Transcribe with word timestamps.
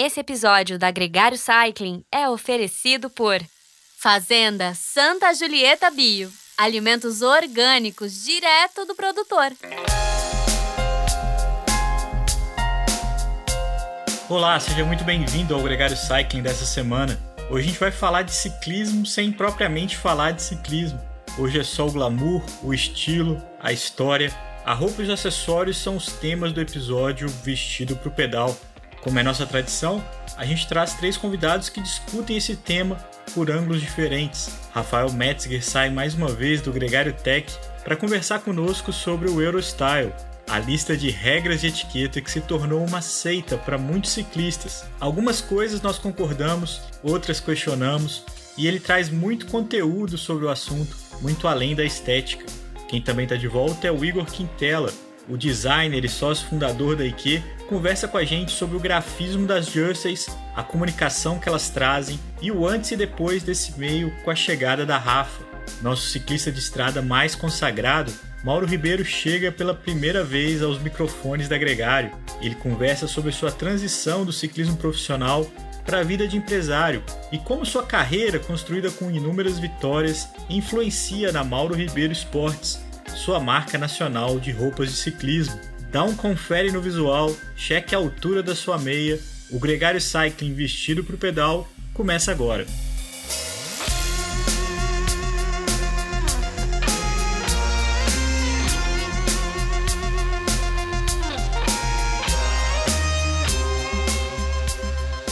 Esse 0.00 0.20
episódio 0.20 0.78
da 0.78 0.92
Gregário 0.92 1.36
Cycling 1.36 2.04
é 2.12 2.28
oferecido 2.28 3.10
por 3.10 3.40
Fazenda 3.98 4.72
Santa 4.72 5.34
Julieta 5.34 5.90
Bio. 5.90 6.30
Alimentos 6.56 7.20
orgânicos 7.20 8.22
direto 8.22 8.84
do 8.84 8.94
produtor. 8.94 9.50
Olá, 14.28 14.60
seja 14.60 14.84
muito 14.84 15.02
bem-vindo 15.02 15.52
ao 15.52 15.62
Gregário 15.64 15.96
Cycling 15.96 16.42
dessa 16.42 16.64
semana. 16.64 17.18
Hoje 17.50 17.64
a 17.64 17.68
gente 17.68 17.80
vai 17.80 17.90
falar 17.90 18.22
de 18.22 18.32
ciclismo 18.32 19.04
sem 19.04 19.32
propriamente 19.32 19.96
falar 19.96 20.30
de 20.30 20.42
ciclismo. 20.42 21.00
Hoje 21.36 21.58
é 21.58 21.64
só 21.64 21.88
o 21.88 21.90
glamour, 21.90 22.44
o 22.62 22.72
estilo, 22.72 23.42
a 23.60 23.72
história. 23.72 24.32
A 24.64 24.74
roupa 24.74 25.00
e 25.00 25.04
os 25.06 25.10
acessórios 25.10 25.76
são 25.78 25.96
os 25.96 26.12
temas 26.12 26.52
do 26.52 26.60
episódio 26.60 27.28
Vestido 27.42 27.96
para 27.96 28.08
o 28.08 28.12
Pedal. 28.12 28.56
Como 29.02 29.18
é 29.18 29.22
nossa 29.22 29.46
tradição, 29.46 30.04
a 30.36 30.44
gente 30.44 30.66
traz 30.66 30.94
três 30.94 31.16
convidados 31.16 31.68
que 31.68 31.80
discutem 31.80 32.36
esse 32.36 32.56
tema 32.56 32.96
por 33.34 33.50
ângulos 33.50 33.80
diferentes. 33.80 34.50
Rafael 34.72 35.12
Metzger 35.12 35.64
sai 35.64 35.90
mais 35.90 36.14
uma 36.14 36.28
vez 36.28 36.60
do 36.60 36.72
Gregário 36.72 37.12
Tech 37.12 37.52
para 37.84 37.96
conversar 37.96 38.40
conosco 38.40 38.92
sobre 38.92 39.28
o 39.28 39.40
Eurostyle, 39.40 40.12
a 40.48 40.58
lista 40.58 40.96
de 40.96 41.10
regras 41.10 41.60
de 41.60 41.68
etiqueta 41.68 42.20
que 42.20 42.30
se 42.30 42.40
tornou 42.40 42.84
uma 42.84 43.02
seita 43.02 43.56
para 43.56 43.78
muitos 43.78 44.12
ciclistas. 44.12 44.84
Algumas 44.98 45.40
coisas 45.40 45.82
nós 45.82 45.98
concordamos, 45.98 46.80
outras 47.02 47.38
questionamos, 47.38 48.24
e 48.56 48.66
ele 48.66 48.80
traz 48.80 49.08
muito 49.10 49.46
conteúdo 49.46 50.18
sobre 50.18 50.44
o 50.46 50.50
assunto, 50.50 50.96
muito 51.20 51.46
além 51.46 51.74
da 51.74 51.84
estética. 51.84 52.44
Quem 52.88 53.00
também 53.00 53.24
está 53.24 53.36
de 53.36 53.46
volta 53.46 53.86
é 53.86 53.92
o 53.92 54.04
Igor 54.04 54.24
Quintela, 54.24 54.90
o 55.28 55.36
designer 55.36 56.04
e 56.04 56.08
sócio 56.08 56.48
fundador 56.48 56.96
da 56.96 57.04
IKE, 57.04 57.42
conversa 57.68 58.08
com 58.08 58.16
a 58.16 58.24
gente 58.24 58.52
sobre 58.52 58.76
o 58.76 58.80
grafismo 58.80 59.46
das 59.46 59.66
jerseys, 59.66 60.26
a 60.56 60.62
comunicação 60.62 61.38
que 61.38 61.48
elas 61.48 61.68
trazem 61.68 62.18
e 62.40 62.50
o 62.50 62.66
antes 62.66 62.90
e 62.90 62.96
depois 62.96 63.42
desse 63.42 63.78
meio 63.78 64.12
com 64.24 64.30
a 64.30 64.34
chegada 64.34 64.86
da 64.86 64.96
Rafa. 64.96 65.44
Nosso 65.82 66.08
ciclista 66.08 66.50
de 66.50 66.58
estrada 66.58 67.02
mais 67.02 67.34
consagrado, 67.34 68.12
Mauro 68.42 68.66
Ribeiro 68.66 69.04
chega 69.04 69.52
pela 69.52 69.74
primeira 69.74 70.24
vez 70.24 70.62
aos 70.62 70.80
microfones 70.80 71.48
da 71.48 71.58
Gregário. 71.58 72.12
Ele 72.40 72.54
conversa 72.54 73.06
sobre 73.06 73.32
sua 73.32 73.50
transição 73.50 74.24
do 74.24 74.32
ciclismo 74.32 74.76
profissional 74.76 75.46
para 75.84 76.00
a 76.00 76.04
vida 76.04 76.28
de 76.28 76.36
empresário 76.36 77.02
e 77.32 77.38
como 77.38 77.66
sua 77.66 77.82
carreira, 77.82 78.38
construída 78.38 78.90
com 78.90 79.10
inúmeras 79.10 79.58
vitórias, 79.58 80.28
influencia 80.48 81.32
na 81.32 81.42
Mauro 81.42 81.74
Ribeiro 81.74 82.12
Esportes, 82.12 82.80
sua 83.08 83.40
marca 83.40 83.78
nacional 83.78 84.38
de 84.38 84.52
roupas 84.52 84.90
de 84.90 84.96
ciclismo. 84.96 85.58
Dá 85.90 86.04
um 86.04 86.14
confere 86.14 86.70
no 86.70 86.80
visual, 86.80 87.34
cheque 87.56 87.94
a 87.94 87.98
altura 87.98 88.42
da 88.42 88.54
sua 88.54 88.78
meia. 88.78 89.18
O 89.50 89.58
Gregário 89.58 90.00
Cycling 90.00 90.52
vestido 90.52 91.02
para 91.02 91.14
o 91.14 91.18
pedal 91.18 91.66
começa 91.94 92.30
agora. 92.30 92.66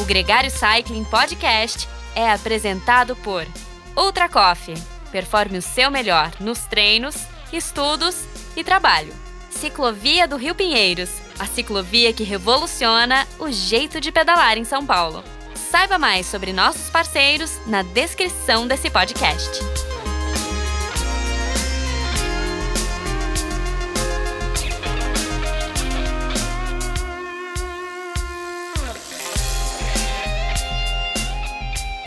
O 0.00 0.04
Gregário 0.06 0.50
Cycling 0.50 1.04
Podcast 1.04 1.88
é 2.14 2.30
apresentado 2.30 3.14
por 3.16 3.46
Ultra 3.96 4.28
Coffee. 4.28 4.76
Performe 5.12 5.58
o 5.58 5.62
seu 5.62 5.90
melhor 5.90 6.32
nos 6.40 6.60
treinos, 6.60 7.26
estudos 7.52 8.24
e 8.56 8.64
trabalho. 8.64 9.12
Ciclovia 9.50 10.28
do 10.28 10.36
Rio 10.36 10.54
Pinheiros, 10.54 11.10
a 11.38 11.46
ciclovia 11.46 12.12
que 12.12 12.24
revoluciona 12.24 13.26
o 13.38 13.50
jeito 13.50 14.00
de 14.00 14.12
pedalar 14.12 14.58
em 14.58 14.64
São 14.64 14.84
Paulo. 14.84 15.24
Saiba 15.54 15.98
mais 15.98 16.26
sobre 16.26 16.52
nossos 16.52 16.90
parceiros 16.90 17.58
na 17.66 17.82
descrição 17.82 18.66
desse 18.66 18.90
podcast. 18.90 19.60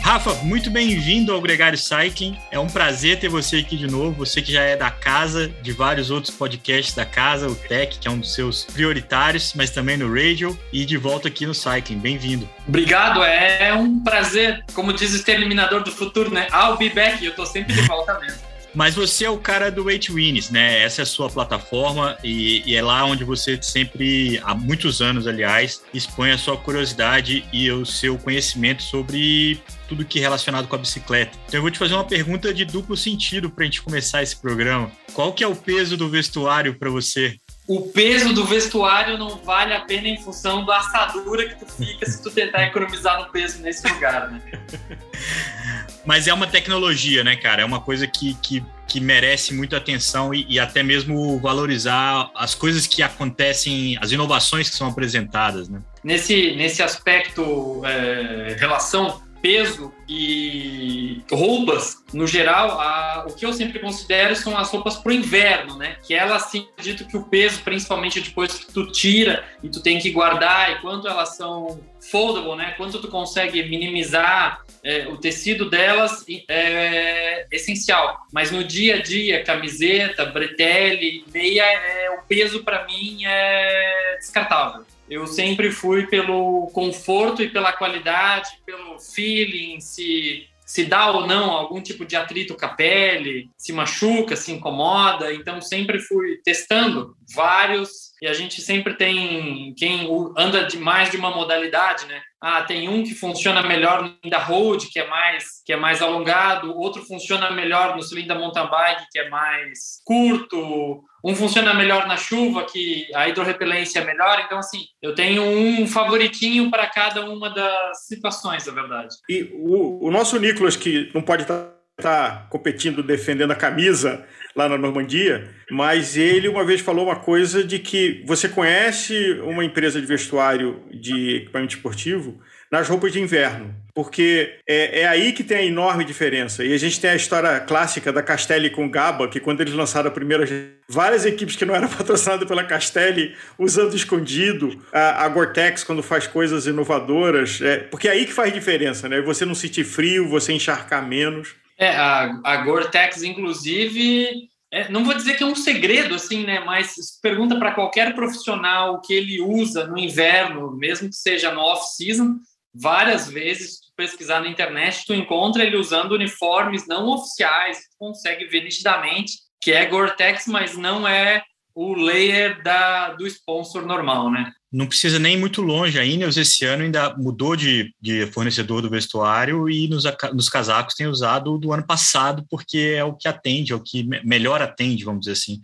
Rafa, 0.09 0.33
muito 0.43 0.71
bem-vindo 0.71 1.31
ao 1.31 1.39
Gregário 1.39 1.77
Cycling. 1.77 2.35
É 2.49 2.57
um 2.57 2.65
prazer 2.65 3.19
ter 3.19 3.29
você 3.29 3.57
aqui 3.57 3.77
de 3.77 3.85
novo. 3.85 4.25
Você 4.25 4.41
que 4.41 4.51
já 4.51 4.63
é 4.63 4.75
da 4.75 4.89
casa, 4.89 5.49
de 5.61 5.71
vários 5.71 6.09
outros 6.09 6.35
podcasts 6.35 6.95
da 6.95 7.05
casa, 7.05 7.47
o 7.47 7.53
Tech, 7.53 7.99
que 7.99 8.07
é 8.07 8.11
um 8.11 8.17
dos 8.17 8.33
seus 8.33 8.65
prioritários, 8.65 9.53
mas 9.55 9.69
também 9.69 9.97
no 9.97 10.11
Radio, 10.11 10.57
e 10.73 10.83
de 10.83 10.97
volta 10.97 11.27
aqui 11.27 11.45
no 11.45 11.53
Cycling. 11.53 11.99
Bem-vindo. 11.99 12.49
Obrigado, 12.67 13.23
é 13.23 13.71
um 13.71 13.99
prazer. 13.99 14.65
Como 14.73 14.91
diz 14.93 15.13
o 15.13 15.15
Exterminador 15.15 15.83
do 15.83 15.91
Futuro, 15.91 16.33
né? 16.33 16.47
I'll 16.51 16.75
be 16.75 16.89
back. 16.89 17.23
Eu 17.23 17.35
tô 17.35 17.45
sempre 17.45 17.75
de 17.75 17.83
volta 17.83 18.19
mesmo. 18.19 18.48
Mas 18.73 18.95
você 18.95 19.25
é 19.25 19.29
o 19.29 19.37
cara 19.37 19.71
do 19.71 19.89
Eight 19.89 20.11
Wins, 20.11 20.49
né? 20.49 20.83
Essa 20.83 21.01
é 21.01 21.03
a 21.03 21.05
sua 21.05 21.29
plataforma 21.29 22.17
e, 22.23 22.63
e, 22.65 22.75
é 22.75 22.81
lá 22.81 23.03
onde 23.05 23.23
você 23.23 23.57
sempre, 23.61 24.39
há 24.43 24.53
muitos 24.53 25.01
anos, 25.01 25.27
aliás, 25.27 25.81
expõe 25.93 26.31
a 26.31 26.37
sua 26.37 26.57
curiosidade 26.57 27.45
e 27.51 27.71
o 27.71 27.85
seu 27.85 28.17
conhecimento 28.17 28.83
sobre 28.83 29.61
tudo 29.87 30.05
que 30.05 30.19
é 30.19 30.21
relacionado 30.21 30.67
com 30.67 30.75
a 30.75 30.79
bicicleta. 30.79 31.37
Então 31.47 31.57
eu 31.57 31.61
vou 31.61 31.71
te 31.71 31.79
fazer 31.79 31.93
uma 31.95 32.03
pergunta 32.03 32.53
de 32.53 32.65
duplo 32.65 32.95
sentido 32.95 33.49
para 33.49 33.63
a 33.63 33.65
gente 33.65 33.81
começar 33.81 34.21
esse 34.21 34.35
programa. 34.35 34.91
Qual 35.13 35.33
que 35.33 35.43
é 35.43 35.47
o 35.47 35.55
peso 35.55 35.97
do 35.97 36.07
vestuário 36.07 36.77
para 36.77 36.89
você? 36.89 37.39
o 37.69 37.81
peso 37.81 38.33
do 38.33 38.43
vestuário 38.45 39.15
não 39.15 39.37
vale 39.37 39.75
a 39.75 39.81
pena 39.81 40.07
em 40.07 40.17
função 40.17 40.65
da 40.65 40.77
assadura 40.77 41.47
que 41.47 41.63
tu 41.63 41.71
fica 41.71 42.03
se 42.03 42.19
tu 42.19 42.31
tentar 42.31 42.63
economizar 42.63 43.21
no 43.21 43.31
peso 43.31 43.61
nesse 43.61 43.87
lugar, 43.87 44.31
né? 44.31 44.41
Mas 46.09 46.27
é 46.27 46.33
uma 46.33 46.47
tecnologia, 46.47 47.23
né, 47.23 47.35
cara? 47.35 47.61
É 47.61 47.65
uma 47.65 47.79
coisa 47.79 48.07
que, 48.07 48.33
que, 48.41 48.65
que 48.87 48.99
merece 48.99 49.53
muita 49.53 49.77
atenção 49.77 50.33
e, 50.33 50.43
e 50.49 50.59
até 50.59 50.81
mesmo 50.81 51.37
valorizar 51.37 52.31
as 52.33 52.55
coisas 52.55 52.87
que 52.87 53.03
acontecem, 53.03 53.95
as 54.01 54.11
inovações 54.11 54.71
que 54.71 54.75
são 54.75 54.87
apresentadas, 54.87 55.69
né? 55.69 55.83
Nesse, 56.03 56.55
nesse 56.55 56.81
aspecto, 56.81 57.83
é, 57.85 58.55
relação 58.57 59.21
peso 59.39 59.93
e 60.07 61.21
roupas, 61.31 61.97
no 62.11 62.25
geral, 62.25 62.79
a, 62.79 63.27
o 63.29 63.33
que 63.35 63.45
eu 63.45 63.53
sempre 63.53 63.77
considero 63.77 64.35
são 64.35 64.57
as 64.57 64.67
roupas 64.71 64.97
para 64.97 65.11
o 65.11 65.13
inverno, 65.13 65.77
né? 65.77 65.97
Que 66.01 66.15
elas, 66.15 66.43
sim, 66.49 66.67
dito 66.81 67.05
que 67.05 67.17
o 67.17 67.23
peso, 67.23 67.61
principalmente 67.61 68.19
depois 68.19 68.53
que 68.53 68.73
tu 68.73 68.91
tira 68.91 69.45
e 69.61 69.69
tu 69.69 69.79
tem 69.79 69.99
que 69.99 70.09
guardar, 70.09 70.71
e 70.71 70.81
quanto 70.81 71.07
elas 71.07 71.37
são 71.37 71.79
foldable, 71.99 72.55
né? 72.55 72.73
Quanto 72.77 72.99
tu 72.99 73.07
consegue 73.07 73.63
minimizar 73.63 74.63
é, 74.83 75.07
o 75.07 75.17
tecido 75.17 75.69
delas 75.69 76.25
é, 76.27 76.43
é 76.47 77.47
essencial. 77.51 78.25
Mas 78.31 78.51
no 78.51 78.63
dia 78.63 78.95
a 78.95 79.01
dia, 79.01 79.43
camiseta, 79.43 80.25
bretelle, 80.25 81.23
meia, 81.33 81.63
é, 81.63 82.09
o 82.11 82.23
peso 82.27 82.63
para 82.63 82.85
mim 82.85 83.25
é 83.25 84.17
descartável. 84.19 84.85
Eu 85.09 85.25
sempre 85.25 85.71
fui 85.71 86.05
pelo 86.05 86.67
conforto 86.67 87.41
e 87.41 87.49
pela 87.49 87.73
qualidade, 87.73 88.49
pelo 88.65 88.99
feeling, 88.99 89.79
se 89.79 90.47
se 90.69 90.85
dá 90.85 91.09
ou 91.09 91.25
não 91.25 91.49
algum 91.49 91.81
tipo 91.81 92.05
de 92.05 92.15
atrito 92.15 92.55
com 92.55 92.63
a 92.63 92.69
pele, 92.69 93.49
se 93.57 93.73
machuca, 93.73 94.35
se 94.35 94.51
incomoda. 94.51 95.33
Então 95.33 95.59
sempre 95.59 95.97
fui 95.99 96.39
testando 96.43 97.17
vários 97.33 98.08
e 98.21 98.27
a 98.27 98.33
gente 98.33 98.61
sempre 98.61 98.93
tem 98.95 99.73
quem 99.77 100.07
anda 100.37 100.65
de 100.65 100.77
mais 100.77 101.09
de 101.09 101.17
uma 101.17 101.31
modalidade, 101.31 102.05
né? 102.05 102.21
Ah, 102.41 102.63
tem 102.63 102.87
um 102.87 103.03
que 103.03 103.13
funciona 103.13 103.61
melhor 103.61 104.03
no 104.23 104.29
da 104.29 104.39
road, 104.39 104.87
que 104.87 104.99
é 104.99 105.07
mais 105.07 105.61
que 105.65 105.73
é 105.73 105.75
mais 105.75 106.01
alongado, 106.01 106.77
outro 106.77 107.05
funciona 107.05 107.51
melhor 107.51 107.95
no 107.95 108.01
cilindro 108.01 108.29
da 108.29 108.39
mountain 108.39 108.69
bike, 108.69 109.05
que 109.11 109.19
é 109.19 109.29
mais 109.29 110.01
curto, 110.05 111.03
um 111.23 111.35
funciona 111.35 111.73
melhor 111.73 112.07
na 112.07 112.15
chuva, 112.15 112.65
que 112.65 113.07
a 113.13 113.27
hidrorrepelência 113.27 113.99
é 113.99 114.05
melhor. 114.05 114.41
Então, 114.45 114.59
assim, 114.59 114.83
eu 115.01 115.13
tenho 115.13 115.43
um 115.43 115.85
favoritinho 115.85 116.69
para 116.71 116.87
cada 116.87 117.25
uma 117.25 117.49
das 117.49 118.05
situações, 118.05 118.65
na 118.65 118.73
verdade. 118.73 119.15
E 119.29 119.49
o, 119.53 120.07
o 120.07 120.11
nosso 120.11 120.39
Nicolas, 120.39 120.77
que 120.77 121.11
não 121.13 121.21
pode 121.21 121.43
estar 121.43 121.73
tá 122.01 122.47
competindo, 122.49 123.03
defendendo 123.03 123.51
a 123.51 123.55
camisa 123.55 124.25
lá 124.59 124.67
na 124.67 124.77
Normandia, 124.77 125.47
mas 125.71 126.17
ele 126.17 126.49
uma 126.49 126.65
vez 126.65 126.81
falou 126.81 127.05
uma 127.05 127.15
coisa 127.15 127.63
de 127.63 127.79
que 127.79 128.21
você 128.25 128.49
conhece 128.49 129.39
uma 129.43 129.63
empresa 129.63 130.01
de 130.01 130.05
vestuário 130.05 130.83
de 130.91 131.37
equipamento 131.37 131.75
esportivo 131.75 132.37
nas 132.69 132.87
roupas 132.87 133.11
de 133.11 133.19
inverno, 133.19 133.73
porque 133.95 134.57
é, 134.67 135.01
é, 135.01 135.07
aí 135.07 135.31
que 135.31 135.43
tem 135.43 135.57
a 135.57 135.63
enorme 135.63 136.03
diferença. 136.03 136.63
E 136.63 136.71
a 136.71 136.77
gente 136.77 136.99
tem 136.99 137.09
a 137.09 137.15
história 137.15 137.59
clássica 137.61 138.13
da 138.13 138.21
Castelli 138.21 138.69
com 138.69 138.87
Gaba, 138.87 139.27
que 139.27 139.39
quando 139.39 139.61
eles 139.61 139.73
lançaram 139.73 140.09
a 140.09 140.11
primeira, 140.11 140.45
várias 140.87 141.25
equipes 141.25 141.55
que 141.55 141.65
não 141.65 141.73
eram 141.73 141.87
patrocinadas 141.89 142.47
pela 142.47 142.63
Castelli 142.63 143.33
usando 143.57 143.95
escondido, 143.95 144.77
a, 144.93 145.25
a 145.25 145.29
Gore-Tex 145.29 145.83
quando 145.83 146.03
faz 146.03 146.27
coisas 146.27 146.67
inovadoras, 146.67 147.59
é, 147.61 147.77
porque 147.77 148.07
é 148.07 148.11
aí 148.11 148.25
que 148.25 148.33
faz 148.33 148.53
diferença, 148.53 149.09
né? 149.09 149.19
Você 149.21 149.45
não 149.45 149.55
sentir 149.55 149.83
frio, 149.83 150.27
você 150.27 150.53
encharcar 150.53 151.07
menos. 151.07 151.55
É, 151.79 151.95
a, 151.95 152.41
a 152.43 152.57
Gore-Tex, 152.57 153.23
inclusive, 153.23 154.49
é, 154.71 154.89
não 154.89 155.05
vou 155.05 155.13
dizer 155.13 155.37
que 155.37 155.43
é 155.43 155.45
um 155.45 155.55
segredo, 155.55 156.13
assim, 156.13 156.43
né? 156.43 156.59
Mas 156.59 156.93
pergunta 157.21 157.57
para 157.57 157.73
qualquer 157.73 158.13
profissional 158.13 158.99
que 159.01 159.13
ele 159.13 159.41
usa 159.41 159.87
no 159.87 159.97
inverno, 159.97 160.75
mesmo 160.75 161.09
que 161.09 161.15
seja 161.15 161.51
no 161.53 161.61
off-season, 161.61 162.35
várias 162.73 163.29
vezes, 163.29 163.79
tu 163.79 163.93
pesquisar 163.95 164.41
na 164.41 164.49
internet, 164.49 165.05
tu 165.07 165.13
encontra 165.13 165.63
ele 165.63 165.77
usando 165.77 166.11
uniformes 166.11 166.85
não 166.85 167.07
oficiais, 167.07 167.77
tu 167.77 167.97
consegue 167.97 168.45
ver 168.45 168.63
nitidamente 168.63 169.33
que 169.61 169.71
é 169.71 169.85
Gore-Tex, 169.85 170.47
mas 170.47 170.77
não 170.77 171.07
é 171.07 171.43
o 171.81 171.93
layer 171.93 172.61
da, 172.61 173.13
do 173.13 173.25
sponsor 173.25 173.85
normal, 173.85 174.29
né? 174.29 174.51
Não 174.69 174.85
precisa 174.85 175.17
nem 175.17 175.37
muito 175.37 175.61
longe. 175.61 175.97
A 175.97 176.03
Ineos 176.03 176.35
esse 176.35 176.65
ano 176.65 176.83
ainda 176.83 177.15
mudou 177.15 177.55
de, 177.55 177.95
de 178.01 178.25
fornecedor 178.33 178.81
do 178.81 178.89
vestuário 178.89 179.69
e 179.69 179.87
nos, 179.87 180.03
nos 180.33 180.49
casacos 180.49 180.93
tem 180.93 181.07
usado 181.07 181.57
do 181.57 181.71
ano 181.71 181.87
passado 181.87 182.45
porque 182.49 182.95
é 182.97 183.03
o 183.05 183.15
que 183.15 183.29
atende, 183.29 183.71
é 183.71 183.75
o 183.77 183.81
que 183.81 184.03
melhor 184.25 184.61
atende, 184.61 185.05
vamos 185.05 185.21
dizer 185.21 185.31
assim. 185.31 185.61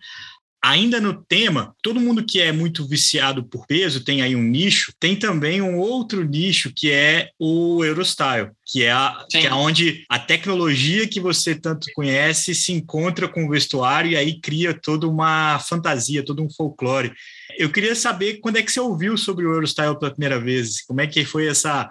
Ainda 0.63 1.01
no 1.01 1.21
tema, 1.21 1.75
todo 1.83 2.00
mundo 2.00 2.25
que 2.25 2.39
é 2.39 2.53
muito 2.53 2.88
viciado 2.88 3.44
por 3.44 3.67
peso 3.67 4.01
tem 4.01 4.21
aí 4.21 4.38
um 4.38 4.41
nicho, 4.41 4.94
tem 4.97 5.17
também 5.17 5.62
um 5.62 5.77
outro 5.77 6.23
nicho 6.23 6.71
que 6.73 6.89
é 6.89 7.29
o 7.38 7.83
Eurostyle, 7.83 8.51
que 8.65 8.83
é, 8.83 8.91
a, 8.91 9.25
que 9.29 9.45
é 9.45 9.53
onde 9.53 10.03
a 10.09 10.17
tecnologia 10.17 11.07
que 11.07 11.19
você 11.19 11.53
tanto 11.53 11.88
conhece 11.94 12.56
se 12.56 12.73
encontra 12.73 13.27
com 13.27 13.45
o 13.45 13.50
vestuário 13.50 14.12
e 14.12 14.15
aí 14.15 14.39
cria 14.39 14.73
toda 14.73 15.07
uma 15.07 15.59
fantasia, 15.59 16.25
todo 16.25 16.44
um 16.44 16.50
folclore. 16.50 17.13
Eu 17.57 17.71
queria 17.71 17.95
saber 17.95 18.39
quando 18.39 18.57
é 18.57 18.63
que 18.63 18.71
você 18.71 18.79
ouviu 18.79 19.15
sobre 19.17 19.45
o 19.45 19.53
Eurostyle 19.53 20.00
pela 20.00 20.12
primeira 20.12 20.39
vez, 20.39 20.83
como 20.83 21.00
é 21.00 21.07
que 21.07 21.23
foi 21.23 21.47
essa 21.47 21.88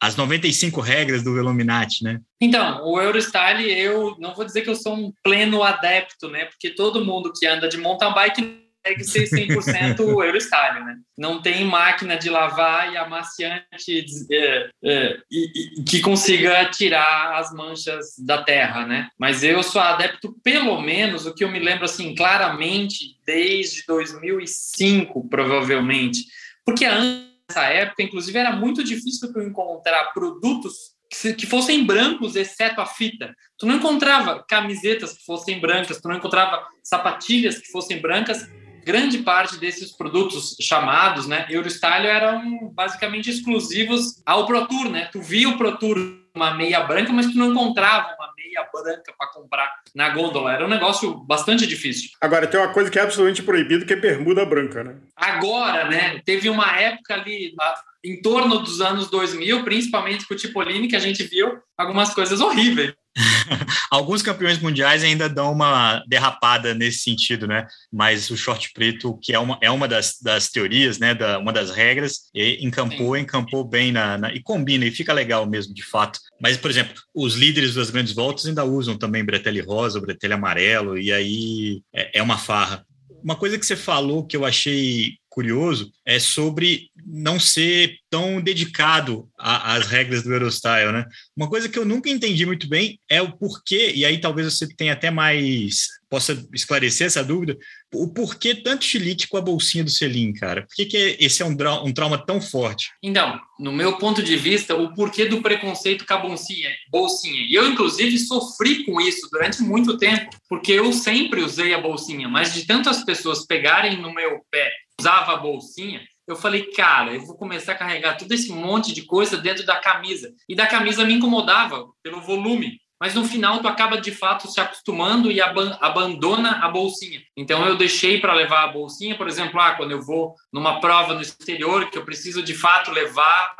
as 0.00 0.16
95 0.16 0.80
regras 0.80 1.22
do 1.22 1.32
Velominati, 1.32 2.04
né? 2.04 2.20
Então, 2.40 2.84
o 2.84 3.00
Eurostyle, 3.00 3.70
eu 3.72 4.14
não 4.18 4.34
vou 4.34 4.44
dizer 4.44 4.62
que 4.62 4.70
eu 4.70 4.76
sou 4.76 4.94
um 4.94 5.12
pleno 5.24 5.62
adepto, 5.62 6.28
né? 6.28 6.44
Porque 6.44 6.70
todo 6.70 7.04
mundo 7.04 7.32
que 7.34 7.46
anda 7.46 7.68
de 7.68 7.78
mountain 7.78 8.12
bike 8.12 8.67
consegue 8.84 9.04
ser 9.04 9.28
100% 9.28 10.00
Eurostyle, 10.00 10.84
né? 10.84 10.96
Não 11.16 11.42
tem 11.42 11.64
máquina 11.64 12.16
de 12.16 12.30
lavar 12.30 12.92
e 12.92 12.96
amaciante 12.96 14.04
é, 14.30 14.70
é, 14.82 15.18
e, 15.30 15.80
e, 15.80 15.82
que 15.82 16.00
consiga 16.00 16.64
tirar 16.70 17.38
as 17.38 17.52
manchas 17.52 18.14
da 18.18 18.42
terra, 18.42 18.86
né? 18.86 19.08
Mas 19.18 19.42
eu 19.42 19.62
sou 19.62 19.80
adepto, 19.80 20.34
pelo 20.42 20.80
menos, 20.80 21.26
o 21.26 21.34
que 21.34 21.44
eu 21.44 21.50
me 21.50 21.58
lembro, 21.58 21.84
assim, 21.84 22.14
claramente, 22.14 23.16
desde 23.26 23.84
2005, 23.86 25.28
provavelmente. 25.28 26.24
Porque 26.64 26.84
antes 26.84 27.28
dessa 27.48 27.64
época, 27.64 28.02
inclusive, 28.02 28.38
era 28.38 28.52
muito 28.52 28.84
difícil 28.84 29.32
tu 29.32 29.40
encontrar 29.40 30.12
produtos 30.12 30.96
que 31.10 31.46
fossem 31.46 31.84
brancos, 31.84 32.36
exceto 32.36 32.80
a 32.80 32.86
fita. 32.86 33.34
Tu 33.58 33.66
não 33.66 33.76
encontrava 33.76 34.44
camisetas 34.46 35.16
que 35.16 35.24
fossem 35.24 35.58
brancas, 35.58 36.00
tu 36.00 36.08
não 36.08 36.16
encontrava 36.16 36.66
sapatilhas 36.82 37.58
que 37.58 37.70
fossem 37.70 38.00
brancas. 38.00 38.46
Grande 38.88 39.18
parte 39.18 39.58
desses 39.58 39.94
produtos 39.94 40.56
chamados, 40.58 41.26
né, 41.26 41.44
Eurostyle 41.50 42.06
eram 42.06 42.70
basicamente 42.72 43.28
exclusivos 43.28 44.22
ao 44.24 44.46
Pro 44.46 44.66
Tour, 44.66 44.88
né? 44.88 45.10
Tu 45.12 45.20
via 45.20 45.46
o 45.46 45.58
Pro 45.58 45.76
Tour 45.76 45.98
uma 46.34 46.54
meia 46.54 46.80
branca, 46.80 47.12
mas 47.12 47.26
tu 47.26 47.36
não 47.36 47.50
encontrava 47.50 48.14
uma 48.18 48.32
meia 48.34 48.66
branca 48.72 49.12
para 49.18 49.28
comprar 49.28 49.70
na 49.94 50.08
gôndola. 50.08 50.54
Era 50.54 50.64
um 50.64 50.70
negócio 50.70 51.18
bastante 51.26 51.66
difícil. 51.66 52.08
Agora, 52.18 52.46
tem 52.46 52.58
uma 52.58 52.72
coisa 52.72 52.90
que 52.90 52.98
é 52.98 53.02
absolutamente 53.02 53.42
proibido, 53.42 53.84
que 53.84 53.92
é 53.92 53.96
bermuda 53.96 54.46
branca, 54.46 54.82
né? 54.82 54.96
Agora, 55.14 55.86
né? 55.86 56.22
Teve 56.24 56.48
uma 56.48 56.74
época 56.78 57.12
ali, 57.12 57.54
em 58.02 58.22
torno 58.22 58.60
dos 58.60 58.80
anos 58.80 59.10
2000, 59.10 59.64
principalmente 59.64 60.26
com 60.26 60.32
o 60.32 60.36
Tipolini, 60.36 60.88
que 60.88 60.96
a 60.96 61.00
gente 61.00 61.24
viu 61.24 61.58
algumas 61.76 62.14
coisas 62.14 62.40
horríveis. 62.40 62.94
Alguns 63.90 64.22
campeões 64.22 64.58
mundiais 64.58 65.02
ainda 65.02 65.28
dão 65.28 65.52
uma 65.52 66.02
derrapada 66.06 66.74
nesse 66.74 66.98
sentido, 66.98 67.46
né? 67.46 67.66
Mas 67.92 68.30
o 68.30 68.36
short 68.36 68.70
preto, 68.72 69.18
que 69.22 69.32
é 69.32 69.38
uma, 69.38 69.58
é 69.60 69.70
uma 69.70 69.88
das, 69.88 70.18
das 70.22 70.48
teorias, 70.48 70.98
né? 70.98 71.14
Da, 71.14 71.38
uma 71.38 71.52
das 71.52 71.70
regras, 71.70 72.30
encampou, 72.34 73.14
Sim. 73.16 73.22
encampou 73.22 73.64
bem 73.64 73.92
na, 73.92 74.18
na, 74.18 74.32
e 74.32 74.42
combina, 74.42 74.84
e 74.84 74.90
fica 74.90 75.12
legal 75.12 75.48
mesmo, 75.48 75.74
de 75.74 75.84
fato. 75.84 76.18
Mas, 76.40 76.56
por 76.56 76.70
exemplo, 76.70 76.94
os 77.14 77.34
líderes 77.34 77.74
das 77.74 77.90
grandes 77.90 78.14
voltas 78.14 78.46
ainda 78.46 78.64
usam 78.64 78.96
também 78.96 79.24
bretelle 79.24 79.60
rosa, 79.60 80.00
bretelle 80.00 80.34
amarelo, 80.34 80.98
e 80.98 81.12
aí 81.12 81.82
é, 81.94 82.18
é 82.18 82.22
uma 82.22 82.38
farra. 82.38 82.84
Uma 83.22 83.36
coisa 83.36 83.58
que 83.58 83.66
você 83.66 83.76
falou 83.76 84.24
que 84.24 84.36
eu 84.36 84.44
achei 84.44 85.14
curioso 85.38 85.92
é 86.04 86.18
sobre 86.18 86.90
não 87.06 87.38
ser 87.38 87.96
tão 88.10 88.40
dedicado 88.40 89.28
às 89.38 89.86
regras 89.86 90.24
do 90.24 90.32
Eurostyle, 90.32 90.90
né? 90.90 91.06
Uma 91.36 91.48
coisa 91.48 91.68
que 91.68 91.78
eu 91.78 91.84
nunca 91.84 92.10
entendi 92.10 92.44
muito 92.44 92.68
bem 92.68 92.98
é 93.08 93.22
o 93.22 93.30
porquê, 93.30 93.92
e 93.94 94.04
aí 94.04 94.20
talvez 94.20 94.52
você 94.52 94.66
tenha 94.74 94.94
até 94.94 95.12
mais 95.12 95.86
possa 96.10 96.42
esclarecer 96.54 97.06
essa 97.06 97.22
dúvida, 97.22 97.56
o 97.94 98.08
porquê 98.08 98.54
tanto 98.54 98.84
chilite 98.84 99.28
com 99.28 99.36
a 99.36 99.42
bolsinha 99.42 99.84
do 99.84 99.90
Selim, 99.90 100.32
cara? 100.32 100.62
Por 100.62 100.74
que, 100.74 100.86
que 100.86 101.16
esse 101.20 101.42
é 101.42 101.44
um, 101.44 101.54
um, 101.84 101.92
trauma 101.92 102.18
tão 102.18 102.40
forte? 102.40 102.90
Então, 103.02 103.38
no 103.58 103.72
meu 103.72 103.98
ponto 103.98 104.22
de 104.22 104.36
vista, 104.36 104.74
o 104.74 104.94
porquê 104.94 105.26
do 105.26 105.42
preconceito 105.42 106.06
com 106.06 106.14
a 106.14 106.18
bolsinha, 106.18 106.70
bolsinha. 106.90 107.42
E 107.42 107.54
eu, 107.54 107.68
inclusive, 107.68 108.18
sofri 108.18 108.84
com 108.84 109.00
isso 109.00 109.28
durante 109.30 109.62
muito 109.62 109.98
tempo, 109.98 110.30
porque 110.48 110.72
eu 110.72 110.92
sempre 110.92 111.42
usei 111.42 111.74
a 111.74 111.80
bolsinha, 111.80 112.26
mas 112.26 112.54
de 112.54 112.66
tantas 112.66 113.04
pessoas 113.04 113.46
pegarem 113.46 114.00
no 114.00 114.14
meu 114.14 114.40
pé 114.50 114.70
usava 114.98 115.34
a 115.34 115.36
bolsinha, 115.36 116.02
eu 116.26 116.36
falei, 116.36 116.70
cara, 116.72 117.14
eu 117.14 117.24
vou 117.24 117.36
começar 117.36 117.72
a 117.72 117.78
carregar 117.78 118.16
todo 118.18 118.32
esse 118.32 118.52
monte 118.52 118.92
de 118.92 119.02
coisa 119.06 119.38
dentro 119.38 119.64
da 119.64 119.76
camisa. 119.76 120.34
E 120.48 120.54
da 120.54 120.66
camisa 120.66 121.04
me 121.04 121.14
incomodava 121.14 121.86
pelo 122.02 122.20
volume. 122.20 122.78
Mas 123.00 123.14
no 123.14 123.24
final 123.24 123.60
tu 123.60 123.68
acaba 123.68 124.00
de 124.00 124.10
fato 124.10 124.48
se 124.48 124.60
acostumando 124.60 125.30
e 125.30 125.40
ab 125.40 125.56
abandona 125.80 126.58
a 126.64 126.68
bolsinha. 126.68 127.22
Então 127.36 127.64
eu 127.64 127.76
deixei 127.76 128.20
para 128.20 128.34
levar 128.34 128.64
a 128.64 128.72
bolsinha, 128.72 129.16
por 129.16 129.28
exemplo, 129.28 129.58
ah, 129.60 129.74
quando 129.74 129.92
eu 129.92 130.02
vou 130.02 130.34
numa 130.52 130.80
prova 130.80 131.14
no 131.14 131.22
exterior 131.22 131.88
que 131.90 131.96
eu 131.96 132.04
preciso 132.04 132.42
de 132.42 132.54
fato 132.54 132.90
levar 132.90 133.54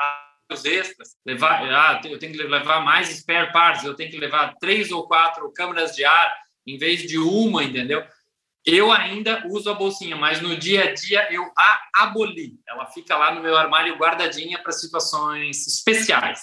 os 0.51 0.65
extras, 0.65 1.11
levar, 1.25 1.63
ah, 1.63 2.01
eu 2.05 2.19
tenho 2.19 2.33
que 2.33 2.43
levar 2.43 2.85
mais 2.85 3.09
spare 3.11 3.53
parts, 3.53 3.85
eu 3.85 3.95
tenho 3.95 4.11
que 4.11 4.19
levar 4.19 4.55
três 4.61 4.91
ou 4.91 5.07
quatro 5.07 5.51
câmeras 5.53 5.95
de 5.95 6.05
ar 6.05 6.35
em 6.67 6.77
vez 6.77 7.03
de 7.03 7.17
uma, 7.19 7.63
entendeu? 7.63 8.05
Eu 8.71 8.93
ainda 8.93 9.45
uso 9.49 9.71
a 9.71 9.75
bolsinha, 9.75 10.15
mas 10.15 10.43
no 10.43 10.55
dia 10.55 10.91
a 10.91 10.93
dia 10.93 11.27
eu 11.33 11.43
a 11.57 12.05
aboli. 12.05 12.53
Ela 12.69 12.85
fica 12.87 13.17
lá 13.17 13.35
no 13.35 13.43
meu 13.43 13.57
armário 13.57 13.97
guardadinha 13.97 14.59
para 14.59 14.73
situações 14.73 15.67
especiais. 15.67 16.41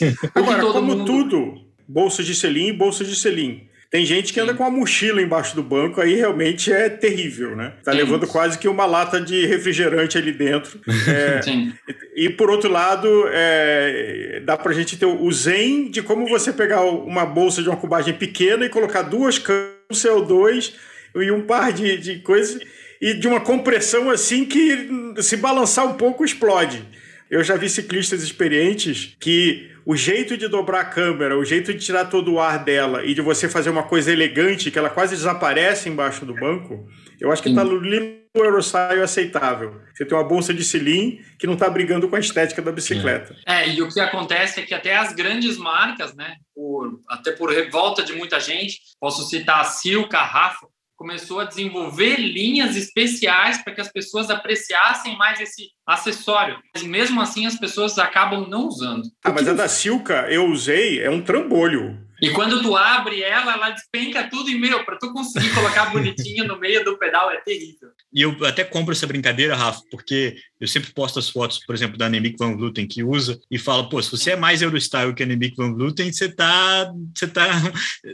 Agora, 0.34 0.60
como 0.60 0.94
mundo... 0.94 1.06
tudo, 1.06 1.54
bolsa 1.88 2.22
de 2.22 2.34
selim 2.34 2.68
e 2.68 2.72
bolsa 2.72 3.04
de 3.04 3.16
selim. 3.16 3.68
Tem 3.90 4.06
gente 4.06 4.32
que 4.32 4.40
anda 4.40 4.54
com 4.54 4.64
a 4.64 4.70
mochila 4.70 5.20
embaixo 5.20 5.54
do 5.54 5.62
banco, 5.62 6.00
aí 6.00 6.14
realmente 6.14 6.72
é 6.72 6.88
terrível, 6.88 7.54
né? 7.54 7.74
Tá 7.84 7.92
Sim. 7.92 7.98
levando 7.98 8.26
quase 8.26 8.58
que 8.58 8.66
uma 8.66 8.86
lata 8.86 9.20
de 9.20 9.44
refrigerante 9.44 10.16
ali 10.16 10.32
dentro. 10.32 10.80
É, 11.06 11.40
Sim. 11.44 11.74
E 12.16 12.30
por 12.30 12.50
outro 12.50 12.70
lado, 12.70 13.24
é, 13.28 14.40
dá 14.44 14.56
pra 14.56 14.72
gente 14.72 14.96
ter 14.98 15.04
o 15.04 15.30
zen 15.30 15.90
de 15.90 16.02
como 16.02 16.26
você 16.26 16.52
pegar 16.52 16.82
uma 16.82 17.26
bolsa 17.26 17.62
de 17.62 17.68
uma 17.68 17.76
cubagem 17.76 18.14
pequena 18.14 18.64
e 18.64 18.70
colocar 18.70 19.02
duas 19.02 19.38
câmeras 19.38 19.72
CO2 19.92 20.72
e 21.16 21.30
um 21.30 21.42
par 21.42 21.72
de, 21.72 21.96
de 21.98 22.18
coisas, 22.20 22.60
e 23.00 23.14
de 23.14 23.26
uma 23.26 23.40
compressão 23.40 24.10
assim 24.10 24.44
que 24.44 24.88
se 25.20 25.36
balançar 25.36 25.86
um 25.86 25.94
pouco 25.94 26.24
explode. 26.24 26.86
Eu 27.30 27.42
já 27.42 27.56
vi 27.56 27.68
ciclistas 27.68 28.22
experientes 28.22 29.16
que 29.18 29.70
o 29.84 29.96
jeito 29.96 30.36
de 30.36 30.46
dobrar 30.48 30.80
a 30.80 30.84
câmera, 30.84 31.36
o 31.36 31.44
jeito 31.44 31.72
de 31.72 31.80
tirar 31.80 32.04
todo 32.04 32.34
o 32.34 32.40
ar 32.40 32.62
dela 32.62 33.04
e 33.04 33.14
de 33.14 33.20
você 33.20 33.48
fazer 33.48 33.70
uma 33.70 33.82
coisa 33.82 34.12
elegante 34.12 34.70
que 34.70 34.78
ela 34.78 34.90
quase 34.90 35.16
desaparece 35.16 35.88
embaixo 35.88 36.24
do 36.24 36.34
banco, 36.34 36.86
eu 37.20 37.32
acho 37.32 37.42
que 37.42 37.48
está 37.48 37.64
no 37.64 37.76
limite 37.78 38.22
do 38.34 38.42
Aerostyle 38.42 39.02
aceitável. 39.02 39.80
Você 39.94 40.04
tem 40.04 40.16
uma 40.16 40.24
bolsa 40.24 40.54
de 40.54 40.64
cilim 40.64 41.20
que 41.38 41.46
não 41.46 41.54
está 41.54 41.68
brigando 41.68 42.08
com 42.08 42.16
a 42.16 42.20
estética 42.20 42.62
da 42.62 42.72
bicicleta. 42.72 43.36
É, 43.46 43.68
e 43.68 43.82
o 43.82 43.88
que 43.88 44.00
acontece 44.00 44.60
é 44.60 44.62
que 44.62 44.74
até 44.74 44.96
as 44.96 45.12
grandes 45.12 45.58
marcas, 45.58 46.14
né, 46.14 46.36
por, 46.54 47.00
até 47.08 47.32
por 47.32 47.50
revolta 47.50 48.02
de 48.02 48.14
muita 48.14 48.40
gente, 48.40 48.78
posso 49.00 49.28
citar 49.28 49.60
a 49.60 49.64
Silca, 49.64 50.18
a 50.18 50.24
Rafa, 50.24 50.66
começou 51.02 51.40
a 51.40 51.44
desenvolver 51.44 52.16
linhas 52.16 52.76
especiais 52.76 53.58
para 53.58 53.74
que 53.74 53.80
as 53.80 53.90
pessoas 53.90 54.30
apreciassem 54.30 55.18
mais 55.18 55.40
esse 55.40 55.70
acessório. 55.84 56.56
Mas 56.72 56.84
mesmo 56.84 57.20
assim 57.20 57.44
as 57.44 57.58
pessoas 57.58 57.98
acabam 57.98 58.48
não 58.48 58.68
usando. 58.68 59.02
Ah, 59.24 59.32
mas 59.32 59.48
a 59.48 59.52
da 59.52 59.66
Silca 59.66 60.28
eu 60.30 60.46
usei, 60.46 61.02
é 61.02 61.10
um 61.10 61.20
trambolho. 61.20 61.98
E 62.22 62.30
quando 62.30 62.62
tu 62.62 62.76
abre 62.76 63.20
ela, 63.20 63.52
ela 63.52 63.70
despenca 63.70 64.30
tudo 64.30 64.48
e, 64.48 64.56
meu, 64.56 64.84
para 64.84 64.96
tu 64.96 65.12
conseguir 65.12 65.52
colocar 65.52 65.86
bonitinho 65.86 66.46
no 66.46 66.56
meio 66.56 66.84
do 66.84 66.96
pedal 66.96 67.32
é 67.32 67.38
terrível. 67.40 67.88
E 68.12 68.22
eu 68.22 68.36
até 68.46 68.62
compro 68.62 68.92
essa 68.92 69.08
brincadeira, 69.08 69.56
Rafa, 69.56 69.82
porque 69.90 70.36
eu 70.60 70.68
sempre 70.68 70.92
posto 70.92 71.18
as 71.18 71.28
fotos, 71.28 71.58
por 71.66 71.74
exemplo, 71.74 71.98
da 71.98 72.06
Annemiek 72.06 72.36
van 72.38 72.56
Vleuten 72.56 72.86
que 72.86 73.02
usa 73.02 73.40
e 73.50 73.58
falo, 73.58 73.88
pô, 73.88 74.00
se 74.00 74.08
você 74.08 74.30
é 74.30 74.36
mais 74.36 74.62
Eurostyle 74.62 75.12
que 75.12 75.24
a 75.24 75.26
Annemiek 75.26 75.56
van 75.56 75.74
Vleuten, 75.74 76.12
você 76.12 76.32
tá, 76.32 76.92
você 77.12 77.26
tá, 77.26 77.50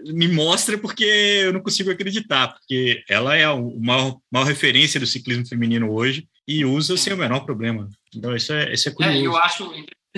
me 0.06 0.26
mostra 0.26 0.78
porque 0.78 1.04
eu 1.04 1.52
não 1.52 1.60
consigo 1.60 1.90
acreditar, 1.90 2.48
porque 2.48 3.02
ela 3.10 3.36
é 3.36 3.44
a 3.44 3.54
maior, 3.54 4.16
maior 4.32 4.46
referência 4.46 4.98
do 4.98 5.06
ciclismo 5.06 5.46
feminino 5.46 5.92
hoje 5.92 6.26
e 6.46 6.64
usa 6.64 6.96
sem 6.96 7.12
o 7.12 7.18
menor 7.18 7.40
problema. 7.40 7.86
Então, 8.14 8.34
isso 8.34 8.54
é, 8.54 8.72
isso 8.72 8.88
é 8.88 8.92
curioso. 8.92 9.18
É, 9.18 9.26
eu 9.26 9.36
acho 9.36 9.70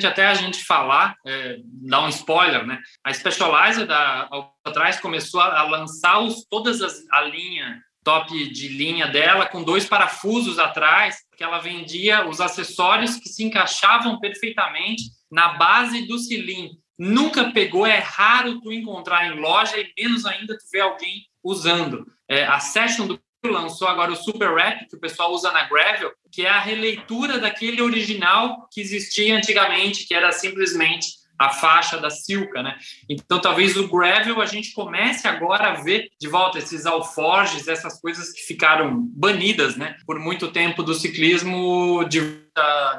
até 0.07 0.27
a 0.27 0.35
gente 0.35 0.65
falar, 0.65 1.15
é, 1.27 1.57
dar 1.65 2.03
um 2.03 2.09
spoiler, 2.09 2.67
né? 2.67 2.81
A 3.05 3.13
Specializer 3.13 3.87
da 3.87 4.29
atrás 4.65 5.01
começou 5.01 5.41
a, 5.41 5.63
lançar 5.63 6.21
os, 6.21 6.45
todas 6.49 6.83
as, 6.83 7.05
a 7.11 7.23
linha 7.23 7.81
top 8.03 8.49
de 8.51 8.69
linha 8.69 9.07
dela 9.09 9.47
com 9.47 9.63
dois 9.63 9.85
parafusos 9.87 10.59
atrás, 10.59 11.17
que 11.37 11.45
ela 11.45 11.59
vendia 11.59 12.27
os 12.27 12.41
acessórios 12.41 13.17
que 13.17 13.29
se 13.29 13.45
encaixavam 13.45 14.19
perfeitamente 14.19 15.03
na 15.31 15.55
base 15.55 16.07
do 16.07 16.19
cilindro. 16.19 16.79
Nunca 16.99 17.51
pegou, 17.51 17.87
é 17.87 17.99
raro 17.99 18.61
tu 18.61 18.73
encontrar 18.73 19.27
em 19.27 19.39
loja 19.39 19.79
e 19.79 19.93
menos 19.99 20.27
ainda 20.27 20.57
tu 20.57 20.65
ver 20.71 20.81
alguém 20.81 21.27
usando. 21.43 22.07
É, 22.29 22.45
a 22.45 22.61
Session 22.61 23.07
do 23.07 23.21
lançou 23.49 23.89
agora 23.89 24.13
o 24.13 24.17
Super 24.17 24.55
Rap, 24.55 24.87
que 24.89 24.97
o 24.97 25.01
pessoal 25.01 25.33
usa 25.33 25.51
na 25.53 25.65
Gravel, 25.69 26.13
que 26.31 26.43
é 26.43 26.49
a 26.49 26.61
releitura 26.61 27.39
daquele 27.39 27.81
original 27.81 28.69
que 28.71 28.81
existia 28.81 29.37
antigamente, 29.37 30.07
que 30.07 30.15
era 30.15 30.31
simplesmente 30.33 31.21
a 31.41 31.49
faixa 31.49 31.97
da 31.97 32.11
Silca, 32.11 32.63
né? 32.63 32.77
Então, 33.09 33.41
talvez 33.41 33.75
o 33.75 33.89
gravel 33.89 34.43
a 34.43 34.47
gente 34.47 34.75
comece 34.75 35.27
agora 35.27 35.71
a 35.71 35.83
ver 35.83 36.11
de 36.21 36.29
volta 36.29 36.59
esses 36.59 36.85
alforges, 36.85 37.67
essas 37.67 37.99
coisas 37.99 38.31
que 38.31 38.43
ficaram 38.43 39.09
banidas, 39.17 39.75
né, 39.75 39.97
por 40.07 40.19
muito 40.19 40.53
tempo 40.53 40.83
do 40.83 40.93
ciclismo 40.93 42.05
de 42.05 42.21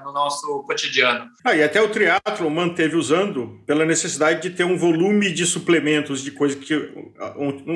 no 0.04 0.12
nosso 0.12 0.64
cotidiano. 0.64 1.30
Ah, 1.44 1.56
e 1.56 1.62
até 1.62 1.80
o 1.80 1.90
triatlo 1.90 2.50
manteve 2.50 2.96
usando 2.96 3.62
pela 3.68 3.86
necessidade 3.86 4.42
de 4.42 4.56
ter 4.56 4.64
um 4.64 4.78
volume 4.78 5.32
de 5.32 5.46
suplementos, 5.46 6.24
de 6.24 6.32
coisa 6.32 6.56
que 6.56 6.76
um, 6.76 7.72
um 7.72 7.76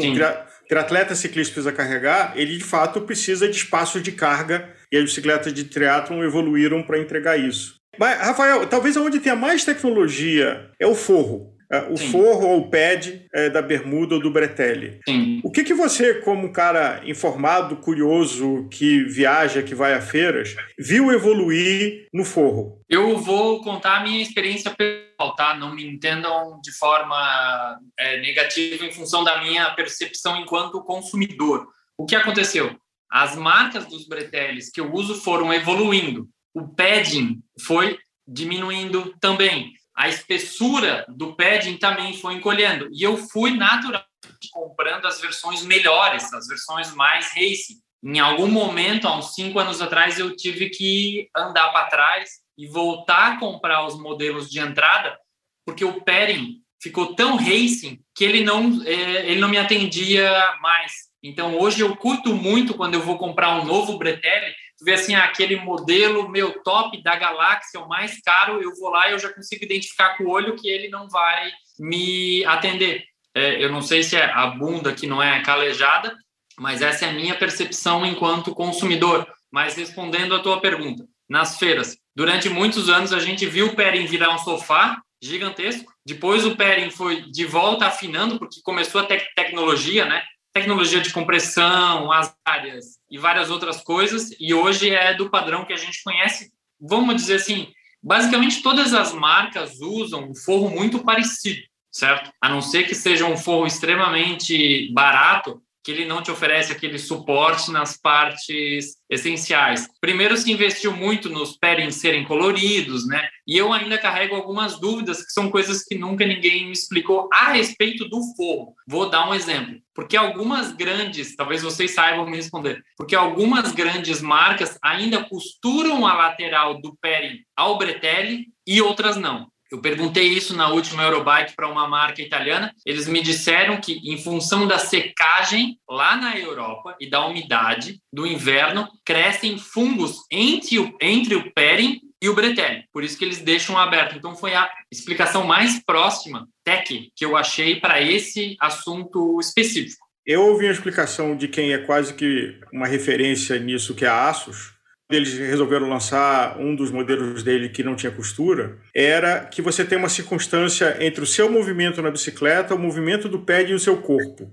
triatleta 0.68 1.16
ciclista 1.16 1.54
precisa 1.54 1.72
carregar, 1.72 2.34
ele 2.36 2.58
de 2.58 2.64
fato 2.64 3.02
precisa 3.02 3.48
de 3.48 3.56
espaços 3.56 4.02
de 4.02 4.12
carga 4.12 4.74
e 4.92 4.98
as 4.98 5.04
bicicletas 5.04 5.54
de 5.54 5.66
triatlon 5.66 6.24
evoluíram 6.24 6.84
para 6.84 7.00
entregar 7.00 7.38
isso. 7.38 7.76
Mas, 7.98 8.20
Rafael, 8.20 8.68
talvez 8.68 8.98
onde 8.98 9.20
tenha 9.20 9.36
mais 9.36 9.64
tecnologia 9.64 10.70
é 10.80 10.86
o 10.86 10.96
forro. 10.96 11.55
É, 11.72 11.80
o 11.92 11.98
Sim. 11.98 12.12
forro 12.12 12.48
ou 12.48 12.60
o 12.60 12.70
pad 12.70 13.26
é, 13.34 13.50
da 13.50 13.62
bermuda 13.62 14.16
ou 14.16 14.22
do 14.22 14.32
bretelle. 14.32 15.00
Sim. 15.08 15.42
O 15.44 15.52
que, 15.52 15.64
que 15.64 15.74
você, 15.74 16.16
como 16.16 16.48
um 16.48 16.52
cara 16.52 17.02
informado, 17.06 17.78
curioso, 17.78 18.68
que 18.70 19.04
viaja, 19.04 19.64
que 19.64 19.76
vai 19.76 19.94
a 19.94 20.02
feiras, 20.02 20.56
viu 20.78 21.12
evoluir 21.12 22.08
no 22.14 22.24
forro? 22.24 22.82
Eu 22.90 23.18
vou 23.18 23.62
contar 23.62 23.98
a 23.98 24.04
minha 24.04 24.22
experiência 24.22 24.72
pessoal, 24.72 25.36
tá? 25.36 25.56
Não 25.56 25.74
me 25.74 25.86
entendam 25.86 26.60
de 26.62 26.72
forma 26.78 27.80
é, 28.00 28.20
negativa 28.22 28.86
em 28.86 28.92
função 28.92 29.24
da 29.24 29.42
minha 29.42 29.70
percepção 29.72 30.38
enquanto 30.38 30.84
consumidor. 30.84 31.68
O 31.98 32.06
que 32.06 32.16
aconteceu? 32.16 32.76
As 33.12 33.36
marcas 33.36 33.86
dos 33.86 34.08
bretelles 34.08 34.70
que 34.70 34.82
eu 34.82 34.92
uso 34.92 35.16
foram 35.16 35.54
evoluindo 35.54 36.28
o 36.56 36.66
padding 36.70 37.44
foi 37.62 38.00
diminuindo 38.26 39.14
também. 39.20 39.74
A 39.96 40.10
espessura 40.10 41.06
do 41.08 41.36
padding 41.36 41.78
também 41.78 42.14
foi 42.18 42.34
encolhendo. 42.34 42.90
E 42.92 43.02
eu 43.02 43.16
fui 43.16 43.56
naturalmente 43.56 44.06
comprando 44.52 45.06
as 45.06 45.22
versões 45.22 45.64
melhores, 45.64 46.34
as 46.34 46.48
versões 46.48 46.94
mais 46.94 47.30
racing. 47.30 47.80
Em 48.04 48.20
algum 48.20 48.48
momento, 48.48 49.08
há 49.08 49.18
uns 49.18 49.34
cinco 49.34 49.58
anos 49.58 49.82
atrás, 49.82 50.20
eu 50.20 50.36
tive 50.36 50.70
que 50.70 51.30
andar 51.36 51.70
para 51.70 51.88
trás 51.88 52.30
e 52.58 52.68
voltar 52.68 53.34
a 53.34 53.40
comprar 53.40 53.86
os 53.86 54.00
modelos 54.00 54.50
de 54.50 54.60
entrada, 54.60 55.18
porque 55.66 55.84
o 55.84 56.02
padding 56.02 56.62
ficou 56.82 57.16
tão 57.16 57.36
racing 57.36 58.00
que 58.14 58.24
ele 58.24 58.44
não, 58.44 58.82
é, 58.86 59.28
ele 59.28 59.40
não 59.40 59.50
me 59.50 59.58
atendia 59.58 60.30
mais. 60.62 60.92
Então, 61.24 61.58
hoje 61.58 61.82
eu 61.82 61.96
curto 61.96 62.36
muito 62.36 62.76
quando 62.76 62.94
eu 62.94 63.02
vou 63.02 63.18
comprar 63.18 63.60
um 63.60 63.66
novo 63.66 63.98
Bretelle, 63.98 64.54
tu 64.78 64.86
vê 64.86 64.94
assim, 64.94 65.16
ah, 65.16 65.26
aquele 65.26 65.58
modelo 65.58 66.30
meu 66.30 66.62
top 66.64 67.02
da 67.02 67.16
galáxia, 67.16 67.80
o 67.80 67.88
mais 67.88 68.20
caro, 68.22 68.62
eu 68.62 68.74
vou 68.76 68.90
lá 68.90 69.10
e 69.10 69.14
eu 69.14 69.20
já 69.20 69.32
consigo 69.34 69.64
identificar 69.64 70.18
com 70.18 70.26
o 70.26 70.30
olho 70.30 70.56
que 70.56 70.70
ele 70.70 70.90
não 70.90 71.10
vai 71.10 71.52
me 71.80 72.44
atender. 72.46 73.04
É, 73.34 73.64
eu 73.64 73.72
não 73.72 73.82
sei 73.82 74.04
se 74.04 74.16
é 74.16 74.26
a 74.32 74.48
bunda 74.48 74.94
que 74.94 75.08
não 75.08 75.22
é 75.22 75.42
calejada, 75.42 76.16
mas 76.58 76.82
essa 76.82 77.06
é 77.06 77.10
a 77.10 77.14
minha 77.14 77.38
percepção 77.38 78.06
enquanto 78.06 78.56
consumidor. 78.56 79.28
Mas 79.52 79.76
respondendo 79.76 80.36
a 80.36 80.40
tua 80.40 80.60
pergunta, 80.60 81.06
nas 81.30 81.58
feiras, 81.58 81.98
durante 82.16 82.50
muitos 82.50 82.90
anos 82.90 83.12
a 83.12 83.20
gente 83.20 83.46
viu 83.46 83.68
o 83.68 83.76
Pering 83.76 84.06
virar 84.06 84.34
um 84.34 84.38
sofá 84.38 85.02
gigantesco. 85.22 85.92
Depois 86.06 86.46
o 86.46 86.56
Pering 86.56 86.92
foi 86.92 87.22
de 87.32 87.46
volta 87.46 87.88
afinando, 87.88 88.38
porque 88.38 88.62
começou 88.64 89.02
a 89.02 89.06
te 89.06 89.18
tecnologia, 89.36 90.06
né? 90.06 90.24
Tecnologia 90.56 91.02
de 91.02 91.12
compressão, 91.12 92.10
as 92.14 92.34
áreas 92.46 92.98
e 93.12 93.18
várias 93.18 93.50
outras 93.50 93.82
coisas, 93.82 94.34
e 94.40 94.54
hoje 94.54 94.90
é 94.90 95.14
do 95.14 95.30
padrão 95.30 95.66
que 95.66 95.74
a 95.74 95.78
gente 95.78 96.02
conhece, 96.02 96.50
vamos 96.80 97.18
dizer 97.18 97.36
assim, 97.36 97.74
basicamente 98.02 98.64
todas 98.64 98.94
as 98.94 99.12
marcas 99.12 99.82
usam 99.82 100.30
um 100.30 100.34
forro 100.34 100.70
muito 100.70 101.00
parecido, 101.00 101.62
certo? 101.92 102.32
A 102.40 102.48
não 102.48 102.62
ser 102.62 102.88
que 102.88 102.96
seja 102.96 103.26
um 103.26 103.36
forro 103.36 103.68
extremamente 103.68 104.90
barato, 104.94 105.62
que 105.86 105.92
ele 105.92 106.04
não 106.04 106.24
te 106.24 106.32
oferece 106.32 106.72
aquele 106.72 106.98
suporte 106.98 107.72
nas 107.72 107.96
partes 107.96 108.96
essenciais. 109.08 109.88
Primeiro 110.02 110.36
se 110.36 110.52
investiu 110.52 110.92
muito 110.92 111.30
nos 111.30 111.56
paddings 111.56 111.98
serem 111.98 112.26
coloridos, 112.26 113.08
né? 113.08 113.30
E 113.48 113.56
eu 113.56 113.72
ainda 113.72 113.96
carrego 114.00 114.36
algumas 114.36 114.80
dúvidas 114.80 115.24
que 115.24 115.32
são 115.32 115.52
coisas 115.52 115.84
que 115.84 115.96
nunca 115.96 116.26
ninguém 116.26 116.66
me 116.66 116.72
explicou 116.72 117.30
a 117.32 117.52
respeito 117.52 118.10
do 118.10 118.20
forro. 118.36 118.74
Vou 118.88 119.12
dar 119.12 119.30
um 119.30 119.36
exemplo. 119.36 119.76
Porque 119.94 120.18
algumas 120.18 120.74
grandes, 120.74 121.36
talvez 121.36 121.62
vocês 121.62 121.92
saibam 121.92 122.26
me 122.26 122.36
responder, 122.36 122.84
porque 122.98 123.16
algumas 123.16 123.72
grandes 123.72 124.22
marcas 124.22 124.78
ainda 124.84 125.24
costuram 125.24 126.06
a 126.08 126.16
lateral 126.16 126.82
do 126.82 126.98
padding 127.00 127.40
ao 127.56 127.78
bretelle 127.78 128.48
e 128.66 128.82
outras 128.82 129.16
não. 129.18 129.48
Eu 129.72 129.82
perguntei 129.82 130.28
isso 130.28 130.56
na 130.56 130.70
última 130.70 131.04
Eurobike 131.04 131.56
para 131.56 131.68
uma 131.68 131.88
marca 131.88 132.22
italiana. 132.22 132.74
Eles 132.86 133.08
me 133.08 133.22
disseram 133.22 133.82
que, 133.82 134.00
em 134.04 134.18
função 134.18 134.68
da 134.68 134.78
secagem 134.78 135.80
lá 135.90 136.16
na 136.16 136.38
Europa 136.38 136.96
e 137.00 137.10
da 137.10 137.26
umidade 137.26 138.00
do 138.14 138.28
inverno, 138.28 138.88
crescem 139.04 139.58
fungos 139.58 140.18
entre 140.32 140.78
o, 140.78 140.96
entre 141.02 141.36
o 141.36 141.52
Pering 141.54 142.00
e 142.22 142.30
o 142.30 142.36
Bretelle. 142.36 142.86
Por 142.94 143.04
isso 143.04 143.18
que 143.18 143.26
eles 143.26 143.42
deixam 143.42 143.78
aberto. 143.78 144.16
Então, 144.16 144.36
foi 144.36 144.54
a 144.54 144.70
explicação 144.92 145.46
mais 145.46 145.84
próxima, 145.84 146.48
tech, 146.64 147.12
que 147.16 147.26
eu 147.26 147.36
achei 147.36 147.80
para 147.80 148.02
esse 148.02 148.56
assunto 148.60 149.40
específico. 149.40 150.06
Eu 150.26 150.42
ouvi 150.44 150.68
a 150.68 150.72
explicação 150.72 151.36
de 151.36 151.48
quem 151.48 151.74
é 151.74 151.78
quase 151.78 152.14
que 152.14 152.60
uma 152.74 152.88
referência 152.88 153.60
nisso, 153.60 153.94
que 153.94 154.06
é 154.06 154.08
a 154.08 154.28
Asus, 154.28 154.75
eles 155.10 155.38
resolveram 155.38 155.88
lançar 155.88 156.60
um 156.60 156.76
dos 156.76 156.92
modelos 156.92 157.44
dele 157.44 157.70
que 157.70 157.84
não 157.84 157.96
tinha 157.96 158.12
costura, 158.12 158.80
era 158.94 159.46
que 159.46 159.62
você 159.62 159.86
tem 159.86 159.98
uma 159.98 160.10
circunstância 160.10 160.98
entre 161.00 161.24
o 161.24 161.28
seu 161.28 161.50
movimento 161.52 162.02
na 162.02 162.10
bicicleta, 162.10 162.74
o 162.74 162.80
movimento 162.80 163.30
do 163.30 163.40
pé 163.40 163.64
e 163.70 163.74
o 163.74 163.80
seu 163.80 163.98
corpo. 163.98 164.52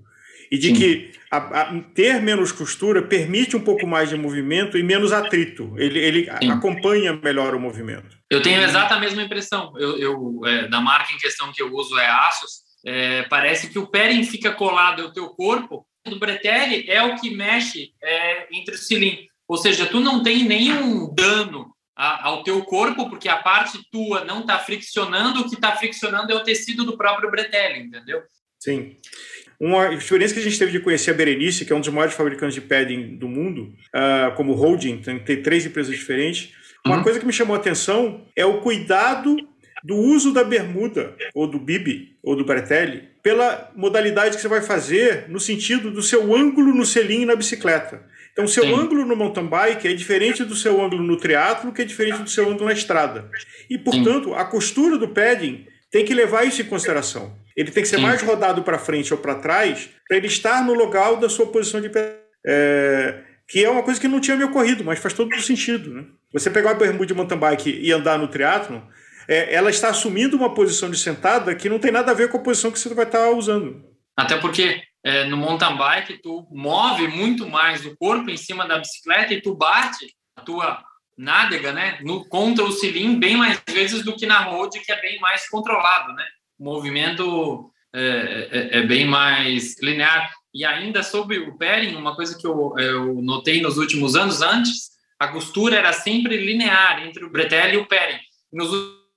E 0.51 0.59
de 0.59 0.69
Sim. 0.69 0.75
que 0.75 1.13
a, 1.31 1.37
a, 1.39 1.81
ter 1.95 2.21
menos 2.21 2.53
costura 2.53 3.01
permite 3.01 3.57
um 3.57 3.61
pouco 3.61 3.87
mais 3.87 4.11
de 4.11 4.17
movimento 4.17 4.77
e 4.77 4.83
menos 4.83 5.11
atrito. 5.11 5.73
Ele, 5.79 5.99
ele 5.99 6.31
acompanha 6.51 7.15
melhor 7.15 7.55
o 7.55 7.61
movimento. 7.61 8.19
Eu 8.29 8.43
tenho 8.43 8.61
exata 8.63 8.97
a 8.97 9.01
mesma 9.01 9.23
impressão. 9.23 9.73
Eu, 9.79 9.99
eu 9.99 10.41
é, 10.45 10.69
da 10.69 10.79
marca 10.79 11.11
em 11.11 11.17
questão 11.17 11.51
que 11.55 11.63
eu 11.63 11.73
uso 11.73 11.99
é 11.99 12.07
Asus. 12.07 12.61
É, 12.85 13.23
parece 13.23 13.71
que 13.71 13.79
o 13.79 13.87
pairing 13.87 14.25
fica 14.25 14.53
colado 14.53 15.01
ao 15.01 15.13
teu 15.15 15.29
corpo. 15.31 15.87
O 16.07 16.19
bretelle 16.19 16.85
é 16.91 17.03
o 17.03 17.17
que 17.17 17.35
mexe 17.35 17.93
é, 18.03 18.49
entre 18.55 18.75
os 18.75 18.87
cilindros. 18.87 19.32
Ou 19.49 19.57
seja, 19.57 19.87
tu 19.87 20.01
não 20.01 20.23
tem 20.23 20.45
nenhum 20.45 21.13
dano 21.15 21.73
ao 21.95 22.43
teu 22.43 22.63
corpo, 22.65 23.09
porque 23.09 23.29
a 23.29 23.37
parte 23.37 23.79
tua 23.91 24.25
não 24.25 24.41
está 24.41 24.59
friccionando, 24.59 25.41
o 25.41 25.49
que 25.49 25.55
está 25.55 25.77
friccionando 25.77 26.33
é 26.33 26.35
o 26.35 26.43
tecido 26.43 26.85
do 26.85 26.97
próprio 26.97 27.31
bretelle, 27.31 27.81
entendeu? 27.81 28.23
Sim. 28.59 28.97
Uma 29.61 29.93
experiência 29.95 30.35
que 30.35 30.41
a 30.41 30.45
gente 30.45 30.59
teve 30.59 30.73
de 30.73 30.81
conhecer 30.81 31.13
a 31.13 31.15
Berenice, 31.15 31.65
que 31.65 31.73
é 31.73 31.77
um 31.77 31.81
dos 31.81 31.89
maiores 31.91 32.15
fabricantes 32.15 32.55
de 32.55 32.61
padding 32.61 33.17
do 33.17 33.29
mundo, 33.29 33.75
uh, 33.95 34.35
como 34.35 34.55
holding, 34.55 35.01
tem, 35.03 35.19
tem, 35.21 35.43
três 35.43 35.65
empresas 35.67 35.97
diferentes. 35.97 36.53
Uma 36.85 36.97
uhum. 36.97 37.03
coisa 37.03 37.21
que 37.21 37.27
me 37.27 37.33
chamou 37.33 37.55
a 37.55 37.59
atenção 37.59 38.27
é 38.35 38.45
o 38.45 38.61
cuidado 38.61 39.37
do 39.85 39.97
uso 39.97 40.33
da 40.33 40.45
bermuda, 40.45 41.17
ou 41.35 41.47
do 41.47 41.59
bibi, 41.59 42.17
ou 42.23 42.37
do 42.37 42.45
bretelle, 42.45 43.09
pela 43.23 43.71
modalidade 43.75 44.37
que 44.37 44.43
você 44.43 44.49
vai 44.49 44.63
fazer 44.63 45.29
no 45.29 45.41
sentido 45.41 45.91
do 45.91 46.03
seu 46.03 46.35
ângulo 46.35 46.75
no 46.75 46.87
selim 46.87 47.25
na 47.25 47.37
bicicleta. 47.37 48.05
Então, 48.33 48.47
seu 48.49 48.65
Sim. 48.65 48.75
ângulo 48.75 49.05
no 49.05 49.15
mountain 49.15 49.47
bike 49.47 49.87
é 49.87 49.93
diferente 49.93 50.43
do 50.45 50.57
seu 50.57 50.83
ângulo 50.83 51.03
no 51.03 51.17
triatlo, 51.17 51.73
que 51.73 51.83
é 51.83 51.85
diferente 51.85 52.23
do 52.23 52.31
seu 52.31 52.49
ângulo 52.49 52.67
na 52.67 52.73
estrada. 52.73 53.31
E, 53.69 53.77
portanto, 53.77 54.31
Sim. 54.31 54.35
a 54.35 54.45
costura 54.45 54.97
do 54.97 55.09
padding 55.09 55.67
tem 55.91 56.05
que 56.05 56.15
levar 56.15 56.45
isso 56.45 56.63
em 56.63 56.65
consideração. 56.65 57.37
Ele 57.55 57.71
tem 57.71 57.83
que 57.83 57.89
ser 57.89 57.97
Sim. 57.97 58.03
mais 58.03 58.23
rodado 58.23 58.63
para 58.63 58.79
frente 58.79 59.13
ou 59.13 59.21
para 59.21 59.35
trás 59.35 59.91
para 60.09 60.17
ele 60.17 60.27
estar 60.27 60.65
no 60.65 60.73
local 60.73 61.17
da 61.17 61.29
sua 61.29 61.47
posição 61.47 61.81
de 61.81 61.91
pé. 61.91 62.21
É, 62.45 63.21
que 63.47 63.63
é 63.63 63.69
uma 63.69 63.83
coisa 63.83 64.01
que 64.01 64.09
não 64.09 64.19
tinha 64.19 64.37
me 64.37 64.45
ocorrido, 64.45 64.83
mas 64.83 64.99
faz 64.99 65.13
todo 65.13 65.39
sentido. 65.41 65.93
Né? 65.93 66.05
Você 66.33 66.51
pegar 66.51 66.71
a 66.71 66.75
bermuda 66.75 67.07
de 67.07 67.15
mountain 67.15 67.39
bike 67.39 67.81
e 67.83 67.93
andar 67.93 68.19
no 68.19 68.29
triatlo, 68.29 68.83
é, 69.29 69.55
ela 69.55 69.69
está 69.69 69.91
assumindo 69.91 70.37
uma 70.37 70.55
posição 70.55 70.91
de 70.91 70.99
sentada 70.99 71.55
que 71.55 71.69
não 71.69 71.79
tem 71.79 71.93
nada 71.93 72.11
a 72.11 72.15
ver 72.15 72.29
com 72.29 72.39
a 72.39 72.43
posição 72.43 72.71
que 72.71 72.79
você 72.79 72.93
vai 72.95 73.05
estar 73.05 73.31
usando. 73.31 73.85
Até 74.17 74.39
porque 74.39 74.81
é, 75.05 75.25
no 75.25 75.37
mountain 75.37 75.77
bike, 75.77 76.23
tu 76.23 76.47
move 76.51 77.09
muito 77.09 77.49
mais 77.49 77.85
o 77.85 77.97
corpo 77.97 78.31
em 78.31 78.37
cima 78.37 78.67
da 78.67 78.79
bicicleta 78.79 79.35
e 79.35 79.41
tu 79.41 79.55
bate 79.55 80.15
a 80.37 80.43
tua 80.43 80.83
nádega, 81.17 81.73
né, 81.73 81.99
no, 82.03 82.27
contra 82.29 82.65
o 82.65 82.73
cilim 82.73 83.19
bem 83.19 83.37
mais 83.37 83.63
vezes 83.69 84.05
do 84.05 84.17
que 84.17 84.27
na 84.27 84.41
road, 84.41 84.79
que 84.81 84.93
é 84.93 85.01
bem 85.01 85.19
mais 85.21 85.49
controlado, 85.49 86.13
né? 86.15 86.25
O 86.59 86.65
movimento 86.65 87.71
é, 87.93 88.49
é, 88.51 88.79
é 88.79 88.83
bem 88.83 89.05
mais 89.05 89.81
linear. 89.83 90.33
E 90.55 90.65
ainda 90.65 91.03
sobre 91.03 91.39
o 91.39 91.57
pairing, 91.57 91.97
uma 91.97 92.15
coisa 92.15 92.37
que 92.39 92.47
eu, 92.47 92.75
eu 92.79 93.23
notei 93.23 93.61
nos 93.61 93.79
últimos 93.79 94.15
anos, 94.15 94.41
antes, 94.41 94.93
a 95.19 95.29
costura 95.29 95.77
era 95.77 95.93
sempre 95.93 96.37
linear 96.37 97.07
entre 97.07 97.25
o 97.25 97.31
bretelle 97.31 97.75
e 97.75 97.79
o 97.79 97.87
pairing. 97.87 98.21
Nos 98.53 98.71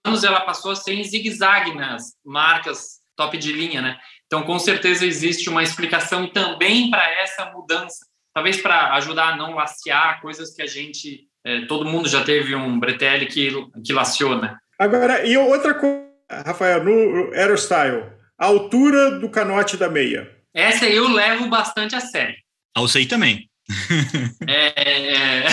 anos 0.05 0.23
ela 0.23 0.41
passou 0.41 0.71
a 0.71 0.75
ser 0.75 0.93
em 0.93 1.03
zigue-zague 1.03 1.73
nas 1.73 2.13
marcas 2.23 2.99
top 3.15 3.37
de 3.37 3.51
linha, 3.51 3.81
né? 3.81 3.97
Então, 4.25 4.43
com 4.43 4.57
certeza 4.57 5.05
existe 5.05 5.49
uma 5.49 5.63
explicação 5.63 6.27
também 6.27 6.89
para 6.89 7.07
essa 7.21 7.51
mudança. 7.51 8.05
Talvez 8.33 8.61
para 8.61 8.93
ajudar 8.95 9.29
a 9.29 9.35
não 9.35 9.55
lacear 9.55 10.19
coisas 10.21 10.53
que 10.53 10.61
a 10.61 10.67
gente, 10.67 11.27
é, 11.45 11.65
todo 11.67 11.85
mundo 11.85 12.09
já 12.09 12.23
teve 12.23 12.55
um 12.55 12.79
bretelle 12.79 13.27
que, 13.27 13.49
que 13.83 13.93
laceou, 13.93 14.41
né? 14.41 14.57
Agora, 14.77 15.25
e 15.25 15.37
outra 15.37 15.73
coisa, 15.73 16.05
Rafael, 16.45 16.83
no 16.83 17.33
Aerostyle, 17.33 18.11
a 18.37 18.45
altura 18.47 19.19
do 19.19 19.29
canote 19.29 19.77
da 19.77 19.89
meia. 19.89 20.29
Essa 20.53 20.85
eu 20.85 21.07
levo 21.07 21.47
bastante 21.47 21.95
a 21.95 22.01
sério. 22.01 22.35
Ao 22.75 22.87
sei 22.87 23.05
também. 23.05 23.49
é... 24.47 25.43
é. 25.43 25.45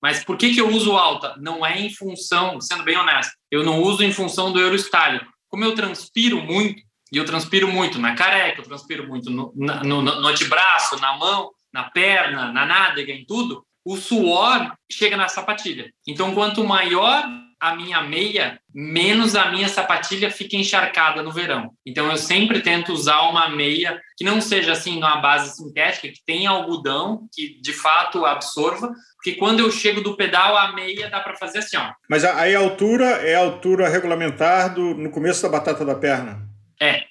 Mas 0.00 0.22
por 0.22 0.36
que, 0.36 0.54
que 0.54 0.60
eu 0.60 0.68
uso 0.68 0.96
alta? 0.96 1.34
Não 1.38 1.66
é 1.66 1.80
em 1.80 1.92
função, 1.92 2.60
sendo 2.60 2.84
bem 2.84 2.96
honesto, 2.96 3.32
eu 3.50 3.64
não 3.64 3.82
uso 3.82 4.02
em 4.02 4.12
função 4.12 4.52
do 4.52 4.60
Eurostyle. 4.60 5.20
Como 5.48 5.64
eu 5.64 5.74
transpiro 5.74 6.40
muito, 6.40 6.82
e 7.12 7.16
eu 7.16 7.24
transpiro 7.24 7.68
muito 7.68 7.98
na 7.98 8.14
careca, 8.14 8.60
eu 8.60 8.64
transpiro 8.64 9.06
muito 9.06 9.30
no, 9.30 9.52
no, 9.54 10.02
no, 10.02 10.26
antebraço, 10.26 11.00
na 11.00 11.16
mão, 11.16 11.50
na 11.72 11.84
perna, 11.84 12.52
na 12.52 12.66
nádega, 12.66 13.12
em 13.12 13.24
tudo, 13.24 13.64
o 13.84 13.96
suor 13.96 14.72
chega 14.90 15.16
na 15.16 15.28
sapatilha. 15.28 15.90
Então, 16.06 16.34
quanto 16.34 16.64
maior 16.64 17.24
a 17.60 17.74
minha 17.74 18.00
meia, 18.02 18.60
menos 18.72 19.34
a 19.34 19.50
minha 19.50 19.68
sapatilha 19.68 20.30
fica 20.30 20.56
encharcada 20.56 21.22
no 21.22 21.32
verão. 21.32 21.72
Então 21.84 22.08
eu 22.08 22.16
sempre 22.16 22.60
tento 22.60 22.92
usar 22.92 23.22
uma 23.22 23.48
meia 23.48 24.00
que 24.16 24.24
não 24.24 24.40
seja 24.40 24.72
assim 24.72 24.94
numa 24.94 25.16
base 25.16 25.56
sintética, 25.56 26.08
que 26.08 26.24
tenha 26.24 26.50
algodão, 26.50 27.26
que 27.34 27.60
de 27.60 27.72
fato 27.72 28.24
absorva, 28.24 28.92
porque 29.16 29.34
quando 29.34 29.60
eu 29.60 29.70
chego 29.72 30.00
do 30.00 30.16
pedal, 30.16 30.56
a 30.56 30.72
meia 30.72 31.10
dá 31.10 31.20
para 31.20 31.36
fazer 31.36 31.58
assim, 31.58 31.76
ó. 31.76 31.90
Mas 32.08 32.24
aí 32.24 32.54
a 32.54 32.60
altura 32.60 33.06
é 33.06 33.34
a 33.34 33.40
altura 33.40 33.88
regulamentar 33.88 34.72
do, 34.72 34.94
no 34.94 35.10
começo 35.10 35.42
da 35.42 35.48
batata 35.48 35.84
da 35.84 35.96
perna. 35.96 36.47
É. 36.80 37.04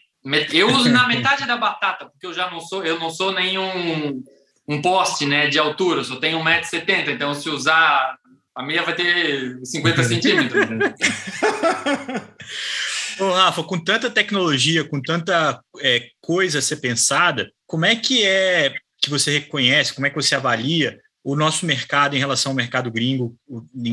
Eu 0.52 0.70
uso 0.70 0.90
na 0.90 1.08
metade 1.08 1.48
da 1.48 1.56
batata, 1.56 2.06
porque 2.06 2.26
eu 2.26 2.34
já 2.34 2.52
não 2.52 2.60
sou, 2.60 2.84
eu 2.84 3.00
não 3.00 3.10
sou 3.10 3.32
nenhum 3.32 4.22
um 4.68 4.82
poste 4.82 5.26
né, 5.26 5.48
de 5.48 5.58
altura, 5.58 6.02
eu 6.02 6.04
só 6.04 6.18
tenho 6.18 6.40
1,70m, 6.40 7.10
então 7.10 7.34
se 7.34 7.50
usar 7.50 8.18
a 8.54 8.64
meia 8.64 8.84
vai 8.84 8.96
ter 8.96 9.58
50 9.64 10.04
centímetros. 10.04 10.66
Ô, 13.20 13.32
Rafa, 13.32 13.64
com 13.64 13.80
tanta 13.80 14.10
tecnologia, 14.10 14.84
com 14.84 15.02
tanta 15.02 15.62
é, 15.80 16.10
coisa 16.20 16.60
a 16.60 16.62
ser 16.62 16.78
pensada, 16.78 17.50
como 17.66 17.86
é 17.86 17.96
que 17.96 18.26
é 18.26 18.74
que 19.00 19.10
você 19.10 19.40
reconhece, 19.40 19.94
como 19.94 20.06
é 20.06 20.10
que 20.10 20.16
você 20.16 20.36
avalia 20.36 21.00
o 21.24 21.36
nosso 21.36 21.66
mercado 21.66 22.16
em 22.16 22.20
relação 22.20 22.52
ao 22.52 22.56
mercado 22.56 22.92
gringo, 22.92 23.36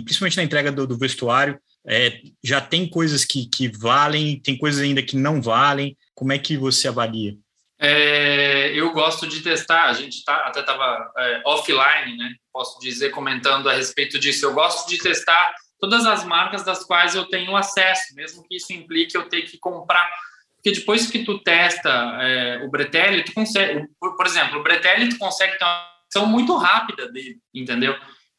principalmente 0.05 0.37
na 0.37 0.43
entrega 0.43 0.73
do, 0.73 0.87
do 0.87 0.99
vestuário? 0.99 1.59
É, 1.87 2.21
já 2.43 2.61
tem 2.61 2.89
coisas 2.89 3.25
que, 3.25 3.47
que 3.47 3.69
valem, 3.69 4.41
tem 4.41 4.57
coisas 4.57 4.83
ainda 4.83 5.03
que 5.03 5.17
não 5.17 5.43
valem. 5.43 5.97
Como 6.15 6.33
é 6.33 6.39
que 6.39 6.57
você 6.57 6.89
avalia? 6.89 7.37
É, 7.79 8.71
eu 8.75 8.93
gosto 8.93 9.27
de 9.27 9.43
testar, 9.43 9.85
a 9.85 9.93
gente 9.93 10.25
tá, 10.25 10.37
até 10.47 10.61
estava 10.61 11.13
é, 11.19 11.43
offline, 11.45 12.17
né? 12.17 12.35
Posso 12.53 12.79
dizer, 12.81 13.11
comentando 13.11 13.69
a 13.69 13.75
respeito 13.75 14.19
disso. 14.19 14.47
Eu 14.47 14.55
gosto 14.55 14.89
de 14.89 14.99
testar 14.99 15.55
todas 15.79 16.07
as 16.07 16.25
marcas 16.25 16.65
das 16.65 16.85
quais 16.85 17.15
eu 17.15 17.27
tenho 17.27 17.55
acesso, 17.57 18.15
mesmo 18.15 18.43
que 18.49 18.57
isso 18.57 18.73
implique 18.73 19.17
eu 19.17 19.29
ter 19.29 19.43
que 19.43 19.59
comprar. 19.59 20.09
Porque 20.57 20.73
depois 20.73 21.11
que 21.11 21.25
tu 21.25 21.39
testa 21.41 21.91
é, 22.23 22.65
o 22.65 22.71
Bretelli, 22.71 23.23
tu 23.23 23.35
consegue, 23.35 23.87
por, 24.01 24.17
por, 24.17 24.25
exemplo, 24.25 24.61
o 24.61 24.63
Bretelli 24.63 25.11
tu 25.11 25.19
consegue 25.19 25.59
ter 25.59 25.65
uma 25.65 25.91
ação 26.09 26.27
muito 26.27 26.57
rápida 26.57 27.11
dele, 27.13 27.39
entendeu? 27.53 27.95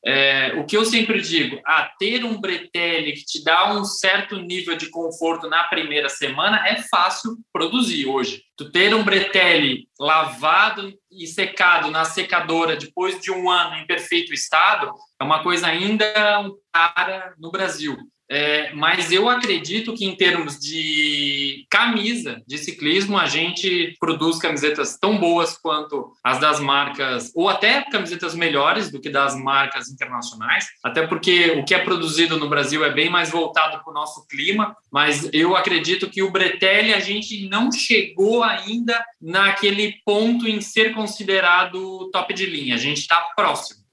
É, 0.08 0.54
o 0.60 0.66
que 0.66 0.78
eu 0.78 0.86
sempre 0.86 1.20
digo, 1.20 1.60
ah, 1.66 1.90
ter 1.98 2.24
um 2.24 2.40
bretelle 2.40 3.14
que 3.14 3.26
te 3.26 3.44
dá 3.44 3.74
um 3.74 3.84
certo 3.84 4.38
nível 4.38 4.78
de 4.78 4.90
conforto 4.92 5.50
na 5.50 5.64
primeira 5.64 6.10
semana 6.10 6.68
é 6.68 6.76
fácil 6.84 7.38
produzir 7.52 8.06
hoje. 8.06 8.44
Tu 8.56 8.72
ter 8.72 8.94
um 8.94 9.04
bretelle 9.04 9.88
lavado 10.00 10.94
e 11.12 11.26
secado 11.26 11.90
na 11.90 12.06
secadora 12.06 12.76
depois 12.76 13.20
de 13.20 13.32
um 13.32 13.50
ano 13.50 13.78
em 13.78 13.88
perfeito 13.88 14.32
estado 14.32 14.92
é 15.20 15.24
uma 15.24 15.42
coisa 15.42 15.68
ainda 15.68 16.52
cara 16.72 17.34
no 17.40 17.50
Brasil. 17.50 17.98
É, 18.30 18.74
mas 18.74 19.12
eu 19.12 19.30
acredito 19.30 19.94
que, 19.94 20.06
em 20.06 20.16
termos 20.16 20.60
de 20.60 21.66
camisa 21.70 22.42
de 22.48 22.58
ciclismo, 22.58 23.18
a 23.18 23.28
gente 23.28 23.96
produz 24.00 24.38
camisetas 24.38 24.98
tão 24.98 25.18
boas 25.18 25.58
quanto 25.58 26.12
as 26.24 26.40
das 26.40 26.60
marcas, 26.60 27.32
ou 27.36 27.48
até 27.50 27.82
camisetas 27.84 28.34
melhores 28.34 28.92
do 28.92 29.00
que 29.00 29.10
das 29.10 29.36
marcas 29.36 29.90
internacionais, 29.90 30.66
até 30.84 31.06
porque 31.06 31.52
o 31.52 31.64
que 31.64 31.76
é 31.76 31.80
produzido 31.80 32.38
no 32.38 32.50
Brasil 32.50 32.84
é 32.84 32.92
bem 32.92 33.10
mais 33.10 33.30
voltado 33.30 33.84
para 33.84 33.92
o 33.92 33.94
nosso 33.94 34.28
clima. 34.28 34.76
Mas 34.92 35.30
eu 35.32 35.56
acredito 35.56 36.10
que 36.10 36.24
o 36.24 36.32
Bretelli 36.32 36.94
a 36.94 37.00
gente 37.00 37.48
não 37.48 37.72
chegou 37.72 38.44
ainda 38.44 39.04
naquele 39.22 39.96
ponto 40.06 40.48
em 40.48 40.62
ser 40.62 40.94
considerado 40.94 42.10
top 42.12 42.34
de 42.34 42.46
linha, 42.46 42.76
a 42.76 42.80
gente 42.80 43.00
está 43.00 43.20
próximo. 43.36 43.85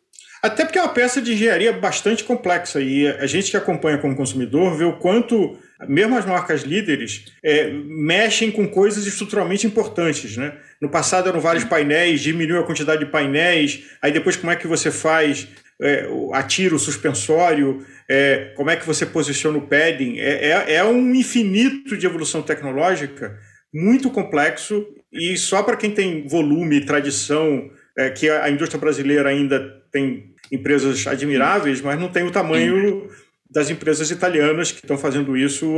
Até 0.43 0.65
porque 0.65 0.77
é 0.77 0.83
uma 0.83 0.93
peça 0.93 1.23
de 1.23 1.35
engenharia 1.35 1.73
bastante 1.73 2.25
complexa 2.25 2.81
e 2.81 3.07
a 3.07 3.27
gente 3.29 3.49
que 3.49 3.57
acompanha 3.57 3.99
como 3.99 4.17
consumidor 4.17 4.77
vê 4.77 4.85
o 4.85 4.99
quanto, 4.99 5.57
mesmo 5.89 6.19
as 6.19 6.27
marcas 6.27 6.63
líderes, 6.63 7.27
é, 7.45 7.71
mexem 7.71 8.51
com 8.51 8.67
coisas 8.67 9.07
estruturalmente 9.07 9.69
importantes. 9.69 10.37
Né? 10.37 10.53
No 10.81 10.89
passado 10.89 11.29
eram 11.29 11.39
vários 11.39 11.63
painéis, 11.63 12.21
diminuiu 12.21 12.59
a 12.59 12.67
quantidade 12.67 13.05
de 13.05 13.11
painéis, 13.11 13.85
aí 14.03 14.11
depois 14.11 14.35
como 14.35 14.51
é 14.51 14.57
que 14.57 14.67
você 14.67 14.91
faz, 14.91 15.47
é, 15.81 16.09
atira 16.33 16.75
o 16.75 16.79
suspensório, 16.79 17.87
é, 18.09 18.53
como 18.57 18.69
é 18.69 18.75
que 18.75 18.85
você 18.85 19.07
posiciona 19.07 19.59
o 19.59 19.69
padding. 19.69 20.19
É, 20.19 20.49
é, 20.49 20.75
é 20.75 20.85
um 20.85 21.15
infinito 21.15 21.97
de 21.97 22.05
evolução 22.05 22.43
tecnológica 22.43 23.39
muito 23.73 24.11
complexo 24.11 24.85
e 25.13 25.37
só 25.37 25.63
para 25.63 25.77
quem 25.77 25.93
tem 25.93 26.27
volume 26.27 26.85
tradição, 26.85 27.71
é, 27.97 28.11
que 28.11 28.29
a 28.29 28.51
indústria 28.51 28.81
brasileira 28.81 29.29
ainda 29.29 29.61
tem 29.93 30.32
empresas 30.53 31.07
admiráveis, 31.07 31.81
mas 31.81 31.99
não 31.99 32.09
tem 32.09 32.25
o 32.25 32.31
tamanho 32.31 33.09
das 33.51 33.69
empresas 33.71 34.11
italianas 34.11 34.71
que 34.71 34.79
estão 34.79 34.97
fazendo 34.97 35.37
isso 35.37 35.77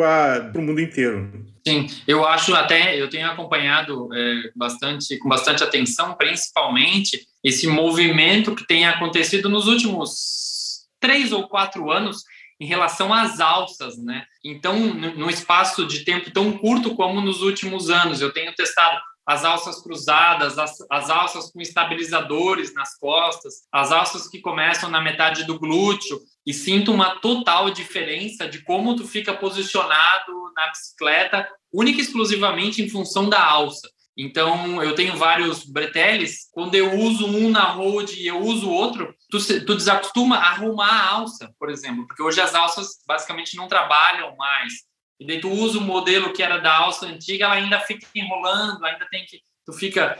para 0.52 0.60
o 0.60 0.62
mundo 0.62 0.80
inteiro. 0.80 1.46
Sim, 1.66 1.88
eu 2.06 2.24
acho 2.26 2.54
até, 2.54 3.00
eu 3.00 3.08
tenho 3.08 3.26
acompanhado 3.26 4.08
é, 4.12 4.50
bastante, 4.54 5.16
com 5.18 5.28
bastante 5.28 5.64
atenção, 5.64 6.14
principalmente 6.14 7.26
esse 7.42 7.66
movimento 7.66 8.54
que 8.54 8.66
tem 8.66 8.86
acontecido 8.86 9.48
nos 9.48 9.66
últimos 9.66 10.86
três 11.00 11.32
ou 11.32 11.48
quatro 11.48 11.90
anos 11.90 12.22
em 12.60 12.66
relação 12.66 13.12
às 13.12 13.40
alças, 13.40 13.96
né? 13.98 14.24
Então, 14.44 14.78
num 14.94 15.28
espaço 15.28 15.86
de 15.86 16.04
tempo 16.04 16.30
tão 16.30 16.52
curto 16.56 16.94
como 16.94 17.20
nos 17.20 17.42
últimos 17.42 17.90
anos, 17.90 18.20
eu 18.20 18.32
tenho 18.32 18.54
testado 18.54 19.00
as 19.26 19.44
alças 19.44 19.82
cruzadas, 19.82 20.58
as, 20.58 20.76
as 20.90 21.10
alças 21.10 21.50
com 21.50 21.60
estabilizadores 21.60 22.74
nas 22.74 22.96
costas, 22.98 23.62
as 23.72 23.90
alças 23.90 24.28
que 24.28 24.40
começam 24.40 24.90
na 24.90 25.00
metade 25.00 25.44
do 25.44 25.58
glúteo, 25.58 26.20
e 26.46 26.52
sinto 26.52 26.92
uma 26.92 27.18
total 27.20 27.70
diferença 27.70 28.48
de 28.48 28.62
como 28.62 28.96
tu 28.96 29.06
fica 29.06 29.32
posicionado 29.32 30.52
na 30.54 30.68
bicicleta, 30.68 31.48
única 31.72 31.98
e 31.98 32.02
exclusivamente 32.02 32.82
em 32.82 32.88
função 32.88 33.28
da 33.28 33.42
alça. 33.42 33.88
Então, 34.16 34.80
eu 34.80 34.94
tenho 34.94 35.16
vários 35.16 35.64
breteles, 35.64 36.48
quando 36.52 36.74
eu 36.76 36.94
uso 36.94 37.26
um 37.26 37.50
na 37.50 37.64
road 37.64 38.14
e 38.14 38.26
eu 38.26 38.38
uso 38.38 38.70
outro, 38.70 39.12
tu, 39.28 39.38
tu 39.64 39.74
desacostuma 39.74 40.36
a 40.36 40.50
arrumar 40.50 40.86
a 40.86 41.10
alça, 41.14 41.52
por 41.58 41.68
exemplo, 41.68 42.06
porque 42.06 42.22
hoje 42.22 42.40
as 42.40 42.54
alças 42.54 43.02
basicamente 43.08 43.56
não 43.56 43.66
trabalham 43.66 44.36
mais 44.36 44.72
e 45.18 45.26
daí 45.26 45.40
tu 45.40 45.50
usa 45.50 45.78
o 45.78 45.82
modelo 45.82 46.32
que 46.32 46.42
era 46.42 46.58
da 46.58 46.76
alça 46.76 47.06
antiga, 47.06 47.44
ela 47.44 47.54
ainda 47.54 47.80
fica 47.80 48.06
enrolando, 48.14 48.84
ainda 48.84 49.06
tem 49.10 49.24
que 49.24 49.40
tu 49.64 49.72
fica 49.72 50.18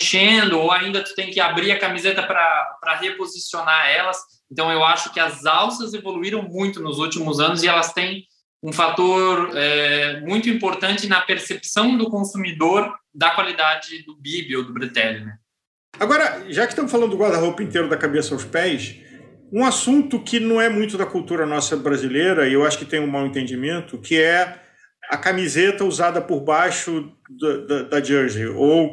mexendo 0.00 0.58
ou 0.58 0.70
ainda 0.70 1.02
tu 1.02 1.14
tem 1.14 1.30
que 1.30 1.40
abrir 1.40 1.72
a 1.72 1.78
camiseta 1.78 2.22
para 2.22 2.96
reposicionar 3.00 3.88
elas. 3.88 4.18
Então 4.50 4.70
eu 4.70 4.84
acho 4.84 5.12
que 5.12 5.18
as 5.18 5.44
alças 5.44 5.94
evoluíram 5.94 6.42
muito 6.42 6.80
nos 6.80 6.98
últimos 6.98 7.40
anos 7.40 7.62
e 7.62 7.68
elas 7.68 7.92
têm 7.92 8.24
um 8.62 8.72
fator 8.72 9.50
é, 9.54 10.20
muito 10.20 10.48
importante 10.48 11.06
na 11.06 11.20
percepção 11.20 11.96
do 11.96 12.10
consumidor 12.10 12.92
da 13.14 13.30
qualidade 13.30 14.02
do 14.04 14.16
bib 14.16 14.56
ou 14.56 14.64
do 14.64 14.72
bretelle, 14.72 15.24
né? 15.24 15.36
Agora, 15.98 16.44
já 16.50 16.66
que 16.66 16.72
estamos 16.72 16.90
falando 16.90 17.10
do 17.10 17.16
guarda-roupa 17.16 17.62
inteiro 17.62 17.88
da 17.88 17.96
cabeça 17.96 18.34
aos 18.34 18.44
pés, 18.44 18.96
um 19.52 19.64
assunto 19.64 20.20
que 20.20 20.40
não 20.40 20.60
é 20.60 20.68
muito 20.68 20.98
da 20.98 21.06
cultura 21.06 21.46
nossa 21.46 21.76
brasileira, 21.76 22.48
e 22.48 22.52
eu 22.52 22.64
acho 22.64 22.78
que 22.78 22.84
tem 22.84 23.00
um 23.00 23.06
mau 23.06 23.26
entendimento, 23.26 23.98
que 23.98 24.20
é 24.20 24.60
a 25.08 25.16
camiseta 25.16 25.84
usada 25.84 26.20
por 26.20 26.40
baixo 26.40 27.12
da, 27.40 27.56
da, 27.58 27.82
da 27.84 28.02
jersey, 28.02 28.46
ou 28.46 28.92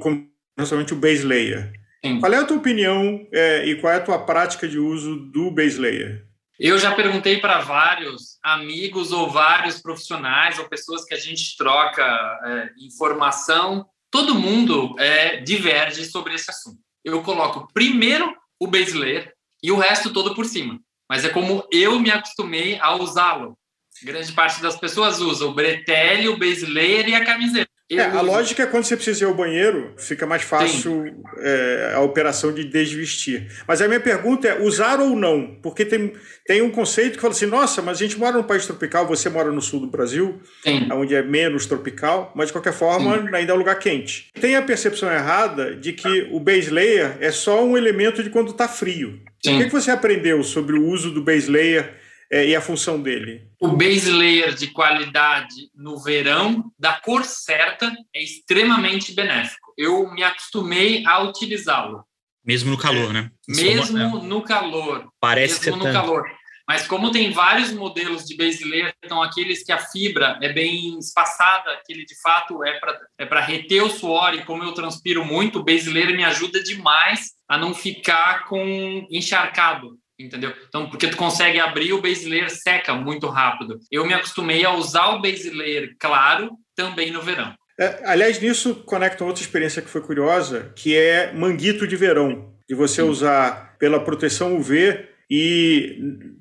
principalmente 0.56 0.94
o 0.94 0.98
base 0.98 1.24
layer. 1.24 1.74
Sim. 2.06 2.20
Qual 2.20 2.34
é 2.34 2.38
a 2.38 2.46
tua 2.46 2.58
opinião 2.58 3.26
é, 3.32 3.66
e 3.66 3.76
qual 3.76 3.94
é 3.94 3.98
a 3.98 4.02
tua 4.02 4.20
prática 4.20 4.68
de 4.68 4.78
uso 4.78 5.16
do 5.32 5.50
base 5.50 5.80
layer? 5.80 6.26
Eu 6.60 6.78
já 6.78 6.94
perguntei 6.94 7.40
para 7.40 7.62
vários 7.62 8.38
amigos 8.44 9.12
ou 9.12 9.30
vários 9.30 9.82
profissionais 9.82 10.60
ou 10.60 10.70
pessoas 10.70 11.04
que 11.04 11.14
a 11.14 11.20
gente 11.20 11.58
troca 11.58 12.04
é, 12.46 12.70
informação. 12.86 13.86
Todo 14.12 14.36
mundo 14.36 14.96
é, 15.00 15.38
diverge 15.38 16.06
sobre 16.06 16.36
esse 16.36 16.52
assunto. 16.52 16.78
Eu 17.04 17.22
coloco 17.24 17.68
primeiro 17.74 18.32
o 18.60 18.68
base 18.68 18.96
layer 18.98 19.33
e 19.64 19.72
o 19.72 19.78
resto 19.78 20.12
todo 20.12 20.36
por 20.36 20.46
cima. 20.46 20.80
Mas 21.10 21.24
é 21.24 21.30
como 21.30 21.66
eu 21.72 22.00
me 22.00 22.12
acostumei 22.12 22.78
a 22.80 22.96
usá-lo. 22.96 23.58
Grande 24.04 24.32
parte 24.34 24.62
das 24.62 24.76
pessoas 24.76 25.22
usa 25.22 25.46
o 25.46 25.54
bretelle, 25.54 26.28
o 26.28 26.38
base 26.38 26.66
layer 26.66 27.08
e 27.08 27.16
a 27.16 27.24
camiseta. 27.24 27.72
É, 27.98 28.04
a 28.04 28.22
lógica 28.22 28.64
é 28.64 28.66
quando 28.66 28.84
você 28.84 28.96
precisa 28.96 29.24
ir 29.24 29.28
ao 29.28 29.34
banheiro, 29.34 29.94
fica 29.98 30.26
mais 30.26 30.44
fácil 30.44 31.06
é, 31.38 31.94
a 31.96 32.02
operação 32.02 32.54
de 32.54 32.64
desvestir. 32.64 33.48
Mas 33.68 33.82
a 33.82 33.88
minha 33.88 34.00
pergunta 34.00 34.48
é: 34.48 34.62
usar 34.62 35.00
ou 35.00 35.16
não? 35.16 35.58
Porque 35.62 35.86
tem, 35.86 36.14
tem 36.46 36.62
um 36.62 36.70
conceito 36.70 37.16
que 37.16 37.22
fala 37.22 37.34
assim: 37.34 37.46
nossa, 37.46 37.82
mas 37.82 37.98
a 37.98 38.02
gente 38.02 38.18
mora 38.18 38.38
num 38.38 38.44
país 38.44 38.66
tropical, 38.66 39.08
você 39.08 39.30
mora 39.30 39.52
no 39.52 39.62
sul 39.62 39.80
do 39.80 39.88
Brasil, 39.88 40.42
Sim. 40.64 40.88
onde 40.92 41.16
é 41.16 41.22
menos 41.22 41.66
tropical, 41.66 42.32
mas 42.36 42.48
de 42.48 42.54
qualquer 42.54 42.74
forma 42.74 43.18
Sim. 43.18 43.36
ainda 43.36 43.52
é 43.52 43.56
um 43.56 43.60
lugar 43.60 43.78
quente. 43.80 44.30
Tem 44.40 44.56
a 44.56 44.62
percepção 44.62 45.12
errada 45.12 45.76
de 45.76 45.94
que 45.94 46.30
o 46.32 46.40
base 46.40 46.70
layer 46.70 47.18
é 47.20 47.32
só 47.32 47.64
um 47.64 47.78
elemento 47.78 48.24
de 48.24 48.30
quando 48.30 48.52
está 48.52 48.68
frio. 48.68 49.20
Sim. 49.44 49.56
O 49.56 49.58
que, 49.60 49.66
que 49.66 49.72
você 49.72 49.92
aprendeu 49.92 50.44
sobre 50.44 50.78
o 50.78 50.86
uso 50.86 51.12
do 51.12 51.22
base 51.22 51.52
layer? 51.52 52.03
É, 52.34 52.48
e 52.48 52.56
a 52.56 52.62
função 52.62 53.00
dele? 53.00 53.48
O 53.62 53.68
base 53.68 54.10
layer 54.10 54.56
de 54.56 54.68
qualidade 54.72 55.70
no 55.76 56.02
verão, 56.02 56.72
da 56.80 56.94
cor 56.94 57.24
certa, 57.24 57.96
é 58.12 58.24
extremamente 58.24 59.14
benéfico. 59.14 59.72
Eu 59.78 60.12
me 60.12 60.24
acostumei 60.24 61.06
a 61.06 61.22
utilizá-lo. 61.22 62.04
Mesmo 62.44 62.72
no 62.72 62.78
calor, 62.78 63.12
é. 63.12 63.14
né? 63.14 63.32
Mesmo 63.48 64.00
é 64.00 64.08
no 64.26 64.42
calor. 64.42 65.08
Parece 65.20 65.64
mesmo 65.64 65.78
no 65.78 65.84
tanto. 65.84 65.94
calor. 65.94 66.24
Mas 66.68 66.88
como 66.88 67.12
tem 67.12 67.32
vários 67.32 67.72
modelos 67.72 68.26
de 68.26 68.36
base 68.36 68.64
layer, 68.64 68.96
então 69.04 69.22
aqueles 69.22 69.64
que 69.64 69.72
a 69.72 69.78
fibra 69.78 70.40
é 70.42 70.52
bem 70.52 70.98
espaçada, 70.98 71.72
aquele 71.72 72.04
de 72.04 72.20
fato 72.20 72.64
é 72.64 72.80
para 72.80 73.00
é 73.20 73.26
para 73.28 73.42
reter 73.42 73.84
o 73.84 73.92
suor 73.92 74.34
e 74.34 74.44
como 74.44 74.64
eu 74.64 74.74
transpiro 74.74 75.24
muito, 75.24 75.60
o 75.60 75.64
base 75.64 75.92
layer 75.92 76.16
me 76.16 76.24
ajuda 76.24 76.64
demais 76.64 77.34
a 77.48 77.60
não 77.60 77.76
ficar 77.76 78.46
com 78.46 79.06
encharcado 79.12 80.00
entendeu? 80.24 80.54
Então, 80.68 80.90
porque 80.90 81.08
tu 81.08 81.18
consegue 81.18 81.60
abrir 81.60 81.94
o 81.94 82.02
base 82.02 82.28
layer 82.28 82.50
seca 82.50 82.94
muito 82.94 83.28
rápido. 83.28 83.80
Eu 83.92 84.06
me 84.06 84.14
acostumei 84.14 84.64
a 84.66 84.74
usar 84.74 85.16
o 85.16 85.22
base 85.22 85.50
layer 85.50 85.96
claro 86.00 86.52
também 86.76 87.12
no 87.12 87.22
verão. 87.22 87.54
É, 87.80 88.02
aliás, 88.06 88.40
nisso 88.40 88.76
conecta 88.86 89.24
outra 89.24 89.42
experiência 89.42 89.82
que 89.82 89.90
foi 89.90 90.02
curiosa, 90.02 90.72
que 90.76 90.96
é 90.96 91.34
manguito 91.34 91.88
de 91.88 91.96
verão, 91.96 92.54
de 92.68 92.76
você 92.76 93.02
Sim. 93.02 93.10
usar 93.10 93.76
pela 93.80 94.00
proteção 94.00 94.56
UV 94.56 95.14
e 95.30 95.98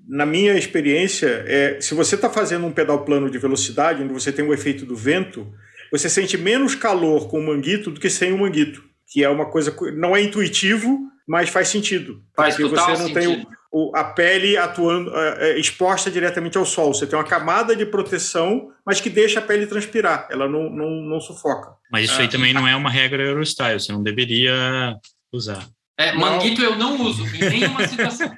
na 0.06 0.26
minha 0.26 0.54
experiência, 0.54 1.44
é, 1.46 1.80
se 1.80 1.94
você 1.94 2.14
está 2.14 2.28
fazendo 2.28 2.66
um 2.66 2.72
pedal 2.72 3.04
plano 3.04 3.30
de 3.30 3.38
velocidade, 3.38 4.02
onde 4.02 4.12
você 4.12 4.30
tem 4.30 4.44
o 4.44 4.52
efeito 4.52 4.84
do 4.84 4.94
vento, 4.94 5.50
você 5.90 6.08
sente 6.08 6.36
menos 6.36 6.74
calor 6.74 7.28
com 7.28 7.40
o 7.40 7.46
manguito 7.46 7.90
do 7.90 7.98
que 7.98 8.10
sem 8.10 8.32
o 8.32 8.38
manguito, 8.38 8.84
que 9.08 9.24
é 9.24 9.28
uma 9.28 9.46
coisa 9.46 9.74
não 9.94 10.14
é 10.14 10.20
intuitivo, 10.20 11.00
mas 11.26 11.48
faz 11.48 11.68
sentido. 11.68 12.22
Faz 12.36 12.56
porque 12.56 12.68
você 12.68 12.90
não 12.90 12.96
sentido. 12.96 13.14
tem 13.14 13.28
o, 13.28 13.46
a 13.94 14.04
pele 14.04 14.56
atuando 14.56 15.16
é, 15.16 15.50
é, 15.50 15.58
exposta 15.58 16.10
diretamente 16.10 16.58
ao 16.58 16.66
sol. 16.66 16.92
Você 16.92 17.06
tem 17.06 17.18
uma 17.18 17.24
camada 17.24 17.74
de 17.74 17.86
proteção, 17.86 18.70
mas 18.84 19.00
que 19.00 19.08
deixa 19.08 19.38
a 19.38 19.42
pele 19.42 19.66
transpirar. 19.66 20.28
Ela 20.30 20.48
não, 20.48 20.68
não, 20.68 20.90
não 20.90 21.20
sufoca. 21.20 21.74
Mas 21.90 22.10
isso 22.10 22.20
aí 22.20 22.26
ah. 22.26 22.30
também 22.30 22.52
não 22.52 22.68
é 22.68 22.76
uma 22.76 22.90
regra 22.90 23.22
Eurostyle. 23.22 23.80
Você 23.80 23.92
não 23.92 24.02
deveria 24.02 24.96
usar. 25.32 25.66
É, 25.98 26.12
manguito 26.12 26.62
eu 26.62 26.76
não 26.76 27.00
uso 27.00 27.24
em 27.24 27.48
nenhuma 27.48 27.86
situação. 27.88 28.34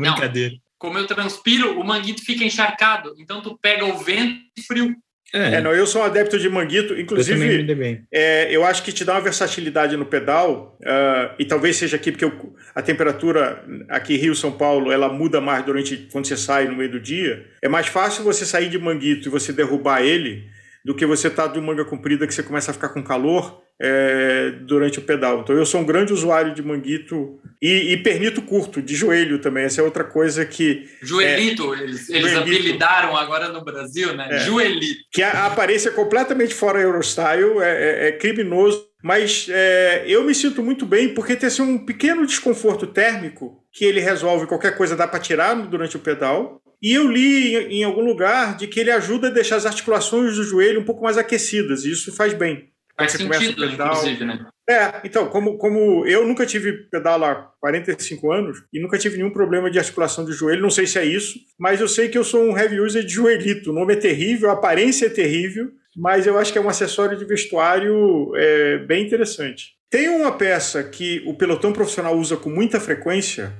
Brincadeira. 0.00 0.54
Não. 0.54 0.60
Como 0.78 0.96
eu 0.96 1.06
transpiro, 1.06 1.80
o 1.80 1.84
manguito 1.84 2.24
fica 2.24 2.44
encharcado. 2.44 3.14
Então 3.18 3.40
tu 3.40 3.58
pega 3.60 3.84
o 3.84 3.98
vento 3.98 4.40
frio 4.66 4.94
é. 5.32 5.54
é. 5.54 5.60
não, 5.60 5.72
eu 5.72 5.86
sou 5.86 6.02
um 6.02 6.04
adepto 6.04 6.38
de 6.38 6.48
manguito, 6.48 6.98
inclusive. 6.98 7.66
Eu, 7.68 8.06
é, 8.10 8.48
eu 8.50 8.64
acho 8.64 8.82
que 8.82 8.92
te 8.92 9.04
dá 9.04 9.14
uma 9.14 9.20
versatilidade 9.20 9.96
no 9.96 10.06
pedal, 10.06 10.78
uh, 10.80 11.34
e 11.38 11.44
talvez 11.44 11.76
seja 11.76 11.96
aqui 11.96 12.10
porque 12.10 12.24
eu, 12.24 12.54
a 12.74 12.80
temperatura 12.80 13.62
aqui 13.88 14.16
Rio 14.16 14.34
São 14.34 14.52
Paulo 14.52 14.90
ela 14.90 15.08
muda 15.08 15.40
mais 15.40 15.64
durante 15.64 16.08
quando 16.10 16.26
você 16.26 16.36
sai 16.36 16.66
no 16.66 16.76
meio 16.76 16.90
do 16.90 17.00
dia. 17.00 17.46
É 17.62 17.68
mais 17.68 17.88
fácil 17.88 18.24
você 18.24 18.46
sair 18.46 18.68
de 18.68 18.78
manguito 18.78 19.28
e 19.28 19.30
você 19.30 19.52
derrubar 19.52 20.02
ele 20.02 20.48
do 20.84 20.94
que 20.94 21.04
você 21.04 21.28
estar 21.28 21.48
tá 21.48 21.52
de 21.52 21.60
manga 21.60 21.84
comprida 21.84 22.26
que 22.26 22.32
você 22.34 22.42
começa 22.42 22.70
a 22.70 22.74
ficar 22.74 22.88
com 22.88 23.02
calor 23.02 23.62
é, 23.80 24.50
durante 24.62 24.98
o 24.98 25.02
pedal. 25.02 25.40
Então 25.40 25.56
eu 25.56 25.64
sou 25.64 25.80
um 25.80 25.86
grande 25.86 26.12
usuário 26.12 26.54
de 26.54 26.62
manguito 26.62 27.38
e, 27.62 27.92
e 27.92 27.96
pernito 27.96 28.42
curto, 28.42 28.82
de 28.82 28.94
joelho 28.94 29.38
também. 29.38 29.64
Essa 29.64 29.80
é 29.80 29.84
outra 29.84 30.04
coisa 30.04 30.44
que. 30.44 30.88
Joelito, 31.00 31.74
é, 31.74 31.82
eles, 31.82 32.08
eles 32.08 32.32
joelito, 32.32 32.38
apelidaram 32.38 33.16
agora 33.16 33.48
no 33.48 33.64
Brasil, 33.64 34.14
né? 34.14 34.28
É, 34.30 34.38
Joelito. 34.40 35.00
Que 35.12 35.22
a, 35.22 35.30
a 35.30 35.46
aparência 35.46 35.90
é 35.90 35.92
completamente 35.92 36.54
fora 36.54 36.80
Eurostyle, 36.80 37.58
é, 37.60 38.06
é, 38.06 38.08
é 38.08 38.12
criminoso. 38.12 38.88
Mas 39.00 39.46
é, 39.48 40.02
eu 40.08 40.24
me 40.24 40.34
sinto 40.34 40.60
muito 40.60 40.84
bem 40.84 41.14
porque 41.14 41.36
tem 41.36 41.46
assim, 41.46 41.62
um 41.62 41.78
pequeno 41.78 42.26
desconforto 42.26 42.84
térmico 42.84 43.62
que 43.72 43.84
ele 43.84 44.00
resolve 44.00 44.46
qualquer 44.46 44.76
coisa 44.76 44.96
dá 44.96 45.06
para 45.06 45.20
tirar 45.20 45.54
durante 45.54 45.96
o 45.96 46.00
pedal. 46.00 46.60
E 46.82 46.94
eu 46.94 47.08
li 47.08 47.54
em, 47.54 47.80
em 47.80 47.84
algum 47.84 48.04
lugar 48.04 48.56
de 48.56 48.66
que 48.66 48.80
ele 48.80 48.90
ajuda 48.90 49.28
a 49.28 49.32
deixar 49.32 49.56
as 49.56 49.66
articulações 49.66 50.34
do 50.34 50.42
joelho 50.42 50.80
um 50.80 50.84
pouco 50.84 51.02
mais 51.02 51.16
aquecidas, 51.16 51.84
e 51.84 51.92
isso 51.92 52.14
faz 52.14 52.34
bem. 52.34 52.70
Faz 52.98 53.12
sentido, 53.12 53.64
inclusive, 53.64 54.24
né? 54.24 54.44
É, 54.68 55.00
então, 55.04 55.28
como, 55.28 55.56
como 55.56 56.04
eu 56.04 56.26
nunca 56.26 56.44
tive 56.44 56.72
pedal 56.90 57.24
há 57.24 57.34
45 57.60 58.32
anos 58.32 58.58
e 58.72 58.80
nunca 58.80 58.98
tive 58.98 59.16
nenhum 59.16 59.30
problema 59.30 59.70
de 59.70 59.78
articulação 59.78 60.24
de 60.24 60.32
joelho, 60.32 60.60
não 60.60 60.70
sei 60.70 60.86
se 60.86 60.98
é 60.98 61.04
isso, 61.04 61.38
mas 61.58 61.80
eu 61.80 61.86
sei 61.86 62.08
que 62.08 62.18
eu 62.18 62.24
sou 62.24 62.42
um 62.42 62.58
heavy 62.58 62.80
user 62.80 63.04
de 63.04 63.14
joelhito. 63.14 63.70
O 63.70 63.72
nome 63.72 63.94
é 63.94 63.96
terrível, 63.96 64.50
a 64.50 64.54
aparência 64.54 65.06
é 65.06 65.10
terrível, 65.10 65.70
mas 65.96 66.26
eu 66.26 66.36
acho 66.36 66.52
que 66.52 66.58
é 66.58 66.60
um 66.60 66.68
acessório 66.68 67.16
de 67.16 67.24
vestuário 67.24 68.32
é, 68.34 68.78
bem 68.78 69.06
interessante. 69.06 69.76
Tem 69.88 70.08
uma 70.08 70.32
peça 70.32 70.82
que 70.82 71.22
o 71.24 71.34
pelotão 71.34 71.72
profissional 71.72 72.18
usa 72.18 72.36
com 72.36 72.50
muita 72.50 72.80
frequência, 72.80 73.52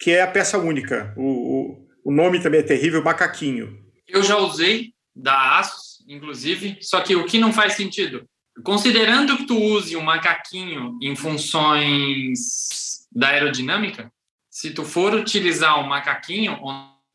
que 0.00 0.10
é 0.10 0.22
a 0.22 0.26
peça 0.26 0.58
única. 0.58 1.12
O, 1.16 1.22
o, 1.22 1.86
o 2.06 2.12
nome 2.12 2.40
também 2.40 2.60
é 2.60 2.64
terrível, 2.64 3.04
macaquinho. 3.04 3.78
Eu 4.08 4.22
já 4.22 4.38
usei, 4.38 4.94
da 5.14 5.58
Asus, 5.58 6.04
inclusive, 6.08 6.78
só 6.80 7.00
que 7.00 7.14
o 7.14 7.24
que 7.24 7.38
não 7.38 7.52
faz 7.52 7.74
sentido? 7.74 8.26
Considerando 8.64 9.36
que 9.36 9.46
tu 9.46 9.56
use 9.56 9.96
um 9.96 10.02
macaquinho 10.02 10.98
em 11.02 11.14
funções 11.14 13.06
da 13.12 13.28
aerodinâmica, 13.28 14.10
se 14.50 14.70
tu 14.70 14.84
for 14.84 15.14
utilizar 15.14 15.78
um 15.78 15.86
macaquinho, 15.86 16.58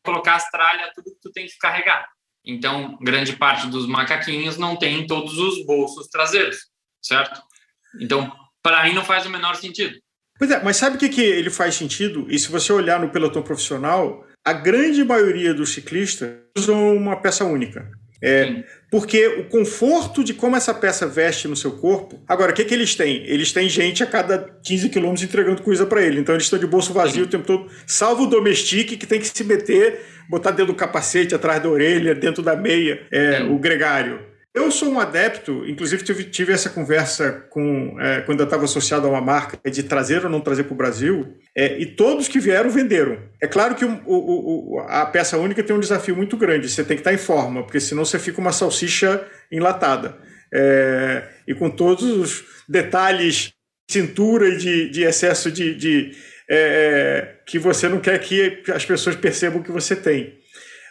colocar 0.04 0.36
as 0.36 0.48
tralhas, 0.50 0.90
tudo 0.94 1.12
que 1.12 1.20
tu 1.20 1.32
tem 1.32 1.46
que 1.46 1.58
carregar. 1.58 2.08
Então, 2.44 2.98
grande 3.00 3.36
parte 3.36 3.66
dos 3.68 3.86
macaquinhos 3.86 4.56
não 4.56 4.76
tem 4.76 5.06
todos 5.06 5.38
os 5.38 5.64
bolsos 5.64 6.08
traseiros, 6.08 6.56
certo? 7.00 7.40
Então, 8.00 8.32
para 8.62 8.84
mim 8.84 8.94
não 8.94 9.04
faz 9.04 9.26
o 9.26 9.30
menor 9.30 9.56
sentido. 9.56 9.96
Pois 10.38 10.50
é, 10.50 10.62
mas 10.62 10.76
sabe 10.76 10.96
o 10.96 10.98
que, 10.98 11.08
que 11.08 11.20
ele 11.20 11.50
faz 11.50 11.74
sentido? 11.74 12.26
E 12.28 12.38
se 12.38 12.50
você 12.50 12.72
olhar 12.72 12.98
no 12.98 13.10
pelotão 13.10 13.42
profissional, 13.42 14.26
a 14.44 14.52
grande 14.52 15.04
maioria 15.04 15.54
dos 15.54 15.72
ciclistas 15.72 16.36
usam 16.56 16.96
uma 16.96 17.20
peça 17.20 17.44
única. 17.44 17.88
É, 18.22 18.62
porque 18.88 19.26
o 19.26 19.44
conforto 19.44 20.22
de 20.22 20.32
como 20.32 20.54
essa 20.54 20.72
peça 20.72 21.06
veste 21.06 21.48
no 21.48 21.56
seu 21.56 21.72
corpo. 21.72 22.22
Agora, 22.28 22.52
o 22.52 22.54
que, 22.54 22.64
que 22.64 22.72
eles 22.72 22.94
têm? 22.94 23.24
Eles 23.26 23.50
têm 23.50 23.68
gente 23.68 24.02
a 24.02 24.06
cada 24.06 24.38
15 24.62 24.88
quilômetros 24.90 25.24
entregando 25.24 25.62
coisa 25.62 25.84
para 25.84 26.02
ele. 26.02 26.20
Então, 26.20 26.34
eles 26.34 26.44
estão 26.44 26.58
de 26.58 26.66
bolso 26.66 26.92
vazio 26.92 27.22
Sim. 27.22 27.22
o 27.22 27.26
tempo 27.26 27.44
todo, 27.44 27.68
salvo 27.86 28.24
o 28.24 28.26
domestique, 28.26 28.96
que 28.96 29.06
tem 29.06 29.18
que 29.18 29.26
se 29.26 29.42
meter, 29.44 30.00
botar 30.28 30.50
dentro 30.50 30.72
do 30.72 30.74
capacete, 30.74 31.34
atrás 31.34 31.60
da 31.62 31.68
orelha, 31.68 32.14
dentro 32.14 32.42
da 32.42 32.54
meia, 32.54 33.02
é, 33.10 33.42
o 33.42 33.58
gregário. 33.58 34.31
Eu 34.54 34.70
sou 34.70 34.90
um 34.90 35.00
adepto, 35.00 35.66
inclusive 35.66 36.04
tive, 36.04 36.24
tive 36.24 36.52
essa 36.52 36.68
conversa 36.68 37.46
com 37.48 37.98
é, 37.98 38.20
quando 38.20 38.40
eu 38.40 38.44
estava 38.44 38.64
associado 38.64 39.06
a 39.06 39.10
uma 39.10 39.20
marca 39.20 39.58
de 39.70 39.82
trazer 39.82 40.24
ou 40.24 40.30
não 40.30 40.42
trazer 40.42 40.64
para 40.64 40.74
o 40.74 40.76
Brasil, 40.76 41.38
é, 41.56 41.78
e 41.78 41.86
todos 41.86 42.28
que 42.28 42.38
vieram 42.38 42.68
venderam. 42.68 43.18
É 43.40 43.46
claro 43.46 43.74
que 43.74 43.84
o, 43.84 44.02
o, 44.04 44.74
o, 44.74 44.78
a 44.80 45.06
peça 45.06 45.38
única 45.38 45.62
tem 45.62 45.74
um 45.74 45.80
desafio 45.80 46.14
muito 46.14 46.36
grande, 46.36 46.68
você 46.68 46.84
tem 46.84 46.98
que 46.98 47.00
estar 47.00 47.14
em 47.14 47.18
forma, 47.18 47.62
porque 47.62 47.80
senão 47.80 48.04
você 48.04 48.18
fica 48.18 48.42
uma 48.42 48.52
salsicha 48.52 49.26
enlatada. 49.50 50.18
É, 50.52 51.28
e 51.48 51.54
com 51.54 51.70
todos 51.70 52.02
os 52.02 52.44
detalhes, 52.68 53.54
cintura 53.90 54.48
e 54.50 54.58
de, 54.58 54.90
de 54.90 55.02
excesso 55.02 55.50
de, 55.50 55.74
de 55.74 56.12
é, 56.50 56.56
é, 56.56 57.42
que 57.46 57.58
você 57.58 57.88
não 57.88 58.00
quer 58.00 58.18
que 58.18 58.62
as 58.70 58.84
pessoas 58.84 59.16
percebam 59.16 59.62
que 59.62 59.72
você 59.72 59.96
tem. 59.96 60.34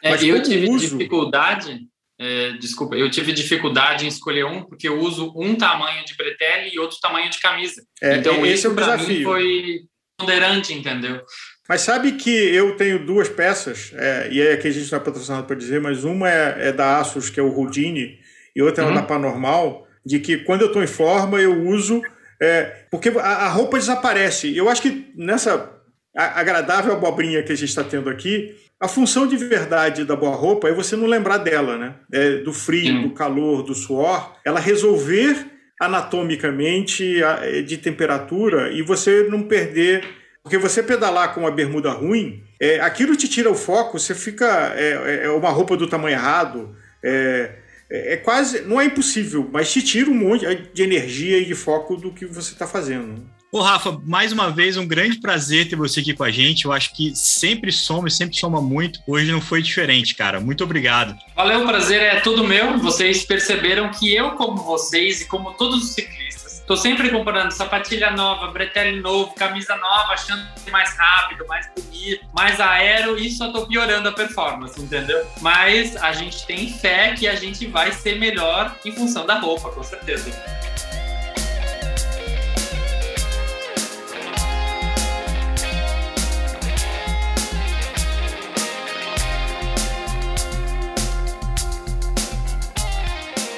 É, 0.03 0.09
Mas 0.09 0.23
eu 0.23 0.41
tive 0.41 0.67
uso, 0.67 0.97
dificuldade 0.97 1.90
é, 2.21 2.51
desculpa, 2.53 2.95
eu 2.95 3.09
tive 3.09 3.33
dificuldade 3.33 4.05
em 4.05 4.07
escolher 4.07 4.45
um 4.45 4.63
porque 4.63 4.87
eu 4.87 4.99
uso 4.99 5.33
um 5.35 5.55
tamanho 5.55 6.05
de 6.05 6.15
bretelle 6.15 6.69
e 6.71 6.77
outro 6.77 6.99
tamanho 7.01 7.29
de 7.29 7.39
camisa. 7.39 7.81
É, 8.01 8.17
então 8.17 8.45
esse 8.45 8.53
isso 8.53 8.67
é 8.67 8.69
o 8.69 8.75
desafio. 8.75 9.23
foi 9.23 9.79
ponderante, 10.17 10.71
entendeu? 10.71 11.21
Mas 11.67 11.81
sabe 11.81 12.11
que 12.13 12.29
eu 12.29 12.75
tenho 12.77 13.03
duas 13.05 13.27
peças, 13.27 13.91
é, 13.95 14.29
e 14.31 14.41
aí 14.41 14.53
aqui 14.53 14.67
a 14.67 14.71
gente 14.71 14.93
é 14.93 14.99
patrocinado 14.99 15.47
para 15.47 15.55
dizer, 15.55 15.81
mas 15.81 16.03
uma 16.03 16.29
é, 16.29 16.67
é, 16.67 16.71
da 16.71 16.99
Asus, 16.99 17.29
que 17.29 17.39
é 17.39 17.43
o 17.43 17.53
Houdini, 17.57 18.19
e 18.55 18.61
outra 18.61 18.83
é 18.83 18.87
uhum. 18.87 18.93
da 18.93 19.01
Panormal, 19.01 19.87
de 20.05 20.19
que 20.19 20.37
quando 20.37 20.61
eu 20.61 20.67
estou 20.67 20.83
em 20.83 20.87
forma 20.87 21.39
eu 21.41 21.65
uso 21.65 22.01
É, 22.41 22.85
porque 22.89 23.09
a, 23.09 23.45
a 23.45 23.49
roupa 23.49 23.77
desaparece. 23.77 24.57
Eu 24.57 24.67
acho 24.67 24.81
que 24.81 25.13
nessa 25.15 25.79
agradável 26.13 26.91
abobrinha 26.91 27.43
que 27.43 27.51
a 27.51 27.55
gente 27.55 27.69
está 27.69 27.83
tendo 27.83 28.09
aqui, 28.09 28.55
a 28.81 28.87
função 28.87 29.27
de 29.27 29.37
verdade 29.37 30.03
da 30.03 30.15
boa 30.15 30.35
roupa 30.35 30.67
é 30.67 30.73
você 30.73 30.95
não 30.95 31.05
lembrar 31.05 31.37
dela, 31.37 31.77
né? 31.77 31.93
É, 32.11 32.37
do 32.37 32.51
frio, 32.51 32.87
Sim. 32.87 33.01
do 33.03 33.11
calor, 33.11 33.61
do 33.61 33.75
suor. 33.75 34.35
Ela 34.43 34.59
resolver 34.59 35.45
anatomicamente 35.79 37.21
de 37.65 37.77
temperatura 37.77 38.71
e 38.71 38.81
você 38.81 39.27
não 39.29 39.43
perder. 39.43 40.03
Porque 40.41 40.57
você 40.57 40.81
pedalar 40.81 41.35
com 41.35 41.41
uma 41.41 41.51
bermuda 41.51 41.91
ruim, 41.91 42.43
é, 42.59 42.79
aquilo 42.79 43.15
te 43.15 43.27
tira 43.27 43.51
o 43.51 43.55
foco, 43.55 43.99
você 43.99 44.15
fica. 44.15 44.73
É, 44.75 45.25
é 45.25 45.29
uma 45.29 45.51
roupa 45.51 45.77
do 45.77 45.85
tamanho 45.87 46.15
errado. 46.15 46.75
É, 47.03 47.51
é, 47.87 48.13
é 48.13 48.17
quase. 48.17 48.61
Não 48.61 48.81
é 48.81 48.85
impossível, 48.85 49.47
mas 49.53 49.71
te 49.71 49.83
tira 49.83 50.09
um 50.09 50.15
monte 50.15 50.45
de 50.73 50.81
energia 50.81 51.37
e 51.37 51.45
de 51.45 51.53
foco 51.53 51.95
do 51.95 52.11
que 52.11 52.25
você 52.25 52.53
está 52.53 52.65
fazendo. 52.65 53.29
Ô, 53.53 53.59
Rafa, 53.59 53.99
mais 54.05 54.31
uma 54.31 54.49
vez, 54.49 54.77
um 54.77 54.87
grande 54.87 55.19
prazer 55.19 55.67
ter 55.67 55.75
você 55.75 55.99
aqui 55.99 56.13
com 56.13 56.23
a 56.23 56.31
gente. 56.31 56.63
Eu 56.63 56.71
acho 56.71 56.93
que 56.95 57.13
sempre 57.13 57.69
soma 57.69 58.07
e 58.07 58.11
sempre 58.11 58.37
soma 58.37 58.61
muito. 58.61 59.01
Hoje 59.05 59.29
não 59.29 59.41
foi 59.41 59.61
diferente, 59.61 60.15
cara. 60.15 60.39
Muito 60.39 60.63
obrigado. 60.63 61.17
Valeu, 61.35 61.63
o 61.63 61.67
prazer 61.67 62.01
é 62.01 62.21
todo 62.21 62.45
meu. 62.45 62.77
Vocês 62.77 63.25
perceberam 63.25 63.91
que 63.91 64.15
eu, 64.15 64.31
como 64.31 64.55
vocês 64.55 65.23
e 65.23 65.25
como 65.25 65.51
todos 65.55 65.83
os 65.83 65.89
ciclistas, 65.89 66.59
estou 66.59 66.77
sempre 66.77 67.09
comprando 67.09 67.51
sapatilha 67.51 68.11
nova, 68.11 68.47
bretelle 68.53 69.01
novo, 69.01 69.35
camisa 69.35 69.75
nova, 69.75 70.13
achando 70.13 70.47
que 70.63 70.71
mais 70.71 70.95
rápido, 70.95 71.45
mais 71.45 71.69
bonito, 71.75 72.25
mais 72.33 72.57
aero 72.57 73.19
e 73.19 73.29
só 73.29 73.51
tô 73.51 73.67
piorando 73.67 74.07
a 74.07 74.13
performance, 74.13 74.81
entendeu? 74.81 75.27
Mas 75.41 75.97
a 75.97 76.13
gente 76.13 76.45
tem 76.45 76.71
fé 76.71 77.15
que 77.19 77.27
a 77.27 77.35
gente 77.35 77.67
vai 77.67 77.91
ser 77.91 78.17
melhor 78.17 78.73
em 78.85 78.93
função 78.93 79.25
da 79.25 79.37
roupa, 79.39 79.71
com 79.71 79.83
certeza. 79.83 80.31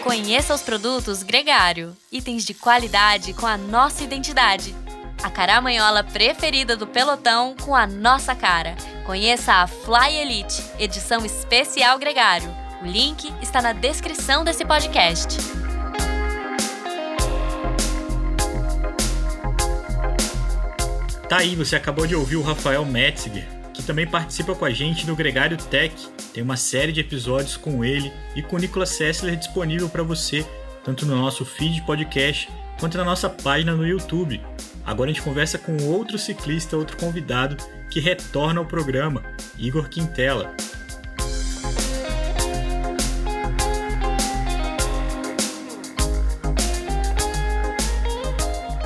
Conheça 0.03 0.53
os 0.53 0.61
produtos 0.61 1.23
Gregário, 1.23 1.95
itens 2.11 2.43
de 2.43 2.53
qualidade 2.53 3.33
com 3.33 3.47
a 3.47 3.55
nossa 3.55 4.03
identidade. 4.03 4.75
A 5.23 5.31
caramanhola 5.31 6.03
preferida 6.03 6.75
do 6.75 6.85
pelotão 6.85 7.55
com 7.63 7.73
a 7.73 7.87
nossa 7.87 8.35
cara. 8.35 8.75
Conheça 9.05 9.53
a 9.53 9.65
Fly 9.65 10.17
Elite, 10.17 10.61
edição 10.77 11.25
especial 11.25 11.97
Gregário. 11.97 12.53
O 12.81 12.85
link 12.85 13.33
está 13.41 13.61
na 13.61 13.71
descrição 13.71 14.43
desse 14.43 14.65
podcast. 14.65 15.37
Tá 21.29 21.37
aí, 21.37 21.55
você 21.55 21.77
acabou 21.77 22.05
de 22.05 22.13
ouvir 22.13 22.35
o 22.35 22.41
Rafael 22.41 22.83
Metziger, 22.83 23.47
que 23.73 23.83
também 23.83 24.07
participa 24.07 24.53
com 24.53 24.65
a 24.65 24.69
gente 24.69 25.05
do 25.05 25.15
Gregário 25.15 25.57
Tech 25.57 25.93
tem 26.33 26.43
uma 26.43 26.57
série 26.57 26.91
de 26.91 26.99
episódios 26.99 27.57
com 27.57 27.83
ele 27.83 28.12
e 28.36 28.41
com 28.41 28.55
o 28.55 28.59
Nicolas 28.59 28.89
Sessler 28.89 29.36
disponível 29.36 29.89
para 29.89 30.03
você, 30.03 30.45
tanto 30.83 31.05
no 31.05 31.15
nosso 31.15 31.45
feed 31.45 31.81
podcast 31.83 32.49
quanto 32.79 32.97
na 32.97 33.05
nossa 33.05 33.29
página 33.29 33.75
no 33.75 33.88
YouTube. 33.88 34.41
Agora 34.86 35.09
a 35.09 35.13
gente 35.13 35.23
conversa 35.23 35.57
com 35.57 35.77
outro 35.86 36.17
ciclista, 36.17 36.75
outro 36.75 36.97
convidado 36.97 37.55
que 37.89 37.99
retorna 37.99 38.59
ao 38.59 38.65
programa, 38.65 39.23
Igor 39.57 39.88
Quintela. 39.88 40.55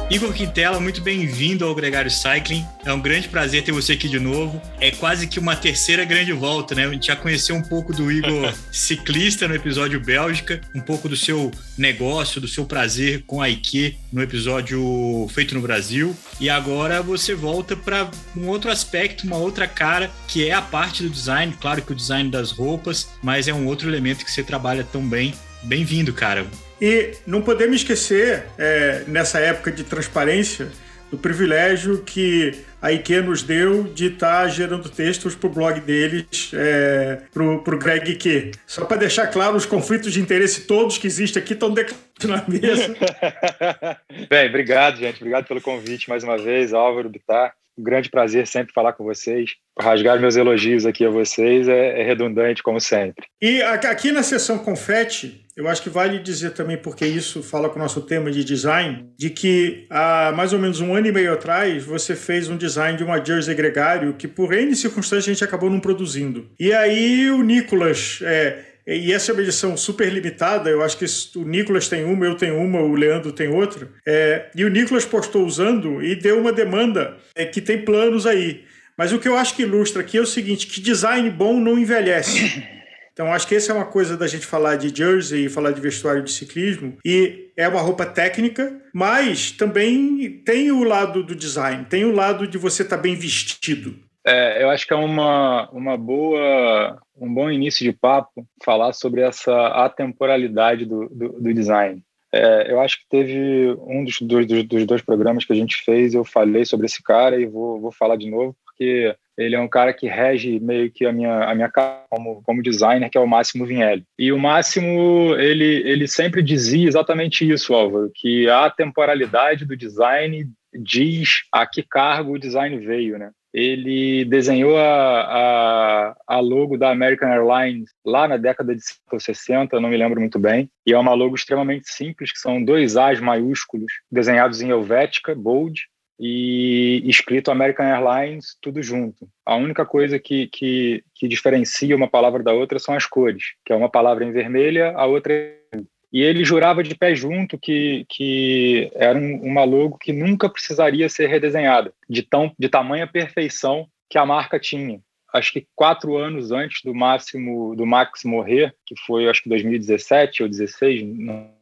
Igor 0.10 0.32
Quintela, 0.32 0.80
muito 0.80 1.02
bem-vindo 1.02 1.66
ao 1.66 1.76
Gregário 1.76 2.10
Cycling. 2.10 2.66
É 2.86 2.94
um 2.94 3.02
grande 3.02 3.28
prazer 3.28 3.62
ter 3.66 3.74
você 3.74 3.92
aqui 3.92 4.08
de 4.08 4.18
novo. 4.18 4.62
É 4.80 4.90
quase 4.90 5.28
que 5.28 5.38
uma 5.38 5.54
terceira 5.54 6.06
grande 6.06 6.32
volta, 6.32 6.74
né? 6.74 6.86
A 6.86 6.90
gente 6.92 7.08
já 7.08 7.16
conheceu 7.18 7.54
um 7.58 7.62
pouco 7.62 7.92
do 7.92 8.10
Igor 8.10 8.54
ciclista 8.72 9.50
no 9.50 9.54
episódio 9.54 10.00
Bélgica, 10.00 10.62
um 10.74 10.80
pouco 10.80 11.10
do 11.10 11.18
seu 11.18 11.52
negócio, 11.78 12.40
do 12.40 12.48
seu 12.48 12.64
prazer 12.64 13.26
com 13.28 13.42
a 13.42 13.50
Ike 13.50 13.98
no 14.10 14.22
episódio 14.22 15.28
feito 15.34 15.54
no 15.54 15.60
Brasil. 15.60 16.16
E 16.40 16.50
agora 16.50 17.02
você 17.02 17.36
volta 17.36 17.76
para 17.76 18.10
um 18.34 18.48
outro 18.48 18.72
aspecto, 18.72 19.28
uma 19.28 19.36
outra 19.36 19.68
cara, 19.68 20.10
que 20.26 20.48
é 20.48 20.54
a 20.54 20.62
parte 20.62 21.04
do 21.04 21.10
design. 21.10 21.54
Claro 21.60 21.82
que 21.82 21.92
o 21.92 21.96
design 21.96 22.32
das 22.32 22.52
roupas, 22.52 23.10
mas 23.22 23.50
é 23.50 23.54
um 23.54 23.68
outro 23.68 23.90
elemento 23.90 24.24
que 24.24 24.32
você 24.32 24.42
trabalha 24.42 24.86
tão 24.86 25.06
bem. 25.06 25.34
Bem-vindo, 25.64 26.14
cara. 26.14 26.48
E 26.82 27.14
não 27.26 27.42
podemos 27.42 27.78
esquecer, 27.78 28.44
é, 28.58 29.04
nessa 29.08 29.40
época 29.40 29.72
de 29.72 29.84
transparência, 29.84 30.70
do 31.10 31.18
privilégio 31.18 32.04
que 32.04 32.54
a 32.82 32.92
IKEA 32.92 33.22
nos 33.22 33.42
deu 33.42 33.84
de 33.84 34.08
estar 34.08 34.44
tá 34.44 34.48
gerando 34.48 34.90
textos 34.90 35.36
para 35.36 35.48
o 35.48 35.50
blog 35.50 35.80
deles, 35.80 36.52
é, 36.54 37.22
para 37.34 37.44
o 37.44 37.80
Greg 37.80 38.12
Ike. 38.12 38.52
Só 38.66 38.86
para 38.86 38.98
deixar 38.98 39.28
claro, 39.28 39.56
os 39.56 39.66
conflitos 39.66 40.14
de 40.14 40.20
interesse 40.20 40.68
todos 40.68 40.98
que 40.98 41.08
existem 41.08 41.42
aqui 41.42 41.54
estão 41.54 41.74
declarados 41.74 42.26
na 42.26 42.44
mesa. 42.48 42.96
Bem, 44.30 44.50
obrigado, 44.50 44.98
gente. 44.98 45.18
Obrigado 45.18 45.48
pelo 45.48 45.62
convite 45.62 46.10
mais 46.10 46.24
uma 46.24 46.38
vez, 46.38 46.74
Álvaro 46.74 47.10
Bittar. 47.10 47.54
Um 47.78 47.84
grande 47.84 48.10
prazer 48.10 48.48
sempre 48.48 48.74
falar 48.74 48.94
com 48.94 49.04
vocês. 49.04 49.52
Rasgar 49.80 50.20
meus 50.20 50.36
elogios 50.36 50.86
aqui 50.86 51.06
a 51.06 51.10
vocês 51.10 51.68
é, 51.68 52.02
é 52.02 52.04
redundante, 52.04 52.64
como 52.64 52.82
sempre. 52.82 53.28
E 53.40 53.62
aqui 53.62 54.12
na 54.12 54.24
sessão 54.24 54.58
confete, 54.58 55.47
eu 55.58 55.68
acho 55.68 55.82
que 55.82 55.90
vale 55.90 56.20
dizer 56.20 56.52
também, 56.52 56.78
porque 56.78 57.04
isso 57.04 57.42
fala 57.42 57.68
com 57.68 57.80
o 57.80 57.82
nosso 57.82 58.02
tema 58.02 58.30
de 58.30 58.44
design, 58.44 59.10
de 59.18 59.32
que 59.32 59.88
há 59.90 60.32
mais 60.36 60.54
ou 60.54 60.60
menos 60.60 60.80
um 60.80 60.94
ano 60.94 61.08
e 61.08 61.12
meio 61.12 61.34
atrás 61.34 61.84
você 61.84 62.16
fez 62.16 62.48
um 62.48 62.56
design 62.56 62.96
de 62.96 63.04
uma 63.04 63.24
jersey 63.24 63.56
gregário 63.56 64.14
que 64.14 64.28
por 64.28 64.54
N 64.54 64.76
circunstâncias 64.76 65.28
a 65.28 65.34
gente 65.34 65.44
acabou 65.44 65.68
não 65.68 65.80
produzindo. 65.80 66.48
E 66.60 66.72
aí 66.72 67.32
o 67.32 67.42
Nicolas, 67.42 68.20
é, 68.22 68.60
e 68.86 69.12
essa 69.12 69.32
é 69.32 69.34
uma 69.34 69.42
edição 69.42 69.76
super 69.76 70.14
limitada, 70.14 70.70
eu 70.70 70.84
acho 70.84 70.96
que 70.96 71.06
o 71.36 71.44
Nicolas 71.44 71.88
tem 71.88 72.06
uma, 72.06 72.24
eu 72.24 72.36
tenho 72.36 72.58
uma, 72.60 72.80
o 72.80 72.94
Leandro 72.94 73.32
tem 73.32 73.48
outra. 73.48 73.90
É, 74.06 74.52
e 74.56 74.64
o 74.64 74.70
Nicolas 74.70 75.06
postou 75.06 75.44
usando 75.44 76.04
e 76.04 76.16
deu 76.16 76.40
uma 76.40 76.54
demanda 76.54 77.18
é, 77.34 77.46
que 77.46 77.62
tem 77.62 77.84
planos 77.84 78.28
aí. 78.28 78.64
Mas 78.96 79.12
o 79.12 79.18
que 79.18 79.28
eu 79.28 79.36
acho 79.36 79.56
que 79.56 79.64
ilustra 79.64 80.04
aqui 80.04 80.20
é 80.20 80.22
o 80.22 80.26
seguinte, 80.26 80.68
que 80.68 80.80
design 80.80 81.28
bom 81.32 81.60
não 81.60 81.80
envelhece. 81.80 82.77
Então 83.18 83.34
acho 83.34 83.48
que 83.48 83.56
essa 83.56 83.72
é 83.72 83.76
uma 83.76 83.88
coisa 83.88 84.16
da 84.16 84.28
gente 84.28 84.46
falar 84.46 84.76
de 84.76 84.96
jersey 84.96 85.46
e 85.46 85.50
falar 85.50 85.72
de 85.72 85.82
vestuário 85.82 86.22
de 86.22 86.32
ciclismo. 86.32 87.00
E 87.04 87.50
é 87.58 87.68
uma 87.68 87.82
roupa 87.82 88.06
técnica, 88.06 88.80
mas 88.94 89.50
também 89.50 90.40
tem 90.46 90.72
o 90.72 90.84
lado 90.84 91.24
do 91.24 91.36
design, 91.36 91.84
tem 91.86 92.06
o 92.06 92.14
lado 92.14 92.48
de 92.48 92.60
você 92.60 92.84
estar 92.84 92.98
tá 92.98 93.02
bem 93.02 93.16
vestido. 93.16 93.96
É, 94.24 94.62
eu 94.62 94.70
acho 94.70 94.86
que 94.86 94.94
é 94.94 94.96
uma, 94.96 95.68
uma 95.72 95.98
boa, 95.98 97.02
um 97.20 97.34
bom 97.34 97.50
início 97.50 97.84
de 97.84 97.92
papo 97.92 98.46
falar 98.64 98.94
sobre 98.94 99.22
essa 99.22 99.68
atemporalidade 99.70 100.86
do, 100.86 101.10
do, 101.10 101.30
do 101.42 101.54
design. 101.56 102.00
É, 102.32 102.72
eu 102.72 102.80
acho 102.80 103.00
que 103.00 103.10
teve 103.10 103.76
um 103.80 104.04
dos, 104.04 104.22
dos, 104.22 104.46
dos, 104.46 104.86
dois 104.86 105.02
programas 105.02 105.44
que 105.44 105.54
a 105.54 105.56
gente 105.56 105.82
fez, 105.84 106.14
eu 106.14 106.24
falei 106.24 106.66
sobre 106.66 106.86
esse 106.86 107.02
cara 107.02 107.42
e 107.42 107.48
vou, 107.48 107.82
vou 107.82 107.92
falar 107.92 108.16
de 108.16 108.30
novo, 108.30 108.56
porque 108.64 109.16
ele 109.38 109.56
é 109.56 109.60
um 109.60 109.68
cara 109.68 109.94
que 109.94 110.08
rege 110.08 110.60
meio 110.60 110.92
que 110.92 111.06
a 111.06 111.12
minha, 111.12 111.44
a 111.44 111.54
minha 111.54 111.72
como, 112.10 112.42
como 112.44 112.64
designer, 112.64 113.10
que 113.10 113.18
é 113.18 113.22
o 113.22 113.28
Máximo 113.28 113.66
Vinelli. 113.66 114.04
E 114.18 114.32
o 114.32 114.40
Máximo, 114.40 115.36
ele, 115.38 115.84
ele 115.88 116.08
sempre 116.08 116.42
dizia 116.42 116.88
exatamente 116.88 117.50
isso, 117.50 117.74
Álvaro, 117.74 118.12
que 118.14 118.50
a 118.50 118.70
temporalidade 118.70 119.66
do 119.66 119.78
design 119.78 120.50
diz 120.74 121.44
a 121.52 121.66
que 121.66 121.84
cargo 121.84 122.34
o 122.34 122.40
design 122.40 122.78
veio, 122.78 123.18
né? 123.18 123.32
ele 123.54 124.24
desenhou 124.26 124.78
a, 124.78 125.22
a, 125.22 126.16
a, 126.28 126.40
logo 126.40 126.78
da 126.78 126.92
American 126.92 127.30
Airlines 127.30 127.90
lá 128.06 128.28
na 128.28 128.38
década 128.38 128.76
de 128.76 128.82
60, 129.20 129.80
não 129.80 129.90
me 129.90 129.98
lembro 129.98 130.20
muito 130.20 130.38
bem, 130.38 130.70
e 130.86 130.94
é 130.94 130.98
uma 130.98 131.16
logo 131.16 131.36
extremamente 131.36 131.90
simples, 131.90 132.32
que 132.32 132.38
são 132.38 132.64
dois 132.64 132.96
As 132.96 133.20
maiúsculos 133.20 133.92
desenhados 134.12 134.62
em 134.62 134.70
helvética, 134.70 135.34
bold, 135.34 135.82
e 136.20 137.04
escrito 137.06 137.52
American 137.52 137.86
Airlines, 137.86 138.58
tudo 138.62 138.82
junto. 138.82 139.28
A 139.46 139.56
única 139.56 139.86
coisa 139.86 140.18
que, 140.18 140.48
que, 140.48 141.04
que 141.14 141.28
diferencia 141.28 141.96
uma 141.96 142.08
palavra 142.08 142.42
da 142.44 142.54
outra 142.54 142.80
são 142.80 142.96
as 142.96 143.06
cores, 143.06 143.54
que 143.66 143.72
é 143.72 143.76
uma 143.76 143.90
palavra 143.90 144.26
em 144.26 144.32
vermelha, 144.32 144.94
a 144.96 145.06
outra 145.06 145.34
em 145.74 145.86
e 146.12 146.22
ele 146.22 146.46
jurava 146.46 146.82
de 146.84 146.96
pé 146.96 147.14
junto 147.14 147.58
que, 147.58 148.06
que 148.10 148.90
era 148.96 149.18
um, 149.18 149.42
uma 149.42 149.64
logo 149.64 149.98
que 149.98 150.14
nunca 150.14 150.50
precisaria 150.50 151.10
ser 151.10 151.28
redesenhada, 151.28 151.94
de, 152.10 152.24
tão, 152.24 152.52
de 152.58 152.70
tamanha 152.70 153.06
perfeição 153.06 153.88
que 154.10 154.18
a 154.18 154.26
marca 154.26 154.60
tinha. 154.60 155.02
Acho 155.34 155.52
que 155.52 155.68
quatro 155.76 156.16
anos 156.16 156.52
antes 156.52 156.82
do 156.84 156.96
máximo 156.96 157.76
do 157.76 157.86
Max 157.86 158.24
morrer, 158.24 158.74
que 158.86 158.96
foi 159.06 159.28
acho 159.30 159.44
que 159.44 159.50
2017 159.50 160.44
ou 160.44 160.50
2016, 160.50 161.04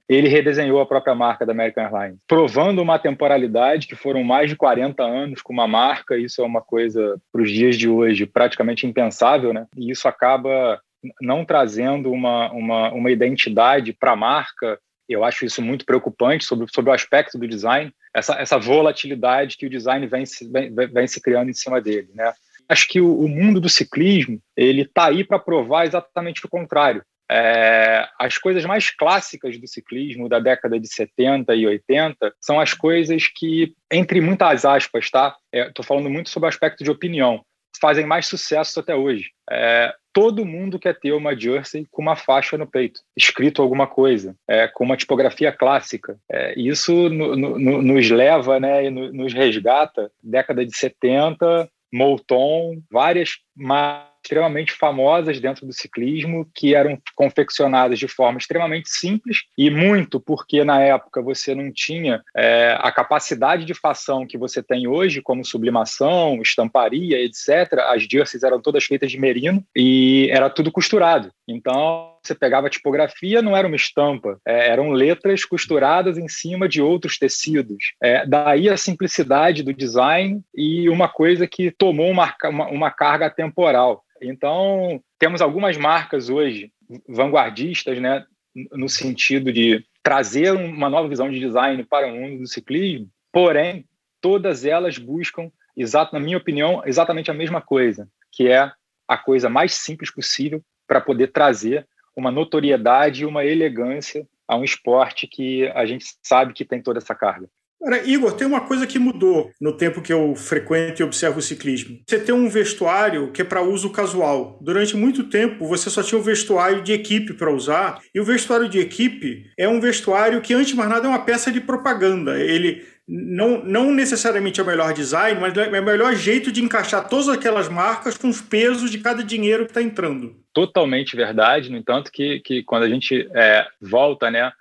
ele 0.07 0.27
redesenhou 0.27 0.79
a 0.79 0.85
própria 0.85 1.15
marca 1.15 1.45
da 1.45 1.51
American 1.51 1.83
Airlines, 1.83 2.19
provando 2.27 2.81
uma 2.81 2.99
temporalidade 2.99 3.87
que 3.87 3.95
foram 3.95 4.23
mais 4.23 4.49
de 4.49 4.55
40 4.55 5.03
anos 5.03 5.41
com 5.41 5.51
uma 5.51 5.67
marca. 5.67 6.17
Isso 6.17 6.41
é 6.41 6.45
uma 6.45 6.61
coisa 6.61 7.19
para 7.31 7.41
os 7.41 7.49
dias 7.49 7.75
de 7.75 7.89
hoje 7.89 8.25
praticamente 8.25 8.85
impensável, 8.85 9.51
né? 9.53 9.65
E 9.75 9.91
isso 9.91 10.07
acaba 10.07 10.79
não 11.21 11.45
trazendo 11.45 12.11
uma, 12.11 12.51
uma, 12.51 12.91
uma 12.91 13.11
identidade 13.11 13.93
para 13.93 14.11
a 14.11 14.15
marca, 14.15 14.79
eu 15.07 15.23
acho 15.23 15.45
isso 15.45 15.61
muito 15.61 15.85
preocupante 15.85 16.45
sobre, 16.45 16.65
sobre 16.73 16.91
o 16.91 16.93
aspecto 16.93 17.37
do 17.37 17.47
design. 17.47 17.91
essa, 18.13 18.33
essa 18.35 18.57
volatilidade 18.57 19.57
que 19.57 19.67
o 19.67 19.69
design 19.69 20.05
vem 20.07 20.25
se, 20.25 20.49
vem, 20.49 20.73
vem 20.73 21.07
se 21.07 21.21
criando 21.21 21.49
em 21.49 21.53
cima 21.53 21.79
dele, 21.79 22.09
né? 22.13 22.33
Acho 22.67 22.87
que 22.87 22.99
o, 22.99 23.19
o 23.19 23.27
mundo 23.27 23.61
do 23.61 23.69
ciclismo 23.69 24.39
ele 24.57 24.81
está 24.81 25.05
aí 25.05 25.23
para 25.23 25.37
provar 25.37 25.85
exatamente 25.85 26.43
o 26.43 26.49
contrário. 26.49 27.03
É, 27.29 28.07
as 28.19 28.37
coisas 28.37 28.65
mais 28.65 28.89
clássicas 28.89 29.57
do 29.59 29.67
ciclismo 29.67 30.29
da 30.29 30.39
década 30.39 30.79
de 30.79 30.87
70 30.87 31.55
e 31.55 31.65
80 31.65 32.33
são 32.39 32.59
as 32.59 32.73
coisas 32.73 33.27
que, 33.27 33.73
entre 33.91 34.21
muitas 34.21 34.65
aspas, 34.65 35.09
tá? 35.09 35.35
Estou 35.51 35.83
é, 35.83 35.87
falando 35.87 36.09
muito 36.09 36.29
sobre 36.29 36.47
o 36.47 36.49
aspecto 36.49 36.83
de 36.83 36.91
opinião, 36.91 37.43
fazem 37.79 38.05
mais 38.05 38.27
sucesso 38.27 38.79
até 38.79 38.95
hoje. 38.95 39.31
É, 39.49 39.93
todo 40.13 40.45
mundo 40.45 40.79
quer 40.79 40.97
ter 40.97 41.11
uma 41.11 41.37
jersey 41.37 41.85
com 41.91 42.01
uma 42.01 42.15
faixa 42.15 42.57
no 42.57 42.67
peito, 42.67 43.01
escrito 43.17 43.61
alguma 43.61 43.87
coisa, 43.87 44.35
é, 44.47 44.67
com 44.67 44.83
uma 44.83 44.97
tipografia 44.97 45.51
clássica. 45.51 46.17
É, 46.31 46.59
isso 46.59 47.09
no, 47.09 47.35
no, 47.35 47.81
nos 47.81 48.09
leva, 48.09 48.59
né, 48.59 48.85
e 48.85 48.89
nos 48.89 49.33
resgata, 49.33 50.11
década 50.23 50.65
de 50.65 50.75
70, 50.75 51.69
Molton, 51.93 52.81
várias 52.91 53.31
marcas 53.55 54.14
extremamente 54.25 54.73
famosas 54.73 55.39
dentro 55.39 55.65
do 55.65 55.73
ciclismo, 55.73 56.49
que 56.53 56.73
eram 56.73 56.99
confeccionadas 57.15 57.99
de 57.99 58.07
forma 58.07 58.39
extremamente 58.39 58.89
simples 58.89 59.43
e 59.57 59.69
muito 59.69 60.19
porque 60.19 60.63
na 60.63 60.81
época 60.81 61.21
você 61.21 61.53
não 61.53 61.71
tinha 61.71 62.21
é, 62.35 62.75
a 62.79 62.91
capacidade 62.91 63.65
de 63.65 63.73
fação 63.73 64.25
que 64.25 64.37
você 64.37 64.63
tem 64.63 64.87
hoje, 64.87 65.21
como 65.21 65.45
sublimação, 65.45 66.41
estamparia, 66.41 67.23
etc. 67.23 67.79
As 67.87 68.03
jerseys 68.03 68.43
eram 68.43 68.59
todas 68.59 68.85
feitas 68.85 69.11
de 69.11 69.19
merino 69.19 69.63
e 69.75 70.27
era 70.31 70.49
tudo 70.49 70.71
costurado. 70.71 71.31
Então 71.47 72.14
você 72.27 72.35
pegava 72.35 72.67
a 72.67 72.69
tipografia, 72.69 73.41
não 73.41 73.55
era 73.55 73.67
uma 73.67 73.75
estampa, 73.75 74.39
é, 74.45 74.69
eram 74.69 74.91
letras 74.91 75.45
costuradas 75.45 76.17
em 76.17 76.27
cima 76.27 76.67
de 76.67 76.81
outros 76.81 77.17
tecidos. 77.17 77.93
É, 78.01 78.25
daí 78.25 78.69
a 78.69 78.77
simplicidade 78.77 79.63
do 79.63 79.73
design 79.73 80.41
e 80.53 80.89
uma 80.89 81.07
coisa 81.07 81.47
que 81.47 81.71
tomou 81.71 82.09
uma, 82.09 82.33
uma, 82.45 82.67
uma 82.67 82.91
carga 82.91 83.29
temporal. 83.29 84.03
Então, 84.21 85.01
temos 85.19 85.41
algumas 85.41 85.77
marcas 85.77 86.29
hoje 86.29 86.71
vanguardistas, 87.07 87.99
né, 87.99 88.25
no 88.71 88.87
sentido 88.87 89.51
de 89.51 89.83
trazer 90.01 90.51
uma 90.51 90.89
nova 90.89 91.09
visão 91.09 91.29
de 91.29 91.39
design 91.39 91.83
para 91.83 92.07
o 92.07 92.11
mundo 92.11 92.39
do 92.39 92.47
ciclismo, 92.47 93.09
porém, 93.31 93.85
todas 94.21 94.63
elas 94.63 94.97
buscam, 94.97 95.51
exato, 95.75 96.13
na 96.13 96.19
minha 96.19 96.37
opinião, 96.37 96.81
exatamente 96.85 97.29
a 97.29 97.33
mesma 97.33 97.59
coisa, 97.59 98.07
que 98.31 98.47
é 98.47 98.71
a 99.07 99.17
coisa 99.17 99.49
mais 99.49 99.73
simples 99.73 100.11
possível 100.11 100.63
para 100.87 101.01
poder 101.01 101.31
trazer 101.31 101.87
uma 102.15 102.31
notoriedade 102.31 103.23
e 103.23 103.25
uma 103.25 103.45
elegância 103.45 104.27
a 104.47 104.55
um 104.55 104.63
esporte 104.63 105.27
que 105.27 105.67
a 105.69 105.85
gente 105.85 106.05
sabe 106.23 106.53
que 106.53 106.65
tem 106.65 106.81
toda 106.81 106.99
essa 106.99 107.15
carga. 107.15 107.49
Cara, 107.81 108.03
Igor, 108.03 108.31
tem 108.33 108.47
uma 108.47 108.61
coisa 108.61 108.87
que 108.87 108.97
mudou 108.97 109.51
no 109.61 109.71
tempo 109.73 110.01
que 110.01 110.11
eu 110.11 110.33
frequento 110.35 111.01
e 111.01 111.05
observo 111.05 111.37
o 111.39 111.41
ciclismo. 111.41 111.99
Você 112.07 112.19
tem 112.19 112.33
um 112.33 112.49
vestuário 112.49 113.31
que 113.31 113.41
é 113.41 113.45
para 113.45 113.61
uso 113.61 113.91
casual. 113.91 114.57
Durante 114.61 114.95
muito 114.95 115.25
tempo, 115.25 115.67
você 115.67 115.89
só 115.89 116.01
tinha 116.01 116.17
o 116.17 116.23
vestuário 116.23 116.81
de 116.81 116.93
equipe 116.93 117.33
para 117.33 117.53
usar, 117.53 118.01
e 118.13 118.19
o 118.19 118.23
vestuário 118.23 118.67
de 118.67 118.79
equipe 118.79 119.51
é 119.57 119.67
um 119.67 119.79
vestuário 119.79 120.41
que, 120.41 120.53
antes 120.53 120.69
de 120.69 120.75
mais 120.75 120.89
nada, 120.89 121.05
é 121.05 121.09
uma 121.09 121.25
peça 121.25 121.51
de 121.51 121.61
propaganda. 121.61 122.39
Ele 122.39 122.83
não, 123.07 123.63
não 123.63 123.93
necessariamente 123.93 124.59
é 124.59 124.63
o 124.63 124.65
melhor 124.65 124.91
design, 124.91 125.39
mas 125.39 125.55
é 125.55 125.79
o 125.79 125.85
melhor 125.85 126.15
jeito 126.15 126.51
de 126.51 126.63
encaixar 126.63 127.07
todas 127.07 127.29
aquelas 127.29 127.69
marcas 127.69 128.17
com 128.17 128.29
os 128.29 128.41
pesos 128.41 128.89
de 128.89 128.97
cada 128.97 129.23
dinheiro 129.23 129.65
que 129.65 129.71
está 129.71 129.81
entrando 129.81 130.43
totalmente 130.55 131.17
verdade, 131.17 131.69
no 131.69 131.75
entanto 131.75 132.09
que, 132.09 132.39
que 132.39 132.63
quando 132.63 132.83
a 132.83 132.89
gente 132.89 133.29
é, 133.35 133.67
volta 133.81 134.31
né, 134.31 134.53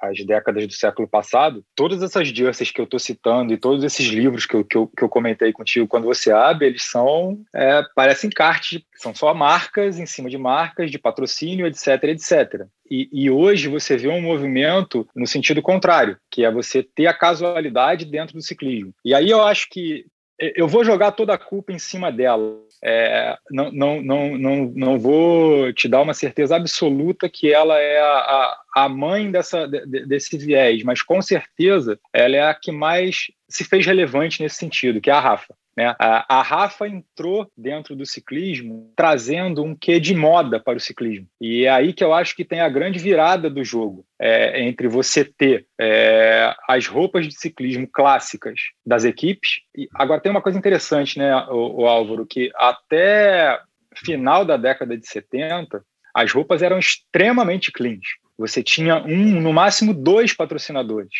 às 0.00 0.24
décadas 0.24 0.64
do 0.64 0.72
século 0.72 1.08
passado, 1.08 1.64
todas 1.74 2.04
essas 2.04 2.28
jerseys 2.28 2.70
que 2.70 2.80
eu 2.80 2.84
estou 2.84 3.00
citando 3.00 3.52
e 3.52 3.56
todos 3.56 3.82
esses 3.82 4.06
livros 4.06 4.46
que 4.46 4.54
eu, 4.54 4.64
que 4.64 4.76
eu, 4.76 4.86
que 4.86 5.02
eu 5.02 5.08
comentei 5.08 5.52
contigo, 5.52 5.88
quando 5.88 6.04
você 6.04 6.30
abre, 6.30 6.68
eles 6.68 6.84
são, 6.84 7.36
é, 7.52 7.82
parecem 7.96 8.30
cartas, 8.30 8.80
são 8.94 9.12
só 9.12 9.34
marcas 9.34 9.98
em 9.98 10.06
cima 10.06 10.30
de 10.30 10.38
marcas, 10.38 10.88
de 10.88 11.00
patrocínio, 11.00 11.66
etc, 11.66 12.04
etc. 12.04 12.66
E, 12.88 13.08
e, 13.12 13.28
hoje 13.28 13.66
você 13.66 13.96
vê 13.96 14.06
um 14.06 14.22
movimento 14.22 15.08
no 15.16 15.26
sentido 15.26 15.60
contrário, 15.60 16.16
que 16.30 16.44
é 16.44 16.50
você 16.52 16.84
ter 16.84 17.08
a 17.08 17.12
casualidade 17.12 18.04
dentro 18.04 18.36
do 18.36 18.42
ciclismo. 18.42 18.94
E 19.04 19.12
aí 19.12 19.28
eu 19.28 19.42
acho 19.42 19.68
que 19.68 20.06
eu 20.38 20.68
vou 20.68 20.84
jogar 20.84 21.12
toda 21.12 21.34
a 21.34 21.38
culpa 21.38 21.72
em 21.72 21.78
cima 21.78 22.12
dela. 22.12 22.60
É, 22.82 23.36
não, 23.50 23.72
não, 23.72 24.02
não, 24.02 24.38
não, 24.38 24.72
não 24.74 24.98
vou 24.98 25.72
te 25.72 25.88
dar 25.88 26.02
uma 26.02 26.14
certeza 26.14 26.56
absoluta 26.56 27.28
que 27.28 27.52
ela 27.52 27.78
é 27.78 28.00
a, 28.00 28.56
a 28.76 28.88
mãe 28.88 29.30
dessa, 29.30 29.66
desse 29.66 30.36
viés, 30.36 30.82
mas 30.82 31.02
com 31.02 31.20
certeza 31.22 31.98
ela 32.12 32.36
é 32.36 32.42
a 32.42 32.54
que 32.54 32.70
mais 32.70 33.30
se 33.48 33.64
fez 33.64 33.86
relevante 33.86 34.42
nesse 34.42 34.56
sentido, 34.56 35.00
que 35.00 35.10
é 35.10 35.12
a 35.12 35.20
Rafa. 35.20 35.54
Né? 35.76 35.94
A, 35.98 36.38
a, 36.38 36.42
Rafa 36.42 36.88
entrou 36.88 37.50
dentro 37.56 37.94
do 37.94 38.06
ciclismo 38.06 38.90
trazendo 38.96 39.62
um 39.62 39.74
quê 39.74 40.00
de 40.00 40.14
moda 40.14 40.58
para 40.58 40.78
o 40.78 40.80
ciclismo. 40.80 41.26
E 41.40 41.66
é 41.66 41.68
aí 41.68 41.92
que 41.92 42.02
eu 42.02 42.14
acho 42.14 42.34
que 42.34 42.44
tem 42.44 42.60
a 42.60 42.68
grande 42.68 42.98
virada 42.98 43.50
do 43.50 43.62
jogo, 43.62 44.06
é, 44.18 44.62
entre 44.62 44.88
você 44.88 45.24
ter 45.24 45.66
é, 45.78 46.54
as 46.66 46.86
roupas 46.86 47.26
de 47.28 47.38
ciclismo 47.38 47.86
clássicas 47.86 48.58
das 48.84 49.04
equipes. 49.04 49.60
E 49.76 49.86
agora 49.94 50.20
tem 50.20 50.30
uma 50.30 50.42
coisa 50.42 50.58
interessante, 50.58 51.18
né, 51.18 51.36
o, 51.50 51.82
o 51.82 51.86
Álvaro, 51.86 52.24
que 52.24 52.50
até 52.54 53.60
final 53.94 54.44
da 54.44 54.56
década 54.56 54.96
de 54.96 55.06
70, 55.06 55.84
as 56.14 56.32
roupas 56.32 56.62
eram 56.62 56.78
extremamente 56.78 57.70
cleans. 57.70 58.06
Você 58.38 58.62
tinha 58.62 58.96
um, 58.96 59.40
no 59.40 59.52
máximo 59.52 59.92
dois 59.92 60.32
patrocinadores. 60.32 61.12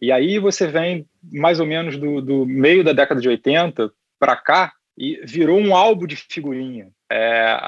E 0.00 0.10
aí 0.10 0.38
você 0.38 0.66
vem 0.66 1.06
mais 1.22 1.60
ou 1.60 1.66
menos 1.66 1.96
do, 1.96 2.20
do 2.20 2.44
meio 2.44 2.82
da 2.82 2.92
década 2.92 3.20
de 3.20 3.28
80 3.28 3.92
para 4.22 4.36
cá 4.36 4.72
e 4.96 5.20
virou 5.24 5.58
um 5.58 5.74
álbum 5.74 6.06
de 6.06 6.14
figurinha. 6.14 6.92
É, 7.10 7.58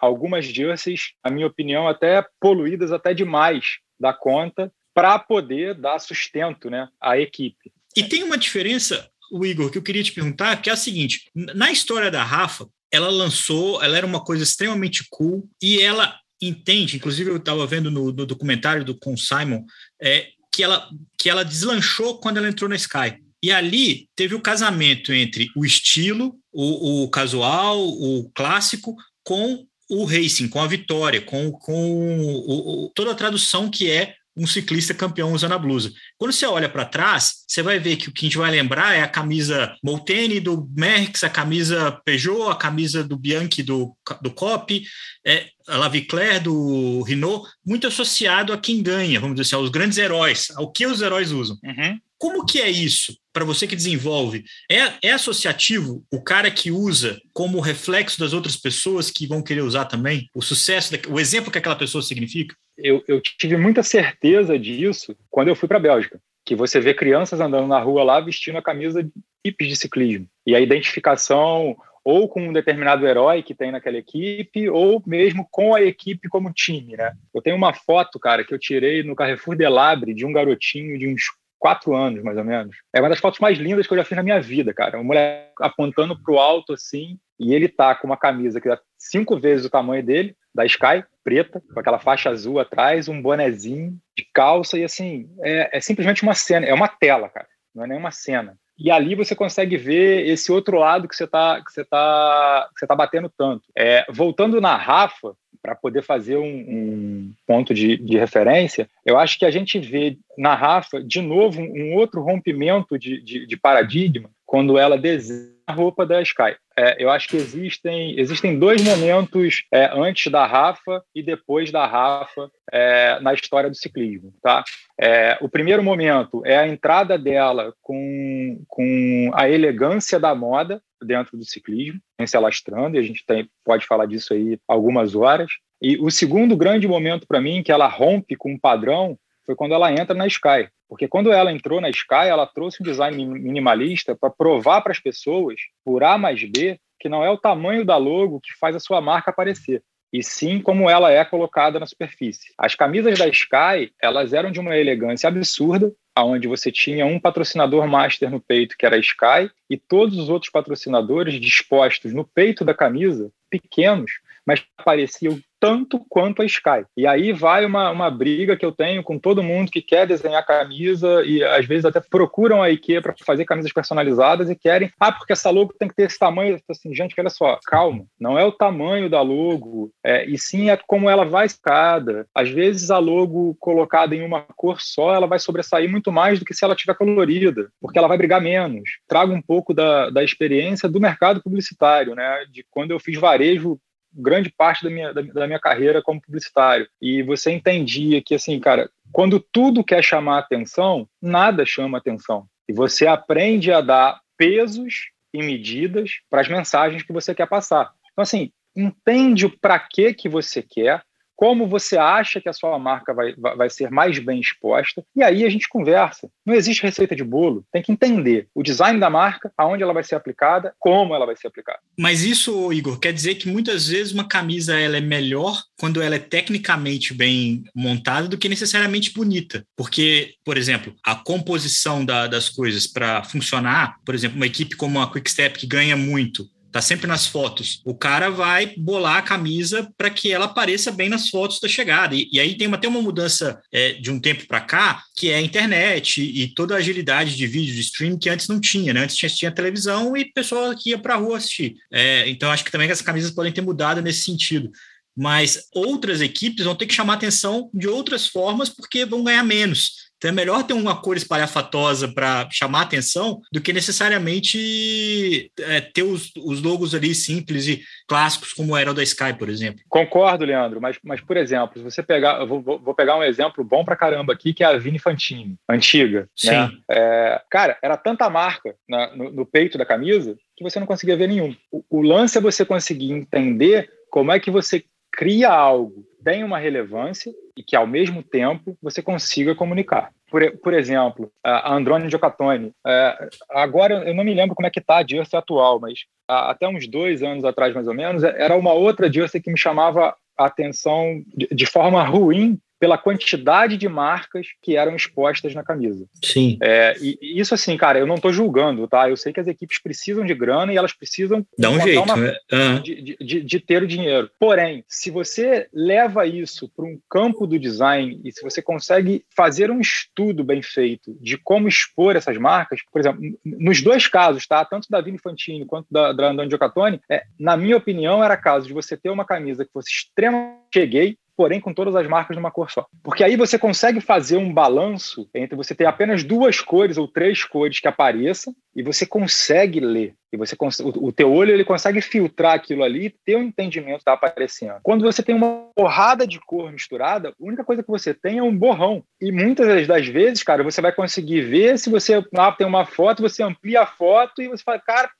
algumas 0.00 0.46
jerseys, 0.46 1.10
na 1.22 1.30
minha 1.30 1.46
opinião, 1.46 1.86
até 1.86 2.24
poluídas 2.40 2.92
até 2.92 3.12
demais 3.12 3.76
da 4.00 4.14
conta 4.14 4.72
para 4.94 5.18
poder 5.18 5.74
dar 5.74 5.98
sustento 5.98 6.70
né, 6.70 6.88
à 6.98 7.18
equipe. 7.18 7.70
E 7.94 8.04
tem 8.04 8.22
uma 8.22 8.38
diferença, 8.38 9.06
Igor, 9.42 9.70
que 9.70 9.76
eu 9.76 9.82
queria 9.82 10.02
te 10.02 10.12
perguntar, 10.12 10.62
que 10.62 10.70
é 10.70 10.72
a 10.72 10.76
seguinte: 10.76 11.30
na 11.34 11.70
história 11.70 12.10
da 12.10 12.24
Rafa, 12.24 12.66
ela 12.90 13.10
lançou, 13.10 13.82
ela 13.82 13.98
era 13.98 14.06
uma 14.06 14.24
coisa 14.24 14.42
extremamente 14.42 15.06
cool 15.10 15.46
e 15.62 15.82
ela 15.82 16.18
entende, 16.40 16.96
inclusive 16.96 17.28
eu 17.28 17.36
estava 17.36 17.66
vendo 17.66 17.90
no, 17.90 18.06
no, 18.12 18.24
documentário 18.24 18.82
do 18.82 18.98
com 18.98 19.14
Simon, 19.14 19.62
é, 20.00 20.28
que 20.50 20.62
ela 20.62 20.88
que 21.18 21.28
ela 21.28 21.44
deslanchou 21.44 22.18
quando 22.18 22.38
ela 22.38 22.48
entrou 22.48 22.70
na 22.70 22.76
Sky. 22.76 23.27
E 23.42 23.52
ali 23.52 24.08
teve 24.16 24.34
o 24.34 24.40
casamento 24.40 25.12
entre 25.12 25.48
o 25.56 25.64
estilo, 25.64 26.34
o, 26.52 27.04
o 27.04 27.10
casual, 27.10 27.86
o 27.86 28.30
clássico, 28.34 28.96
com 29.22 29.64
o 29.88 30.04
racing, 30.04 30.48
com 30.48 30.60
a 30.60 30.66
vitória, 30.66 31.20
com, 31.20 31.50
com 31.52 31.90
o, 31.90 32.86
o, 32.86 32.92
toda 32.94 33.12
a 33.12 33.14
tradução 33.14 33.70
que 33.70 33.90
é 33.90 34.14
um 34.38 34.46
ciclista 34.46 34.94
campeão 34.94 35.32
usando 35.32 35.52
a 35.52 35.58
blusa. 35.58 35.92
Quando 36.16 36.32
você 36.32 36.46
olha 36.46 36.68
para 36.68 36.84
trás, 36.84 37.44
você 37.46 37.60
vai 37.60 37.78
ver 37.78 37.96
que 37.96 38.08
o 38.08 38.12
que 38.12 38.24
a 38.24 38.28
gente 38.28 38.38
vai 38.38 38.50
lembrar 38.50 38.94
é 38.94 39.02
a 39.02 39.08
camisa 39.08 39.74
Molteni 39.82 40.38
do 40.38 40.68
Merckx, 40.76 41.24
a 41.24 41.30
camisa 41.30 42.00
Peugeot, 42.04 42.50
a 42.50 42.54
camisa 42.54 43.02
do 43.02 43.16
Bianchi 43.16 43.64
do, 43.64 43.96
do 44.22 44.30
Cop, 44.30 44.80
é, 45.26 45.48
a 45.66 45.76
Laviclair 45.76 46.40
do 46.40 47.02
Renault, 47.02 47.48
muito 47.66 47.88
associado 47.88 48.52
a 48.52 48.58
quem 48.58 48.80
ganha, 48.80 49.18
vamos 49.18 49.34
dizer 49.34 49.48
assim, 49.48 49.62
aos 49.62 49.70
grandes 49.70 49.98
heróis, 49.98 50.48
ao 50.56 50.70
que 50.70 50.86
os 50.86 51.02
heróis 51.02 51.32
usam. 51.32 51.58
Uhum. 51.64 51.98
Como 52.16 52.46
que 52.46 52.60
é 52.60 52.70
isso 52.70 53.16
para 53.38 53.44
você 53.44 53.68
que 53.68 53.76
desenvolve? 53.76 54.44
É, 54.68 55.10
é 55.10 55.12
associativo 55.12 56.04
o 56.12 56.20
cara 56.20 56.50
que 56.50 56.72
usa 56.72 57.16
como 57.32 57.60
reflexo 57.60 58.18
das 58.18 58.32
outras 58.32 58.56
pessoas 58.56 59.12
que 59.12 59.28
vão 59.28 59.40
querer 59.40 59.60
usar 59.60 59.84
também? 59.84 60.28
O 60.34 60.42
sucesso, 60.42 60.92
o 61.08 61.20
exemplo 61.20 61.52
que 61.52 61.58
aquela 61.58 61.76
pessoa 61.76 62.02
significa? 62.02 62.56
Eu, 62.76 63.00
eu 63.06 63.20
tive 63.20 63.56
muita 63.56 63.84
certeza 63.84 64.58
disso 64.58 65.14
quando 65.30 65.46
eu 65.46 65.54
fui 65.54 65.68
para 65.68 65.76
a 65.76 65.80
Bélgica. 65.80 66.20
Que 66.44 66.56
você 66.56 66.80
vê 66.80 66.92
crianças 66.92 67.40
andando 67.40 67.68
na 67.68 67.78
rua 67.78 68.02
lá 68.02 68.20
vestindo 68.20 68.58
a 68.58 68.62
camisa 68.62 69.04
de 69.04 69.12
equipes 69.44 69.68
de 69.68 69.76
ciclismo. 69.76 70.26
E 70.44 70.56
a 70.56 70.60
identificação 70.60 71.76
ou 72.04 72.28
com 72.28 72.48
um 72.48 72.52
determinado 72.52 73.06
herói 73.06 73.42
que 73.42 73.54
tem 73.54 73.70
naquela 73.70 73.98
equipe, 73.98 74.68
ou 74.68 75.00
mesmo 75.06 75.46
com 75.48 75.76
a 75.76 75.82
equipe 75.82 76.28
como 76.28 76.52
time, 76.52 76.96
né? 76.96 77.12
Eu 77.32 77.42
tenho 77.42 77.54
uma 77.54 77.74
foto, 77.74 78.18
cara, 78.18 78.42
que 78.42 78.52
eu 78.52 78.58
tirei 78.58 79.02
no 79.02 79.14
Carrefour 79.14 79.54
Delabre 79.54 80.14
de 80.14 80.24
um 80.24 80.32
garotinho 80.32 80.98
de 80.98 81.06
uns 81.06 81.22
quatro 81.58 81.94
anos, 81.94 82.22
mais 82.22 82.36
ou 82.38 82.44
menos. 82.44 82.76
É 82.94 83.00
uma 83.00 83.08
das 83.08 83.18
fotos 83.18 83.40
mais 83.40 83.58
lindas 83.58 83.86
que 83.86 83.92
eu 83.92 83.98
já 83.98 84.04
fiz 84.04 84.16
na 84.16 84.22
minha 84.22 84.40
vida, 84.40 84.72
cara. 84.72 84.96
Uma 84.96 85.04
mulher 85.04 85.52
apontando 85.60 86.20
para 86.20 86.32
o 86.32 86.38
alto, 86.38 86.72
assim, 86.72 87.18
e 87.38 87.54
ele 87.54 87.68
tá 87.68 87.94
com 87.94 88.06
uma 88.06 88.16
camisa 88.16 88.60
que 88.60 88.68
é 88.68 88.78
cinco 88.98 89.38
vezes 89.38 89.66
o 89.66 89.70
tamanho 89.70 90.04
dele, 90.04 90.36
da 90.54 90.64
Sky, 90.64 91.04
preta, 91.22 91.62
com 91.72 91.80
aquela 91.80 91.98
faixa 91.98 92.30
azul 92.30 92.58
atrás, 92.58 93.08
um 93.08 93.20
bonezinho 93.20 93.96
de 94.16 94.26
calça, 94.32 94.78
e 94.78 94.84
assim, 94.84 95.28
é, 95.42 95.78
é 95.78 95.80
simplesmente 95.80 96.22
uma 96.22 96.34
cena, 96.34 96.66
é 96.66 96.74
uma 96.74 96.88
tela, 96.88 97.28
cara, 97.28 97.46
não 97.74 97.84
é 97.84 97.86
nem 97.86 97.98
uma 97.98 98.10
cena. 98.10 98.56
E 98.78 98.90
ali 98.90 99.14
você 99.14 99.34
consegue 99.34 99.76
ver 99.76 100.26
esse 100.26 100.52
outro 100.52 100.78
lado 100.78 101.08
que 101.08 101.16
você 101.16 101.24
está 101.24 101.62
que 101.64 101.72
você 101.72 101.84
tá, 101.84 102.68
que 102.72 102.78
você 102.78 102.86
tá 102.86 102.94
batendo 102.94 103.28
tanto. 103.28 103.64
É, 103.76 104.06
voltando 104.10 104.60
na 104.60 104.76
Rafa, 104.76 105.34
para 105.60 105.74
poder 105.74 106.02
fazer 106.02 106.36
um, 106.36 106.44
um 106.46 107.32
ponto 107.46 107.74
de, 107.74 107.96
de, 107.96 108.16
referência, 108.16 108.88
eu 109.04 109.18
acho 109.18 109.38
que 109.38 109.44
a 109.44 109.50
gente 109.50 109.78
vê 109.78 110.16
na 110.36 110.54
Rafa, 110.54 111.02
de 111.02 111.20
novo, 111.20 111.60
um 111.60 111.94
outro 111.94 112.22
rompimento 112.22 112.98
de, 112.98 113.20
de, 113.20 113.46
de 113.46 113.56
paradigma 113.56 114.30
quando 114.46 114.78
ela 114.78 114.96
desenha 114.96 115.57
roupa 115.72 116.06
da 116.06 116.20
Sky. 116.22 116.56
É, 116.76 117.02
eu 117.02 117.10
acho 117.10 117.28
que 117.28 117.36
existem, 117.36 118.18
existem 118.18 118.58
dois 118.58 118.82
momentos 118.82 119.64
é, 119.72 119.90
antes 119.92 120.30
da 120.30 120.46
Rafa 120.46 121.02
e 121.14 121.22
depois 121.22 121.70
da 121.70 121.86
Rafa 121.86 122.50
é, 122.72 123.18
na 123.20 123.34
história 123.34 123.68
do 123.68 123.76
ciclismo. 123.76 124.32
Tá? 124.42 124.62
É, 125.00 125.36
o 125.40 125.48
primeiro 125.48 125.82
momento 125.82 126.42
é 126.44 126.56
a 126.56 126.68
entrada 126.68 127.18
dela 127.18 127.74
com, 127.82 128.62
com 128.68 129.30
a 129.34 129.48
elegância 129.48 130.18
da 130.20 130.34
moda 130.34 130.80
dentro 131.02 131.36
do 131.36 131.44
ciclismo, 131.44 132.00
se 132.26 132.36
alastrando, 132.36 132.96
e 132.96 132.98
a 132.98 133.02
gente 133.02 133.24
tem, 133.24 133.48
pode 133.64 133.86
falar 133.86 134.06
disso 134.06 134.34
aí 134.34 134.58
algumas 134.66 135.14
horas. 135.14 135.50
E 135.80 135.96
o 135.98 136.10
segundo 136.10 136.56
grande 136.56 136.88
momento 136.88 137.26
para 137.26 137.40
mim, 137.40 137.62
que 137.62 137.70
ela 137.70 137.86
rompe 137.86 138.34
com 138.34 138.52
um 138.52 138.58
padrão, 138.58 139.16
foi 139.48 139.56
quando 139.56 139.72
ela 139.72 139.90
entra 139.90 140.14
na 140.14 140.26
Sky. 140.26 140.68
Porque 140.86 141.08
quando 141.08 141.32
ela 141.32 141.50
entrou 141.50 141.80
na 141.80 141.88
Sky, 141.88 142.28
ela 142.28 142.46
trouxe 142.46 142.82
um 142.82 142.84
design 142.84 143.24
minimalista 143.24 144.14
para 144.14 144.28
provar 144.28 144.82
para 144.82 144.92
as 144.92 145.00
pessoas, 145.00 145.58
por 145.82 146.04
A 146.04 146.18
mais 146.18 146.44
B, 146.44 146.78
que 147.00 147.08
não 147.08 147.24
é 147.24 147.30
o 147.30 147.38
tamanho 147.38 147.82
da 147.82 147.96
logo 147.96 148.42
que 148.42 148.52
faz 148.60 148.76
a 148.76 148.80
sua 148.80 149.00
marca 149.00 149.30
aparecer, 149.30 149.82
e 150.12 150.22
sim 150.22 150.60
como 150.60 150.90
ela 150.90 151.10
é 151.10 151.24
colocada 151.24 151.80
na 151.80 151.86
superfície. 151.86 152.52
As 152.58 152.74
camisas 152.74 153.18
da 153.18 153.26
Sky, 153.26 153.90
elas 154.02 154.34
eram 154.34 154.50
de 154.50 154.60
uma 154.60 154.76
elegância 154.76 155.28
absurda, 155.28 155.90
aonde 156.14 156.46
você 156.46 156.70
tinha 156.70 157.06
um 157.06 157.18
patrocinador 157.18 157.88
master 157.88 158.30
no 158.30 158.40
peito, 158.40 158.76
que 158.76 158.84
era 158.84 158.96
a 158.96 159.00
Sky, 159.00 159.50
e 159.70 159.78
todos 159.78 160.18
os 160.18 160.28
outros 160.28 160.52
patrocinadores 160.52 161.40
dispostos 161.40 162.12
no 162.12 162.24
peito 162.24 162.66
da 162.66 162.74
camisa, 162.74 163.30
pequenos, 163.48 164.12
mas 164.48 164.64
pareciam 164.82 165.38
tanto 165.60 166.00
quanto 166.08 166.40
a 166.40 166.46
Sky. 166.46 166.86
E 166.96 167.06
aí 167.06 167.32
vai 167.32 167.66
uma, 167.66 167.90
uma 167.90 168.10
briga 168.10 168.56
que 168.56 168.64
eu 168.64 168.72
tenho 168.72 169.02
com 169.02 169.18
todo 169.18 169.42
mundo 169.42 169.70
que 169.70 169.82
quer 169.82 170.06
desenhar 170.06 170.46
camisa 170.46 171.22
e 171.26 171.42
às 171.42 171.66
vezes 171.66 171.84
até 171.84 172.00
procuram 172.00 172.62
a 172.62 172.70
IKEA 172.70 173.02
para 173.02 173.14
fazer 173.26 173.44
camisas 173.44 173.72
personalizadas 173.72 174.48
e 174.48 174.54
querem, 174.54 174.90
ah, 174.98 175.12
porque 175.12 175.32
essa 175.32 175.50
logo 175.50 175.74
tem 175.78 175.88
que 175.88 175.94
ter 175.94 176.04
esse 176.04 176.18
tamanho. 176.18 176.58
Assim, 176.70 176.94
gente, 176.94 177.14
olha 177.18 177.28
só, 177.28 177.58
calma, 177.66 178.06
não 178.18 178.38
é 178.38 178.44
o 178.44 178.52
tamanho 178.52 179.10
da 179.10 179.20
logo, 179.20 179.90
é, 180.02 180.24
e 180.24 180.38
sim 180.38 180.70
é 180.70 180.78
como 180.86 181.10
ela 181.10 181.24
vai 181.24 181.44
escada. 181.44 182.26
Às 182.34 182.48
vezes 182.48 182.90
a 182.90 182.98
logo 182.98 183.54
colocada 183.58 184.14
em 184.14 184.24
uma 184.24 184.42
cor 184.56 184.80
só, 184.80 185.14
ela 185.14 185.26
vai 185.26 185.38
sobressair 185.38 185.90
muito 185.90 186.12
mais 186.12 186.38
do 186.38 186.44
que 186.44 186.54
se 186.54 186.64
ela 186.64 186.76
tiver 186.76 186.94
colorida, 186.94 187.68
porque 187.80 187.98
ela 187.98 188.08
vai 188.08 188.16
brigar 188.16 188.40
menos. 188.40 188.88
Traga 189.06 189.32
um 189.32 189.42
pouco 189.42 189.74
da, 189.74 190.08
da 190.08 190.22
experiência 190.22 190.88
do 190.88 191.00
mercado 191.00 191.42
publicitário, 191.42 192.14
né? 192.14 192.44
De 192.50 192.64
quando 192.70 192.92
eu 192.92 193.00
fiz 193.00 193.18
varejo 193.18 193.78
grande 194.18 194.50
parte 194.50 194.82
da 194.82 194.90
minha, 194.90 195.14
da, 195.14 195.22
da, 195.22 195.46
minha 195.46 195.60
carreira 195.60 196.02
como 196.02 196.20
publicitário. 196.20 196.88
E 197.00 197.22
você 197.22 197.52
entendia 197.52 198.22
que, 198.22 198.34
assim, 198.34 198.58
cara, 198.58 198.90
quando 199.12 199.38
tudo 199.38 199.84
quer 199.84 200.02
chamar 200.02 200.38
atenção, 200.38 201.08
nada 201.22 201.64
chama 201.64 201.98
atenção. 201.98 202.46
E 202.68 202.72
você 202.72 203.06
aprende 203.06 203.72
a 203.72 203.80
dar 203.80 204.20
pesos 204.36 205.10
e 205.32 205.38
medidas 205.38 206.18
para 206.28 206.40
as 206.40 206.48
mensagens 206.48 207.02
que 207.02 207.12
você 207.12 207.34
quer 207.34 207.46
passar. 207.46 207.92
Então, 208.12 208.22
assim, 208.22 208.50
entende 208.76 209.46
o 209.46 209.58
para 209.58 209.78
que 209.78 210.12
que 210.14 210.28
você 210.28 210.62
quer, 210.62 211.02
como 211.38 211.68
você 211.68 211.96
acha 211.96 212.40
que 212.40 212.48
a 212.48 212.52
sua 212.52 212.76
marca 212.80 213.14
vai, 213.14 213.32
vai 213.36 213.70
ser 213.70 213.92
mais 213.92 214.18
bem 214.18 214.40
exposta, 214.40 215.04
e 215.14 215.22
aí 215.22 215.44
a 215.44 215.48
gente 215.48 215.68
conversa. 215.68 216.28
Não 216.44 216.52
existe 216.52 216.82
receita 216.82 217.14
de 217.14 217.22
bolo, 217.22 217.64
tem 217.72 217.80
que 217.80 217.92
entender 217.92 218.48
o 218.52 218.60
design 218.60 218.98
da 218.98 219.08
marca, 219.08 219.52
aonde 219.56 219.84
ela 219.84 219.92
vai 219.92 220.02
ser 220.02 220.16
aplicada, 220.16 220.74
como 220.80 221.14
ela 221.14 221.24
vai 221.24 221.36
ser 221.36 221.46
aplicada. 221.46 221.78
Mas 221.96 222.24
isso, 222.24 222.72
Igor, 222.72 222.98
quer 222.98 223.12
dizer 223.12 223.36
que 223.36 223.48
muitas 223.48 223.86
vezes 223.86 224.12
uma 224.12 224.26
camisa 224.26 224.76
ela 224.76 224.96
é 224.96 225.00
melhor 225.00 225.62
quando 225.78 226.02
ela 226.02 226.16
é 226.16 226.18
tecnicamente 226.18 227.14
bem 227.14 227.62
montada 227.72 228.26
do 228.26 228.36
que 228.36 228.48
necessariamente 228.48 229.14
bonita. 229.14 229.64
Porque, 229.76 230.34
por 230.44 230.58
exemplo, 230.58 230.92
a 231.06 231.14
composição 231.14 232.04
da, 232.04 232.26
das 232.26 232.48
coisas 232.48 232.84
para 232.84 233.22
funcionar, 233.22 234.00
por 234.04 234.12
exemplo, 234.12 234.36
uma 234.36 234.46
equipe 234.46 234.74
como 234.74 235.00
a 235.00 235.08
Quickstep 235.08 235.56
que 235.56 235.68
ganha 235.68 235.96
muito, 235.96 236.48
tá 236.70 236.80
sempre 236.80 237.06
nas 237.06 237.26
fotos. 237.26 237.80
O 237.84 237.94
cara 237.94 238.30
vai 238.30 238.74
bolar 238.76 239.16
a 239.16 239.22
camisa 239.22 239.90
para 239.96 240.10
que 240.10 240.30
ela 240.30 240.44
apareça 240.44 240.92
bem 240.92 241.08
nas 241.08 241.28
fotos 241.28 241.60
da 241.60 241.68
chegada. 241.68 242.14
E, 242.14 242.28
e 242.32 242.38
aí 242.38 242.56
tem 242.56 242.72
até 242.72 242.86
uma 242.86 243.02
mudança 243.02 243.60
é, 243.72 243.94
de 243.94 244.10
um 244.10 244.20
tempo 244.20 244.46
para 244.46 244.60
cá, 244.60 245.02
que 245.16 245.30
é 245.30 245.36
a 245.36 245.40
internet 245.40 246.20
e, 246.20 246.42
e, 246.42 246.54
toda 246.54 246.74
a 246.74 246.78
agilidade 246.78 247.36
de 247.36 247.46
vídeo 247.46 247.74
de 247.74 247.80
streaming 247.80 248.18
que 248.18 248.28
antes 248.28 248.48
não 248.48 248.60
tinha, 248.60 248.92
né? 248.92 249.04
Antes 249.04 249.16
tinha, 249.16 249.30
tinha 249.30 249.50
televisão 249.50 250.16
e 250.16 250.24
pessoal 250.24 250.74
que 250.76 250.90
ia 250.90 250.98
para 250.98 251.14
a 251.14 251.18
rua 251.18 251.38
assistir. 251.38 251.76
É, 251.90 252.28
então 252.28 252.50
acho 252.50 252.64
que 252.64 252.70
também 252.70 252.88
essas 252.88 253.02
camisas 253.02 253.30
podem 253.30 253.52
ter 253.52 253.62
mudado 253.62 254.02
nesse 254.02 254.22
sentido. 254.22 254.70
Mas 255.16 255.64
outras 255.74 256.20
equipes 256.20 256.64
vão 256.64 256.76
ter 256.76 256.86
que 256.86 256.94
chamar 256.94 257.14
atenção 257.14 257.70
de 257.74 257.88
outras 257.88 258.28
formas 258.28 258.68
porque 258.68 259.04
vão 259.04 259.24
ganhar 259.24 259.42
menos. 259.42 260.07
Então 260.18 260.30
é 260.30 260.34
melhor 260.34 260.64
ter 260.64 260.72
uma 260.72 261.00
cor 261.00 261.16
espalhafatosa 261.16 262.08
para 262.08 262.48
chamar 262.50 262.82
atenção 262.82 263.40
do 263.52 263.60
que 263.60 263.72
necessariamente 263.72 265.50
é, 265.60 265.80
ter 265.80 266.02
os, 266.02 266.32
os, 266.36 266.60
logos 266.60 266.92
ali 266.92 267.14
simples 267.14 267.68
e 267.68 267.82
clássicos 268.06 268.52
como 268.52 268.76
era 268.76 268.90
o 268.90 268.94
da 268.94 269.02
Sky, 269.02 269.32
por 269.38 269.48
exemplo. 269.48 269.80
Concordo, 269.88 270.44
Leandro, 270.44 270.80
mas, 270.80 270.98
mas 271.04 271.20
por 271.20 271.36
exemplo, 271.36 271.78
se 271.78 271.84
você 271.84 272.02
pegar, 272.02 272.44
vou, 272.44 272.60
vou 272.60 272.94
pegar 272.94 273.16
um 273.16 273.22
exemplo 273.22 273.62
bom 273.62 273.84
para 273.84 273.96
caramba 273.96 274.32
aqui, 274.32 274.52
que 274.52 274.64
é 274.64 274.66
a 274.66 274.76
Vini 274.76 274.98
Fantini, 274.98 275.56
antiga. 275.68 276.22
Né? 276.22 276.26
Sim. 276.36 276.50
Né? 276.50 276.70
É, 276.90 277.40
cara, 277.48 277.78
era 277.80 277.96
tanta 277.96 278.28
marca 278.28 278.74
na, 278.88 279.14
no, 279.14 279.30
no, 279.30 279.46
peito 279.46 279.78
da 279.78 279.86
camisa 279.86 280.36
que 280.56 280.64
você 280.64 280.80
não 280.80 280.86
conseguia 280.86 281.16
ver 281.16 281.28
nenhum. 281.28 281.54
O, 281.70 281.84
o 281.88 282.02
lance 282.02 282.36
é 282.36 282.40
você 282.40 282.64
conseguir 282.64 283.12
entender 283.12 283.88
como 284.10 284.32
é 284.32 284.40
que 284.40 284.50
você 284.50 284.84
cria 285.12 285.48
algo 285.48 286.04
tem 286.24 286.44
uma 286.44 286.58
relevância 286.58 287.32
e 287.56 287.62
que, 287.62 287.76
ao 287.76 287.86
mesmo 287.86 288.22
tempo, 288.22 288.76
você 288.82 289.02
consiga 289.02 289.54
comunicar. 289.54 290.10
Por, 290.30 290.58
por 290.58 290.74
exemplo, 290.74 291.30
a 291.42 291.74
Androne 291.74 292.10
Giocattoni. 292.10 292.72
É, 292.86 293.28
agora, 293.50 294.04
eu 294.06 294.14
não 294.14 294.24
me 294.24 294.34
lembro 294.34 294.54
como 294.54 294.66
é 294.66 294.70
que 294.70 294.80
está 294.80 294.98
a 294.98 295.06
Jersey 295.06 295.38
atual, 295.38 295.80
mas 295.80 296.00
até 296.28 296.68
uns 296.68 296.86
dois 296.86 297.22
anos 297.22 297.44
atrás, 297.44 297.74
mais 297.74 297.88
ou 297.88 297.94
menos, 297.94 298.22
era 298.22 298.54
uma 298.54 298.72
outra 298.72 299.10
Jersey 299.10 299.40
que 299.40 299.50
me 299.50 299.58
chamava 299.58 300.14
a 300.36 300.44
atenção 300.44 301.22
de, 301.34 301.48
de 301.50 301.66
forma 301.66 302.04
ruim 302.04 302.60
pela 302.78 302.96
quantidade 302.96 303.76
de 303.76 303.88
marcas 303.88 304.48
que 304.62 304.76
eram 304.76 304.94
expostas 304.94 305.54
na 305.54 305.62
camisa. 305.62 306.06
Sim. 306.24 306.58
É, 306.62 306.94
e, 307.00 307.18
e, 307.20 307.40
isso 307.40 307.54
assim, 307.54 307.76
cara, 307.76 307.98
eu 307.98 308.06
não 308.06 308.14
estou 308.16 308.32
julgando, 308.32 308.86
tá? 308.86 309.08
Eu 309.08 309.16
sei 309.16 309.32
que 309.32 309.40
as 309.40 309.46
equipes 309.46 309.80
precisam 309.80 310.24
de 310.24 310.34
grana 310.34 310.72
e 310.72 310.76
elas 310.76 310.92
precisam 310.92 311.46
Dá 311.58 311.70
um 311.70 311.80
jeito, 311.80 312.16
né? 312.16 312.36
uhum. 312.52 312.80
de, 312.82 313.16
de, 313.20 313.42
de, 313.42 313.60
ter 313.60 313.82
o 313.82 313.86
dinheiro. 313.86 314.30
Porém, 314.38 314.84
se 314.88 315.10
você 315.10 315.68
leva 315.72 316.26
isso 316.26 316.68
para 316.68 316.84
um 316.84 316.98
campo 317.10 317.46
do 317.46 317.58
design 317.58 318.20
e 318.24 318.32
se 318.32 318.42
você 318.42 318.62
consegue 318.62 319.24
fazer 319.34 319.70
um 319.70 319.80
estudo 319.80 320.44
bem 320.44 320.62
feito 320.62 321.16
de 321.20 321.36
como 321.36 321.68
expor 321.68 322.16
essas 322.16 322.36
marcas, 322.38 322.80
por 322.92 323.00
exemplo, 323.00 323.20
nos 323.44 323.82
dois 323.82 324.06
casos, 324.06 324.46
tá? 324.46 324.64
Tanto 324.64 324.88
da 324.88 325.00
Vini 325.00 325.18
Fantini 325.18 325.66
quanto 325.66 325.86
da, 325.90 326.12
da 326.12 326.30
Andoni 326.30 326.50
Giocattoni, 326.50 327.00
é, 327.10 327.24
na 327.38 327.56
minha 327.56 327.76
opinião, 327.76 328.22
era 328.22 328.36
caso 328.36 328.66
de 328.66 328.72
você 328.72 328.96
ter 328.96 329.10
uma 329.10 329.24
camisa 329.24 329.64
que 329.64 329.72
fosse 329.72 329.90
extremamente 329.90 330.58
cheguei 330.72 331.18
porém 331.38 331.60
com 331.60 331.72
todas 331.72 331.94
as 331.94 332.08
marcas 332.08 332.36
numa 332.36 332.50
cor 332.50 332.68
só. 332.68 332.84
Porque 333.00 333.22
aí 333.22 333.36
você 333.36 333.56
consegue 333.56 334.00
fazer 334.00 334.36
um 334.36 334.52
balanço 334.52 335.30
entre 335.32 335.54
você 335.54 335.72
ter 335.72 335.86
apenas 335.86 336.24
duas 336.24 336.60
cores 336.60 336.98
ou 336.98 337.06
três 337.06 337.44
cores 337.44 337.78
que 337.78 337.86
apareçam 337.86 338.52
e 338.78 338.82
você 338.82 339.04
consegue 339.04 339.80
ler. 339.80 340.14
E 340.32 340.36
você 340.36 340.54
o, 340.84 341.10
teu 341.10 341.32
olho 341.32 341.52
ele 341.52 341.64
consegue 341.64 342.00
filtrar 342.00 342.52
aquilo 342.52 342.84
ali 342.84 343.06
e 343.06 343.14
ter 343.24 343.36
um 343.36 343.42
entendimento 343.42 343.98
está 343.98 344.12
aparecendo. 344.12 344.78
Quando 344.82 345.02
você 345.02 345.22
tem 345.22 345.34
uma 345.34 345.68
porrada 345.74 346.26
de 346.26 346.38
cor 346.38 346.70
misturada, 346.70 347.30
a 347.30 347.32
única 347.40 347.64
coisa 347.64 347.82
que 347.82 347.88
você 347.88 348.12
tem 348.12 348.38
é 348.38 348.42
um 348.42 348.54
borrão. 348.54 349.02
E 349.20 349.32
muitas 349.32 349.86
das 349.86 350.06
vezes, 350.06 350.42
cara, 350.42 350.62
você 350.62 350.80
vai 350.80 350.92
conseguir 350.92 351.40
ver 351.42 351.78
se 351.78 351.88
você 351.88 352.22
ah, 352.36 352.52
tem 352.52 352.66
uma 352.66 352.84
foto, 352.84 353.22
você 353.22 353.42
amplia 353.42 353.82
a 353.82 353.86
foto 353.86 354.42
e 354.42 354.48
você 354.48 354.62
fala, 354.62 354.78
cara, 354.78 355.10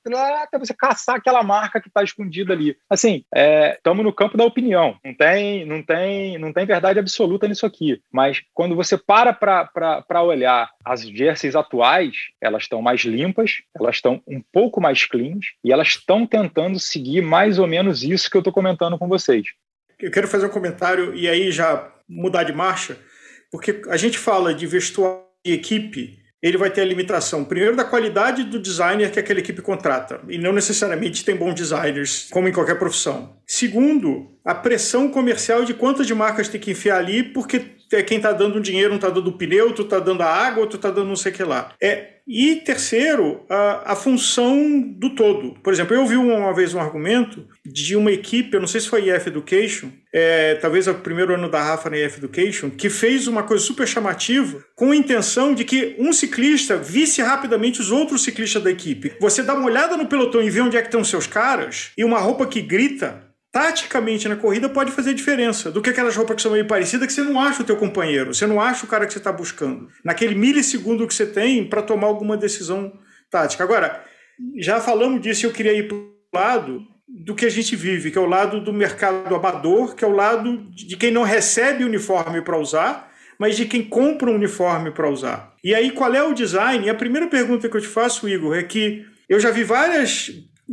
até 0.42 0.58
você 0.58 0.74
caçar 0.74 1.16
aquela 1.16 1.42
marca 1.42 1.80
que 1.80 1.88
está 1.88 2.02
escondida 2.02 2.52
ali. 2.52 2.76
Assim, 2.88 3.24
estamos 3.74 4.00
é, 4.00 4.04
no 4.04 4.12
campo 4.12 4.36
da 4.36 4.44
opinião. 4.44 4.96
Não 5.02 5.14
tem, 5.14 5.64
não 5.64 5.82
tem, 5.82 6.38
não 6.38 6.52
tem 6.52 6.66
verdade 6.66 6.98
absoluta 6.98 7.48
nisso 7.48 7.64
aqui. 7.64 8.00
Mas 8.12 8.42
quando 8.52 8.76
você 8.76 8.98
para 8.98 9.32
para 9.32 10.22
olhar 10.22 10.70
as 10.84 11.00
jerseys 11.02 11.56
atuais, 11.56 12.14
elas 12.40 12.64
estão 12.64 12.82
mais 12.82 13.00
limpas, 13.02 13.47
elas 13.78 13.96
estão 13.96 14.22
um 14.26 14.42
pouco 14.52 14.80
mais 14.80 15.04
cleans 15.04 15.46
e 15.64 15.72
elas 15.72 15.88
estão 15.88 16.26
tentando 16.26 16.78
seguir 16.78 17.20
mais 17.20 17.58
ou 17.58 17.66
menos 17.66 18.02
isso 18.02 18.30
que 18.30 18.36
eu 18.36 18.40
estou 18.40 18.52
comentando 18.52 18.98
com 18.98 19.08
vocês. 19.08 19.46
Eu 20.00 20.10
quero 20.10 20.28
fazer 20.28 20.46
um 20.46 20.50
comentário 20.50 21.14
e 21.14 21.28
aí 21.28 21.50
já 21.50 21.92
mudar 22.08 22.44
de 22.44 22.52
marcha, 22.52 22.96
porque 23.50 23.82
a 23.88 23.96
gente 23.96 24.18
fala 24.18 24.54
de 24.54 24.66
vestuário 24.66 25.22
de 25.44 25.52
equipe, 25.52 26.18
ele 26.40 26.56
vai 26.56 26.70
ter 26.70 26.82
a 26.82 26.84
limitação, 26.84 27.44
primeiro, 27.44 27.74
da 27.74 27.84
qualidade 27.84 28.44
do 28.44 28.60
designer 28.60 29.10
que 29.10 29.18
aquela 29.18 29.40
equipe 29.40 29.60
contrata, 29.60 30.20
e 30.28 30.38
não 30.38 30.52
necessariamente 30.52 31.24
tem 31.24 31.34
bons 31.34 31.54
designers, 31.54 32.28
como 32.30 32.48
em 32.48 32.52
qualquer 32.52 32.78
profissão. 32.78 33.36
Segundo, 33.46 34.38
a 34.44 34.54
pressão 34.54 35.08
comercial 35.10 35.64
de 35.64 35.74
quantas 35.74 36.06
de 36.06 36.14
marcas 36.14 36.48
tem 36.48 36.60
que 36.60 36.70
enfiar 36.70 36.98
ali, 36.98 37.24
porque 37.24 37.76
é 37.92 38.02
quem 38.02 38.18
está 38.18 38.32
dando 38.32 38.60
dinheiro, 38.60 38.92
um 38.92 38.96
está 38.96 39.10
dando 39.10 39.32
pneu, 39.32 39.72
tu 39.72 39.82
está 39.82 39.98
dando 39.98 40.22
a 40.22 40.26
água, 40.26 40.66
tu 40.66 40.76
está 40.76 40.90
dando 40.90 41.08
não 41.08 41.16
sei 41.16 41.32
o 41.32 41.34
que 41.34 41.42
lá. 41.42 41.74
É, 41.82 42.17
E 42.28 42.56
terceiro, 42.56 43.40
a, 43.48 43.92
a, 43.92 43.96
função 43.96 44.82
do 44.82 45.14
todo. 45.14 45.54
Por 45.62 45.72
exemplo, 45.72 45.96
eu 45.96 46.02
ouvi 46.02 46.14
uma 46.14 46.52
vez 46.52 46.74
um 46.74 46.80
argumento 46.80 47.48
de 47.64 47.96
uma 47.96 48.12
equipe, 48.12 48.54
eu 48.54 48.60
não 48.60 48.68
sei 48.68 48.82
se 48.82 48.88
foi 48.88 49.08
EF 49.08 49.28
Education, 49.28 49.88
é, 50.12 50.56
talvez 50.56 50.86
é 50.86 50.90
o 50.90 50.96
primeiro 50.96 51.32
ano 51.32 51.48
da 51.48 51.62
Rafa 51.62 51.88
na 51.88 51.96
EF 51.96 52.18
Education, 52.18 52.68
que 52.68 52.90
fez 52.90 53.26
uma 53.26 53.42
coisa 53.42 53.64
super 53.64 53.88
chamativa 53.88 54.62
com 54.76 54.90
a 54.90 54.96
intenção 54.96 55.54
de 55.54 55.64
que 55.64 55.96
um 55.98 56.12
ciclista 56.12 56.76
visse 56.76 57.22
rapidamente 57.22 57.80
os 57.80 57.90
outros 57.90 58.22
ciclistas 58.22 58.62
da 58.62 58.70
equipe. 58.70 59.14
Você 59.18 59.42
dá 59.42 59.54
uma 59.54 59.64
olhada 59.64 59.96
no 59.96 60.06
pelotão 60.06 60.42
e 60.42 60.50
vê 60.50 60.60
onde 60.60 60.76
é 60.76 60.82
que 60.82 60.88
estão 60.88 61.02
seus 61.02 61.26
caras, 61.26 61.92
e 61.96 62.04
uma 62.04 62.18
roupa 62.18 62.46
que 62.46 62.60
grita 62.60 63.27
taticamente 63.50 64.28
na 64.28 64.36
corrida 64.36 64.68
pode 64.68 64.92
fazer 64.92 65.14
diferença 65.14 65.70
do 65.70 65.80
que 65.80 65.90
aquelas 65.90 66.14
roupas 66.14 66.36
que 66.36 66.42
são 66.42 66.52
meio 66.52 66.66
parecidas 66.66 67.06
que 67.06 67.12
você 67.12 67.22
não 67.22 67.40
acha 67.40 67.62
o 67.62 67.64
teu 67.64 67.76
companheiro, 67.76 68.34
você 68.34 68.46
não 68.46 68.60
acha 68.60 68.84
o 68.84 68.88
cara 68.88 69.06
que 69.06 69.12
você 69.12 69.18
está 69.18 69.32
buscando. 69.32 69.88
Naquele 70.04 70.34
milissegundo 70.34 71.06
que 71.06 71.14
você 71.14 71.26
tem 71.26 71.68
para 71.68 71.82
tomar 71.82 72.06
alguma 72.06 72.36
decisão 72.36 72.92
tática. 73.30 73.64
Agora, 73.64 74.04
já 74.58 74.80
falamos 74.80 75.20
disso 75.20 75.46
eu 75.46 75.52
queria 75.52 75.72
ir 75.72 75.88
para 75.88 75.96
o 75.96 76.12
lado 76.34 76.82
do 77.08 77.34
que 77.34 77.46
a 77.46 77.50
gente 77.50 77.74
vive, 77.74 78.10
que 78.10 78.18
é 78.18 78.20
o 78.20 78.26
lado 78.26 78.60
do 78.60 78.72
mercado 78.72 79.34
amador, 79.34 79.94
que 79.94 80.04
é 80.04 80.08
o 80.08 80.14
lado 80.14 80.68
de 80.70 80.96
quem 80.96 81.10
não 81.10 81.22
recebe 81.22 81.84
uniforme 81.84 82.42
para 82.42 82.58
usar, 82.58 83.10
mas 83.38 83.56
de 83.56 83.64
quem 83.64 83.82
compra 83.82 84.30
um 84.30 84.34
uniforme 84.34 84.90
para 84.90 85.08
usar. 85.08 85.54
E 85.64 85.74
aí, 85.74 85.90
qual 85.90 86.12
é 86.14 86.22
o 86.22 86.34
design? 86.34 86.84
E 86.84 86.90
a 86.90 86.94
primeira 86.94 87.26
pergunta 87.28 87.68
que 87.68 87.76
eu 87.76 87.80
te 87.80 87.86
faço, 87.86 88.28
Igor, 88.28 88.54
é 88.54 88.62
que 88.62 89.06
eu 89.28 89.40
já 89.40 89.50
vi 89.50 89.64
várias 89.64 90.30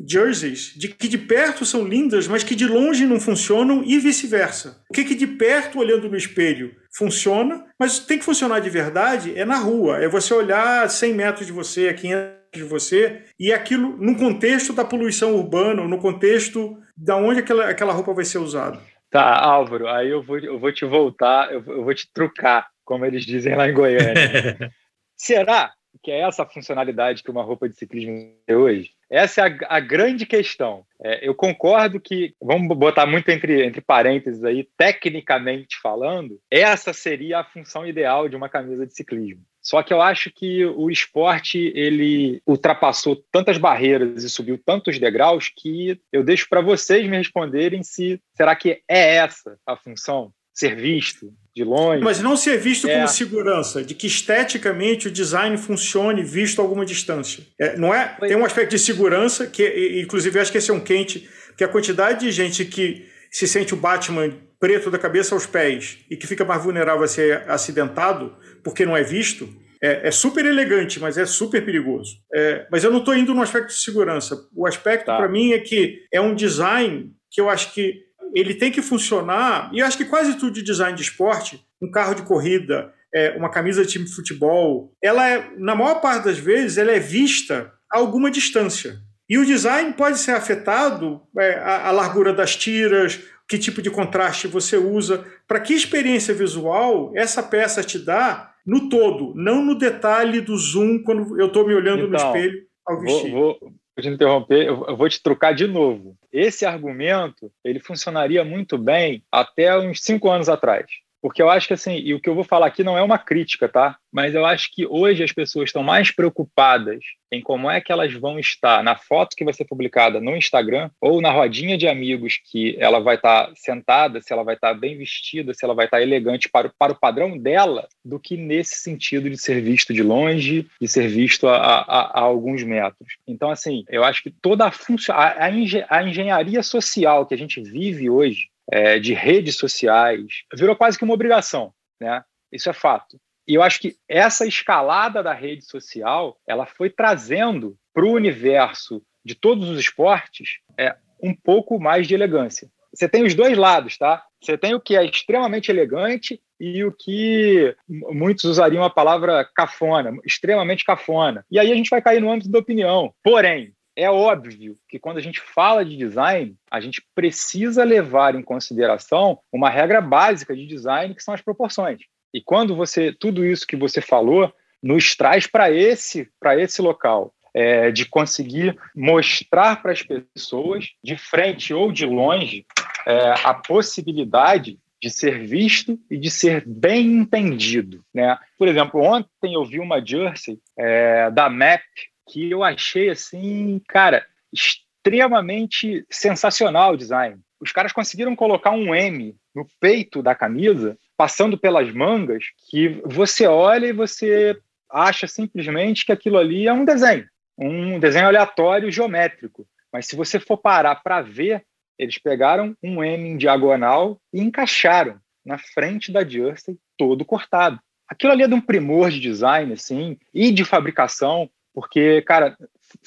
jerseys 0.07 0.73
de 0.75 0.89
que 0.89 1.07
de 1.07 1.17
perto 1.17 1.65
são 1.65 1.85
lindas, 1.85 2.27
mas 2.27 2.43
que 2.43 2.55
de 2.55 2.67
longe 2.67 3.05
não 3.05 3.19
funcionam 3.19 3.83
e 3.83 3.97
vice-versa. 3.99 4.81
O 4.89 4.93
que, 4.93 5.05
que 5.05 5.15
de 5.15 5.27
perto, 5.27 5.79
olhando 5.79 6.09
no 6.09 6.17
espelho, 6.17 6.75
funciona, 6.95 7.65
mas 7.79 7.99
tem 7.99 8.17
que 8.17 8.25
funcionar 8.25 8.59
de 8.59 8.69
verdade 8.69 9.37
é 9.37 9.45
na 9.45 9.57
rua. 9.57 9.97
É 9.97 10.07
você 10.07 10.33
olhar 10.33 10.83
a 10.83 10.89
100 10.89 11.13
metros 11.13 11.47
de 11.47 11.53
você, 11.53 11.89
a 11.89 11.93
500 11.93 12.35
de 12.53 12.63
você, 12.63 13.23
e 13.39 13.51
aquilo 13.51 13.97
no 13.97 14.17
contexto 14.17 14.73
da 14.73 14.85
poluição 14.85 15.35
urbana, 15.35 15.87
no 15.87 15.97
contexto 15.99 16.77
da 16.95 17.15
onde 17.15 17.39
aquela, 17.39 17.69
aquela 17.69 17.93
roupa 17.93 18.13
vai 18.13 18.25
ser 18.25 18.37
usada. 18.37 18.79
Tá, 19.09 19.39
Álvaro, 19.39 19.87
aí 19.87 20.09
eu 20.09 20.21
vou, 20.21 20.37
eu 20.39 20.59
vou 20.59 20.71
te 20.71 20.85
voltar, 20.85 21.51
eu, 21.51 21.63
eu 21.67 21.83
vou 21.83 21.93
te 21.93 22.11
trucar, 22.11 22.67
como 22.83 23.05
eles 23.05 23.25
dizem 23.25 23.55
lá 23.55 23.69
em 23.69 23.73
Goiânia. 23.73 24.71
Será 25.15 25.71
que 26.03 26.11
é 26.11 26.21
essa 26.21 26.45
funcionalidade 26.45 27.23
que 27.23 27.31
uma 27.31 27.43
roupa 27.43 27.67
de 27.67 27.75
ciclismo 27.75 28.13
tem 28.45 28.55
hoje? 28.55 28.91
Essa 29.15 29.41
é 29.41 29.43
a, 29.45 29.77
a 29.77 29.79
grande 29.79 30.25
questão. 30.25 30.85
É, 31.01 31.25
eu 31.25 31.33
concordo 31.33 32.01
que, 32.01 32.35
vamos 32.41 32.77
botar 32.77 33.05
muito 33.05 33.29
entre, 33.29 33.65
entre 33.65 33.79
parênteses 33.79 34.43
aí, 34.43 34.67
tecnicamente 34.77 35.79
falando, 35.81 36.37
essa 36.51 36.91
seria 36.91 37.39
a 37.39 37.43
função 37.45 37.87
ideal 37.87 38.27
de 38.27 38.35
uma 38.35 38.49
camisa 38.49 38.85
de 38.85 38.93
ciclismo. 38.93 39.41
Só 39.61 39.81
que 39.81 39.93
eu 39.93 40.01
acho 40.01 40.29
que 40.29 40.65
o 40.65 40.91
esporte 40.91 41.71
ele 41.73 42.41
ultrapassou 42.45 43.15
tantas 43.31 43.57
barreiras 43.57 44.21
e 44.21 44.29
subiu 44.29 44.59
tantos 44.63 44.99
degraus 44.99 45.49
que 45.49 45.97
eu 46.11 46.21
deixo 46.21 46.47
para 46.49 46.59
vocês 46.59 47.07
me 47.07 47.15
responderem 47.15 47.83
se 47.83 48.21
será 48.33 48.53
que 48.53 48.83
é 48.85 49.15
essa 49.15 49.57
a 49.65 49.77
função 49.77 50.33
ser 50.55 50.75
visto 50.75 51.33
de 51.53 51.63
longe. 51.63 52.01
Mas 52.01 52.19
não 52.21 52.37
ser 52.37 52.57
visto 52.57 52.87
é. 52.87 52.95
como 52.95 53.07
segurança, 53.07 53.83
de 53.83 53.93
que 53.93 54.07
esteticamente 54.07 55.07
o 55.07 55.11
design 55.11 55.57
funcione 55.57 56.23
visto 56.23 56.59
a 56.59 56.63
alguma 56.63 56.85
distância. 56.85 57.43
É, 57.59 57.77
não 57.77 57.93
é? 57.93 58.15
Tem 58.21 58.35
um 58.35 58.45
aspecto 58.45 58.71
de 58.71 58.79
segurança, 58.79 59.45
que 59.45 60.01
inclusive 60.01 60.39
acho 60.39 60.51
que 60.51 60.57
esse 60.57 60.71
é 60.71 60.73
um 60.73 60.79
quente, 60.79 61.29
que 61.57 61.63
a 61.63 61.67
quantidade 61.67 62.21
de 62.21 62.31
gente 62.31 62.65
que 62.65 63.05
se 63.29 63.47
sente 63.47 63.73
o 63.73 63.77
Batman 63.77 64.33
preto 64.59 64.89
da 64.89 64.97
cabeça 64.97 65.35
aos 65.35 65.45
pés 65.45 65.97
e 66.09 66.15
que 66.15 66.25
fica 66.25 66.45
mais 66.45 66.63
vulnerável 66.63 67.03
a 67.03 67.07
ser 67.07 67.43
acidentado 67.49 68.35
porque 68.63 68.85
não 68.85 68.95
é 68.95 69.03
visto, 69.03 69.47
é, 69.81 70.07
é 70.07 70.11
super 70.11 70.45
elegante, 70.45 70.99
mas 70.99 71.17
é 71.17 71.25
super 71.25 71.63
perigoso. 71.63 72.17
É, 72.33 72.65
mas 72.71 72.83
eu 72.83 72.91
não 72.91 72.99
estou 72.99 73.15
indo 73.15 73.33
no 73.33 73.41
aspecto 73.41 73.67
de 73.67 73.79
segurança. 73.79 74.47
O 74.55 74.65
aspecto, 74.65 75.05
tá. 75.05 75.17
para 75.17 75.27
mim, 75.27 75.51
é 75.51 75.59
que 75.59 76.01
é 76.11 76.19
um 76.19 76.33
design 76.33 77.11
que 77.29 77.41
eu 77.41 77.49
acho 77.49 77.73
que 77.73 78.04
ele 78.35 78.53
tem 78.53 78.71
que 78.71 78.81
funcionar, 78.81 79.69
e 79.73 79.79
eu 79.79 79.85
acho 79.85 79.97
que 79.97 80.05
quase 80.05 80.35
tudo 80.35 80.51
de 80.51 80.63
design 80.63 80.95
de 80.95 81.03
esporte, 81.03 81.65
um 81.81 81.89
carro 81.89 82.13
de 82.13 82.23
corrida, 82.23 82.93
é, 83.13 83.31
uma 83.37 83.49
camisa 83.49 83.83
de 83.83 83.91
time 83.91 84.05
de 84.05 84.13
futebol, 84.13 84.91
ela 85.01 85.27
é, 85.27 85.49
na 85.57 85.73
maior 85.73 86.01
parte 86.01 86.25
das 86.25 86.37
vezes, 86.37 86.77
ela 86.77 86.91
é 86.91 86.99
vista 86.99 87.71
a 87.91 87.97
alguma 87.97 88.29
distância. 88.29 88.97
E 89.29 89.37
o 89.37 89.45
design 89.45 89.93
pode 89.93 90.19
ser 90.19 90.31
afetado, 90.31 91.21
é, 91.39 91.55
a, 91.55 91.87
a 91.87 91.91
largura 91.91 92.33
das 92.33 92.55
tiras, 92.55 93.21
que 93.47 93.57
tipo 93.57 93.81
de 93.81 93.89
contraste 93.89 94.47
você 94.47 94.75
usa, 94.75 95.25
para 95.47 95.59
que 95.59 95.73
experiência 95.73 96.33
visual 96.33 97.13
essa 97.15 97.41
peça 97.41 97.83
te 97.83 97.97
dá 97.97 98.51
no 98.65 98.89
todo, 98.89 99.33
não 99.35 99.63
no 99.63 99.75
detalhe 99.75 100.41
do 100.41 100.57
zoom 100.57 101.01
quando 101.03 101.39
eu 101.39 101.47
estou 101.47 101.67
me 101.67 101.73
olhando 101.73 102.07
então, 102.07 102.09
no 102.09 102.37
espelho 102.37 102.59
ao 102.85 102.99
vestir. 102.99 103.31
Vou, 103.31 103.41
vou, 103.41 103.59
vou 103.61 104.01
te 104.01 104.09
interromper, 104.09 104.65
eu 104.65 104.97
vou 104.97 105.07
te 105.07 105.21
trocar 105.21 105.53
de 105.53 105.67
novo. 105.67 106.17
Esse 106.35 106.65
argumento 106.65 107.49
ele 107.63 107.79
funcionaria 107.79 108.43
muito 108.43 108.77
bem 108.77 109.23
até 109.31 109.79
uns 109.79 110.03
cinco 110.03 110.29
anos 110.29 110.49
atrás. 110.49 110.85
Porque 111.25 111.41
eu 111.41 111.49
acho 111.49 111.67
que 111.67 111.73
assim, 111.73 111.97
e 111.97 112.13
o 112.13 112.19
que 112.19 112.29
eu 112.29 112.35
vou 112.35 112.43
falar 112.43 112.67
aqui 112.67 112.83
não 112.83 112.95
é 112.95 113.01
uma 113.01 113.17
crítica, 113.17 113.67
tá? 113.67 113.97
Mas 114.13 114.35
eu 114.35 114.45
acho 114.45 114.69
que 114.71 114.85
hoje 114.85 115.23
as 115.23 115.31
pessoas 115.31 115.69
estão 115.69 115.81
mais 115.81 116.11
preocupadas 116.11 116.99
em 117.31 117.41
como 117.41 117.67
é 117.67 117.81
que 117.81 117.91
elas 117.91 118.13
vão 118.13 118.37
estar 118.37 118.83
na 118.83 118.95
foto 118.95 119.35
que 119.35 119.43
vai 119.43 119.51
ser 119.51 119.65
publicada 119.65 120.21
no 120.21 120.37
Instagram 120.37 120.87
ou 121.01 121.19
na 121.21 121.31
rodinha 121.31 121.79
de 121.79 121.87
amigos 121.87 122.39
que 122.51 122.77
ela 122.79 122.99
vai 122.99 123.15
estar 123.15 123.51
sentada, 123.55 124.21
se 124.21 124.31
ela 124.31 124.43
vai 124.43 124.53
estar 124.53 124.75
bem 124.75 124.99
vestida, 124.99 125.51
se 125.51 125.65
ela 125.65 125.73
vai 125.73 125.85
estar 125.85 125.99
elegante 125.99 126.47
para, 126.47 126.71
para 126.77 126.93
o 126.93 126.99
padrão 126.99 127.35
dela, 127.35 127.87
do 128.05 128.19
que 128.19 128.37
nesse 128.37 128.75
sentido 128.75 129.27
de 129.27 129.37
ser 129.39 129.63
visto 129.63 129.95
de 129.95 130.03
longe, 130.03 130.67
de 130.79 130.87
ser 130.87 131.07
visto 131.07 131.47
a, 131.47 131.57
a, 131.57 132.01
a 132.19 132.21
alguns 132.21 132.61
metros. 132.61 133.17
Então, 133.27 133.49
assim, 133.49 133.83
eu 133.89 134.03
acho 134.03 134.21
que 134.21 134.29
toda 134.29 134.67
a, 134.67 134.71
a, 135.11 135.45
a 135.89 136.03
engenharia 136.03 136.61
social 136.61 137.25
que 137.25 137.33
a 137.33 137.37
gente 137.37 137.59
vive 137.63 138.11
hoje, 138.11 138.53
é, 138.71 138.99
de 138.99 139.13
redes 139.13 139.57
sociais, 139.57 140.43
virou 140.53 140.75
quase 140.75 140.97
que 140.97 141.03
uma 141.03 141.13
obrigação, 141.13 141.73
né? 141.99 142.23
Isso 142.51 142.69
é 142.69 142.73
fato. 142.73 143.19
E 143.47 143.53
eu 143.53 143.61
acho 143.61 143.79
que 143.79 143.95
essa 144.07 144.45
escalada 144.45 145.21
da 145.21 145.33
rede 145.33 145.65
social, 145.65 146.37
ela 146.47 146.65
foi 146.65 146.89
trazendo 146.89 147.77
para 147.93 148.05
o 148.05 148.11
universo 148.11 149.01
de 149.23 149.35
todos 149.35 149.69
os 149.69 149.79
esportes 149.79 150.59
é, 150.77 150.95
um 151.21 151.33
pouco 151.33 151.79
mais 151.79 152.07
de 152.07 152.13
elegância. 152.13 152.69
Você 152.93 153.09
tem 153.09 153.23
os 153.23 153.35
dois 153.35 153.57
lados, 153.57 153.97
tá? 153.97 154.23
Você 154.41 154.57
tem 154.57 154.73
o 154.73 154.79
que 154.79 154.95
é 154.95 155.03
extremamente 155.03 155.69
elegante 155.69 156.41
e 156.59 156.83
o 156.83 156.91
que 156.91 157.75
muitos 157.89 158.45
usariam 158.45 158.83
a 158.83 158.89
palavra 158.89 159.43
cafona, 159.53 160.17
extremamente 160.23 160.85
cafona. 160.85 161.45
E 161.51 161.59
aí 161.59 161.71
a 161.71 161.75
gente 161.75 161.89
vai 161.89 162.01
cair 162.01 162.21
no 162.21 162.31
âmbito 162.31 162.49
da 162.49 162.59
opinião. 162.59 163.13
Porém, 163.21 163.73
é 163.95 164.09
óbvio 164.09 164.77
que 164.89 164.99
quando 164.99 165.17
a 165.17 165.21
gente 165.21 165.39
fala 165.39 165.85
de 165.85 165.95
design, 165.95 166.55
a 166.69 166.79
gente 166.81 167.01
precisa 167.15 167.83
levar 167.83 168.35
em 168.35 168.41
consideração 168.41 169.39
uma 169.51 169.69
regra 169.69 170.01
básica 170.01 170.55
de 170.55 170.67
design, 170.67 171.15
que 171.15 171.23
são 171.23 171.33
as 171.33 171.41
proporções. 171.41 172.01
E 172.33 172.41
quando 172.41 172.75
você 172.75 173.13
tudo 173.13 173.45
isso 173.45 173.65
que 173.65 173.77
você 173.77 174.01
falou 174.01 174.53
nos 174.83 175.15
traz 175.15 175.47
para 175.47 175.71
esse 175.71 176.29
para 176.39 176.59
esse 176.59 176.81
local 176.81 177.33
é, 177.53 177.89
de 177.89 178.05
conseguir 178.05 178.77
mostrar 178.93 179.81
para 179.81 179.93
as 179.93 180.01
pessoas 180.03 180.89
de 181.01 181.17
frente 181.17 181.73
ou 181.73 181.91
de 181.91 182.05
longe 182.05 182.65
é, 183.07 183.33
a 183.45 183.53
possibilidade 183.53 184.77
de 185.01 185.09
ser 185.09 185.45
visto 185.45 185.97
e 186.09 186.17
de 186.17 186.29
ser 186.29 186.63
bem 186.65 187.19
entendido, 187.19 188.03
né? 188.13 188.37
Por 188.57 188.67
exemplo, 188.67 189.01
ontem 189.01 189.53
eu 189.53 189.63
vi 189.63 189.79
uma 189.79 190.03
jersey 190.03 190.59
é, 190.77 191.29
da 191.31 191.49
MAP 191.49 191.83
que 192.27 192.49
eu 192.49 192.63
achei 192.63 193.09
assim, 193.09 193.81
cara, 193.87 194.25
extremamente 194.51 196.05
sensacional 196.09 196.93
o 196.93 196.97
design. 196.97 197.39
Os 197.59 197.71
caras 197.71 197.93
conseguiram 197.93 198.35
colocar 198.35 198.71
um 198.71 198.93
M 198.93 199.35
no 199.53 199.67
peito 199.79 200.21
da 200.21 200.35
camisa, 200.35 200.97
passando 201.15 201.57
pelas 201.57 201.91
mangas, 201.93 202.45
que 202.69 203.01
você 203.05 203.47
olha 203.47 203.87
e 203.87 203.93
você 203.93 204.57
acha 204.89 205.27
simplesmente 205.27 206.05
que 206.05 206.11
aquilo 206.11 206.37
ali 206.37 206.67
é 206.67 206.73
um 206.73 206.85
desenho, 206.85 207.27
um 207.57 207.99
desenho 207.99 208.27
aleatório 208.27 208.91
geométrico. 208.91 209.67
Mas 209.91 210.07
se 210.07 210.15
você 210.15 210.39
for 210.39 210.57
parar 210.57 210.95
para 210.95 211.21
ver, 211.21 211.65
eles 211.97 212.17
pegaram 212.17 212.75
um 212.83 213.03
M 213.03 213.29
em 213.29 213.37
diagonal 213.37 214.19
e 214.33 214.41
encaixaram 214.41 215.19
na 215.45 215.57
frente 215.57 216.11
da 216.11 216.27
jersey 216.27 216.77
todo 216.97 217.23
cortado. 217.23 217.79
Aquilo 218.07 218.33
ali 218.33 218.43
é 218.43 218.47
de 218.47 218.53
um 218.53 218.61
primor 218.61 219.09
de 219.09 219.19
design, 219.19 219.73
assim, 219.73 220.17
e 220.33 220.51
de 220.51 220.63
fabricação. 220.63 221.49
Porque, 221.75 222.21
cara, 222.21 222.57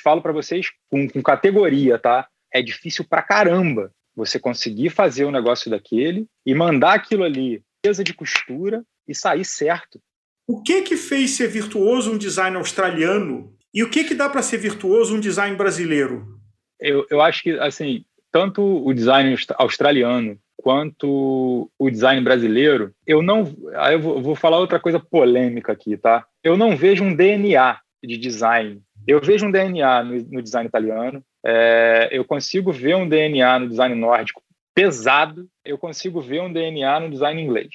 falo 0.04 0.20
para 0.20 0.30
vocês 0.30 0.68
com, 0.90 1.08
com, 1.08 1.22
categoria, 1.22 1.98
tá? 1.98 2.28
É 2.52 2.60
difícil 2.60 3.02
pra 3.08 3.22
caramba 3.22 3.90
você 4.14 4.38
conseguir 4.38 4.90
fazer 4.90 5.24
o 5.24 5.28
um 5.28 5.32
negócio 5.32 5.70
daquele 5.70 6.26
e 6.44 6.54
mandar 6.54 6.92
aquilo 6.92 7.24
ali, 7.24 7.62
mesa 7.84 8.04
de 8.04 8.12
costura 8.12 8.84
e 9.08 9.14
sair 9.14 9.44
certo. 9.44 9.98
O 10.46 10.62
que 10.62 10.82
que 10.82 10.96
fez 10.98 11.30
ser 11.30 11.48
virtuoso 11.48 12.12
um 12.12 12.18
design 12.18 12.58
australiano 12.58 13.56
e 13.72 13.82
o 13.82 13.88
que 13.88 14.04
que 14.04 14.14
dá 14.14 14.28
para 14.28 14.42
ser 14.42 14.58
virtuoso 14.58 15.16
um 15.16 15.20
design 15.20 15.56
brasileiro? 15.56 16.38
Eu, 16.78 17.06
eu 17.10 17.22
acho 17.22 17.42
que, 17.42 17.52
assim, 17.58 18.04
tanto 18.30 18.62
o 18.62 18.92
design 18.92 19.34
australiano 19.56 20.38
quanto 20.56 21.70
o 21.78 21.90
design 21.90 22.20
brasileiro, 22.22 22.92
eu 23.06 23.22
não. 23.22 23.54
Aí 23.76 23.94
eu 23.94 24.00
vou, 24.00 24.20
vou 24.20 24.34
falar 24.34 24.58
outra 24.58 24.78
coisa 24.78 25.00
polêmica 25.00 25.72
aqui, 25.72 25.96
tá? 25.96 26.26
Eu 26.42 26.56
não 26.56 26.76
vejo 26.76 27.04
um 27.04 27.14
DNA 27.14 27.78
de 28.02 28.16
design. 28.16 28.80
Eu 29.06 29.20
vejo 29.20 29.46
um 29.46 29.50
DNA 29.50 30.04
no, 30.04 30.22
no 30.30 30.42
design 30.42 30.68
italiano, 30.68 31.22
é, 31.44 32.08
eu 32.10 32.24
consigo 32.24 32.72
ver 32.72 32.96
um 32.96 33.08
DNA 33.08 33.58
no 33.60 33.68
design 33.68 33.94
nórdico 33.94 34.42
pesado, 34.74 35.48
eu 35.64 35.76
consigo 35.76 36.20
ver 36.20 36.40
um 36.40 36.52
DNA 36.52 37.00
no 37.00 37.10
design 37.10 37.42
inglês. 37.42 37.68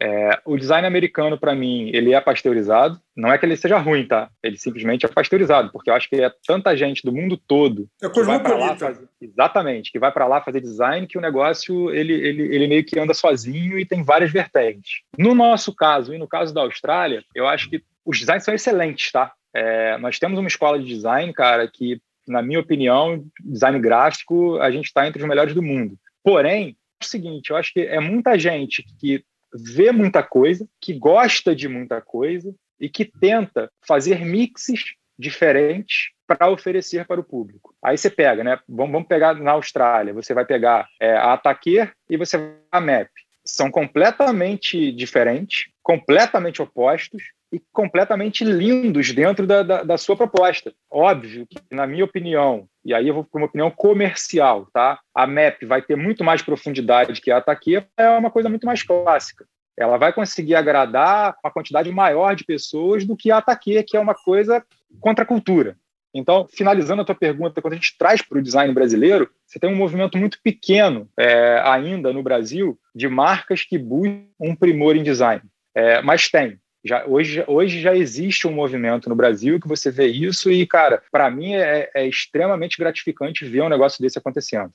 É, 0.00 0.40
o 0.44 0.56
design 0.56 0.86
americano, 0.86 1.38
para 1.38 1.54
mim, 1.54 1.90
ele 1.92 2.14
é 2.14 2.20
pasteurizado. 2.20 3.00
Não 3.16 3.32
é 3.32 3.38
que 3.38 3.46
ele 3.46 3.56
seja 3.56 3.78
ruim, 3.78 4.06
tá? 4.06 4.28
Ele 4.42 4.56
simplesmente 4.56 5.06
é 5.06 5.08
pasteurizado, 5.08 5.70
porque 5.72 5.90
eu 5.90 5.94
acho 5.94 6.08
que 6.08 6.16
é 6.16 6.30
tanta 6.46 6.76
gente 6.76 7.02
do 7.02 7.12
mundo 7.12 7.36
todo 7.36 7.88
é 8.02 8.08
que 8.08 8.22
vai 8.22 8.40
para 8.40 8.56
lá 8.56 8.76
fazer, 8.76 9.08
exatamente, 9.20 9.92
que 9.92 9.98
vai 9.98 10.10
para 10.12 10.26
lá 10.26 10.40
fazer 10.40 10.60
design 10.60 11.06
que 11.06 11.18
o 11.18 11.20
negócio 11.20 11.90
ele, 11.90 12.12
ele, 12.12 12.42
ele 12.54 12.66
meio 12.66 12.84
que 12.84 12.98
anda 12.98 13.14
sozinho 13.14 13.78
e 13.78 13.86
tem 13.86 14.02
várias 14.02 14.32
vertentes. 14.32 15.02
No 15.18 15.34
nosso 15.34 15.74
caso 15.74 16.12
e 16.12 16.18
no 16.18 16.28
caso 16.28 16.52
da 16.52 16.62
Austrália, 16.62 17.24
eu 17.34 17.46
acho 17.46 17.70
que 17.70 17.82
os 18.04 18.18
designs 18.18 18.44
são 18.44 18.54
excelentes, 18.54 19.10
tá? 19.12 19.32
É, 19.54 19.96
nós 19.98 20.18
temos 20.18 20.38
uma 20.38 20.48
escola 20.48 20.78
de 20.78 20.86
design, 20.86 21.32
cara, 21.32 21.68
que 21.68 22.00
na 22.26 22.42
minha 22.42 22.60
opinião, 22.60 23.24
design 23.40 23.78
gráfico, 23.78 24.58
a 24.58 24.70
gente 24.70 24.86
está 24.86 25.06
entre 25.06 25.22
os 25.22 25.28
melhores 25.28 25.54
do 25.54 25.62
mundo. 25.62 25.98
Porém, 26.22 26.76
é 27.00 27.04
o 27.04 27.06
seguinte, 27.06 27.50
eu 27.50 27.56
acho 27.56 27.72
que 27.72 27.80
é 27.80 28.00
muita 28.00 28.38
gente 28.38 28.84
que 28.98 29.22
vê 29.52 29.92
muita 29.92 30.22
coisa, 30.22 30.66
que 30.80 30.92
gosta 30.94 31.54
de 31.54 31.68
muita 31.68 32.00
coisa 32.00 32.54
e 32.80 32.88
que 32.88 33.04
tenta 33.04 33.70
fazer 33.86 34.24
mixes 34.24 34.94
diferentes 35.18 36.10
para 36.26 36.50
oferecer 36.50 37.06
para 37.06 37.20
o 37.20 37.24
público. 37.24 37.74
Aí 37.82 37.96
você 37.96 38.10
pega, 38.10 38.42
né? 38.42 38.58
Vamos, 38.68 39.06
pegar 39.06 39.34
na 39.34 39.52
Austrália, 39.52 40.12
você 40.12 40.34
vai 40.34 40.44
pegar 40.44 40.88
é, 40.98 41.14
a 41.14 41.34
Ataquer 41.34 41.92
e 42.08 42.16
você 42.16 42.38
vai 42.38 42.56
a 42.72 42.80
MAP. 42.80 43.10
São 43.44 43.70
completamente 43.70 44.90
diferentes, 44.90 45.66
completamente 45.82 46.62
opostos 46.62 47.22
e 47.54 47.62
completamente 47.72 48.42
lindos 48.44 49.12
dentro 49.12 49.46
da, 49.46 49.62
da, 49.62 49.82
da 49.84 49.96
sua 49.96 50.16
proposta. 50.16 50.72
Óbvio 50.90 51.46
que, 51.46 51.56
na 51.70 51.86
minha 51.86 52.04
opinião, 52.04 52.66
e 52.84 52.92
aí 52.92 53.06
eu 53.06 53.14
vou 53.14 53.24
para 53.24 53.40
uma 53.40 53.46
opinião 53.46 53.70
comercial, 53.70 54.66
tá? 54.72 54.98
A 55.14 55.26
MAP 55.26 55.64
vai 55.64 55.80
ter 55.80 55.96
muito 55.96 56.24
mais 56.24 56.42
profundidade 56.42 57.20
que 57.20 57.30
a 57.30 57.36
Ataquia, 57.36 57.86
é 57.96 58.08
uma 58.08 58.30
coisa 58.30 58.48
muito 58.48 58.66
mais 58.66 58.82
clássica. 58.82 59.46
Ela 59.78 59.96
vai 59.96 60.12
conseguir 60.12 60.56
agradar 60.56 61.36
uma 61.44 61.50
quantidade 61.50 61.90
maior 61.92 62.34
de 62.34 62.44
pessoas 62.44 63.04
do 63.04 63.16
que 63.16 63.30
a 63.30 63.38
Ataquia, 63.38 63.84
que 63.84 63.96
é 63.96 64.00
uma 64.00 64.14
coisa 64.14 64.64
contra 65.00 65.22
a 65.22 65.26
cultura. 65.26 65.76
Então, 66.12 66.46
finalizando 66.48 67.02
a 67.02 67.04
tua 67.04 67.14
pergunta, 67.14 67.60
quando 67.60 67.74
a 67.74 67.76
gente 67.76 67.96
traz 67.98 68.22
para 68.22 68.38
o 68.38 68.42
design 68.42 68.72
brasileiro, 68.72 69.28
você 69.46 69.58
tem 69.58 69.68
um 69.70 69.76
movimento 69.76 70.16
muito 70.16 70.40
pequeno 70.42 71.08
é, 71.18 71.60
ainda 71.64 72.12
no 72.12 72.22
Brasil 72.22 72.78
de 72.94 73.08
marcas 73.08 73.62
que 73.62 73.76
buscam 73.76 74.24
um 74.40 74.54
primor 74.54 74.96
em 74.96 75.02
design. 75.02 75.42
É, 75.74 76.00
mas 76.02 76.28
tem. 76.28 76.58
Já, 76.84 77.06
hoje, 77.06 77.42
hoje 77.46 77.80
já 77.80 77.96
existe 77.96 78.46
um 78.46 78.52
movimento 78.52 79.08
no 79.08 79.16
Brasil 79.16 79.58
que 79.58 79.66
você 79.66 79.90
vê 79.90 80.06
isso 80.06 80.50
e, 80.50 80.66
cara, 80.66 81.02
para 81.10 81.30
mim 81.30 81.54
é, 81.54 81.90
é 81.94 82.06
extremamente 82.06 82.76
gratificante 82.76 83.46
ver 83.46 83.62
um 83.62 83.70
negócio 83.70 84.02
desse 84.02 84.18
acontecendo. 84.18 84.70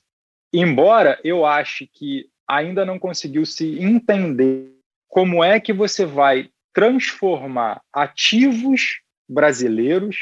Embora 0.52 1.20
eu 1.22 1.46
ache 1.46 1.88
que 1.92 2.26
ainda 2.48 2.84
não 2.84 2.98
conseguiu 2.98 3.46
se 3.46 3.80
entender 3.80 4.72
como 5.08 5.44
é 5.44 5.60
que 5.60 5.72
você 5.72 6.04
vai 6.04 6.48
transformar 6.74 7.80
ativos 7.92 9.00
brasileiros 9.28 10.16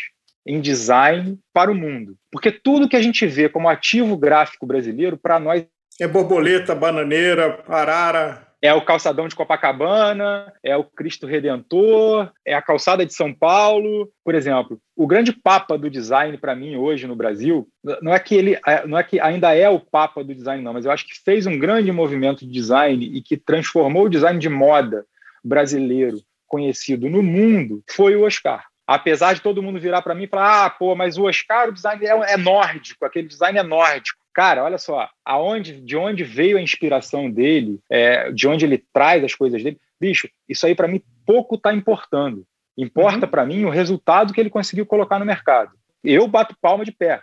em 0.47 0.61
design 0.61 1.39
para 1.55 1.71
o 1.71 1.75
mundo. 1.75 2.17
Porque 2.31 2.51
tudo 2.51 2.89
que 2.89 2.97
a 2.97 3.03
gente 3.03 3.27
vê 3.27 3.49
como 3.49 3.69
ativo 3.69 4.17
gráfico 4.17 4.67
brasileiro, 4.67 5.17
para 5.17 5.41
nós. 5.41 5.65
É 6.01 6.07
borboleta, 6.07 6.75
bananeira, 6.75 7.63
arara 7.67 8.48
é 8.61 8.75
o 8.75 8.85
calçadão 8.85 9.29
de 9.29 9.37
Copacabana, 9.37 10.53
é 10.63 10.77
o 10.77 10.85
Cristo 10.85 11.27
Redentor, 11.27 12.31
é 12.45 12.55
a 12.55 12.63
calçada 12.63 13.07
de 13.07 13.15
São 13.15 13.33
Paulo. 13.33 14.11
Por 14.25 14.35
exemplo, 14.35 14.81
o 14.97 15.07
grande 15.07 15.33
papa 15.33 15.79
do 15.79 15.89
design 15.89 16.37
para 16.39 16.57
mim 16.57 16.77
hoje 16.77 17.07
no 17.07 17.15
Brasil, 17.15 17.69
não 18.03 18.13
é 18.13 18.19
que 18.19 18.35
ele 18.35 18.59
é, 18.67 18.87
não 18.87 18.99
é 18.99 19.05
que 19.05 19.21
ainda 19.21 19.55
é 19.55 19.69
o 19.69 19.79
papa 19.79 20.25
do 20.25 20.35
design 20.35 20.63
não, 20.63 20.73
mas 20.73 20.85
eu 20.85 20.91
acho 20.91 21.07
que 21.07 21.15
fez 21.25 21.47
um 21.47 21.59
grande 21.59 21.93
movimento 21.93 22.45
de 22.45 22.51
design 22.51 23.05
e 23.05 23.23
que 23.23 23.37
transformou 23.37 24.07
o 24.07 24.11
design 24.11 24.39
de 24.39 24.49
moda 24.49 25.05
brasileiro 25.45 26.19
conhecido 26.47 27.09
no 27.09 27.23
mundo, 27.23 27.83
foi 27.89 28.17
o 28.17 28.25
Oscar. 28.25 28.65
Apesar 28.87 29.35
de 29.35 29.43
todo 29.43 29.63
mundo 29.63 29.79
virar 29.79 30.01
para 30.01 30.15
mim 30.15 30.25
e 30.25 30.29
falar: 30.29 30.65
ah, 30.65 30.71
pô, 30.71 30.97
mas 30.97 31.19
o 31.19 31.25
Oscar, 31.25 31.69
o 31.69 31.73
design 31.73 32.05
é, 32.07 32.33
é 32.33 32.37
nórdico, 32.39 33.05
aquele 33.05 33.29
design 33.29 33.59
é 33.59 33.63
nórdico. 33.63 34.19
Cara, 34.39 34.63
olha 34.63 34.79
só, 34.79 35.11
aonde, 35.25 35.81
de 35.81 35.97
onde 35.97 36.23
veio 36.23 36.59
a 36.59 36.63
inspiração 36.63 37.29
dele, 37.29 37.81
é, 37.91 38.31
de 38.31 38.47
onde 38.47 38.65
ele 38.65 38.79
traz 38.93 39.25
as 39.25 39.35
coisas 39.35 39.61
dele. 39.61 39.81
Bicho, 40.01 40.29
isso 40.49 40.65
aí 40.65 40.77
para 40.77 40.87
mim 40.87 41.03
pouco 41.27 41.57
está 41.57 41.75
importando. 41.75 42.47
Importa 42.77 43.27
uhum. 43.27 43.31
para 43.33 43.45
mim 43.45 43.65
o 43.65 43.69
resultado 43.69 44.33
que 44.33 44.41
ele 44.41 44.49
conseguiu 44.49 44.87
colocar 44.87 45.19
no 45.19 45.25
mercado. 45.25 45.73
Eu 46.05 46.29
bato 46.29 46.55
palma 46.63 46.85
de 46.85 46.93
pé. 46.93 47.21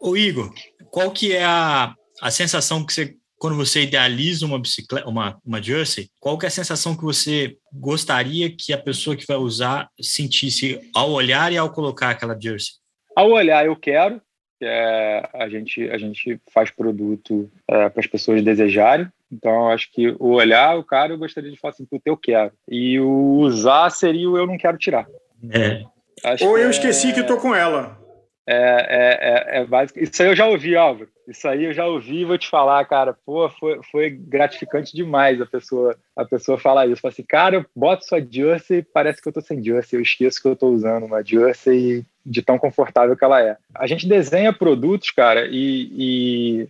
Ô 0.00 0.16
Igor, 0.16 0.54
qual 0.88 1.10
que 1.10 1.34
é 1.34 1.44
a, 1.44 1.92
a 2.22 2.30
sensação 2.30 2.86
que 2.86 2.92
você 2.92 3.16
quando 3.38 3.56
você 3.56 3.82
idealiza 3.82 4.46
uma 4.46 4.60
bicicleta, 4.60 5.08
uma, 5.08 5.40
uma 5.44 5.60
jersey, 5.60 6.08
qual 6.20 6.38
que 6.38 6.46
é 6.46 6.48
a 6.48 6.50
sensação 6.50 6.96
que 6.96 7.02
você 7.02 7.58
gostaria 7.72 8.54
que 8.56 8.72
a 8.72 8.78
pessoa 8.78 9.16
que 9.16 9.26
vai 9.26 9.36
usar 9.36 9.90
sentisse 10.00 10.78
ao 10.94 11.10
olhar 11.10 11.52
e 11.52 11.56
ao 11.56 11.72
colocar 11.72 12.10
aquela 12.10 12.38
jersey? 12.40 12.74
Ao 13.16 13.30
olhar, 13.30 13.66
eu 13.66 13.74
quero, 13.74 14.22
é, 14.62 15.28
a, 15.34 15.48
gente, 15.48 15.88
a 15.90 15.98
gente 15.98 16.40
faz 16.52 16.70
produto 16.70 17.50
é, 17.68 17.88
para 17.88 18.00
as 18.00 18.06
pessoas 18.06 18.42
desejarem. 18.42 19.08
Então, 19.30 19.70
acho 19.70 19.90
que 19.90 20.14
o 20.18 20.34
olhar, 20.34 20.78
o 20.78 20.84
cara, 20.84 21.12
eu 21.12 21.18
gostaria 21.18 21.50
de 21.50 21.58
falar 21.58 21.74
assim, 21.74 21.84
puta, 21.84 22.08
eu 22.08 22.16
quero. 22.16 22.52
E 22.68 22.98
o 23.00 23.38
usar 23.38 23.90
seria 23.90 24.30
o 24.30 24.36
eu 24.36 24.46
não 24.46 24.56
quero 24.56 24.78
tirar. 24.78 25.06
É. 25.50 25.82
Ou 26.42 26.56
eu 26.56 26.70
esqueci 26.70 27.12
que 27.12 27.20
estou 27.20 27.38
com 27.38 27.54
ela. 27.54 27.98
É, 28.46 28.54
é, 28.54 29.58
é, 29.58 29.60
é 29.60 29.64
básico. 29.64 29.98
Isso 29.98 30.22
aí 30.22 30.28
eu 30.28 30.36
já 30.36 30.46
ouvi, 30.46 30.76
Álvaro. 30.76 31.08
Isso 31.26 31.48
aí 31.48 31.64
eu 31.64 31.72
já 31.72 31.84
ouvi, 31.84 32.24
vou 32.24 32.38
te 32.38 32.48
falar, 32.48 32.84
cara. 32.84 33.12
Pô, 33.26 33.48
foi, 33.48 33.80
foi 33.90 34.10
gratificante 34.10 34.94
demais 34.94 35.40
a 35.40 35.46
pessoa 35.46 35.96
a 36.14 36.24
pessoa 36.24 36.56
falar 36.56 36.86
isso. 36.86 37.00
Fala 37.00 37.12
assim, 37.12 37.24
cara, 37.24 37.56
eu 37.56 37.66
boto 37.74 38.06
sua 38.06 38.20
jersey 38.20 38.82
parece 38.82 39.20
que 39.20 39.28
eu 39.28 39.32
tô 39.32 39.40
sem 39.40 39.62
jersey. 39.62 39.98
Eu 39.98 40.02
esqueço 40.02 40.40
que 40.40 40.46
eu 40.46 40.54
tô 40.54 40.68
usando 40.68 41.04
uma 41.04 41.24
jersey 41.24 42.04
de 42.24 42.42
tão 42.42 42.58
confortável 42.58 43.16
que 43.16 43.24
ela 43.24 43.42
é. 43.42 43.56
A 43.74 43.86
gente 43.86 44.08
desenha 44.08 44.52
produtos, 44.52 45.10
cara, 45.10 45.46
e, 45.50 45.90
e 45.96 46.68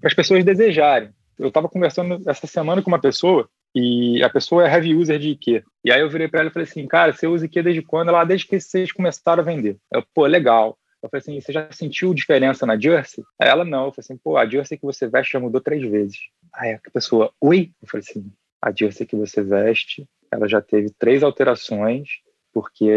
para 0.00 0.08
as 0.08 0.14
pessoas 0.14 0.44
desejarem. 0.44 1.10
Eu 1.38 1.48
estava 1.48 1.68
conversando 1.68 2.22
essa 2.28 2.46
semana 2.46 2.82
com 2.82 2.90
uma 2.90 2.98
pessoa 2.98 3.48
e 3.74 4.22
a 4.22 4.30
pessoa 4.30 4.66
é 4.66 4.72
heavy 4.72 4.94
user 4.94 5.18
de 5.18 5.28
IQ. 5.28 5.62
E 5.84 5.92
aí 5.92 6.00
eu 6.00 6.08
virei 6.08 6.26
para 6.26 6.40
ela 6.40 6.48
e 6.48 6.52
falei 6.52 6.66
assim, 6.68 6.86
cara, 6.86 7.12
você 7.12 7.26
usa 7.26 7.44
IQ 7.44 7.62
desde 7.62 7.82
quando? 7.82 8.08
Ela, 8.08 8.22
ah, 8.22 8.24
desde 8.24 8.46
que 8.46 8.58
vocês 8.58 8.90
começaram 8.90 9.42
a 9.42 9.46
vender. 9.46 9.76
Eu, 9.92 10.02
pô, 10.14 10.26
legal. 10.26 10.76
Eu 11.02 11.08
falei 11.08 11.20
assim, 11.20 11.40
você 11.40 11.52
já 11.52 11.70
sentiu 11.70 12.12
diferença 12.12 12.66
na 12.66 12.78
jersey? 12.78 13.24
Ela, 13.40 13.64
não. 13.64 13.86
Eu 13.86 13.92
falei 13.92 14.04
assim, 14.04 14.16
pô, 14.16 14.36
a 14.36 14.46
jersey 14.48 14.76
que 14.76 14.84
você 14.84 15.06
veste 15.06 15.32
já 15.32 15.40
mudou 15.40 15.60
três 15.60 15.82
vezes. 15.88 16.18
Aí 16.52 16.72
a 16.72 16.80
pessoa, 16.92 17.32
oi? 17.40 17.70
Eu 17.80 17.88
falei 17.88 18.04
assim, 18.08 18.32
a 18.60 18.72
jersey 18.72 19.06
que 19.06 19.16
você 19.16 19.42
veste, 19.42 20.08
ela 20.30 20.48
já 20.48 20.60
teve 20.60 20.90
três 20.98 21.22
alterações 21.22 22.08
porque 22.52 22.90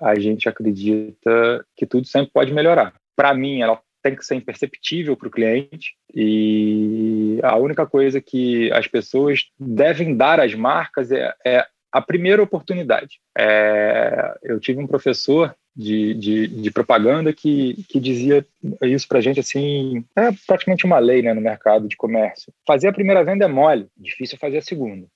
a 0.00 0.18
gente 0.18 0.48
acredita 0.48 1.64
que 1.76 1.86
tudo 1.86 2.06
sempre 2.06 2.32
pode 2.32 2.52
melhorar. 2.52 2.94
Para 3.14 3.32
mim, 3.34 3.60
ela 3.60 3.80
tem 4.02 4.16
que 4.16 4.24
ser 4.24 4.36
imperceptível 4.36 5.16
para 5.16 5.28
o 5.28 5.30
cliente 5.30 5.94
e 6.14 7.38
a 7.42 7.56
única 7.56 7.86
coisa 7.86 8.20
que 8.20 8.70
as 8.72 8.86
pessoas 8.86 9.48
devem 9.58 10.16
dar 10.16 10.40
às 10.40 10.54
marcas 10.54 11.10
é, 11.10 11.34
é 11.44 11.66
a 11.92 12.00
primeira 12.00 12.42
oportunidade. 12.42 13.20
É, 13.36 14.34
eu 14.42 14.60
tive 14.60 14.80
um 14.80 14.86
professor 14.86 15.54
de, 15.76 16.14
de, 16.14 16.46
de, 16.48 16.70
propaganda 16.70 17.32
que, 17.32 17.84
que 17.88 18.00
dizia 18.00 18.46
isso 18.82 19.06
para 19.06 19.20
gente 19.20 19.38
assim, 19.38 20.02
é 20.16 20.30
praticamente 20.46 20.86
uma 20.86 20.98
lei 20.98 21.20
né, 21.20 21.34
no 21.34 21.40
mercado 21.40 21.86
de 21.86 21.96
comércio. 21.96 22.52
Fazer 22.66 22.88
a 22.88 22.92
primeira 22.92 23.22
venda 23.22 23.44
é 23.44 23.48
mole, 23.48 23.86
difícil 23.96 24.38
fazer 24.38 24.58
a 24.58 24.62
segunda. 24.62 25.06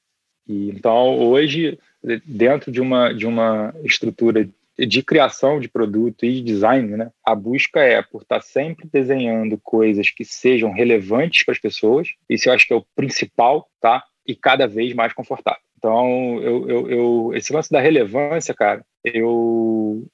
E, 0.46 0.68
então, 0.70 1.18
hoje, 1.18 1.78
dentro 2.26 2.70
de 2.70 2.80
uma, 2.80 3.12
de 3.12 3.26
uma 3.26 3.74
estrutura 3.84 4.46
de 4.78 5.02
criação 5.02 5.60
de 5.60 5.68
produto 5.68 6.24
e 6.24 6.34
de 6.34 6.42
design, 6.42 6.96
né, 6.96 7.10
a 7.24 7.34
busca 7.34 7.80
é 7.80 8.02
por 8.02 8.22
estar 8.22 8.40
sempre 8.42 8.88
desenhando 8.90 9.58
coisas 9.62 10.10
que 10.10 10.24
sejam 10.24 10.72
relevantes 10.72 11.44
para 11.44 11.52
as 11.52 11.58
pessoas. 11.58 12.08
Isso 12.28 12.48
eu 12.48 12.52
acho 12.52 12.66
que 12.66 12.72
é 12.72 12.76
o 12.76 12.84
principal, 12.94 13.68
tá? 13.80 14.02
E 14.26 14.34
cada 14.34 14.66
vez 14.66 14.94
mais 14.94 15.12
confortável. 15.12 15.60
Então, 15.78 16.38
eu, 16.42 16.68
eu, 16.68 16.90
eu 16.90 17.32
esse 17.34 17.52
lance 17.52 17.70
da 17.70 17.80
relevância, 17.80 18.54
cara, 18.54 18.84
eu 19.02 20.06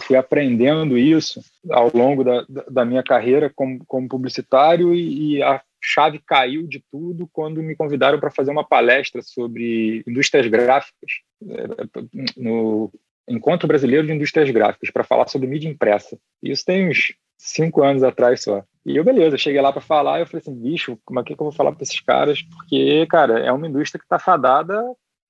fui 0.00 0.16
aprendendo 0.16 0.98
isso 0.98 1.40
ao 1.70 1.90
longo 1.94 2.22
da, 2.22 2.44
da 2.70 2.84
minha 2.84 3.02
carreira 3.02 3.50
como, 3.54 3.84
como 3.86 4.08
publicitário 4.08 4.94
e, 4.94 5.36
e 5.36 5.42
a 5.42 5.62
chave 5.82 6.18
caiu 6.18 6.66
de 6.66 6.82
tudo 6.90 7.28
quando 7.32 7.62
me 7.62 7.76
convidaram 7.76 8.18
para 8.18 8.30
fazer 8.30 8.50
uma 8.50 8.66
palestra 8.66 9.22
sobre 9.22 10.02
indústrias 10.06 10.46
gráficas 10.46 11.10
eh, 11.48 12.00
no 12.36 12.90
Encontro 13.28 13.66
Brasileiro 13.66 14.06
de 14.06 14.12
Indústrias 14.12 14.50
Gráficas 14.50 14.90
para 14.90 15.04
falar 15.04 15.28
sobre 15.28 15.48
mídia 15.48 15.68
impressa. 15.68 16.18
Isso 16.42 16.64
tem 16.64 16.88
uns 16.88 17.14
cinco 17.38 17.82
anos 17.82 18.02
atrás 18.02 18.42
só. 18.42 18.62
E 18.84 18.96
eu, 18.96 19.04
beleza, 19.04 19.38
cheguei 19.38 19.60
lá 19.60 19.72
para 19.72 19.80
falar 19.80 20.18
e 20.18 20.22
eu 20.22 20.26
falei 20.26 20.42
assim, 20.42 20.54
bicho, 20.54 20.98
como 21.04 21.20
é 21.20 21.24
que 21.24 21.32
eu 21.32 21.36
vou 21.36 21.52
falar 21.52 21.72
para 21.72 21.82
esses 21.82 22.00
caras? 22.00 22.42
Porque, 22.42 23.06
cara, 23.06 23.40
é 23.40 23.50
uma 23.50 23.66
indústria 23.66 23.98
que 23.98 24.04
está 24.04 24.18
fadada 24.18 24.82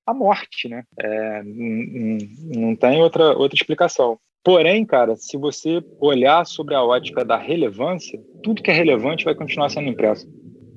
à 0.05 0.13
morte, 0.13 0.67
né? 0.67 0.83
É, 0.99 1.43
não, 1.43 2.17
não 2.61 2.75
tem 2.75 3.01
outra, 3.01 3.35
outra 3.37 3.55
explicação. 3.55 4.17
Porém, 4.43 4.85
cara, 4.85 5.15
se 5.15 5.37
você 5.37 5.83
olhar 5.99 6.45
sobre 6.45 6.75
a 6.75 6.83
ótica 6.83 7.25
da 7.25 7.35
relevância, 7.35 8.21
tudo 8.43 8.61
que 8.61 8.69
é 8.69 8.73
relevante 8.73 9.25
vai 9.25 9.33
continuar 9.33 9.69
sendo 9.69 9.89
impresso. 9.89 10.27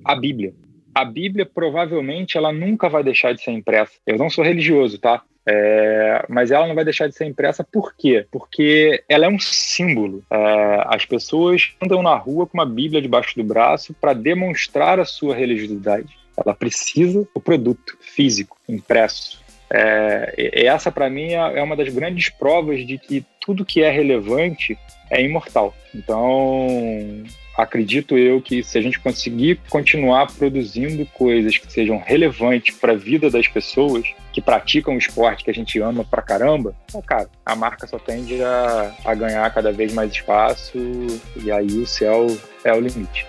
A 0.05 0.17
Bíblia. 0.17 0.55
A 0.95 1.05
Bíblia 1.05 1.45
provavelmente 1.45 2.39
ela 2.39 2.51
nunca 2.51 2.89
vai 2.89 3.05
deixar 3.05 3.35
de 3.35 3.43
ser 3.43 3.53
impressa. 3.53 3.93
Eu 4.07 4.17
não 4.17 4.31
sou 4.31 4.43
religioso, 4.43 4.99
tá? 4.99 5.23
É, 5.47 6.27
mas 6.29 6.51
ela 6.51 6.67
não 6.67 6.75
vai 6.75 6.85
deixar 6.85 7.09
de 7.09 7.15
ser 7.15 7.25
impressa 7.25 7.63
por 7.65 7.95
quê? 7.97 8.27
Porque 8.31 9.03
ela 9.09 9.27
é 9.27 9.29
um 9.29 9.39
símbolo. 9.39 10.23
É, 10.31 10.85
as 10.87 11.07
pessoas 11.07 11.75
andam 11.83 12.03
na 12.03 12.15
rua 12.15 12.47
com 12.47 12.59
uma 12.59 12.67
Bíblia 12.67 13.01
debaixo 13.01 13.35
do 13.37 13.45
braço 13.45 13.95
para 13.95 14.13
demonstrar 14.13 14.99
a 14.99 15.05
sua 15.05 15.35
religiosidade. 15.35 16.18
Ela 16.45 16.55
precisa 16.55 17.27
do 17.35 17.41
produto 17.41 17.97
físico, 18.01 18.57
impresso. 18.69 19.41
É, 19.71 20.65
essa, 20.65 20.91
para 20.91 21.11
mim, 21.11 21.33
é, 21.33 21.59
é 21.59 21.63
uma 21.63 21.77
das 21.77 21.89
grandes 21.89 22.31
provas 22.31 22.87
de 22.87 22.99
que 22.99 23.25
tudo 23.41 23.65
que 23.65 23.83
é 23.83 23.91
relevante 23.91 24.79
é 25.11 25.23
imortal. 25.23 25.75
Então, 25.95 26.67
acredito 27.57 28.17
eu 28.17 28.41
que 28.41 28.63
se 28.63 28.79
a 28.79 28.83
gente 28.83 29.01
conseguir 29.01 29.61
continuar 29.69 30.33
produzindo 30.33 31.05
coisas 31.07 31.59
que 31.59 31.71
sejam 31.71 31.99
relevantes 31.99 32.77
para 32.77 32.93
a 32.93 32.97
vida 32.97 33.31
das 33.31 33.49
pessoas 33.49 34.07
que 34.33 34.41
praticam 34.41 34.95
o 34.95 34.99
esporte 34.99 35.45
que 35.45 35.51
a 35.51 35.55
gente 35.55 35.81
ama 35.81 36.05
pra 36.05 36.23
caramba, 36.23 36.75
cara, 37.07 37.29
a 37.45 37.57
marca 37.57 37.87
só 37.87 37.99
tende 37.99 38.43
a, 38.43 38.95
a 39.05 39.15
ganhar 39.15 39.53
cada 39.53 39.73
vez 39.73 39.93
mais 39.93 40.13
espaço 40.13 40.79
e 41.37 41.51
aí 41.51 41.67
o 41.67 41.87
céu 41.87 42.27
é 42.65 42.73
o 42.73 42.81
limite. 42.81 43.27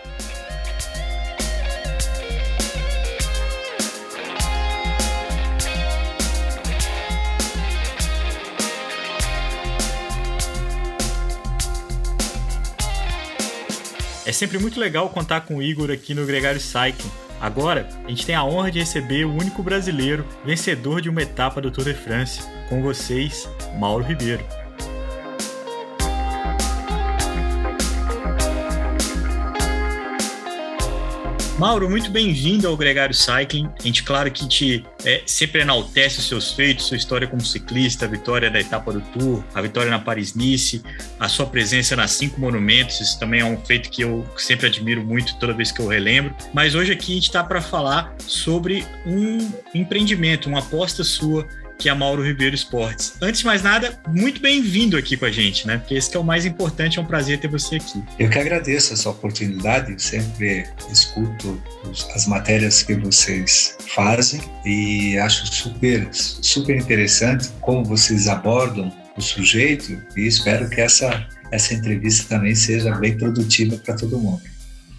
É 14.29 14.31
sempre 14.31 14.59
muito 14.59 14.79
legal 14.79 15.09
contar 15.09 15.41
com 15.41 15.55
o 15.55 15.61
Igor 15.63 15.89
aqui 15.89 16.13
no 16.13 16.23
Gregário 16.23 16.61
Cycling. 16.61 17.09
Agora, 17.41 17.89
a 18.05 18.09
gente 18.09 18.27
tem 18.27 18.35
a 18.35 18.43
honra 18.43 18.69
de 18.69 18.77
receber 18.77 19.25
o 19.25 19.33
único 19.33 19.63
brasileiro 19.63 20.23
vencedor 20.45 21.01
de 21.01 21.09
uma 21.09 21.23
etapa 21.23 21.59
do 21.59 21.71
Tour 21.71 21.85
de 21.85 21.95
France. 21.95 22.39
Com 22.69 22.79
vocês, 22.79 23.49
Mauro 23.79 24.03
Ribeiro. 24.03 24.45
Mauro, 31.59 31.89
muito 31.89 32.09
bem-vindo 32.09 32.69
ao 32.69 32.77
Gregário 32.77 33.13
Cycling. 33.13 33.69
A 33.77 33.83
gente, 33.83 34.01
claro 34.03 34.31
que 34.31 34.47
te 34.47 34.85
é, 35.03 35.21
sempre 35.25 35.59
enaltece 35.59 36.19
os 36.19 36.25
seus 36.25 36.53
feitos, 36.53 36.85
sua 36.85 36.95
história 36.95 37.27
como 37.27 37.45
ciclista, 37.45 38.05
a 38.05 38.07
vitória 38.07 38.49
da 38.49 38.61
etapa 38.61 38.93
do 38.93 39.01
Tour, 39.01 39.43
a 39.53 39.61
vitória 39.61 39.91
na 39.91 39.99
Paris-Nice, 39.99 40.81
a 41.19 41.27
sua 41.27 41.45
presença 41.45 41.97
nas 41.97 42.11
cinco 42.11 42.39
monumentos. 42.39 43.01
Isso 43.01 43.19
também 43.19 43.41
é 43.41 43.45
um 43.45 43.57
feito 43.57 43.89
que 43.89 44.01
eu 44.01 44.25
sempre 44.37 44.67
admiro 44.67 45.03
muito 45.03 45.35
toda 45.35 45.53
vez 45.53 45.69
que 45.69 45.81
eu 45.81 45.87
relembro. 45.89 46.33
Mas 46.53 46.75
hoje 46.75 46.93
aqui 46.93 47.11
a 47.11 47.15
gente 47.15 47.27
está 47.27 47.43
para 47.43 47.59
falar 47.59 48.15
sobre 48.25 48.85
um 49.05 49.51
empreendimento, 49.75 50.47
uma 50.47 50.59
aposta 50.59 51.03
sua 51.03 51.45
que 51.79 51.87
é 51.87 51.91
a 51.93 51.95
Mauro 51.95 52.21
Ribeiro 52.21 52.53
Esportes. 52.53 53.13
Antes 53.21 53.39
de 53.39 53.45
mais 53.45 53.63
nada, 53.63 53.97
muito 54.09 54.41
bem-vindo 54.41 54.97
aqui 54.97 55.15
com 55.15 55.23
a 55.23 55.31
gente, 55.31 55.65
né? 55.65 55.77
Porque 55.77 55.95
esse 55.95 56.13
é 56.15 56.19
o 56.19 56.23
mais 56.23 56.45
importante, 56.45 56.99
é 56.99 57.01
um 57.01 57.05
prazer 57.05 57.39
ter 57.39 57.47
você 57.47 57.77
aqui. 57.77 58.03
Eu 58.19 58.29
que 58.29 58.37
agradeço 58.37 58.93
essa 58.93 59.09
oportunidade, 59.09 59.99
sempre 60.03 60.67
escuto 60.91 61.59
as 62.13 62.27
matérias 62.27 62.83
que 62.83 62.95
vocês 62.95 63.77
fazem 63.95 64.41
e 64.65 65.17
acho 65.19 65.47
super, 65.47 66.09
super 66.11 66.75
interessante 66.75 67.47
como 67.61 67.85
vocês 67.85 68.27
abordam 68.27 68.93
o 69.15 69.21
sujeito 69.21 69.97
e 70.17 70.27
espero 70.27 70.69
que 70.69 70.81
essa, 70.81 71.25
essa 71.49 71.73
entrevista 71.73 72.35
também 72.35 72.55
seja 72.55 72.93
bem 72.95 73.17
produtiva 73.17 73.77
para 73.77 73.95
todo 73.95 74.19
mundo. 74.19 74.41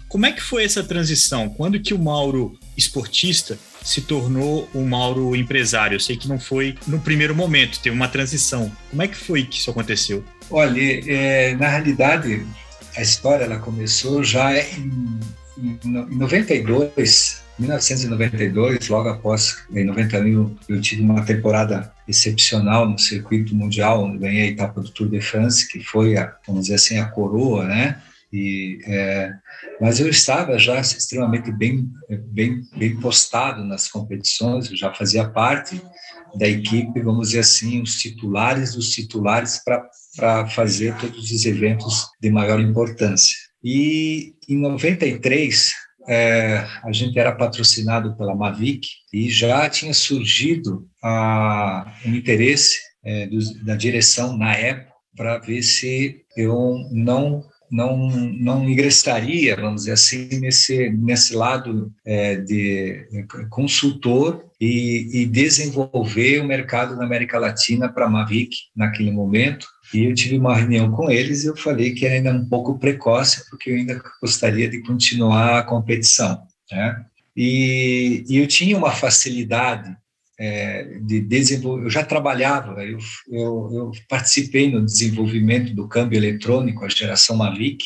Como 0.07 0.25
é 0.25 0.31
que 0.31 0.41
foi 0.41 0.65
essa 0.65 0.83
transição? 0.83 1.47
Quando 1.47 1.79
que 1.79 1.93
o 1.93 1.99
Mauro 1.99 2.59
esportista 2.77 3.57
se 3.83 4.01
tornou 4.01 4.69
o 4.73 4.85
Mauro 4.85 5.35
empresário? 5.35 5.95
Eu 5.95 5.99
sei 5.99 6.15
que 6.15 6.27
não 6.27 6.39
foi 6.39 6.75
no 6.87 6.99
primeiro 6.99 7.35
momento, 7.35 7.79
teve 7.79 7.95
uma 7.95 8.07
transição. 8.07 8.71
Como 8.89 9.01
é 9.01 9.07
que 9.07 9.17
foi 9.17 9.43
que 9.43 9.57
isso 9.57 9.71
aconteceu? 9.71 10.23
Olha, 10.49 10.81
é, 11.11 11.55
na 11.55 11.67
realidade, 11.67 12.45
a 12.95 13.01
história 13.01 13.45
ela 13.45 13.59
começou 13.59 14.23
já 14.23 14.57
em, 14.57 15.19
em, 15.57 15.79
em 15.83 16.17
92, 16.17 17.41
1992, 17.61 18.87
logo 18.89 19.09
após, 19.09 19.63
em 19.71 19.83
91, 19.83 20.55
eu 20.67 20.81
tive 20.81 21.01
uma 21.03 21.23
temporada 21.23 21.91
excepcional 22.07 22.89
no 22.89 22.97
circuito 22.97 23.55
mundial, 23.55 24.03
onde 24.03 24.17
ganhei 24.17 24.43
a 24.43 24.51
etapa 24.51 24.81
do 24.81 24.89
Tour 24.89 25.09
de 25.09 25.21
France, 25.21 25.67
que 25.67 25.79
foi, 25.83 26.17
a, 26.17 26.33
vamos 26.45 26.63
dizer 26.63 26.75
assim, 26.75 26.97
a 26.97 27.05
coroa, 27.05 27.65
né? 27.65 28.01
E, 28.31 28.79
é, 28.85 29.31
mas 29.79 29.99
eu 29.99 30.07
estava 30.07 30.57
já 30.57 30.79
extremamente 30.79 31.51
bem, 31.51 31.89
bem, 32.27 32.61
bem 32.77 32.99
postado 32.99 33.63
nas 33.63 33.89
competições, 33.89 34.69
eu 34.69 34.77
já 34.77 34.93
fazia 34.93 35.27
parte 35.29 35.81
da 36.35 36.47
equipe, 36.47 37.01
vamos 37.01 37.29
dizer 37.29 37.39
assim, 37.39 37.81
os 37.81 37.99
titulares 37.99 38.73
dos 38.73 38.91
titulares 38.91 39.61
para 40.15 40.47
fazer 40.47 40.95
todos 40.97 41.29
os 41.29 41.45
eventos 41.45 42.07
de 42.21 42.29
maior 42.29 42.59
importância. 42.59 43.35
E 43.63 44.33
em 44.47 44.57
93, 44.57 45.73
é, 46.07 46.65
a 46.83 46.91
gente 46.91 47.17
era 47.19 47.35
patrocinado 47.35 48.15
pela 48.15 48.35
Mavic 48.35 48.87
e 49.13 49.29
já 49.29 49.69
tinha 49.69 49.93
surgido 49.93 50.87
a, 51.03 51.93
um 52.05 52.15
interesse 52.15 52.77
é, 53.03 53.27
do, 53.27 53.37
da 53.63 53.75
direção 53.75 54.37
na 54.37 54.55
época 54.55 54.91
para 55.15 55.37
ver 55.39 55.61
se 55.61 56.23
eu 56.35 56.87
não 56.91 57.43
não, 57.71 58.09
não 58.09 58.69
ingressaria, 58.69 59.55
vamos 59.55 59.81
dizer 59.81 59.93
assim, 59.93 60.27
nesse, 60.39 60.89
nesse 60.89 61.33
lado 61.33 61.91
é, 62.05 62.35
de 62.35 63.07
consultor 63.49 64.45
e, 64.59 65.21
e, 65.21 65.25
desenvolver 65.25 66.41
o 66.41 66.45
mercado 66.47 66.97
na 66.97 67.05
América 67.05 67.39
Latina 67.39 67.87
para 67.87 68.05
a 68.05 68.09
Mavic 68.09 68.55
naquele 68.75 69.11
momento. 69.11 69.65
E 69.93 70.03
eu 70.03 70.13
tive 70.13 70.37
uma 70.37 70.55
reunião 70.55 70.91
com 70.91 71.09
eles 71.09 71.43
e 71.43 71.47
eu 71.47 71.55
falei 71.55 71.93
que 71.93 72.05
ainda 72.05 72.31
um 72.31 72.45
pouco 72.47 72.77
precoce, 72.77 73.49
porque 73.49 73.71
eu 73.71 73.75
ainda 73.75 74.01
gostaria 74.21 74.69
de 74.69 74.81
continuar 74.81 75.59
a 75.59 75.63
competição. 75.63 76.41
Né? 76.69 77.05
E, 77.35 78.25
e 78.27 78.37
eu 78.37 78.47
tinha 78.47 78.77
uma 78.77 78.91
facilidade 78.91 79.95
é, 80.41 80.97
de 80.99 81.21
desenvolver. 81.21 81.85
Eu 81.85 81.89
já 81.91 82.03
trabalhava, 82.03 82.83
eu, 82.83 82.97
eu, 83.29 83.69
eu, 83.71 83.91
participei 84.09 84.71
no 84.71 84.83
desenvolvimento 84.83 85.71
do 85.75 85.87
câmbio 85.87 86.17
eletrônico, 86.17 86.83
a 86.83 86.89
geração 86.89 87.37
Mavic. 87.37 87.85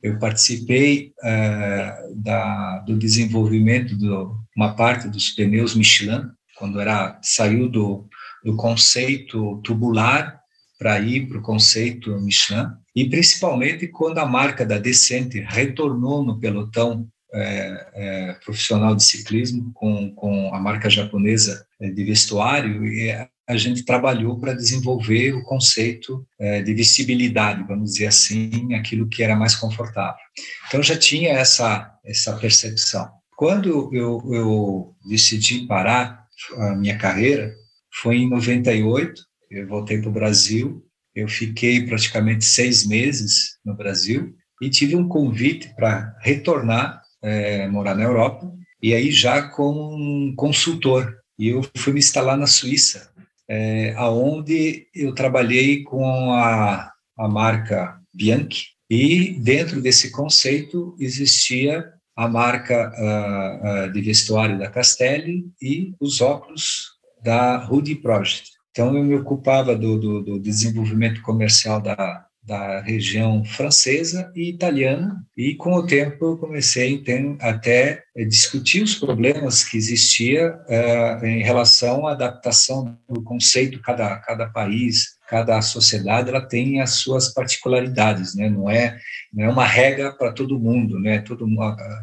Eu 0.00 0.16
participei 0.20 1.12
é, 1.24 2.12
da, 2.14 2.78
do 2.86 2.96
desenvolvimento 2.96 3.98
de 3.98 4.08
uma 4.56 4.74
parte 4.76 5.08
dos 5.08 5.30
pneus 5.30 5.74
Michelin, 5.74 6.22
quando 6.56 6.80
era 6.80 7.18
saiu 7.22 7.68
do, 7.68 8.08
do 8.44 8.54
conceito 8.54 9.60
tubular 9.64 10.38
para 10.78 11.00
ir 11.00 11.26
para 11.26 11.38
o 11.38 11.42
conceito 11.42 12.20
Michelin, 12.20 12.68
e 12.94 13.10
principalmente 13.10 13.88
quando 13.88 14.18
a 14.18 14.26
marca 14.26 14.64
da 14.64 14.78
Decente 14.78 15.40
retornou 15.40 16.24
no 16.24 16.38
pelotão 16.38 17.08
é, 17.36 17.88
é, 17.94 18.32
profissional 18.44 18.94
de 18.94 19.04
ciclismo 19.04 19.70
com, 19.74 20.14
com 20.14 20.54
a 20.54 20.60
marca 20.60 20.88
japonesa 20.88 21.66
é, 21.80 21.90
de 21.90 22.04
vestuário 22.04 22.84
e 22.84 23.10
a 23.48 23.56
gente 23.56 23.84
trabalhou 23.84 24.40
para 24.40 24.54
desenvolver 24.54 25.32
o 25.32 25.44
conceito 25.44 26.26
é, 26.38 26.60
de 26.62 26.74
vestibilidade, 26.74 27.62
vamos 27.62 27.92
dizer 27.92 28.06
assim, 28.06 28.74
aquilo 28.74 29.08
que 29.08 29.22
era 29.22 29.36
mais 29.36 29.54
confortável. 29.54 30.20
Então 30.66 30.82
já 30.82 30.96
tinha 30.98 31.30
essa 31.30 31.92
essa 32.06 32.36
percepção. 32.36 33.10
Quando 33.36 33.94
eu, 33.94 34.22
eu 34.32 34.96
decidi 35.08 35.66
parar 35.66 36.24
a 36.56 36.74
minha 36.74 36.96
carreira, 36.96 37.52
foi 37.92 38.18
em 38.18 38.30
98, 38.30 39.22
eu 39.50 39.66
voltei 39.66 39.98
para 39.98 40.08
o 40.08 40.12
Brasil, 40.12 40.82
eu 41.14 41.28
fiquei 41.28 41.84
praticamente 41.84 42.44
seis 42.44 42.86
meses 42.86 43.58
no 43.64 43.74
Brasil 43.74 44.34
e 44.62 44.70
tive 44.70 44.96
um 44.96 45.08
convite 45.08 45.74
para 45.74 46.16
retornar 46.20 47.02
é, 47.26 47.68
morar 47.68 47.94
na 47.94 48.04
Europa, 48.04 48.50
e 48.82 48.94
aí 48.94 49.10
já 49.10 49.42
como 49.42 49.94
um 49.94 50.34
consultor. 50.36 51.16
E 51.38 51.48
eu 51.48 51.62
fui 51.76 51.92
me 51.92 51.98
instalar 51.98 52.36
na 52.38 52.46
Suíça, 52.46 53.10
é, 53.48 53.94
aonde 53.96 54.86
eu 54.94 55.14
trabalhei 55.14 55.82
com 55.82 56.32
a, 56.32 56.92
a 57.18 57.28
marca 57.28 58.00
Bianchi, 58.14 58.68
e 58.88 59.38
dentro 59.40 59.80
desse 59.82 60.10
conceito 60.10 60.96
existia 60.98 61.92
a 62.16 62.28
marca 62.28 62.92
uh, 62.96 63.88
uh, 63.88 63.92
de 63.92 64.00
vestuário 64.00 64.58
da 64.58 64.70
Castelli 64.70 65.44
e 65.60 65.92
os 66.00 66.20
óculos 66.20 66.92
da 67.22 67.56
Rudy 67.56 67.96
Project. 67.96 68.52
Então, 68.70 68.96
eu 68.96 69.04
me 69.04 69.14
ocupava 69.14 69.74
do, 69.74 69.98
do, 69.98 70.22
do 70.22 70.40
desenvolvimento 70.40 71.20
comercial 71.22 71.80
da, 71.80 72.25
da 72.46 72.80
região 72.80 73.44
francesa 73.44 74.30
e 74.34 74.50
italiana, 74.50 75.24
e 75.36 75.54
com 75.56 75.74
o 75.74 75.86
tempo 75.86 76.24
eu 76.24 76.38
comecei 76.38 77.02
a 77.40 77.48
até 77.50 78.02
discutir 78.28 78.82
os 78.82 78.94
problemas 78.94 79.64
que 79.64 79.76
existia 79.76 80.54
uh, 80.54 81.26
em 81.26 81.42
relação 81.42 82.06
à 82.06 82.12
adaptação 82.12 82.96
do 83.08 83.22
conceito 83.22 83.80
cada 83.82 84.16
cada 84.18 84.46
país 84.48 85.16
cada 85.28 85.60
sociedade 85.60 86.28
ela 86.28 86.40
tem 86.40 86.80
as 86.80 86.90
suas 86.90 87.32
particularidades, 87.34 88.34
né? 88.34 88.48
Não 88.48 88.70
é 88.70 88.96
não 89.32 89.44
é 89.44 89.48
uma 89.48 89.66
regra 89.66 90.12
para 90.12 90.32
todo 90.32 90.58
mundo, 90.58 90.98
né? 91.00 91.18
Todo 91.20 91.46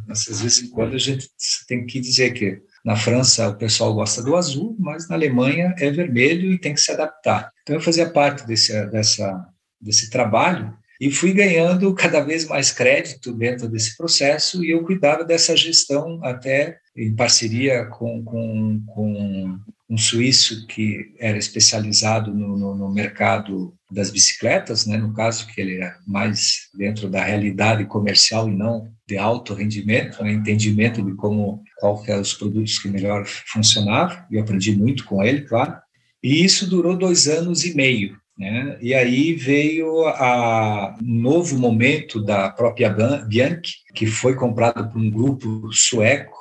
às 0.09 0.25
vezes 0.25 0.63
em 0.63 0.69
quando 0.69 0.95
a 0.95 0.99
gente 0.99 1.29
tem 1.67 1.85
que 1.85 1.99
dizer 1.99 2.33
que 2.33 2.61
na 2.83 2.97
França 2.97 3.47
o 3.47 3.55
pessoal 3.55 3.93
gosta 3.93 4.21
do 4.21 4.35
azul, 4.35 4.75
mas 4.77 5.07
na 5.07 5.15
Alemanha 5.15 5.73
é 5.79 5.89
vermelho 5.89 6.51
e 6.51 6.59
tem 6.59 6.73
que 6.73 6.81
se 6.81 6.91
adaptar. 6.91 7.49
Então 7.61 7.77
eu 7.77 7.81
fazia 7.81 8.09
parte 8.09 8.45
desse 8.45 8.73
dessa 8.87 9.52
desse 9.83 10.09
trabalho 10.09 10.73
e 10.99 11.11
fui 11.11 11.33
ganhando 11.33 11.93
cada 11.93 12.21
vez 12.21 12.47
mais 12.47 12.71
crédito 12.71 13.33
dentro 13.33 13.67
desse 13.67 13.97
processo 13.97 14.63
e 14.63 14.71
eu 14.71 14.83
cuidava 14.83 15.25
dessa 15.25 15.55
gestão 15.55 16.19
até 16.23 16.77
em 16.95 17.13
parceria 17.15 17.85
com, 17.85 18.23
com, 18.23 18.81
com 18.87 19.59
um 19.89 19.97
suíço 19.97 20.65
que 20.67 21.13
era 21.19 21.37
especializado 21.37 22.33
no, 22.33 22.57
no, 22.57 22.75
no, 22.75 22.91
mercado 22.91 23.75
das 23.91 24.09
bicicletas, 24.09 24.85
né, 24.85 24.97
no 24.97 25.13
caso 25.13 25.45
que 25.47 25.59
ele 25.59 25.75
era 25.75 25.97
mais 26.07 26.69
dentro 26.73 27.09
da 27.09 27.23
realidade 27.23 27.85
comercial 27.85 28.49
e 28.49 28.55
não 28.55 28.91
de 29.07 29.17
alto 29.17 29.53
rendimento, 29.53 30.23
né, 30.23 30.31
entendimento 30.31 31.03
de 31.03 31.13
como 31.15 31.61
qual 31.79 32.01
que 32.01 32.11
eram 32.11 32.21
os 32.21 32.33
produtos 32.33 32.79
que 32.79 32.87
melhor 32.87 33.25
funcionavam, 33.25 34.23
e 34.31 34.35
eu 34.35 34.41
aprendi 34.41 34.75
muito 34.75 35.03
com 35.05 35.21
ele, 35.21 35.41
claro. 35.41 35.75
E 36.23 36.43
isso 36.43 36.69
durou 36.69 36.97
dois 36.97 37.27
anos 37.27 37.65
e 37.65 37.75
meio. 37.75 38.17
Né? 38.37 38.77
E 38.81 38.93
aí 38.93 39.33
veio 39.33 40.07
a 40.07 40.97
um 41.01 41.21
novo 41.21 41.57
momento 41.57 42.23
da 42.23 42.49
própria 42.49 42.89
Bianchi, 43.27 43.75
que 43.93 44.07
foi 44.07 44.35
comprado 44.35 44.91
por 44.91 44.99
um 44.99 45.11
grupo 45.11 45.71
sueco. 45.71 46.35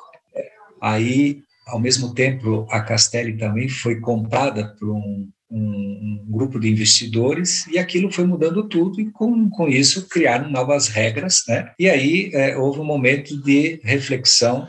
Aí, 0.81 1.43
ao 1.67 1.79
mesmo 1.79 2.15
tempo, 2.15 2.67
a 2.71 2.81
Castelli 2.81 3.37
também 3.37 3.69
foi 3.69 4.01
comprada 4.01 4.75
por 4.79 4.91
um 4.91 5.29
um, 5.53 5.59
um, 5.59 6.27
grupo 6.31 6.59
de 6.59 6.69
investidores 6.69 7.67
e 7.67 7.79
aquilo 7.79 8.11
foi 8.11 8.25
mudando 8.25 8.67
tudo 8.67 9.01
e 9.01 9.11
com, 9.11 9.51
com 9.51 9.69
isso 9.69 10.09
criaram 10.09 10.51
novas 10.51 10.89
regras, 10.89 11.45
né? 11.47 11.71
E 11.79 11.89
aí 11.89 12.31
é, 12.33 12.57
houve 12.57 12.81
um 12.81 12.85
momento 12.85 13.37
de 13.43 13.81
reflexão. 13.85 14.67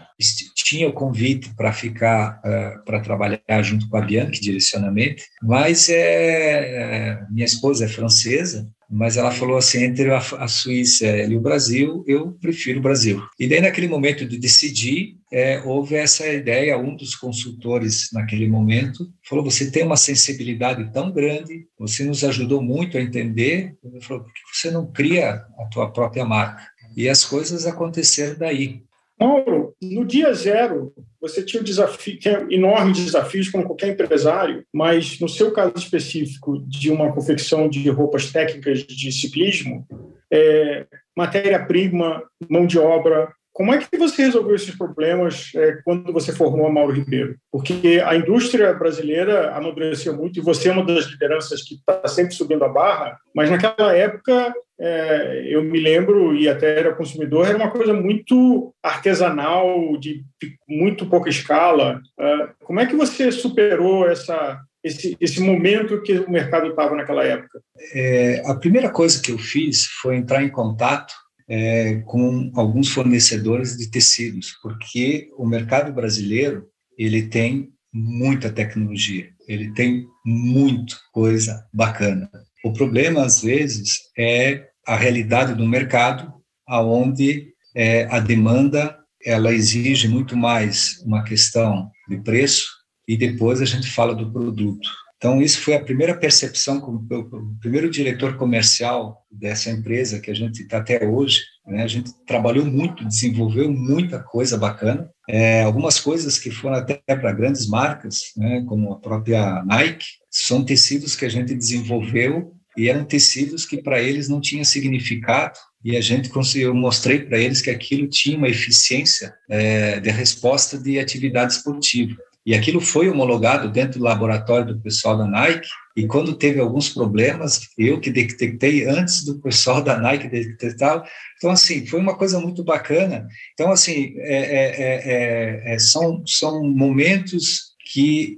Tinha 0.55 0.87
o 0.87 0.93
convite 0.93 1.53
para 1.55 1.73
ficar 1.73 2.39
uh, 2.39 2.83
para 2.85 2.99
trabalhar 2.99 3.61
junto 3.61 3.89
com 3.89 3.97
a 3.97 4.01
Bianchi, 4.01 4.41
direcionamento, 4.41 5.23
mas 5.41 5.89
é, 5.89 5.95
é, 5.95 7.19
minha 7.31 7.45
esposa 7.45 7.85
é 7.85 7.87
francesa 7.87 8.69
mas 8.93 9.17
ela 9.17 9.31
falou 9.31 9.57
assim, 9.57 9.83
entre 9.83 10.11
a, 10.11 10.17
a, 10.17 10.47
Suíça 10.47 11.07
e 11.07 11.35
o 11.35 11.41
Brasil, 11.41 12.03
eu 12.07 12.31
prefiro 12.39 12.79
o 12.79 12.83
Brasil. 12.83 13.23
E 13.39 13.47
daí, 13.47 13.59
naquele 13.59 13.87
momento 13.87 14.23
de 14.23 14.37
decidir, 14.37 15.17
é, 15.31 15.59
houve 15.65 15.95
essa 15.95 16.27
ideia, 16.27 16.77
um 16.77 16.95
dos 16.95 17.15
consultores 17.15 18.09
naquele 18.13 18.47
momento 18.47 19.11
falou, 19.27 19.43
você 19.43 19.71
tem 19.71 19.83
uma 19.83 19.97
sensibilidade 19.97 20.91
tão 20.93 21.11
grande, 21.11 21.65
você 21.77 22.03
nos 22.03 22.23
ajudou 22.23 22.61
muito 22.61 22.95
a 22.95 23.01
entender, 23.01 23.75
ele 23.83 23.99
falou, 23.99 24.23
por 24.23 24.31
que 24.31 24.41
você 24.53 24.69
não 24.69 24.85
cria 24.85 25.43
a 25.57 25.65
tua 25.71 25.91
própria 25.91 26.23
marca? 26.23 26.61
E 26.95 27.09
as 27.09 27.25
coisas 27.25 27.65
aconteceram 27.65 28.37
daí. 28.37 28.83
Mauro, 29.23 29.73
no 29.81 30.03
dia 30.03 30.33
zero, 30.33 30.93
você 31.21 31.41
tinha 31.43 31.61
um 31.61 31.63
desafio, 31.63 32.19
tinha 32.19 32.45
enormes 32.49 32.97
desafios 32.97 33.49
como 33.49 33.63
qualquer 33.63 33.87
empresário, 33.87 34.65
mas 34.73 35.17
no 35.19 35.29
seu 35.29 35.51
caso 35.51 35.73
específico 35.77 36.59
de 36.67 36.91
uma 36.91 37.11
confecção 37.13 37.69
de 37.69 37.89
roupas 37.89 38.31
técnicas 38.31 38.79
de 38.79 39.11
ciclismo, 39.13 39.87
é, 40.31 40.85
matéria-prima, 41.15 42.21
mão 42.49 42.65
de 42.65 42.77
obra, 42.77 43.31
como 43.53 43.71
é 43.71 43.77
que 43.77 43.97
você 43.97 44.23
resolveu 44.23 44.55
esses 44.55 44.75
problemas 44.75 45.51
é, 45.55 45.73
quando 45.85 46.11
você 46.11 46.33
formou 46.33 46.65
a 46.65 46.71
Mauro 46.71 46.91
Ribeiro? 46.91 47.37
Porque 47.51 48.01
a 48.03 48.15
indústria 48.15 48.73
brasileira 48.73 49.55
amadureceu 49.55 50.17
muito 50.17 50.39
e 50.39 50.41
você 50.41 50.69
é 50.69 50.71
uma 50.71 50.83
das 50.83 51.05
lideranças 51.05 51.61
que 51.61 51.75
está 51.75 52.07
sempre 52.07 52.33
subindo 52.33 52.65
a 52.65 52.67
barra, 52.67 53.17
mas 53.33 53.51
naquela 53.51 53.95
época 53.95 54.53
é, 54.85 55.47
eu 55.47 55.63
me 55.63 55.79
lembro, 55.79 56.35
e 56.35 56.49
até 56.49 56.77
era 56.77 56.93
consumidor, 56.93 57.47
era 57.47 57.55
uma 57.55 57.71
coisa 57.71 57.93
muito 57.93 58.75
artesanal, 58.83 59.97
de 59.97 60.25
muito 60.67 61.05
pouca 61.05 61.29
escala. 61.29 62.01
É, 62.19 62.49
como 62.65 62.81
é 62.81 62.85
que 62.85 62.93
você 62.93 63.31
superou 63.31 64.05
essa, 64.05 64.59
esse, 64.83 65.15
esse 65.21 65.39
momento 65.39 66.01
que 66.01 66.19
o 66.19 66.29
mercado 66.29 66.67
estava 66.67 66.95
naquela 66.97 67.23
época? 67.23 67.61
É, 67.93 68.43
a 68.45 68.55
primeira 68.55 68.89
coisa 68.89 69.21
que 69.21 69.31
eu 69.31 69.37
fiz 69.37 69.85
foi 70.01 70.17
entrar 70.17 70.43
em 70.43 70.49
contato 70.49 71.13
é, 71.47 72.01
com 72.05 72.51
alguns 72.53 72.89
fornecedores 72.89 73.77
de 73.77 73.89
tecidos, 73.89 74.51
porque 74.61 75.29
o 75.37 75.45
mercado 75.45 75.93
brasileiro 75.93 76.67
ele 76.97 77.29
tem 77.29 77.69
muita 77.93 78.51
tecnologia, 78.51 79.29
ele 79.47 79.71
tem 79.73 80.05
muita 80.25 80.95
coisa 81.13 81.65
bacana. 81.73 82.29
O 82.65 82.73
problema 82.73 83.23
às 83.23 83.41
vezes 83.41 83.99
é 84.17 84.72
a 84.85 84.95
realidade 84.95 85.53
do 85.53 85.67
mercado, 85.67 86.33
aonde 86.67 87.53
é, 87.75 88.05
a 88.05 88.19
demanda 88.19 88.97
ela 89.25 89.53
exige 89.53 90.07
muito 90.07 90.35
mais 90.35 91.01
uma 91.05 91.23
questão 91.23 91.89
de 92.09 92.17
preço 92.17 92.67
e 93.07 93.15
depois 93.17 93.61
a 93.61 93.65
gente 93.65 93.89
fala 93.89 94.13
do 94.13 94.31
produto. 94.31 94.89
Então, 95.23 95.41
isso 95.41 95.61
foi 95.61 95.73
a 95.73 95.81
primeira 95.81 96.13
percepção, 96.13 96.79
o 96.79 97.59
primeiro 97.61 97.89
diretor 97.89 98.35
comercial 98.35 99.25
dessa 99.31 99.71
empresa 99.71 100.19
que 100.19 100.29
a 100.29 100.33
gente 100.33 100.63
está 100.63 100.79
até 100.79 101.07
hoje. 101.07 101.39
Né? 101.65 101.81
A 101.81 101.87
gente 101.87 102.11
trabalhou 102.27 102.65
muito, 102.65 103.07
desenvolveu 103.07 103.71
muita 103.71 104.19
coisa 104.19 104.57
bacana. 104.57 105.09
É, 105.29 105.63
algumas 105.63 105.97
coisas 105.97 106.37
que 106.37 106.51
foram 106.51 106.75
até 106.75 107.01
para 107.05 107.31
grandes 107.31 107.69
marcas, 107.69 108.33
né? 108.35 108.65
como 108.67 108.91
a 108.91 108.99
própria 108.99 109.63
Nike, 109.63 110.05
são 110.29 110.61
tecidos 110.61 111.15
que 111.15 111.23
a 111.23 111.29
gente 111.29 111.55
desenvolveu 111.55 112.53
e 112.77 112.89
eram 112.89 113.05
tecidos 113.05 113.65
que 113.65 113.81
para 113.81 114.01
eles 114.01 114.27
não 114.27 114.41
tinha 114.41 114.65
significado 114.65 115.57
e 115.83 115.97
a 115.97 116.01
gente 116.01 116.29
conseguiu, 116.29 116.69
eu 116.69 116.75
mostrei 116.75 117.19
para 117.19 117.37
eles 117.37 117.61
que 117.61 117.69
aquilo 117.69 118.07
tinha 118.07 118.37
uma 118.37 118.47
eficiência 118.47 119.33
é, 119.49 119.99
de 119.99 120.09
resposta 120.09 120.77
de 120.77 120.97
atividade 120.97 121.53
esportiva. 121.53 122.15
E 122.45 122.53
aquilo 122.53 122.81
foi 122.81 123.09
homologado 123.09 123.69
dentro 123.69 123.99
do 123.99 124.05
laboratório 124.05 124.73
do 124.73 124.81
pessoal 124.81 125.17
da 125.17 125.25
Nike. 125.25 125.67
E 125.95 126.05
quando 126.07 126.35
teve 126.35 126.59
alguns 126.59 126.89
problemas, 126.89 127.61
eu 127.77 127.99
que 127.99 128.11
detectei 128.11 128.85
antes 128.85 129.23
do 129.23 129.39
pessoal 129.39 129.81
da 129.81 129.97
Nike 129.97 130.27
detectar. 130.27 131.03
Então, 131.37 131.51
assim, 131.51 131.85
foi 131.85 131.99
uma 131.99 132.15
coisa 132.15 132.39
muito 132.39 132.63
bacana. 132.63 133.27
Então, 133.53 133.71
assim, 133.71 134.13
é, 134.17 135.63
é, 135.67 135.73
é, 135.73 135.79
são, 135.79 136.23
são 136.25 136.63
momentos 136.63 137.73
que 137.91 138.37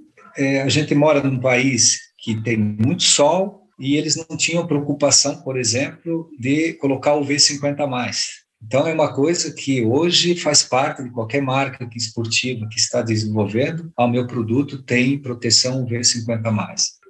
a 0.64 0.70
gente 0.70 0.94
mora 0.94 1.24
num 1.24 1.40
país 1.40 1.98
que 2.20 2.42
tem 2.44 2.58
muito 2.58 3.04
sol 3.04 3.64
e 3.80 3.95
eles 3.95 4.15
não 4.15 4.38
tinham 4.38 4.67
preocupação, 4.67 5.41
por 5.41 5.57
exemplo, 5.57 6.30
de 6.39 6.73
colocar 6.73 7.15
o 7.15 7.26
V50 7.26 7.88
mais. 7.88 8.45
Então, 8.63 8.88
é 8.88 8.93
uma 8.93 9.13
coisa 9.13 9.53
que 9.53 9.84
hoje 9.84 10.36
faz 10.36 10.63
parte 10.63 11.03
de 11.03 11.11
qualquer 11.11 11.41
marca 11.41 11.88
esportiva 11.95 12.67
que 12.69 12.80
está 12.80 13.01
desenvolvendo. 13.01 13.91
O 13.97 14.07
meu 14.07 14.26
produto 14.26 14.82
tem 14.82 15.19
proteção 15.19 15.86
V50+. 15.86 16.41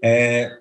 É, 0.04 0.52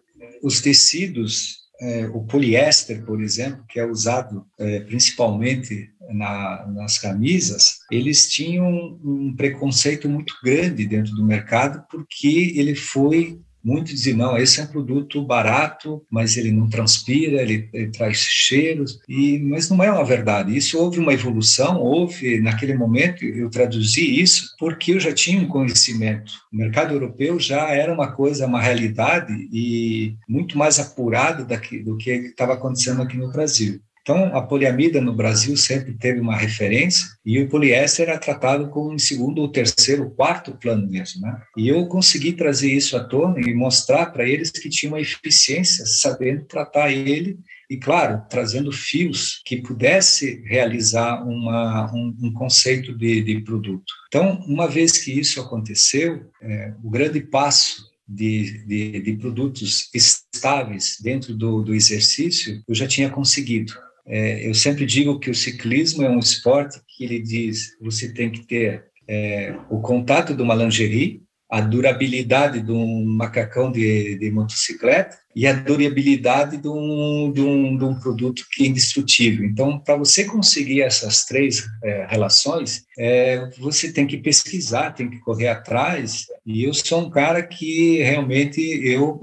os 0.42 0.60
tecidos, 0.60 1.56
é, 1.80 2.06
o 2.06 2.22
poliéster, 2.22 3.04
por 3.04 3.20
exemplo, 3.20 3.64
que 3.68 3.80
é 3.80 3.86
usado 3.86 4.46
é, 4.58 4.80
principalmente 4.80 5.90
na, 6.10 6.66
nas 6.66 6.98
camisas, 6.98 7.78
eles 7.90 8.28
tinham 8.28 8.98
um 9.02 9.34
preconceito 9.34 10.08
muito 10.08 10.34
grande 10.44 10.86
dentro 10.86 11.12
do 11.14 11.24
mercado 11.24 11.84
porque 11.90 12.52
ele 12.56 12.74
foi 12.74 13.40
Muitos 13.64 13.92
dizem, 13.92 14.14
não, 14.14 14.36
esse 14.36 14.60
é 14.60 14.64
um 14.64 14.66
produto 14.66 15.24
barato, 15.24 16.04
mas 16.10 16.36
ele 16.36 16.52
não 16.52 16.68
transpira, 16.68 17.40
ele, 17.40 17.68
ele, 17.72 17.90
traz 17.90 18.18
cheiros, 18.18 19.00
e, 19.08 19.38
mas 19.38 19.70
não 19.70 19.82
é 19.82 19.90
uma 19.90 20.04
verdade. 20.04 20.54
Isso 20.54 20.78
houve 20.78 20.98
uma 20.98 21.14
evolução, 21.14 21.80
houve, 21.80 22.40
naquele 22.40 22.74
momento, 22.74 23.24
eu 23.24 23.48
traduzi 23.48 24.20
isso 24.20 24.54
porque 24.58 24.92
eu 24.92 25.00
já 25.00 25.14
tinha 25.14 25.40
um 25.40 25.48
conhecimento. 25.48 26.32
O 26.52 26.56
mercado 26.56 26.92
europeu 26.92 27.40
já 27.40 27.70
era 27.70 27.92
uma 27.92 28.12
coisa, 28.12 28.46
uma 28.46 28.60
realidade, 28.60 29.32
e 29.50 30.14
muito 30.28 30.58
mais 30.58 30.78
apurado 30.78 31.46
daqui, 31.46 31.78
do 31.78 31.96
que 31.96 32.10
estava 32.10 32.52
acontecendo 32.52 33.00
aqui 33.00 33.16
no 33.16 33.32
Brasil. 33.32 33.80
Então, 34.04 34.36
a 34.36 34.42
poliamida 34.42 35.00
no 35.00 35.14
Brasil 35.14 35.56
sempre 35.56 35.94
teve 35.94 36.20
uma 36.20 36.36
referência 36.36 37.06
e 37.24 37.40
o 37.40 37.48
poliéster 37.48 38.06
era 38.06 38.18
tratado 38.18 38.68
como 38.68 38.92
em 38.92 38.98
segundo 38.98 39.40
ou 39.40 39.48
terceiro, 39.48 40.10
quarto 40.10 40.52
plano 40.58 40.86
mesmo, 40.86 41.22
né? 41.22 41.40
E 41.56 41.68
eu 41.68 41.86
consegui 41.86 42.34
trazer 42.34 42.70
isso 42.70 42.98
à 42.98 43.02
tona 43.02 43.40
e 43.40 43.54
mostrar 43.54 44.12
para 44.12 44.28
eles 44.28 44.50
que 44.50 44.68
tinha 44.68 44.92
uma 44.92 45.00
eficiência, 45.00 45.86
sabendo 45.86 46.44
tratar 46.44 46.92
ele 46.92 47.38
e, 47.70 47.78
claro, 47.78 48.22
trazendo 48.28 48.70
fios 48.70 49.40
que 49.42 49.62
pudesse 49.62 50.42
realizar 50.44 51.26
uma, 51.26 51.90
um, 51.94 52.14
um 52.24 52.32
conceito 52.34 52.94
de, 52.94 53.22
de, 53.22 53.40
produto. 53.40 53.90
Então, 54.08 54.38
uma 54.46 54.68
vez 54.68 54.98
que 54.98 55.18
isso 55.18 55.40
aconteceu, 55.40 56.30
é, 56.42 56.74
o 56.84 56.90
grande 56.90 57.20
passo 57.20 57.90
de, 58.06 58.66
de, 58.66 59.00
de, 59.00 59.16
produtos 59.16 59.88
estáveis 59.94 60.98
dentro 61.02 61.34
do, 61.34 61.62
do 61.62 61.74
exercício 61.74 62.62
eu 62.68 62.74
já 62.74 62.86
tinha 62.86 63.08
conseguido. 63.08 63.72
É, 64.06 64.46
eu 64.46 64.54
sempre 64.54 64.84
digo 64.84 65.18
que 65.18 65.30
o 65.30 65.34
ciclismo 65.34 66.04
é 66.04 66.10
um 66.10 66.18
esporte 66.18 66.78
que 66.86 67.04
ele 67.04 67.20
diz 67.20 67.76
você 67.80 68.12
tem 68.12 68.30
que 68.30 68.46
ter 68.46 68.84
é, 69.08 69.54
o 69.70 69.80
contato 69.80 70.34
de 70.34 70.42
uma 70.42 70.54
lingerie, 70.54 71.22
a 71.54 71.60
durabilidade 71.60 72.60
de 72.60 72.72
um 72.72 73.04
macacão 73.04 73.70
de, 73.70 74.18
de 74.18 74.28
motocicleta 74.28 75.16
e 75.36 75.46
a 75.46 75.52
durabilidade 75.52 76.56
de 76.56 76.66
um, 76.66 77.30
de 77.32 77.40
um, 77.40 77.78
de 77.78 77.84
um 77.84 77.94
produto 77.94 78.44
que 78.50 78.64
é 78.64 78.66
indestrutível. 78.66 79.46
Então, 79.46 79.78
para 79.78 79.94
você 79.94 80.24
conseguir 80.24 80.82
essas 80.82 81.24
três 81.24 81.64
é, 81.84 82.08
relações, 82.10 82.84
é, 82.98 83.48
você 83.56 83.92
tem 83.92 84.04
que 84.04 84.16
pesquisar, 84.16 84.94
tem 84.94 85.08
que 85.08 85.20
correr 85.20 85.46
atrás. 85.46 86.24
E 86.44 86.64
eu 86.64 86.74
sou 86.74 87.06
um 87.06 87.10
cara 87.10 87.40
que 87.40 88.02
realmente 88.02 88.60
eu, 88.60 89.20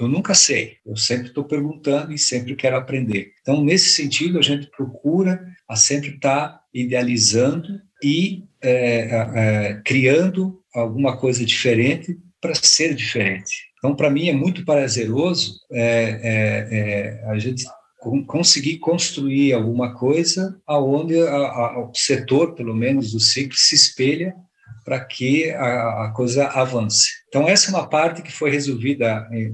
eu 0.00 0.08
nunca 0.08 0.34
sei. 0.34 0.78
Eu 0.84 0.96
sempre 0.96 1.28
estou 1.28 1.44
perguntando 1.44 2.12
e 2.12 2.18
sempre 2.18 2.56
quero 2.56 2.76
aprender. 2.76 3.30
Então, 3.40 3.62
nesse 3.62 3.90
sentido, 3.90 4.40
a 4.40 4.42
gente 4.42 4.68
procura 4.76 5.40
a 5.68 5.76
sempre 5.76 6.16
estar 6.16 6.48
tá 6.48 6.60
idealizando 6.74 7.80
e 8.02 8.42
é, 8.60 9.28
é, 9.36 9.82
criando 9.84 10.60
alguma 10.80 11.16
coisa 11.16 11.44
diferente 11.44 12.16
para 12.40 12.54
ser 12.54 12.94
diferente. 12.94 13.66
Então, 13.78 13.94
para 13.94 14.10
mim, 14.10 14.28
é 14.28 14.32
muito 14.32 14.64
prazeroso 14.64 15.60
é, 15.70 15.82
é, 15.82 17.24
é 17.24 17.30
a 17.30 17.38
gente 17.38 17.64
conseguir 18.26 18.78
construir 18.78 19.52
alguma 19.52 19.94
coisa 19.94 20.60
aonde 20.66 21.18
a, 21.20 21.36
a, 21.36 21.88
o 21.88 21.94
setor, 21.94 22.54
pelo 22.54 22.74
menos 22.74 23.12
do 23.12 23.20
ciclo, 23.20 23.56
se 23.56 23.74
espelha 23.74 24.34
para 24.84 25.04
que 25.04 25.50
a, 25.50 26.04
a, 26.04 26.12
coisa 26.14 26.46
avance. 26.46 27.08
Então, 27.28 27.48
essa 27.48 27.70
é 27.70 27.74
uma 27.74 27.88
parte 27.88 28.22
que 28.22 28.30
foi 28.30 28.50
resolvida 28.50 29.28
em, 29.32 29.52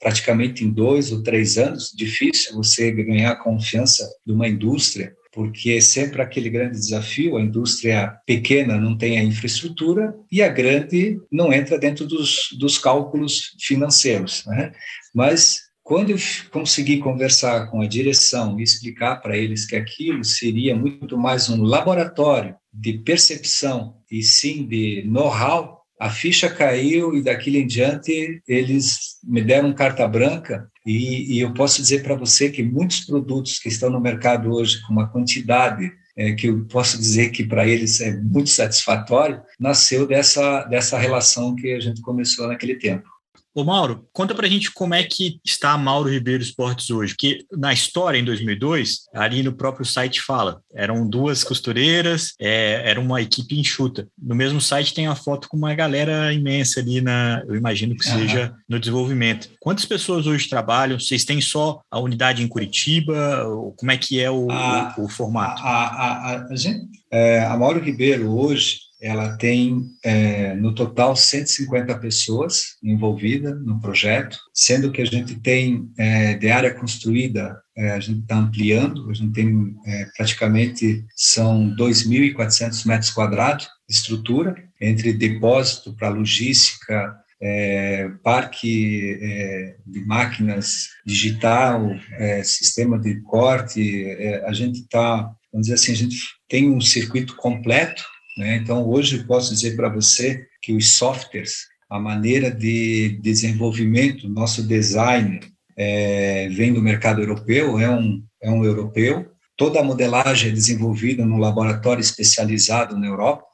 praticamente 0.00 0.64
em 0.64 0.70
dois 0.70 1.12
ou 1.12 1.22
três 1.22 1.56
anos. 1.56 1.92
Difícil 1.94 2.56
você 2.56 2.90
ganhar 2.90 3.36
confiança 3.36 4.08
de 4.26 4.32
uma 4.32 4.48
indústria 4.48 5.14
porque 5.32 5.72
é 5.72 5.80
sempre 5.80 6.20
aquele 6.20 6.50
grande 6.50 6.78
desafio, 6.78 7.36
a 7.36 7.40
indústria 7.40 8.14
pequena 8.26 8.76
não 8.78 8.96
tem 8.96 9.18
a 9.18 9.24
infraestrutura 9.24 10.14
e 10.30 10.42
a 10.42 10.48
grande 10.48 11.18
não 11.30 11.52
entra 11.52 11.78
dentro 11.78 12.06
dos, 12.06 12.50
dos 12.58 12.76
cálculos 12.78 13.56
financeiros. 13.58 14.44
Né? 14.46 14.72
Mas 15.14 15.60
quando 15.82 16.10
eu 16.10 16.18
consegui 16.50 16.98
conversar 16.98 17.70
com 17.70 17.80
a 17.80 17.86
direção 17.86 18.60
e 18.60 18.62
explicar 18.62 19.16
para 19.16 19.36
eles 19.36 19.64
que 19.64 19.74
aquilo 19.74 20.22
seria 20.22 20.76
muito 20.76 21.16
mais 21.16 21.48
um 21.48 21.62
laboratório 21.62 22.54
de 22.72 22.98
percepção 22.98 23.96
e 24.10 24.22
sim 24.22 24.66
de 24.66 25.02
know-how, 25.06 25.80
a 25.98 26.10
ficha 26.10 26.50
caiu 26.50 27.16
e 27.16 27.22
daquilo 27.22 27.56
em 27.56 27.66
diante 27.66 28.42
eles 28.46 29.18
me 29.24 29.42
deram 29.42 29.72
carta 29.72 30.06
branca 30.06 30.68
e, 30.84 31.36
e 31.36 31.40
eu 31.40 31.52
posso 31.54 31.80
dizer 31.80 32.02
para 32.02 32.16
você 32.16 32.50
que 32.50 32.62
muitos 32.62 33.00
produtos 33.00 33.58
que 33.58 33.68
estão 33.68 33.90
no 33.90 34.00
mercado 34.00 34.52
hoje 34.52 34.82
com 34.82 34.92
uma 34.92 35.08
quantidade 35.08 35.92
é, 36.16 36.32
que 36.32 36.48
eu 36.48 36.64
posso 36.66 36.98
dizer 36.98 37.30
que 37.30 37.44
para 37.44 37.66
eles 37.66 38.00
é 38.00 38.16
muito 38.20 38.50
satisfatório, 38.50 39.42
nasceu 39.58 40.06
dessa, 40.06 40.64
dessa 40.64 40.98
relação 40.98 41.54
que 41.54 41.72
a 41.72 41.80
gente 41.80 42.02
começou 42.02 42.48
naquele 42.48 42.74
tempo. 42.74 43.08
Ô 43.54 43.64
Mauro, 43.64 44.08
conta 44.14 44.34
pra 44.34 44.48
gente 44.48 44.72
como 44.72 44.94
é 44.94 45.02
que 45.02 45.38
está 45.44 45.72
a 45.72 45.78
Mauro 45.78 46.08
Ribeiro 46.08 46.42
Esportes 46.42 46.88
hoje, 46.88 47.12
porque 47.12 47.44
na 47.52 47.70
história, 47.70 48.16
em 48.16 48.24
2002, 48.24 49.08
ali 49.12 49.42
no 49.42 49.52
próprio 49.52 49.84
site 49.84 50.22
fala, 50.22 50.62
eram 50.74 51.06
duas 51.06 51.44
costureiras, 51.44 52.32
é, 52.40 52.82
era 52.84 52.98
uma 52.98 53.20
equipe 53.20 53.58
enxuta. 53.58 54.08
No 54.18 54.34
mesmo 54.34 54.58
site 54.58 54.94
tem 54.94 55.06
a 55.06 55.14
foto 55.14 55.50
com 55.50 55.58
uma 55.58 55.74
galera 55.74 56.32
imensa 56.32 56.80
ali, 56.80 57.02
na, 57.02 57.42
eu 57.46 57.54
imagino 57.54 57.94
que 57.94 58.06
seja 58.06 58.50
uhum. 58.50 58.56
no 58.70 58.80
desenvolvimento. 58.80 59.50
Quantas 59.60 59.84
pessoas 59.84 60.26
hoje 60.26 60.48
trabalham? 60.48 60.98
Vocês 60.98 61.22
têm 61.22 61.42
só 61.42 61.82
a 61.90 62.00
unidade 62.00 62.42
em 62.42 62.48
Curitiba? 62.48 63.44
Como 63.76 63.90
é 63.90 63.98
que 63.98 64.18
é 64.18 64.30
o, 64.30 64.50
a, 64.50 64.94
o, 64.96 65.04
o 65.04 65.08
formato? 65.10 65.60
A, 65.62 65.86
a, 65.86 66.46
a, 66.46 66.56
gente, 66.56 66.86
é, 67.10 67.44
a 67.44 67.54
Mauro 67.54 67.80
Ribeiro 67.80 68.30
hoje, 68.30 68.78
ela 69.02 69.36
tem 69.36 69.84
é, 70.04 70.54
no 70.54 70.72
total 70.72 71.16
150 71.16 71.98
pessoas 71.98 72.76
envolvidas 72.80 73.60
no 73.60 73.80
projeto, 73.80 74.38
sendo 74.54 74.92
que 74.92 75.02
a 75.02 75.04
gente 75.04 75.34
tem 75.40 75.90
é, 75.98 76.34
de 76.34 76.48
área 76.48 76.72
construída, 76.72 77.60
é, 77.76 77.90
a 77.90 78.00
gente 78.00 78.20
está 78.20 78.36
ampliando, 78.36 79.10
a 79.10 79.12
gente 79.12 79.32
tem 79.32 79.74
é, 79.84 80.06
praticamente 80.16 81.04
são 81.16 81.74
2.400 81.76 82.86
metros 82.86 83.10
quadrados 83.10 83.66
de 83.88 83.96
estrutura, 83.96 84.54
entre 84.80 85.12
depósito 85.12 85.96
para 85.96 86.08
logística, 86.08 87.16
é, 87.40 88.08
parque 88.22 89.18
é, 89.20 89.76
de 89.84 90.06
máquinas 90.06 90.90
digital, 91.04 91.90
é, 92.12 92.44
sistema 92.44 93.00
de 93.00 93.20
corte, 93.22 94.04
é, 94.04 94.44
a 94.46 94.52
gente 94.52 94.82
está, 94.82 95.28
vamos 95.52 95.66
dizer 95.66 95.74
assim, 95.74 95.90
a 95.90 95.96
gente 95.96 96.18
tem 96.48 96.70
um 96.70 96.80
circuito 96.80 97.34
completo 97.34 98.04
né? 98.36 98.56
Então, 98.56 98.88
hoje 98.88 99.24
posso 99.24 99.52
dizer 99.52 99.76
para 99.76 99.88
você 99.88 100.46
que 100.62 100.72
os 100.72 100.92
softwares, 100.92 101.66
a 101.88 101.98
maneira 101.98 102.50
de 102.50 103.18
desenvolvimento, 103.22 104.28
nosso 104.28 104.62
design 104.62 105.40
é, 105.76 106.48
vem 106.50 106.72
do 106.72 106.82
mercado 106.82 107.20
europeu, 107.20 107.78
é 107.78 107.90
um, 107.90 108.22
é 108.42 108.50
um 108.50 108.64
europeu. 108.64 109.30
Toda 109.56 109.80
a 109.80 109.84
modelagem 109.84 110.50
é 110.50 110.54
desenvolvida 110.54 111.24
no 111.24 111.36
laboratório 111.36 112.00
especializado 112.00 112.98
na 112.98 113.06
Europa. 113.06 113.44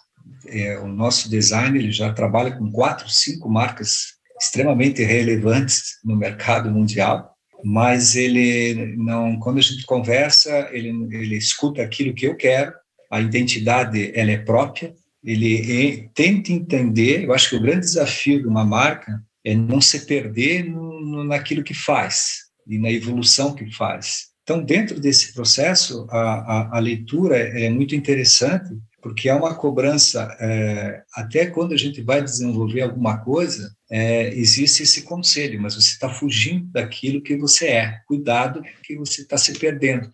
É, 0.47 0.79
o 0.79 0.87
nosso 0.87 1.29
design 1.29 1.79
ele 1.79 1.93
já 1.93 2.13
trabalha 2.13 2.53
com 2.53 2.71
quatro, 2.71 3.09
cinco 3.09 3.49
marcas 3.49 4.19
extremamente 4.41 5.03
relevantes 5.03 5.99
no 6.05 6.17
mercado 6.17 6.71
mundial 6.71 7.35
mas 7.65 8.15
ele 8.15 8.95
não 8.97 9.37
quando 9.39 9.59
a 9.59 9.61
gente 9.61 9.85
conversa 9.85 10.69
ele 10.71 10.91
ele 11.11 11.37
escuta 11.37 11.83
aquilo 11.83 12.15
que 12.15 12.27
eu 12.27 12.37
quero 12.37 12.73
a 13.11 13.21
identidade 13.21 14.13
ela 14.15 14.31
é 14.31 14.39
própria, 14.39 14.95
ele 15.23 16.09
tenta 16.15 16.53
entender, 16.53 17.25
eu 17.25 17.33
acho 17.33 17.51
que 17.51 17.57
o 17.57 17.61
grande 17.61 17.81
desafio 17.81 18.41
de 18.41 18.49
uma 18.49 18.65
marca 18.65 19.23
é 19.45 19.55
não 19.55 19.81
se 19.81 20.07
perder 20.07 20.65
no, 20.65 21.01
no, 21.01 21.25
naquilo 21.25 21.63
que 21.63 21.75
faz 21.75 22.49
e 22.67 22.79
na 22.79 22.91
evolução 22.91 23.55
que 23.55 23.71
faz. 23.73 24.29
Então, 24.43 24.63
dentro 24.63 24.99
desse 24.99 25.35
processo, 25.35 26.07
a, 26.11 26.19
a, 26.19 26.77
a 26.77 26.79
leitura 26.79 27.37
é 27.37 27.69
muito 27.69 27.95
interessante, 27.95 28.75
porque 29.03 29.29
há 29.29 29.37
uma 29.37 29.55
cobrança, 29.55 30.37
é, 30.41 31.03
até 31.15 31.47
quando 31.47 31.73
a 31.73 31.77
gente 31.77 32.03
vai 32.03 32.23
desenvolver 32.23 32.81
alguma 32.81 33.19
coisa, 33.19 33.71
é, 33.91 34.35
existe 34.35 34.83
esse 34.83 35.03
conselho, 35.03 35.61
mas 35.61 35.75
você 35.75 35.91
está 35.91 36.09
fugindo 36.09 36.67
daquilo 36.73 37.23
que 37.23 37.37
você 37.37 37.69
é. 37.69 37.99
Cuidado, 38.07 38.63
que 38.83 38.97
você 38.97 39.23
está 39.23 39.39
se 39.39 39.53
perdendo. 39.59 40.11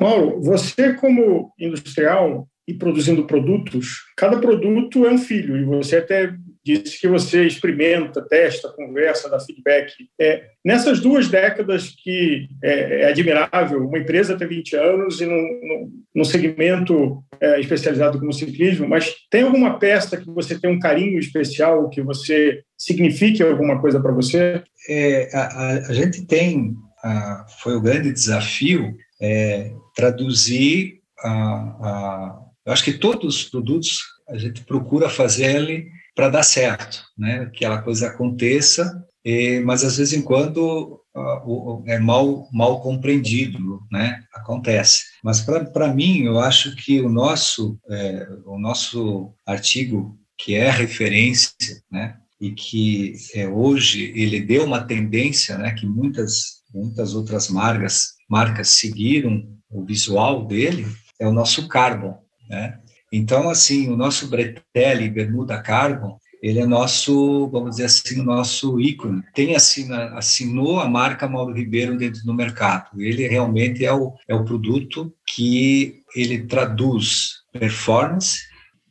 Mauro, 0.00 0.40
você 0.40 0.94
como 0.94 1.52
industrial 1.58 2.48
e 2.66 2.74
produzindo 2.74 3.26
produtos, 3.26 4.04
cada 4.16 4.38
produto 4.38 5.04
é 5.04 5.10
um 5.10 5.18
filho, 5.18 5.56
e 5.56 5.64
você 5.64 5.96
até 5.96 6.32
disse 6.64 7.00
que 7.00 7.08
você 7.08 7.46
experimenta, 7.46 8.22
testa, 8.22 8.68
conversa, 8.68 9.30
dá 9.30 9.40
feedback. 9.40 9.92
É, 10.20 10.44
nessas 10.64 11.00
duas 11.00 11.28
décadas 11.28 11.88
que 11.88 12.48
é, 12.62 13.02
é, 13.02 13.06
admirável, 13.08 13.86
uma 13.86 13.98
empresa 13.98 14.36
ter 14.36 14.46
20 14.46 14.76
anos 14.76 15.20
e 15.20 15.26
num, 15.26 16.24
segmento 16.24 17.24
é, 17.40 17.58
especializado 17.60 18.18
como 18.18 18.32
ciclismo, 18.32 18.86
mas 18.86 19.14
tem 19.30 19.42
alguma 19.42 19.78
peça 19.78 20.16
que 20.16 20.30
você 20.30 20.58
tem 20.58 20.70
um 20.70 20.78
carinho 20.78 21.18
especial, 21.18 21.88
que 21.88 22.02
você 22.02 22.62
signifique 22.76 23.42
alguma 23.42 23.80
coisa 23.80 23.98
para 24.00 24.12
você? 24.12 24.62
É, 24.88 25.30
a, 25.32 25.88
a, 25.88 25.94
gente 25.94 26.26
tem, 26.26 26.74
a, 27.02 27.46
foi 27.62 27.74
o 27.74 27.80
grande 27.80 28.12
desafio 28.12 28.94
é, 29.20 29.72
traduzir 29.94 31.00
a, 31.18 31.30
a, 31.30 32.40
eu 32.64 32.72
acho 32.72 32.84
que 32.84 32.94
todos 32.94 33.36
os 33.36 33.44
produtos 33.44 34.00
a 34.28 34.38
gente 34.38 34.62
procura 34.64 35.08
fazer 35.08 35.56
ele 35.56 35.88
para 36.14 36.28
dar 36.28 36.42
certo, 36.42 37.02
né? 37.16 37.46
Que 37.46 37.64
aquela 37.64 37.82
coisa 37.82 38.08
aconteça, 38.08 39.04
e, 39.24 39.60
mas 39.60 39.84
às 39.84 39.96
vezes 39.96 40.12
em 40.12 40.22
quando 40.22 41.00
uh, 41.14 41.84
é 41.86 41.98
mal 41.98 42.48
mal 42.52 42.80
compreendido, 42.80 43.80
né? 43.90 44.22
Acontece. 44.34 45.04
Mas 45.22 45.40
para 45.40 45.92
mim 45.92 46.24
eu 46.24 46.38
acho 46.38 46.74
que 46.76 47.00
o 47.00 47.08
nosso 47.08 47.78
é, 47.90 48.28
o 48.46 48.58
nosso 48.58 49.34
artigo 49.46 50.18
que 50.38 50.54
é 50.54 50.70
referência, 50.70 51.82
né? 51.90 52.16
E 52.40 52.52
que 52.52 53.14
é, 53.34 53.46
hoje 53.46 54.12
ele 54.16 54.40
deu 54.40 54.64
uma 54.64 54.82
tendência, 54.82 55.58
né? 55.58 55.72
Que 55.74 55.86
muitas 55.86 56.60
muitas 56.72 57.14
outras 57.14 57.48
marcas 57.48 58.19
marcas 58.30 58.70
seguiram 58.70 59.44
o 59.68 59.84
visual 59.84 60.46
dele, 60.46 60.86
é 61.18 61.26
o 61.26 61.32
nosso 61.32 61.68
Carbon, 61.68 62.18
né? 62.48 62.78
Então, 63.12 63.50
assim, 63.50 63.88
o 63.88 63.96
nosso 63.96 64.28
Bretelli 64.28 65.10
Bermuda 65.10 65.60
Carbon, 65.60 66.16
ele 66.40 66.60
é 66.60 66.66
nosso, 66.66 67.48
vamos 67.48 67.70
dizer 67.72 67.86
assim, 67.86 68.22
nosso 68.22 68.80
ícone. 68.80 69.22
Tem 69.34 69.56
assina, 69.56 70.14
assinou 70.14 70.78
a 70.78 70.88
marca 70.88 71.28
Mauro 71.28 71.52
Ribeiro 71.52 71.98
dentro 71.98 72.24
do 72.24 72.32
mercado. 72.32 73.02
Ele 73.02 73.26
realmente 73.26 73.84
é 73.84 73.92
o, 73.92 74.14
é 74.28 74.34
o 74.34 74.44
produto 74.44 75.12
que 75.26 76.02
ele 76.14 76.46
traduz 76.46 77.40
performance, 77.52 78.38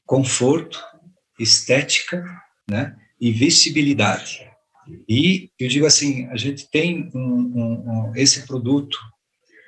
conforto, 0.05 0.79
estética, 1.39 2.23
né? 2.69 2.95
E 3.19 3.31
vestibilidade. 3.31 4.45
E 5.07 5.49
eu 5.59 5.67
digo 5.69 5.85
assim, 5.85 6.27
a 6.27 6.35
gente 6.35 6.69
tem 6.69 7.09
um, 7.13 7.19
um, 7.19 8.09
um, 8.09 8.11
esse 8.15 8.45
produto 8.45 8.97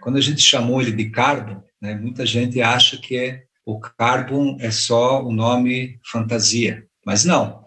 quando 0.02 0.18
a 0.18 0.22
gente 0.22 0.42
chamou 0.42 0.82
ele 0.82 0.92
de 0.92 1.10
Carbon, 1.10 1.64
né, 1.82 1.96
muita 1.96 2.26
gente 2.26 2.62
acha 2.62 2.98
que 2.98 3.16
é, 3.16 3.44
o 3.66 3.80
Carbon 3.80 4.58
é 4.60 4.72
só 4.72 5.24
o 5.24 5.32
nome 5.32 6.00
fantasia, 6.04 6.86
mas 7.06 7.24
não. 7.24 7.62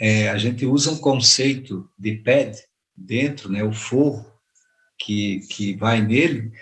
é, 0.00 0.28
a 0.28 0.38
gente 0.38 0.64
usa 0.66 0.92
um 0.92 0.98
conceito 0.98 1.90
de 1.98 2.16
pad 2.16 2.56
dentro, 2.96 3.50
né, 3.50 3.64
o 3.64 3.72
forro 3.72 4.24
que, 4.98 5.40
que 5.50 5.74
vai 5.76 6.00
nele, 6.00 6.52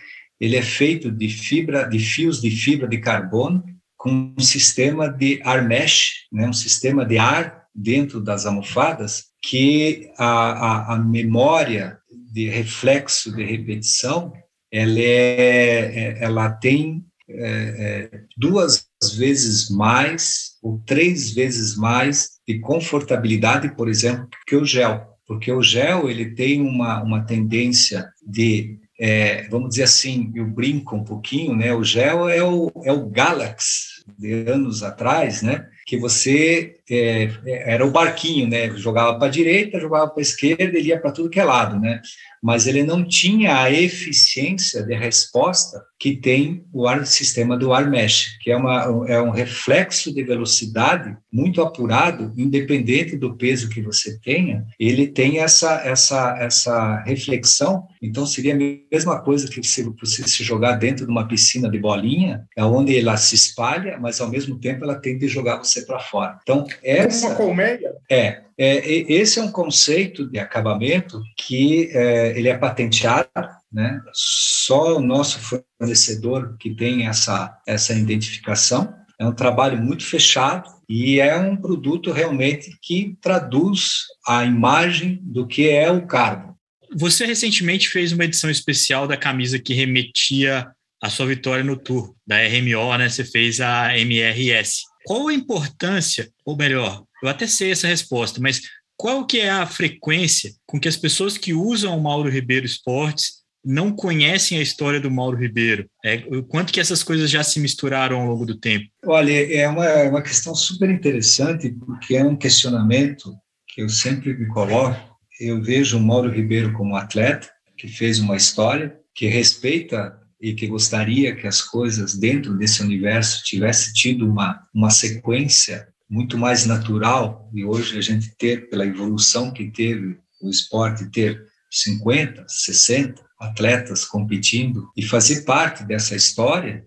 ele 0.40 0.56
é 0.56 0.62
feito 0.62 1.10
de 1.10 1.28
fibra, 1.28 1.84
de 1.84 1.98
fios 1.98 2.40
de 2.40 2.50
fibra 2.50 2.86
de 2.88 2.98
carbono 2.98 3.64
com 3.96 4.34
um 4.38 4.42
sistema 4.42 5.08
de 5.08 5.40
ar 5.42 5.66
mesh, 5.66 6.26
né, 6.30 6.48
um 6.48 6.52
sistema 6.52 7.04
de 7.04 7.18
ar 7.18 7.66
dentro 7.74 8.20
das 8.20 8.46
almofadas 8.46 9.26
que 9.42 10.10
a, 10.16 10.24
a, 10.26 10.94
a 10.94 10.98
memória 10.98 11.98
de 12.32 12.48
reflexo 12.48 13.34
de 13.34 13.44
repetição 13.44 14.32
ela, 14.76 14.98
é, 14.98 16.18
é 16.18 16.18
ela 16.20 16.50
tem 16.50 17.04
é, 17.28 18.10
é, 18.12 18.20
duas 18.36 18.86
vezes 19.16 19.68
mais 19.70 20.56
ou 20.62 20.80
três 20.86 21.32
vezes 21.32 21.76
mais 21.76 22.38
de 22.46 22.60
confortabilidade, 22.60 23.74
por 23.74 23.88
exemplo, 23.88 24.28
que 24.46 24.54
o 24.54 24.64
gel, 24.64 25.06
porque 25.26 25.50
o 25.50 25.62
gel 25.62 26.08
ele 26.08 26.34
tem 26.34 26.60
uma, 26.60 27.02
uma 27.02 27.24
tendência 27.24 28.08
de 28.24 28.78
é, 28.98 29.46
vamos 29.48 29.70
dizer 29.70 29.82
assim, 29.82 30.32
eu 30.34 30.46
brinco 30.46 30.96
um 30.96 31.04
pouquinho, 31.04 31.54
né? 31.54 31.74
O 31.74 31.84
gel 31.84 32.28
é 32.28 32.42
o, 32.42 32.72
é 32.82 32.92
o 32.92 33.06
Galax 33.10 34.02
de 34.18 34.48
anos 34.48 34.82
atrás, 34.82 35.42
né? 35.42 35.66
Que 35.86 35.98
você 35.98 36.76
é, 36.90 37.24
é 37.44 37.74
era 37.74 37.86
o 37.86 37.90
barquinho, 37.90 38.48
né? 38.48 38.70
Jogava 38.70 39.18
para 39.18 39.28
a 39.28 39.30
direita, 39.30 39.78
jogava 39.78 40.08
para 40.08 40.20
a 40.20 40.22
esquerda, 40.22 40.78
ele 40.78 40.88
ia 40.88 40.98
para 40.98 41.12
tudo 41.12 41.28
que 41.28 41.38
é 41.38 41.44
lado, 41.44 41.78
né? 41.78 42.00
Mas 42.46 42.68
ele 42.68 42.84
não 42.84 43.02
tinha 43.04 43.60
a 43.60 43.72
eficiência 43.72 44.84
de 44.84 44.94
resposta 44.94 45.82
que 45.98 46.14
tem 46.14 46.64
o 46.72 46.86
ar, 46.86 47.04
sistema 47.04 47.56
do 47.56 47.72
ar 47.72 47.90
mesh, 47.90 48.38
que 48.40 48.52
é, 48.52 48.56
uma, 48.56 49.04
é 49.08 49.20
um 49.20 49.30
reflexo 49.30 50.14
de 50.14 50.22
velocidade 50.22 51.16
muito 51.32 51.60
apurado, 51.60 52.32
independente 52.36 53.16
do 53.16 53.36
peso 53.36 53.68
que 53.68 53.82
você 53.82 54.20
tenha, 54.20 54.64
ele 54.78 55.08
tem 55.08 55.40
essa, 55.40 55.80
essa, 55.84 56.36
essa 56.38 57.02
reflexão. 57.02 57.88
Então, 58.00 58.24
seria 58.24 58.54
a 58.54 58.58
mesma 58.92 59.20
coisa 59.22 59.48
que 59.48 59.60
se 59.66 59.82
você 59.82 60.22
se 60.28 60.44
jogar 60.44 60.76
dentro 60.76 61.04
de 61.04 61.10
uma 61.10 61.26
piscina 61.26 61.68
de 61.68 61.80
bolinha, 61.80 62.46
é 62.56 62.64
onde 62.64 62.96
ela 62.96 63.16
se 63.16 63.34
espalha, 63.34 63.98
mas 63.98 64.20
ao 64.20 64.30
mesmo 64.30 64.56
tempo 64.60 64.84
ela 64.84 64.94
tende 64.94 65.24
a 65.24 65.28
jogar 65.28 65.56
você 65.56 65.82
para 65.82 65.98
fora. 65.98 66.38
Então, 66.42 66.64
essa. 66.80 67.26
Uma 67.26 67.34
colmeia? 67.34 67.95
É, 68.10 68.42
é, 68.58 69.12
esse 69.12 69.38
é 69.38 69.42
um 69.42 69.50
conceito 69.50 70.28
de 70.30 70.38
acabamento 70.38 71.20
que 71.36 71.90
é, 71.92 72.38
ele 72.38 72.48
é 72.48 72.56
patenteado, 72.56 73.28
né? 73.72 74.00
Só 74.12 74.96
o 74.96 75.00
nosso 75.00 75.38
fornecedor 75.78 76.56
que 76.58 76.74
tem 76.74 77.06
essa, 77.06 77.56
essa 77.66 77.92
identificação. 77.92 78.94
É 79.18 79.26
um 79.26 79.34
trabalho 79.34 79.78
muito 79.78 80.04
fechado 80.04 80.70
e 80.88 81.20
é 81.20 81.36
um 81.36 81.56
produto 81.56 82.12
realmente 82.12 82.70
que 82.80 83.16
traduz 83.20 84.04
a 84.26 84.44
imagem 84.44 85.20
do 85.22 85.46
que 85.46 85.68
é 85.68 85.90
o 85.90 86.06
carbo. 86.06 86.56
Você 86.94 87.26
recentemente 87.26 87.88
fez 87.88 88.12
uma 88.12 88.24
edição 88.24 88.48
especial 88.48 89.06
da 89.06 89.16
camisa 89.16 89.58
que 89.58 89.74
remetia 89.74 90.66
à 91.02 91.10
sua 91.10 91.26
vitória 91.26 91.64
no 91.64 91.76
Tour, 91.76 92.14
da 92.26 92.36
RMO, 92.36 92.96
né? 92.96 93.08
Você 93.08 93.24
fez 93.24 93.60
a 93.60 93.98
MRS. 93.98 94.82
Qual 95.04 95.28
a 95.28 95.34
importância, 95.34 96.30
ou 96.44 96.56
melhor, 96.56 97.04
eu 97.22 97.28
até 97.28 97.46
sei 97.46 97.70
essa 97.70 97.88
resposta, 97.88 98.40
mas 98.40 98.60
qual 98.96 99.26
que 99.26 99.40
é 99.40 99.50
a 99.50 99.66
frequência 99.66 100.52
com 100.66 100.80
que 100.80 100.88
as 100.88 100.96
pessoas 100.96 101.36
que 101.36 101.52
usam 101.52 101.96
o 101.96 102.02
Mauro 102.02 102.30
Ribeiro 102.30 102.64
Esportes 102.64 103.44
não 103.64 103.92
conhecem 103.92 104.58
a 104.58 104.62
história 104.62 105.00
do 105.00 105.10
Mauro 105.10 105.36
Ribeiro? 105.36 105.88
É, 106.04 106.18
quanto 106.48 106.72
que 106.72 106.80
essas 106.80 107.02
coisas 107.02 107.28
já 107.30 107.42
se 107.42 107.60
misturaram 107.60 108.20
ao 108.20 108.28
longo 108.28 108.46
do 108.46 108.56
tempo? 108.56 108.86
Olha, 109.04 109.54
é 109.54 109.68
uma, 109.68 109.84
é 109.84 110.08
uma 110.08 110.22
questão 110.22 110.54
super 110.54 110.88
interessante, 110.88 111.70
porque 111.70 112.16
é 112.16 112.24
um 112.24 112.36
questionamento 112.36 113.34
que 113.68 113.82
eu 113.82 113.88
sempre 113.88 114.34
me 114.34 114.46
coloco. 114.46 114.98
Eu 115.38 115.60
vejo 115.62 115.98
o 115.98 116.00
Mauro 116.00 116.30
Ribeiro 116.30 116.72
como 116.72 116.96
atleta, 116.96 117.50
que 117.76 117.88
fez 117.88 118.18
uma 118.18 118.36
história, 118.36 118.96
que 119.14 119.26
respeita 119.26 120.18
e 120.40 120.54
que 120.54 120.66
gostaria 120.66 121.34
que 121.34 121.46
as 121.46 121.60
coisas 121.60 122.14
dentro 122.14 122.56
desse 122.56 122.82
universo 122.82 123.42
tivesse 123.44 123.92
tido 123.92 124.26
uma, 124.26 124.62
uma 124.72 124.90
sequência 124.90 125.88
muito 126.08 126.38
mais 126.38 126.66
natural 126.66 127.50
e 127.52 127.64
hoje 127.64 127.98
a 127.98 128.00
gente 128.00 128.34
ter, 128.36 128.68
pela 128.68 128.86
evolução 128.86 129.50
que 129.50 129.70
teve 129.70 130.18
o 130.40 130.48
esporte, 130.48 131.10
ter 131.10 131.44
50, 131.70 132.46
60 132.48 133.24
atletas 133.40 134.04
competindo 134.04 134.88
e 134.96 135.02
fazer 135.02 135.42
parte 135.44 135.84
dessa 135.84 136.14
história 136.14 136.84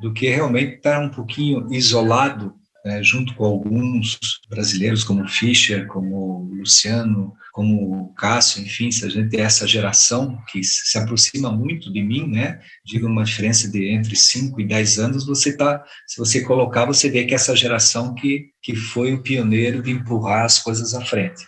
do 0.00 0.12
que 0.12 0.28
realmente 0.28 0.76
estar 0.76 1.00
um 1.00 1.10
pouquinho 1.10 1.72
isolado 1.72 2.54
né, 2.84 3.02
junto 3.02 3.34
com 3.34 3.44
alguns 3.44 4.18
brasileiros 4.48 5.04
como 5.04 5.28
Fischer, 5.28 5.86
como 5.86 6.50
Luciano, 6.52 7.32
como 7.52 8.12
Cássio, 8.14 8.62
enfim, 8.62 8.90
se 8.90 9.04
a 9.04 9.08
gente 9.08 9.28
tem 9.28 9.40
essa 9.40 9.66
geração 9.66 10.38
que 10.50 10.64
se 10.64 10.96
aproxima 10.96 11.52
muito 11.52 11.92
de 11.92 12.02
mim, 12.02 12.26
né, 12.26 12.60
digo 12.84 13.06
uma 13.06 13.24
diferença 13.24 13.70
de 13.70 13.88
entre 13.88 14.16
5 14.16 14.60
e 14.60 14.66
10 14.66 14.98
anos, 14.98 15.26
você 15.26 15.56
tá, 15.56 15.84
se 16.06 16.16
você 16.18 16.40
colocar, 16.40 16.86
você 16.86 17.10
vê 17.10 17.24
que 17.24 17.34
essa 17.34 17.54
geração 17.54 18.14
que, 18.14 18.46
que 18.62 18.74
foi 18.74 19.12
o 19.12 19.22
pioneiro 19.22 19.82
de 19.82 19.90
empurrar 19.90 20.44
as 20.44 20.58
coisas 20.58 20.94
à 20.94 21.04
frente. 21.04 21.44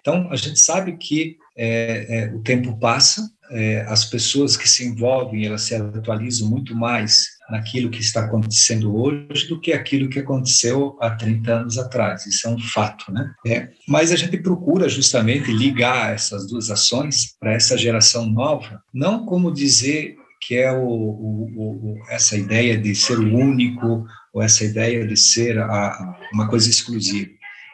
Então, 0.00 0.28
a 0.32 0.36
gente 0.36 0.58
sabe 0.58 0.96
que 0.96 1.36
é, 1.56 2.06
é, 2.08 2.34
o 2.34 2.40
tempo 2.40 2.76
passa, 2.78 3.30
é, 3.50 3.82
as 3.82 4.06
pessoas 4.06 4.56
que 4.56 4.68
se 4.68 4.84
envolvem, 4.84 5.46
elas 5.46 5.62
se 5.62 5.74
atualizam 5.74 6.48
muito 6.48 6.74
mais 6.74 7.31
naquilo 7.50 7.90
que 7.90 8.00
está 8.00 8.24
acontecendo 8.24 8.96
hoje 8.96 9.48
do 9.48 9.60
que 9.60 9.72
aquilo 9.72 10.08
que 10.08 10.18
aconteceu 10.18 10.96
há 11.00 11.10
30 11.10 11.52
anos 11.52 11.78
atrás. 11.78 12.26
Isso 12.26 12.46
é 12.46 12.50
um 12.50 12.58
fato, 12.58 13.12
né? 13.12 13.32
É, 13.46 13.68
mas 13.86 14.12
a 14.12 14.16
gente 14.16 14.38
procura 14.38 14.88
justamente 14.88 15.52
ligar 15.52 16.14
essas 16.14 16.46
duas 16.46 16.70
ações 16.70 17.36
para 17.38 17.52
essa 17.52 17.76
geração 17.76 18.26
nova, 18.26 18.82
não 18.92 19.26
como 19.26 19.52
dizer 19.52 20.16
que 20.40 20.56
é 20.56 20.72
o, 20.72 20.84
o, 20.84 21.50
o, 21.56 21.98
essa 22.08 22.36
ideia 22.36 22.76
de 22.76 22.94
ser 22.94 23.18
o 23.18 23.36
único 23.36 24.04
ou 24.32 24.42
essa 24.42 24.64
ideia 24.64 25.06
de 25.06 25.16
ser 25.16 25.58
a, 25.58 26.18
uma 26.32 26.48
coisa 26.48 26.68
exclusiva, 26.68 27.30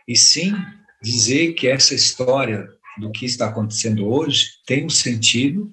e 0.07 0.17
sim 0.17 0.55
dizer 1.03 1.53
que 1.53 1.69
essa 1.69 1.95
história 1.95 2.69
do 2.99 3.11
que 3.11 3.25
está 3.25 3.47
acontecendo 3.47 4.07
hoje 4.09 4.49
tem 4.67 4.85
um 4.85 4.91
sentido, 4.91 5.73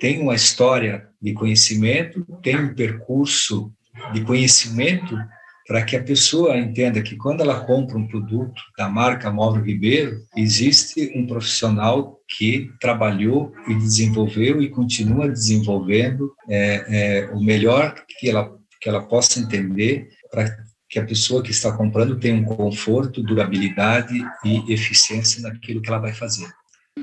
tem 0.00 0.20
uma 0.20 0.34
história 0.34 1.08
de 1.26 1.32
conhecimento, 1.32 2.24
tem 2.40 2.56
um 2.56 2.72
percurso 2.72 3.72
de 4.12 4.20
conhecimento 4.20 5.18
para 5.66 5.82
que 5.82 5.96
a 5.96 6.02
pessoa 6.02 6.56
entenda 6.56 7.02
que 7.02 7.16
quando 7.16 7.40
ela 7.40 7.64
compra 7.64 7.98
um 7.98 8.06
produto 8.06 8.62
da 8.78 8.88
marca 8.88 9.32
Mauro 9.32 9.60
Ribeiro, 9.60 10.20
existe 10.36 11.12
um 11.16 11.26
profissional 11.26 12.20
que 12.38 12.70
trabalhou 12.80 13.52
e 13.66 13.74
desenvolveu 13.74 14.62
e 14.62 14.68
continua 14.68 15.28
desenvolvendo 15.28 16.32
é, 16.48 16.84
é, 16.88 17.30
o 17.32 17.42
melhor 17.42 17.92
que 18.20 18.30
ela, 18.30 18.48
que 18.80 18.88
ela 18.88 19.02
possa 19.02 19.40
entender 19.40 20.06
para 20.30 20.56
que 20.88 21.00
a 21.00 21.04
pessoa 21.04 21.42
que 21.42 21.50
está 21.50 21.72
comprando 21.72 22.20
tenha 22.20 22.36
um 22.36 22.44
conforto, 22.44 23.20
durabilidade 23.20 24.14
e 24.44 24.72
eficiência 24.72 25.42
naquilo 25.42 25.82
que 25.82 25.88
ela 25.88 25.98
vai 25.98 26.12
fazer. 26.12 26.46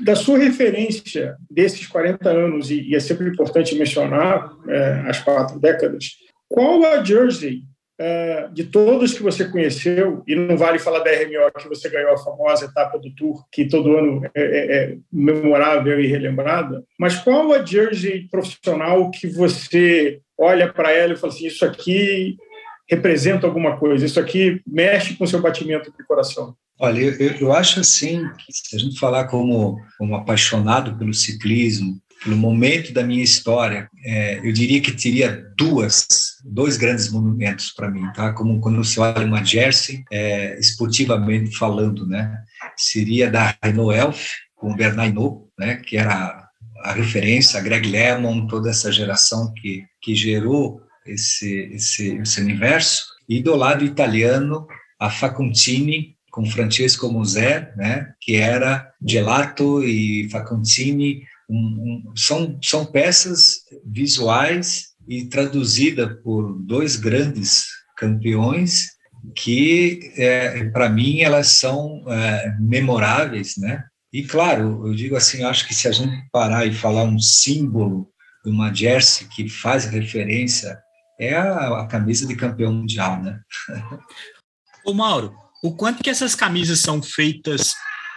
Da 0.02 0.16
sua 0.16 0.38
referência 0.38 1.36
desses 1.48 1.86
40 1.86 2.28
anos, 2.28 2.70
e, 2.70 2.94
é 2.94 3.00
sempre 3.00 3.28
importante 3.28 3.74
mencionar 3.76 4.52
é, 4.68 5.04
as 5.06 5.20
quatro 5.20 5.58
décadas, 5.60 6.16
qual 6.48 6.84
a 6.84 7.02
jersey 7.02 7.62
é, 7.98 8.48
de 8.52 8.64
todos 8.64 9.14
que 9.14 9.22
você 9.22 9.44
conheceu, 9.48 10.22
e 10.26 10.34
não 10.34 10.56
vale 10.56 10.78
falar 10.78 10.98
da 11.00 11.10
RMO 11.10 11.50
que 11.58 11.68
você 11.68 11.88
ganhou 11.88 12.12
a 12.12 12.18
famosa 12.18 12.64
etapa 12.64 12.98
do 12.98 13.14
Tour, 13.14 13.44
que 13.52 13.66
todo 13.66 13.96
ano 13.96 14.24
é, 14.34 14.42
é, 14.42 14.76
é 14.76 14.96
memorável 15.12 16.00
e 16.00 16.06
relembrada, 16.06 16.84
mas 16.98 17.16
qual 17.16 17.52
a 17.52 17.64
jersey 17.64 18.28
profissional 18.28 19.10
que 19.10 19.28
você 19.28 20.20
olha 20.36 20.72
para 20.72 20.90
ela 20.90 21.12
e 21.12 21.16
fala 21.16 21.32
assim, 21.32 21.46
isso 21.46 21.64
aqui 21.64 22.36
representa 22.90 23.46
alguma 23.46 23.78
coisa, 23.78 24.04
isso 24.04 24.18
aqui 24.18 24.60
mexe 24.66 25.14
com 25.16 25.24
o 25.24 25.28
seu 25.28 25.40
batimento 25.40 25.92
de 25.96 26.04
coração? 26.04 26.54
Olha, 26.78 27.00
eu, 27.00 27.30
eu 27.38 27.52
acho 27.52 27.80
assim, 27.80 28.22
se 28.50 28.74
a 28.74 28.78
gente 28.78 28.98
falar 28.98 29.26
como, 29.26 29.78
como 29.96 30.16
apaixonado 30.16 30.96
pelo 30.98 31.14
ciclismo, 31.14 32.00
pelo 32.22 32.36
momento 32.36 32.92
da 32.92 33.02
minha 33.02 33.22
história, 33.22 33.88
é, 34.04 34.38
eu 34.38 34.52
diria 34.52 34.80
que 34.80 34.92
teria 34.92 35.44
duas, 35.56 36.06
dois 36.44 36.76
grandes 36.76 37.10
monumentos 37.10 37.70
para 37.70 37.90
mim, 37.90 38.10
tá? 38.12 38.32
Como 38.32 38.60
quando 38.60 38.82
você 38.82 38.98
olha 38.98 39.26
uma 39.26 39.44
Jersey, 39.44 40.02
é, 40.10 40.58
esportivamente 40.58 41.56
falando, 41.56 42.06
né? 42.06 42.42
Seria 42.76 43.30
da 43.30 43.54
Renault 43.62 43.96
Elf, 43.96 44.30
com 44.56 44.72
o 44.72 44.76
Bernard 44.76 45.10
Hinault, 45.10 45.46
né? 45.58 45.76
Que 45.76 45.96
era 45.98 46.48
a 46.82 46.92
referência, 46.92 47.60
a 47.60 47.62
Greg 47.62 47.88
LeMond, 47.88 48.48
toda 48.48 48.70
essa 48.70 48.90
geração 48.90 49.52
que, 49.54 49.84
que 50.02 50.14
gerou 50.14 50.80
esse, 51.06 51.70
esse, 51.74 52.16
esse 52.16 52.40
universo, 52.40 53.04
e 53.28 53.42
do 53.42 53.54
lado 53.54 53.84
italiano, 53.84 54.66
a 54.98 55.10
Facontini, 55.10 56.13
com 56.34 56.44
Francesco 56.44 57.08
Musè, 57.12 57.72
né, 57.76 58.12
que 58.20 58.34
era 58.34 58.92
Gelato 59.00 59.84
e 59.84 60.28
Facontini, 60.30 61.22
um, 61.48 61.56
um, 62.08 62.16
são, 62.16 62.58
são 62.60 62.84
peças 62.84 63.60
visuais 63.86 64.88
e 65.06 65.26
traduzida 65.26 66.16
por 66.24 66.58
dois 66.58 66.96
grandes 66.96 67.66
campeões 67.96 68.88
que, 69.36 70.12
é, 70.16 70.64
para 70.70 70.88
mim, 70.88 71.20
elas 71.20 71.50
são 71.50 72.02
é, 72.08 72.56
memoráveis, 72.58 73.54
né? 73.56 73.84
E, 74.12 74.24
claro, 74.24 74.88
eu 74.88 74.94
digo 74.94 75.14
assim, 75.14 75.44
acho 75.44 75.68
que 75.68 75.74
se 75.74 75.86
a 75.86 75.92
gente 75.92 76.28
parar 76.32 76.66
e 76.66 76.74
falar 76.74 77.04
um 77.04 77.18
símbolo 77.20 78.10
de 78.44 78.50
uma 78.50 78.74
jersey 78.74 79.28
que 79.28 79.48
faz 79.48 79.84
referência, 79.84 80.76
é 81.18 81.32
a, 81.32 81.82
a 81.82 81.86
camisa 81.86 82.26
de 82.26 82.34
campeão 82.34 82.72
mundial, 82.72 83.22
né? 83.22 83.40
Ô, 84.84 84.92
Mauro, 84.92 85.43
o 85.64 85.74
quanto 85.74 86.02
que 86.02 86.10
essas 86.10 86.34
camisas 86.34 86.80
são 86.80 87.02
feitas 87.02 87.72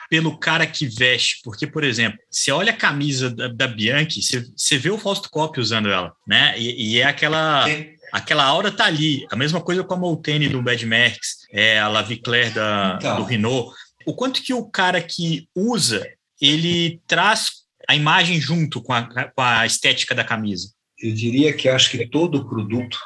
pelo 0.09 0.37
cara 0.37 0.65
que 0.65 0.87
veste, 0.87 1.39
porque, 1.43 1.67
por 1.67 1.83
exemplo, 1.83 2.17
você 2.29 2.51
olha 2.51 2.71
a 2.71 2.77
camisa 2.77 3.29
da, 3.29 3.47
da 3.47 3.67
Bianchi, 3.67 4.21
você, 4.21 4.45
você 4.55 4.77
vê 4.77 4.89
o 4.89 4.97
Fausto 4.97 5.29
Coppi 5.29 5.59
usando 5.59 5.89
ela, 5.89 6.13
né? 6.25 6.57
E, 6.57 6.93
e 6.93 7.01
é 7.01 7.05
aquela... 7.05 7.65
Sim 7.65 7.97
aquela 8.09 8.45
aura 8.45 8.71
tá 8.71 8.85
ali. 8.85 9.27
A 9.29 9.35
mesma 9.35 9.59
coisa 9.59 9.83
com 9.83 9.93
a 9.93 9.97
Molteni 9.97 10.47
do 10.47 10.61
Bad 10.61 10.85
Max, 10.85 11.39
é, 11.51 11.77
a 11.77 11.89
Laviclair 11.89 12.53
da, 12.53 12.95
então. 12.97 13.17
do 13.17 13.23
Renault 13.25 13.75
o 14.07 14.13
quanto 14.13 14.41
que 14.41 14.53
o 14.53 14.63
cara 14.63 15.01
que 15.01 15.49
usa, 15.53 16.07
ele 16.41 17.01
traz 17.05 17.51
a 17.89 17.93
imagem 17.93 18.39
junto 18.39 18.81
com 18.81 18.93
a, 18.93 19.03
com 19.03 19.41
a 19.41 19.65
estética 19.65 20.15
da 20.15 20.23
camisa? 20.23 20.71
Eu 20.97 21.13
diria 21.13 21.51
que 21.51 21.67
acho 21.67 21.91
que 21.91 22.07
todo 22.07 22.47
produto 22.47 22.97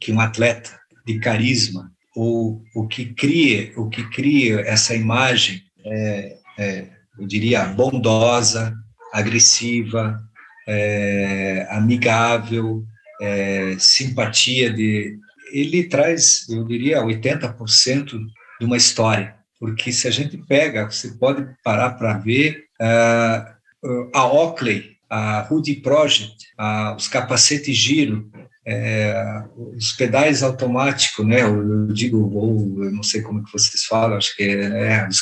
que 0.00 0.10
um 0.12 0.18
atleta 0.18 0.76
de 1.06 1.20
carisma 1.20 1.92
ou 2.14 2.62
o 2.74 2.86
que 2.86 3.06
cria, 3.06 3.72
o 3.76 3.88
que 3.88 4.08
cria 4.10 4.60
essa 4.60 4.94
imagem, 4.94 5.62
é, 5.84 6.36
é, 6.58 6.88
eu 7.18 7.26
diria 7.26 7.64
bondosa, 7.64 8.74
agressiva, 9.12 10.20
é, 10.66 11.66
amigável, 11.70 12.84
é, 13.20 13.76
simpatia 13.78 14.72
de, 14.72 15.18
ele 15.52 15.84
traz, 15.84 16.48
eu 16.48 16.64
diria, 16.64 17.02
80% 17.02 18.18
de 18.60 18.66
uma 18.66 18.76
história. 18.76 19.36
Porque 19.60 19.92
se 19.92 20.08
a 20.08 20.10
gente 20.10 20.36
pega, 20.36 20.90
você 20.90 21.12
pode 21.12 21.46
parar 21.62 21.90
para 21.90 22.18
ver 22.18 22.64
uh, 22.80 24.10
a 24.12 24.26
Oakley, 24.26 24.96
a 25.08 25.42
Rudy 25.42 25.76
Project, 25.76 26.46
uh, 26.58 26.96
os 26.96 27.06
capacetes 27.06 27.76
giro, 27.76 28.28
é, 28.66 29.44
os 29.76 29.92
pedais 29.92 30.42
automáticos, 30.42 31.26
né? 31.26 31.42
Eu, 31.42 31.86
digo, 31.88 32.30
ou 32.34 32.84
eu 32.84 32.92
não 32.92 33.02
sei 33.02 33.22
como 33.22 33.44
que 33.44 33.52
vocês 33.52 33.84
falam, 33.84 34.16
acho 34.16 34.36
que 34.36 34.42
é, 34.42 34.94
é 34.94 35.08
os 35.08 35.20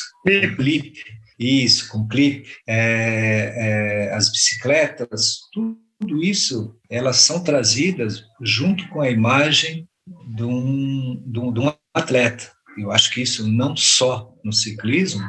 clip, 0.57 0.93
isso, 1.39 1.89
com 1.89 2.07
clip, 2.07 2.49
é, 2.67 3.55
é, 4.09 4.15
as 4.15 4.31
bicicletas, 4.31 5.39
tudo, 5.53 5.79
tudo 5.99 6.23
isso, 6.23 6.77
elas 6.91 7.17
são 7.17 7.43
trazidas 7.43 8.25
junto 8.43 8.87
com 8.89 9.01
a 9.01 9.11
imagem 9.11 9.89
de 10.35 10.43
um, 10.43 11.23
de 11.27 11.39
um, 11.39 11.53
de 11.53 11.61
um 11.61 11.73
atleta. 11.95 12.51
Eu 12.79 12.91
acho 12.91 13.11
que 13.11 13.23
isso 13.23 13.49
não 13.49 13.77
só 13.77 14.33
no 14.45 14.53
ciclismo, 14.53 15.25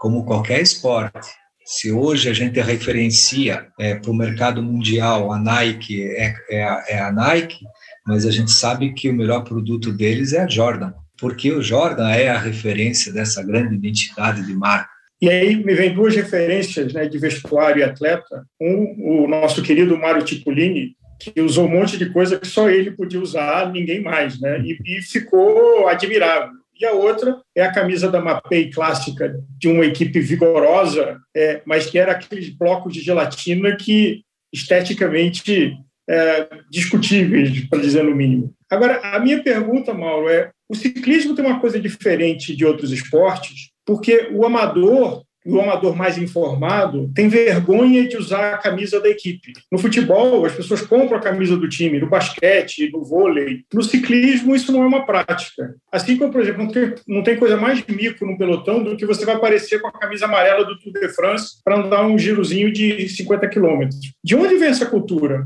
como 0.00 0.24
qualquer 0.24 0.60
esporte. 0.60 1.28
Se 1.64 1.90
hoje 1.90 2.28
a 2.28 2.32
gente 2.34 2.60
referencia 2.60 3.66
é, 3.78 3.94
para 3.94 4.10
o 4.10 4.14
mercado 4.14 4.62
mundial 4.62 5.32
a 5.32 5.38
Nike 5.38 6.02
é, 6.02 6.34
é, 6.50 6.62
a, 6.62 6.84
é 6.88 6.98
a 6.98 7.10
Nike, 7.10 7.64
mas 8.06 8.26
a 8.26 8.30
gente 8.30 8.50
sabe 8.50 8.92
que 8.92 9.08
o 9.08 9.14
melhor 9.14 9.44
produto 9.44 9.90
deles 9.90 10.34
é 10.34 10.42
a 10.42 10.46
Jordan, 10.46 10.92
porque 11.18 11.50
o 11.50 11.62
Jordan 11.62 12.10
é 12.10 12.28
a 12.28 12.38
referência 12.38 13.10
dessa 13.10 13.42
grande 13.42 13.76
identidade 13.76 14.44
de 14.46 14.52
marca. 14.52 14.90
E 15.22 15.30
aí 15.30 15.56
me 15.56 15.74
vem 15.74 15.94
duas 15.94 16.14
referências 16.14 16.92
né, 16.92 17.06
de 17.08 17.16
vestuário 17.16 17.80
e 17.80 17.82
atleta. 17.82 18.44
Um, 18.60 19.22
o 19.22 19.26
nosso 19.26 19.62
querido 19.62 19.96
Mário 19.96 20.22
Tipolini, 20.22 20.94
que 21.18 21.40
usou 21.40 21.64
um 21.64 21.70
monte 21.70 21.96
de 21.96 22.10
coisa 22.10 22.38
que 22.38 22.46
só 22.46 22.68
ele 22.68 22.90
podia 22.90 23.20
usar, 23.20 23.72
ninguém 23.72 24.02
mais, 24.02 24.38
né? 24.38 24.60
E, 24.60 24.76
e 24.84 25.00
ficou 25.00 25.88
admirável 25.88 26.63
e 26.78 26.84
a 26.84 26.92
outra 26.92 27.40
é 27.54 27.62
a 27.62 27.72
camisa 27.72 28.10
da 28.10 28.20
Mapei 28.20 28.70
clássica 28.70 29.34
de 29.58 29.68
uma 29.68 29.84
equipe 29.84 30.20
vigorosa, 30.20 31.18
é, 31.34 31.62
mas 31.64 31.86
que 31.86 31.98
era 31.98 32.12
aqueles 32.12 32.48
blocos 32.50 32.92
de 32.92 33.00
gelatina 33.00 33.76
que 33.76 34.22
esteticamente 34.52 35.76
é, 36.08 36.48
discutíveis, 36.70 37.66
para 37.68 37.80
dizer 37.80 38.04
no 38.04 38.14
mínimo. 38.14 38.52
Agora, 38.70 39.00
a 39.02 39.18
minha 39.20 39.42
pergunta, 39.42 39.94
Mauro, 39.94 40.28
é: 40.28 40.50
o 40.68 40.74
ciclismo 40.74 41.34
tem 41.34 41.44
uma 41.44 41.60
coisa 41.60 41.78
diferente 41.80 42.54
de 42.54 42.64
outros 42.64 42.92
esportes, 42.92 43.70
porque 43.86 44.28
o 44.32 44.44
amador 44.44 45.24
o 45.46 45.60
amador 45.60 45.94
mais 45.94 46.16
informado 46.16 47.10
tem 47.14 47.28
vergonha 47.28 48.08
de 48.08 48.16
usar 48.16 48.54
a 48.54 48.58
camisa 48.58 49.00
da 49.00 49.08
equipe. 49.08 49.52
No 49.70 49.78
futebol, 49.78 50.44
as 50.46 50.54
pessoas 50.54 50.82
compram 50.82 51.18
a 51.18 51.20
camisa 51.20 51.56
do 51.56 51.68
time, 51.68 52.00
no 52.00 52.08
basquete, 52.08 52.90
no 52.92 53.04
vôlei. 53.04 53.64
No 53.72 53.82
ciclismo, 53.82 54.54
isso 54.54 54.72
não 54.72 54.82
é 54.82 54.86
uma 54.86 55.04
prática. 55.04 55.74
Assim 55.92 56.16
como, 56.16 56.32
por 56.32 56.40
exemplo, 56.40 56.64
não 56.64 56.70
tem, 56.70 56.94
não 57.06 57.22
tem 57.22 57.36
coisa 57.36 57.56
mais 57.56 57.84
mico 57.86 58.24
no 58.24 58.38
pelotão 58.38 58.82
do 58.82 58.96
que 58.96 59.06
você 59.06 59.24
vai 59.24 59.34
aparecer 59.34 59.80
com 59.80 59.88
a 59.88 59.92
camisa 59.92 60.24
amarela 60.24 60.64
do 60.64 60.78
Tour 60.78 60.92
de 60.92 61.08
France 61.10 61.62
para 61.64 61.76
andar 61.76 62.06
um 62.06 62.18
girozinho 62.18 62.72
de 62.72 63.08
50 63.08 63.48
quilômetros. 63.48 64.00
De 64.22 64.34
onde 64.34 64.56
vem 64.56 64.68
essa 64.68 64.86
cultura? 64.86 65.44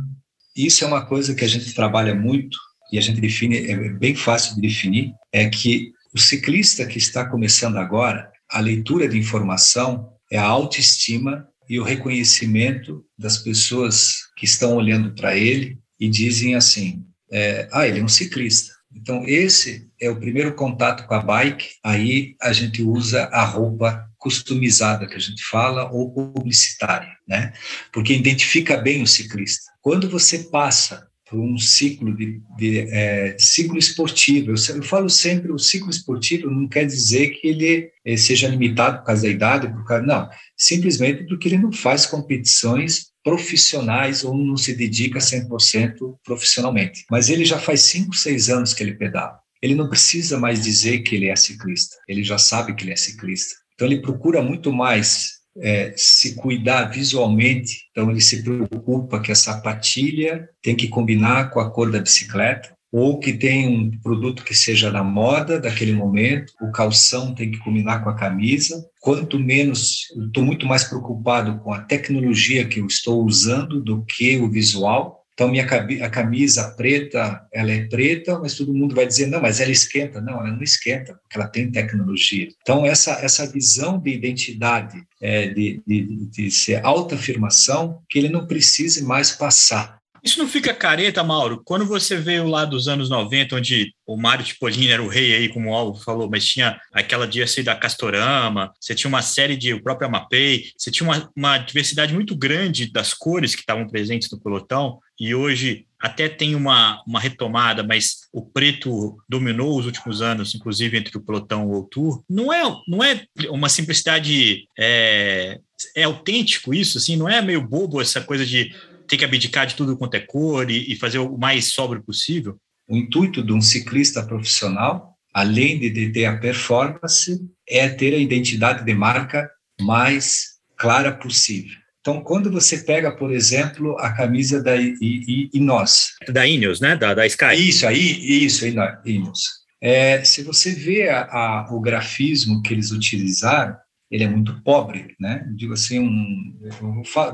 Isso 0.57 0.85
é 0.85 0.87
uma 0.87 1.07
coisa 1.07 1.35
que 1.35 1.45
a 1.45 1.49
gente 1.49 1.75
trabalha 1.75 2.15
muito 2.15 2.57
e 2.93 2.99
a 2.99 3.01
gente 3.01 3.21
define, 3.21 3.71
é 3.71 3.77
bem 3.91 4.15
fácil 4.15 4.55
de 4.55 4.63
definir, 4.63 5.13
é 5.33 5.49
que 5.49 5.93
o 6.15 6.19
ciclista 6.19 6.87
que 6.87 6.99
está 6.99 7.25
começando 7.29 7.77
agora, 7.77 8.31
a 8.51 8.61
leitura 8.61 9.09
de 9.09 9.19
informação 9.19 10.13
é 10.31 10.39
a 10.39 10.45
autoestima 10.45 11.47
e 11.69 11.79
o 11.79 11.85
reconhecimento 11.85 13.05
das 13.19 13.39
pessoas 13.39 14.17
que 14.37 14.45
estão 14.45 14.75
olhando 14.75 15.15
para 15.15 15.37
ele 15.37 15.79
e 16.01 16.09
dizem 16.09 16.55
assim: 16.55 17.05
é, 17.31 17.69
ah, 17.73 17.87
ele 17.87 18.01
é 18.01 18.05
um 18.05 18.09
ciclista. 18.09 18.73
Então, 18.95 19.23
esse 19.27 19.89
é 20.01 20.09
o 20.09 20.19
primeiro 20.19 20.55
contato 20.55 21.07
com 21.07 21.15
a 21.15 21.21
bike. 21.21 21.69
Aí 21.85 22.35
a 22.41 22.53
gente 22.53 22.83
usa 22.83 23.25
a 23.25 23.45
roupa 23.45 24.09
customizada 24.17 25.07
que 25.07 25.15
a 25.15 25.21
gente 25.21 25.43
fala 25.45 25.91
ou 25.91 26.11
publicitária, 26.33 27.15
né? 27.27 27.53
Porque 27.93 28.15
identifica 28.15 28.77
bem 28.77 29.03
o 29.03 29.07
ciclista. 29.07 29.71
Quando 29.81 30.09
você 30.09 30.45
passa 30.45 31.08
por 31.29 31.39
um 31.39 31.59
ciclo 31.59 32.17
de, 32.17 32.41
de 32.57 32.79
é, 32.91 33.37
ciclo 33.39 33.79
esportivo. 33.79 34.53
Eu, 34.53 34.77
eu, 34.77 34.83
falo 34.83 35.09
sempre 35.09 35.53
o 35.53 35.59
ciclo 35.59 35.91
esportivo 35.91 36.51
não 36.51 36.67
quer 36.67 36.87
dizer 36.87 37.31
que 37.31 37.49
ele 37.49 37.91
é, 38.05 38.17
seja 38.17 38.49
limitado 38.49 38.99
por 38.99 39.07
causa 39.07 39.23
da 39.23 39.29
idade, 39.29 39.69
por 39.69 39.85
causa, 39.85 40.05
não, 40.05 40.29
simplesmente 40.57 41.25
porque 41.25 41.49
ele 41.49 41.59
não 41.59 41.73
faz 41.73 42.07
competições 42.07 43.09
profissionais 43.23 44.25
ou 44.25 44.37
não 44.37 44.57
se 44.57 44.75
dedica 44.75 45.19
100% 45.19 46.17
profissionalmente. 46.25 47.05
Mas 47.11 47.29
ele 47.29 47.45
já 47.45 47.59
faz 47.59 47.83
5, 47.83 48.15
6 48.15 48.49
anos 48.49 48.73
que 48.73 48.83
ele 48.83 48.95
pedala. 48.95 49.39
Ele 49.61 49.75
não 49.75 49.89
precisa 49.89 50.39
mais 50.39 50.63
dizer 50.63 51.01
que 51.01 51.17
ele 51.17 51.29
é 51.29 51.37
ciclista, 51.37 51.97
ele 52.09 52.23
já 52.23 52.39
sabe 52.39 52.75
que 52.75 52.85
ele 52.85 52.93
é 52.93 52.97
ciclista. 52.97 53.55
Então 53.75 53.87
ele 53.87 54.01
procura 54.01 54.41
muito 54.41 54.73
mais 54.73 55.38
é, 55.57 55.93
se 55.97 56.35
cuidar 56.37 56.85
visualmente, 56.85 57.89
então 57.91 58.11
ele 58.11 58.21
se 58.21 58.43
preocupa 58.43 59.21
que 59.21 59.33
a 59.33 59.35
sapatilha 59.35 60.49
tem 60.63 60.77
que 60.77 60.89
combinar 60.89 61.51
com 61.51 61.61
a 61.61 61.71
cor 61.71 61.91
da 61.91 62.01
bicicleta, 62.01 62.77
ou 62.91 63.19
que 63.19 63.35
tem 63.35 63.69
um 63.69 63.91
produto 64.01 64.43
que 64.43 64.55
seja 64.55 64.91
na 64.91 65.05
moda 65.05 65.61
daquele 65.61 65.93
momento, 65.93 66.53
o 66.61 66.73
calção 66.73 67.35
tem 67.35 67.51
que 67.51 67.59
combinar 67.59 68.03
com 68.03 68.09
a 68.09 68.17
camisa. 68.17 68.83
Quanto 69.01 69.39
menos, 69.39 70.07
estou 70.27 70.43
muito 70.43 70.67
mais 70.67 70.85
preocupado 70.85 71.59
com 71.59 71.73
a 71.73 71.81
tecnologia 71.83 72.67
que 72.67 72.81
eu 72.81 72.87
estou 72.87 73.25
usando 73.25 73.83
do 73.83 74.05
que 74.05 74.39
o 74.39 74.51
visual. 74.51 75.18
Então, 75.39 75.49
minha 75.49 75.65
a 75.65 76.11
camisa 76.11 76.69
preta, 76.77 77.47
ela 77.53 77.71
é 77.71 77.87
preta, 77.87 78.41
mas 78.41 78.57
todo 78.57 78.75
mundo 78.75 78.93
vai 78.93 79.07
dizer, 79.07 79.29
não, 79.29 79.41
mas 79.41 79.61
ela 79.61 79.71
esquenta. 79.71 80.21
Não, 80.21 80.41
ela 80.41 80.51
não 80.51 80.65
esquenta, 80.65 81.15
porque 81.15 81.39
ela 81.39 81.47
tem 81.47 81.71
tecnologia. 81.71 82.49
Então, 82.61 82.85
essa, 82.85 83.13
essa 83.23 83.47
visão 83.47 84.01
de 84.01 84.11
identidade, 84.11 85.01
é, 85.23 85.47
de, 85.47 85.81
de, 85.87 86.27
de 86.27 86.51
ser 86.51 86.85
autoafirmação, 86.85 88.03
que 88.11 88.19
ele 88.19 88.29
não 88.29 88.49
precise 88.49 89.05
mais 89.05 89.31
passar 89.31 89.98
isso 90.23 90.39
não 90.39 90.49
fica 90.49 90.75
careta, 90.75 91.23
Mauro? 91.23 91.63
Quando 91.65 91.85
você 91.85 92.17
veio 92.17 92.47
lá 92.47 92.65
dos 92.65 92.89
anos 92.89 93.09
90, 93.09 93.57
onde 93.57 93.93
o 94.07 94.17
Mário 94.17 94.45
Tipolini 94.45 94.89
era 94.89 95.03
o 95.03 95.09
rei 95.09 95.35
aí, 95.35 95.49
como 95.49 95.71
o 95.71 95.75
Alvo 95.75 96.03
falou, 96.03 96.29
mas 96.31 96.47
tinha 96.47 96.81
aquela 96.93 97.31
jersey 97.31 97.63
da 97.63 97.77
Castorama, 97.77 98.73
você 98.81 98.95
tinha 98.95 99.09
uma 99.09 99.23
série 99.23 99.57
de 99.57 99.75
o 99.75 99.83
próprio 99.83 100.09
Amapei, 100.09 100.71
você 100.77 100.91
tinha 100.91 101.09
uma, 101.09 101.31
uma 101.37 101.59
diversidade 101.59 102.15
muito 102.15 102.37
grande 102.37 102.91
das 102.91 103.13
cores 103.13 103.55
que 103.55 103.61
estavam 103.61 103.87
presentes 103.87 104.31
no 104.31 104.41
pelotão, 104.41 104.99
e 105.21 105.35
hoje 105.35 105.85
até 106.01 106.29
tem 106.29 106.55
uma, 106.55 107.03
uma 107.07 107.19
retomada, 107.19 107.83
mas 107.83 108.29
o 108.33 108.41
preto 108.41 109.17
dominou 109.29 109.77
os 109.77 109.85
últimos 109.85 110.23
anos, 110.23 110.55
inclusive 110.55 110.97
entre 110.97 111.17
o 111.17 111.21
pelotão 111.21 111.73
e 111.73 111.77
o 111.77 111.83
Tour. 111.83 112.23
Não 112.31 112.53
é, 112.53 112.63
não 112.87 113.03
é 113.03 113.27
uma 113.51 113.69
simplicidade 113.69 114.69
é, 114.79 115.59
é 115.97 116.05
autêntico 116.05 116.73
isso, 116.73 116.99
assim, 116.99 117.17
não 117.17 117.29
é 117.29 117.43
meio 117.43 117.67
bobo 117.67 118.01
essa 118.01 118.21
coisa 118.21 118.47
de 118.47 118.73
ter 119.09 119.17
que 119.17 119.25
abdicar 119.25 119.67
de 119.67 119.75
tudo 119.75 119.97
quanto 119.97 120.15
é 120.15 120.21
cor 120.21 120.71
e, 120.71 120.93
e 120.93 120.97
fazer 120.97 121.19
o 121.19 121.37
mais 121.37 121.73
sóbrio 121.73 122.03
possível? 122.03 122.57
O 122.89 122.97
intuito 122.97 123.43
de 123.43 123.53
um 123.53 123.61
ciclista 123.61 124.23
profissional, 124.23 125.17
além 125.35 125.79
de 125.79 126.11
ter 126.11 126.27
a 126.27 126.37
performance, 126.37 127.39
é 127.69 127.89
ter 127.89 128.15
a 128.15 128.19
identidade 128.19 128.85
de 128.85 128.95
marca 128.95 129.51
mais 129.81 130.59
clara 130.77 131.13
possível. 131.13 131.77
Então, 132.01 132.23
quando 132.23 132.51
você 132.51 132.79
pega, 132.79 133.11
por 133.15 133.33
exemplo, 133.33 133.99
a 133.99 134.13
camisa 134.13 134.63
da 134.63 134.75
Ineos. 134.77 136.15
Da 136.29 136.47
Ineos, 136.47 136.81
né? 136.81 136.97
Da, 136.97 137.13
da 137.13 137.27
Sky. 137.27 137.69
Isso, 137.69 137.87
aí, 137.87 138.45
isso, 138.45 138.65
Ineos. 138.67 139.59
É, 139.81 140.25
se 140.25 140.43
você 140.43 140.73
vê 140.73 141.09
a, 141.09 141.23
a, 141.25 141.69
o 141.71 141.81
grafismo 141.81 142.63
que 142.63 142.73
eles 142.73 142.91
utilizaram, 142.91 143.77
ele 144.11 144.25
é 144.25 144.29
muito 144.29 144.63
pobre, 144.63 145.15
né? 145.21 145.47
Digo 145.55 145.75
assim, 145.75 145.99
um, 145.99 146.59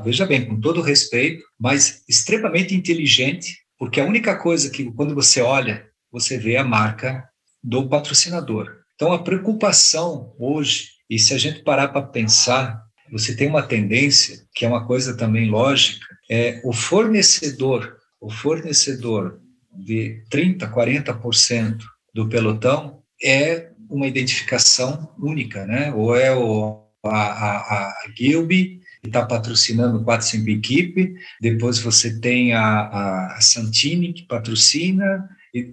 veja 0.03 0.25
bem, 0.25 0.45
com 0.45 0.59
todo 0.59 0.81
respeito, 0.81 1.43
mas 1.59 2.03
extremamente 2.07 2.75
inteligente, 2.75 3.57
porque 3.77 3.99
a 3.99 4.05
única 4.05 4.35
coisa 4.37 4.69
que 4.69 4.91
quando 4.91 5.15
você 5.15 5.41
olha, 5.41 5.87
você 6.11 6.37
vê 6.37 6.57
a 6.57 6.63
marca 6.63 7.27
do 7.63 7.87
patrocinador. 7.87 8.77
Então 8.95 9.11
a 9.11 9.23
preocupação 9.23 10.33
hoje, 10.37 10.89
e 11.09 11.17
se 11.17 11.33
a 11.33 11.37
gente 11.37 11.63
parar 11.63 11.89
para 11.89 12.01
pensar, 12.01 12.81
você 13.11 13.35
tem 13.35 13.47
uma 13.47 13.63
tendência 13.63 14.45
que 14.53 14.65
é 14.65 14.67
uma 14.67 14.85
coisa 14.85 15.15
também 15.15 15.49
lógica, 15.49 16.05
é 16.29 16.61
o 16.63 16.73
fornecedor, 16.73 17.97
o 18.19 18.29
fornecedor 18.29 19.39
de 19.71 20.23
30, 20.29 20.67
40% 20.71 21.77
do 22.13 22.27
pelotão 22.27 23.03
é 23.23 23.71
uma 23.89 24.07
identificação 24.07 25.13
única, 25.19 25.65
né? 25.65 25.93
Ou 25.93 26.15
é 26.15 26.35
o, 26.35 26.83
a, 27.03 27.09
a, 27.09 27.89
a 27.89 27.93
Gilby, 28.15 28.79
que 29.01 29.09
está 29.09 29.25
patrocinando 29.25 30.03
4, 30.03 30.25
5 30.25 30.49
equipe, 30.49 31.13
depois 31.39 31.79
você 31.79 32.19
tem 32.19 32.53
a, 32.53 33.35
a 33.35 33.41
Santini, 33.41 34.13
que 34.13 34.23
patrocina. 34.23 35.27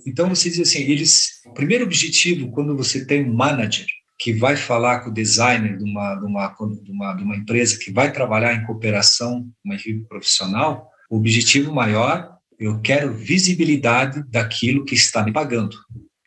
Então, 0.07 0.29
você 0.29 0.51
diz 0.51 0.61
assim, 0.61 0.81
eles, 0.81 1.41
o 1.47 1.53
primeiro 1.53 1.85
objetivo, 1.85 2.51
quando 2.51 2.77
você 2.77 3.05
tem 3.05 3.25
um 3.25 3.35
manager 3.35 3.87
que 4.19 4.33
vai 4.33 4.57
falar 4.57 5.01
com 5.01 5.11
o 5.11 5.13
designer 5.13 5.77
de 5.77 5.85
uma, 5.85 6.15
de 6.15 6.25
uma, 6.25 6.49
de 6.49 6.93
uma, 6.93 7.15
de 7.15 7.25
uma 7.25 7.37
empresa 7.37 7.79
que 7.79 7.91
vai 7.91 8.13
trabalhar 8.13 8.55
em 8.55 8.65
cooperação, 8.65 9.49
uma 9.65 9.75
equipe 9.75 10.07
profissional, 10.07 10.89
o 11.11 11.17
objetivo 11.17 11.75
maior, 11.75 12.33
eu 12.59 12.81
quero 12.81 13.13
visibilidade 13.13 14.23
daquilo 14.31 14.85
que 14.85 14.95
está 14.95 15.25
me 15.25 15.33
pagando. 15.33 15.77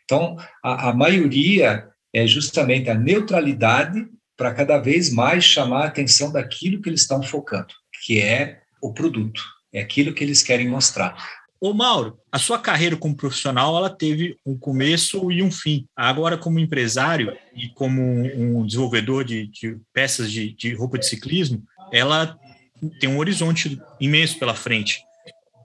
Então, 0.06 0.36
a, 0.62 0.90
a 0.90 0.94
maioria 0.94 1.88
é 2.14 2.26
justamente 2.26 2.88
a 2.88 2.94
neutralidade 2.94 4.06
para 4.36 4.54
cada 4.54 4.78
vez 4.78 5.12
mais 5.12 5.44
chamar 5.44 5.82
a 5.82 5.86
atenção 5.88 6.32
daquilo 6.32 6.80
que 6.80 6.88
eles 6.88 7.02
estão 7.02 7.22
focando, 7.22 7.74
que 8.04 8.20
é 8.20 8.60
o 8.80 8.92
produto, 8.92 9.42
é 9.72 9.80
aquilo 9.80 10.14
que 10.14 10.22
eles 10.22 10.42
querem 10.42 10.68
mostrar. 10.68 11.16
Ô 11.60 11.72
Mauro, 11.72 12.18
a 12.30 12.38
sua 12.38 12.58
carreira 12.58 12.96
como 12.96 13.16
profissional 13.16 13.76
ela 13.76 13.90
teve 13.90 14.36
um 14.44 14.56
começo 14.56 15.32
e 15.32 15.42
um 15.42 15.50
fim. 15.50 15.86
Agora, 15.96 16.36
como 16.36 16.60
empresário 16.60 17.36
e 17.54 17.68
como 17.70 18.02
um 18.02 18.64
desenvolvedor 18.64 19.24
de, 19.24 19.46
de 19.48 19.78
peças 19.92 20.30
de, 20.30 20.52
de 20.52 20.74
roupa 20.74 20.98
de 20.98 21.06
ciclismo, 21.06 21.62
ela 21.90 22.38
tem 23.00 23.08
um 23.08 23.18
horizonte 23.18 23.80
imenso 23.98 24.38
pela 24.38 24.54
frente. 24.54 25.02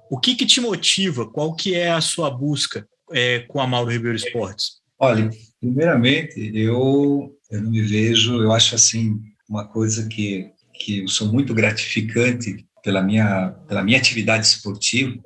O 0.09 0.17
que, 0.17 0.33
que 0.33 0.45
te 0.45 0.61
motiva? 0.61 1.29
Qual 1.29 1.53
que 1.55 1.75
é 1.75 1.91
a 1.91 2.01
sua 2.01 2.29
busca 2.29 2.87
é, 3.11 3.39
com 3.47 3.59
a 3.59 3.67
Mauro 3.67 3.91
Ribeiro 3.91 4.17
Esportes? 4.17 4.81
Olha, 4.99 5.29
primeiramente, 5.59 6.51
eu, 6.53 7.35
eu 7.49 7.61
não 7.61 7.71
me 7.71 7.81
vejo, 7.81 8.41
eu 8.41 8.51
acho 8.51 8.75
assim, 8.75 9.19
uma 9.49 9.67
coisa 9.67 10.07
que, 10.07 10.51
que 10.73 10.99
eu 10.99 11.07
sou 11.07 11.31
muito 11.31 11.53
gratificante 11.53 12.65
pela 12.83 13.01
minha, 13.01 13.51
pela 13.67 13.83
minha 13.83 13.97
atividade 13.97 14.45
esportiva, 14.45 15.19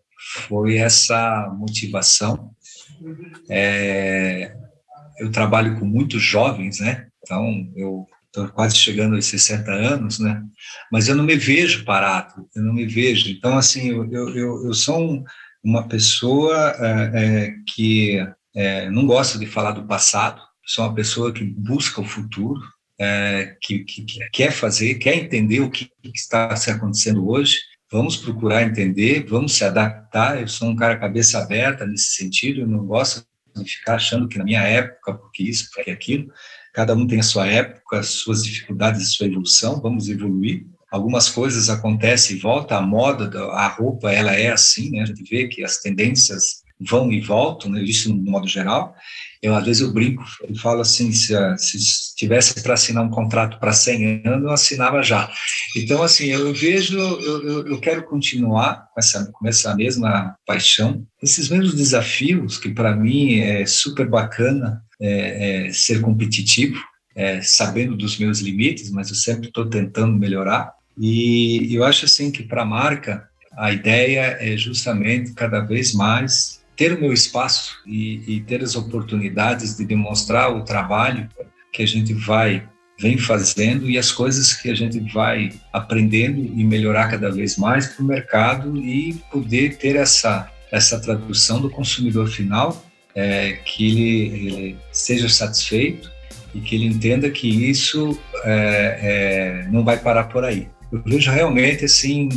foi 0.48 0.78
essa 0.78 1.54
motivação. 1.58 2.52
É, 3.50 4.56
eu 5.20 5.32
trabalho 5.32 5.80
com 5.80 5.86
muitos 5.86 6.22
jovens, 6.22 6.80
né? 6.80 7.08
Então, 7.24 7.72
eu 7.76 8.06
estou 8.28 8.48
quase 8.50 8.76
chegando 8.76 9.16
aos 9.16 9.26
60 9.26 9.72
anos, 9.72 10.20
né? 10.20 10.44
Mas 10.92 11.08
eu 11.08 11.16
não 11.16 11.24
me 11.24 11.36
vejo 11.36 11.86
parado, 11.86 12.48
eu 12.56 12.64
não 12.64 12.74
me 12.74 12.86
vejo. 12.86 13.30
Então, 13.30 13.58
assim, 13.58 13.90
eu, 13.90 14.12
eu, 14.12 14.66
eu 14.66 14.74
sou 14.74 15.00
um, 15.00 15.24
uma 15.66 15.88
pessoa 15.88 16.76
é, 16.80 17.12
é, 17.16 17.56
que 17.66 18.24
é, 18.56 18.88
não 18.92 19.08
gosta 19.08 19.40
de 19.40 19.48
falar 19.48 19.72
do 19.72 19.84
passado, 19.88 20.40
sou 20.64 20.86
uma 20.86 20.94
pessoa 20.94 21.34
que 21.34 21.44
busca 21.44 22.00
o 22.00 22.06
futuro, 22.06 22.62
é, 23.00 23.58
que, 23.60 23.80
que, 23.80 24.04
que, 24.04 24.30
quer 24.30 24.52
fazer, 24.52 24.96
quer 24.96 25.16
entender 25.16 25.62
o 25.62 25.72
que, 25.72 25.86
que 25.86 26.12
está 26.14 26.56
se 26.56 26.70
acontecendo 26.70 27.28
hoje. 27.28 27.60
Vamos 27.92 28.16
procurar 28.16 28.64
entender, 28.64 29.26
vamos 29.28 29.54
se 29.54 29.64
adaptar. 29.64 30.40
Eu 30.40 30.48
sou 30.48 30.70
um 30.70 30.76
cara 30.76 31.00
cabeça 31.00 31.40
aberta 31.40 31.86
nesse 31.86 32.16
sentido, 32.16 32.62
eu 32.62 32.68
não 32.68 32.86
gosto 32.86 33.26
de 33.56 33.70
ficar 33.70 33.96
achando 33.96 34.28
que 34.28 34.38
na 34.38 34.44
minha 34.44 34.62
época, 34.62 35.16
porque 35.16 35.44
isso, 35.44 35.70
porque 35.74 35.90
aquilo. 35.90 36.32
Cada 36.74 36.94
um 36.94 37.08
tem 37.08 37.20
a 37.20 37.24
sua 37.24 37.48
época, 37.48 38.00
as 38.00 38.08
suas 38.08 38.44
dificuldades, 38.44 39.02
a 39.02 39.06
sua 39.06 39.28
evolução. 39.28 39.82
Vamos 39.82 40.10
evoluir 40.10 40.68
algumas 40.96 41.30
coisas 41.30 41.70
acontecem 41.70 42.38
e 42.38 42.40
volta, 42.40 42.78
a 42.78 42.82
moda, 42.82 43.30
a 43.52 43.68
roupa, 43.68 44.12
ela 44.12 44.34
é 44.34 44.50
assim, 44.52 44.92
né? 44.92 45.02
A 45.02 45.06
gente 45.06 45.24
vê 45.30 45.48
que 45.48 45.64
as 45.64 45.78
tendências 45.80 46.64
vão 46.80 47.12
e 47.12 47.20
voltam, 47.20 47.70
né? 47.70 47.84
Isso 47.84 48.14
no 48.14 48.32
modo 48.32 48.48
geral. 48.48 48.96
Eu, 49.42 49.54
às 49.54 49.66
vezes, 49.66 49.82
eu 49.82 49.92
brinco 49.92 50.24
e 50.50 50.58
falo 50.58 50.82
assim, 50.82 51.12
se, 51.12 51.34
se 51.58 52.16
tivesse 52.16 52.64
para 52.64 52.74
assinar 52.74 53.04
um 53.04 53.10
contrato 53.10 53.60
para 53.60 53.74
100 53.74 54.24
anos, 54.26 54.44
eu 54.46 54.52
assinava 54.52 55.04
já. 55.04 55.30
Então, 55.76 56.02
assim, 56.02 56.28
eu 56.28 56.54
vejo, 56.54 56.98
eu, 56.98 57.44
eu, 57.44 57.68
eu 57.68 57.80
quero 57.80 58.04
continuar 58.04 58.88
com 58.94 59.00
essa, 59.00 59.32
com 59.32 59.48
essa 59.48 59.76
mesma 59.76 60.36
paixão, 60.46 61.06
esses 61.22 61.50
mesmos 61.50 61.76
desafios, 61.76 62.58
que 62.58 62.70
para 62.70 62.96
mim 62.96 63.40
é 63.40 63.66
super 63.66 64.08
bacana 64.10 64.82
é, 65.00 65.68
é 65.68 65.74
ser 65.74 66.02
competitivo, 66.02 66.82
é, 67.16 67.42
sabendo 67.42 67.96
dos 67.96 68.18
meus 68.18 68.40
limites, 68.40 68.92
mas 68.92 69.10
eu 69.10 69.16
sempre 69.16 69.48
estou 69.48 69.70
tentando 69.70 70.18
melhorar. 70.18 70.74
E 70.98 71.74
eu 71.76 71.84
acho 71.84 72.06
assim 72.06 72.32
que 72.32 72.44
para 72.44 72.62
a 72.62 72.66
marca 72.66 73.30
a 73.58 73.72
ideia 73.72 74.38
é 74.40 74.58
justamente 74.58 75.34
cada 75.34 75.62
vez 75.62 75.94
mais 75.94 76.62
ter 76.76 76.94
o 76.94 77.00
meu 77.00 77.14
espaço 77.14 77.78
e, 77.86 78.22
e, 78.28 78.42
ter 78.42 78.62
as 78.62 78.76
oportunidades 78.76 79.78
de 79.78 79.86
demonstrar 79.86 80.54
o 80.54 80.64
trabalho 80.64 81.30
que 81.72 81.82
a 81.82 81.88
gente 81.88 82.14
vai 82.14 82.68
vem 83.00 83.18
fazendo 83.18 83.90
e 83.90 83.98
as 83.98 84.12
coisas 84.12 84.54
que 84.54 84.70
a 84.70 84.76
gente 84.76 85.00
vai 85.14 85.54
aprendendo 85.72 86.40
e 86.40 86.64
melhorar 86.64 87.10
cada 87.10 87.30
vez 87.30 87.58
mais 87.58 87.88
para 87.88 88.04
o 88.04 88.08
mercado 88.08 88.78
e 88.78 89.14
poder 89.32 89.78
ter 89.78 89.96
essa 89.96 90.50
essa 90.72 91.00
tradução 91.00 91.62
do 91.62 91.70
consumidor 91.70 92.28
final 92.28 92.86
é, 93.16 93.54
que 93.64 93.88
ele, 93.88 94.48
ele 94.48 94.78
seja 94.92 95.30
satisfeito 95.30 96.12
e 96.54 96.60
que 96.60 96.76
ele 96.76 96.86
entenda 96.86 97.30
que 97.30 97.48
isso 97.48 98.20
é, 98.44 99.64
é, 99.64 99.68
não 99.72 99.84
vai 99.84 99.98
parar 99.98 100.26
por 100.26 100.44
aí. 100.44 100.68
Eu 100.96 101.02
vejo 101.04 101.30
realmente 101.30 101.84
assim, 101.84 102.30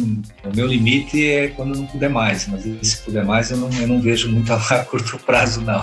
o 0.42 0.56
meu 0.56 0.66
limite 0.66 1.24
é 1.24 1.46
quando 1.46 1.76
não 1.76 1.86
puder 1.86 2.10
mais, 2.10 2.48
mas 2.48 2.64
se 2.82 2.98
puder 3.04 3.24
mais 3.24 3.52
eu 3.52 3.56
não, 3.56 3.70
eu 3.80 3.86
não 3.86 4.00
vejo 4.00 4.28
muito 4.32 4.50
a 4.52 4.84
curto 4.84 5.16
prazo 5.20 5.60
não. 5.60 5.80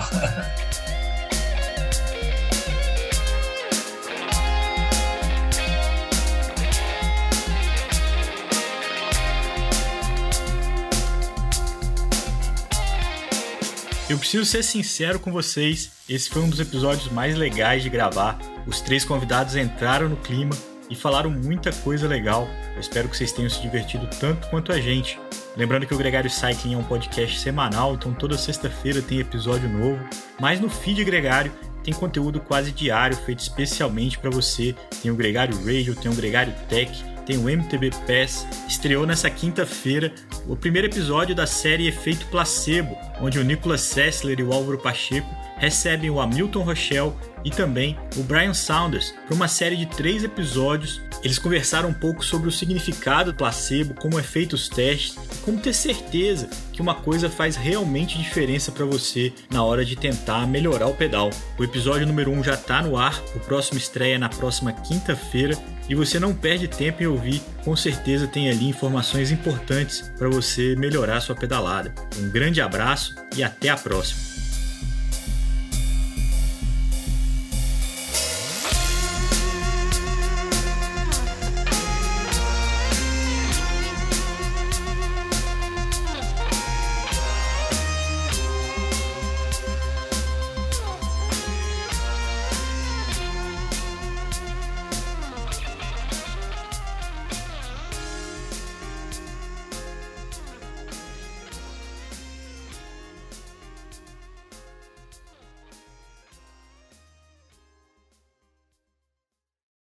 Eu 14.10 14.18
preciso 14.18 14.44
ser 14.44 14.62
sincero 14.62 15.18
com 15.18 15.32
vocês, 15.32 15.92
esse 16.06 16.28
foi 16.28 16.42
um 16.42 16.50
dos 16.50 16.60
episódios 16.60 17.08
mais 17.10 17.34
legais 17.34 17.82
de 17.82 17.88
gravar. 17.88 18.38
Os 18.66 18.82
três 18.82 19.02
convidados 19.02 19.56
entraram 19.56 20.10
no 20.10 20.16
clima 20.16 20.54
e 20.90 20.94
falaram 20.94 21.30
muita 21.30 21.72
coisa 21.72 22.06
legal. 22.06 22.48
Eu 22.74 22.80
espero 22.80 23.08
que 23.08 23.16
vocês 23.16 23.32
tenham 23.32 23.50
se 23.50 23.60
divertido 23.60 24.08
tanto 24.20 24.48
quanto 24.48 24.72
a 24.72 24.80
gente. 24.80 25.18
Lembrando 25.56 25.86
que 25.86 25.94
o 25.94 25.98
Gregário 25.98 26.30
Cycling 26.30 26.74
é 26.74 26.76
um 26.76 26.84
podcast 26.84 27.38
semanal, 27.38 27.94
então 27.94 28.12
toda 28.12 28.36
sexta-feira 28.36 29.00
tem 29.00 29.20
episódio 29.20 29.68
novo. 29.68 29.98
Mas 30.38 30.60
no 30.60 30.68
feed 30.68 31.02
Gregário 31.04 31.52
tem 31.82 31.94
conteúdo 31.94 32.40
quase 32.40 32.72
diário 32.72 33.16
feito 33.16 33.40
especialmente 33.40 34.18
para 34.18 34.30
você. 34.30 34.74
Tem 35.02 35.10
o 35.10 35.16
Gregário 35.16 35.56
Radio, 35.58 35.94
tem 35.94 36.10
o 36.10 36.14
Gregário 36.14 36.52
Tech 36.68 37.16
tem 37.26 37.36
o 37.36 37.50
MTB 37.50 37.90
Pass. 38.06 38.46
Estreou 38.68 39.04
nessa 39.04 39.28
quinta-feira 39.28 40.14
o 40.46 40.56
primeiro 40.56 40.86
episódio 40.86 41.34
da 41.34 41.46
série 41.46 41.88
Efeito 41.88 42.24
Placebo, 42.26 42.96
onde 43.20 43.38
o 43.38 43.44
Nicolas 43.44 43.80
Sessler 43.80 44.38
e 44.38 44.44
o 44.44 44.52
Álvaro 44.52 44.78
Pacheco 44.78 45.28
recebem 45.58 46.08
o 46.08 46.20
Hamilton 46.20 46.62
Rochelle 46.62 47.12
e 47.46 47.50
também 47.50 47.96
o 48.16 48.24
Brian 48.24 48.52
Saunders 48.52 49.14
para 49.24 49.34
uma 49.34 49.46
série 49.46 49.76
de 49.76 49.86
três 49.86 50.24
episódios. 50.24 51.00
Eles 51.22 51.38
conversaram 51.38 51.90
um 51.90 51.94
pouco 51.94 52.24
sobre 52.24 52.48
o 52.48 52.52
significado 52.52 53.30
do 53.30 53.38
placebo, 53.38 53.94
como 53.94 54.18
é 54.18 54.22
feito 54.22 54.54
os 54.54 54.68
testes, 54.68 55.16
como 55.42 55.60
ter 55.60 55.72
certeza 55.72 56.50
que 56.72 56.82
uma 56.82 56.96
coisa 56.96 57.30
faz 57.30 57.54
realmente 57.54 58.18
diferença 58.18 58.72
para 58.72 58.84
você 58.84 59.32
na 59.48 59.62
hora 59.62 59.84
de 59.84 59.94
tentar 59.94 60.44
melhorar 60.46 60.88
o 60.88 60.94
pedal. 60.94 61.30
O 61.56 61.62
episódio 61.62 62.06
número 62.06 62.32
1 62.32 62.38
um 62.38 62.42
já 62.42 62.54
está 62.54 62.82
no 62.82 62.96
ar, 62.96 63.22
o 63.36 63.38
próximo 63.38 63.78
estreia 63.78 64.18
na 64.18 64.28
próxima 64.28 64.72
quinta-feira 64.72 65.56
e 65.88 65.94
você 65.94 66.18
não 66.18 66.34
perde 66.34 66.66
tempo 66.66 67.00
em 67.00 67.06
ouvir, 67.06 67.40
com 67.64 67.76
certeza 67.76 68.26
tem 68.26 68.50
ali 68.50 68.68
informações 68.68 69.30
importantes 69.30 70.12
para 70.18 70.28
você 70.28 70.74
melhorar 70.74 71.20
sua 71.20 71.36
pedalada. 71.36 71.94
Um 72.18 72.28
grande 72.28 72.60
abraço 72.60 73.14
e 73.36 73.44
até 73.44 73.68
a 73.68 73.76
próxima! 73.76 74.35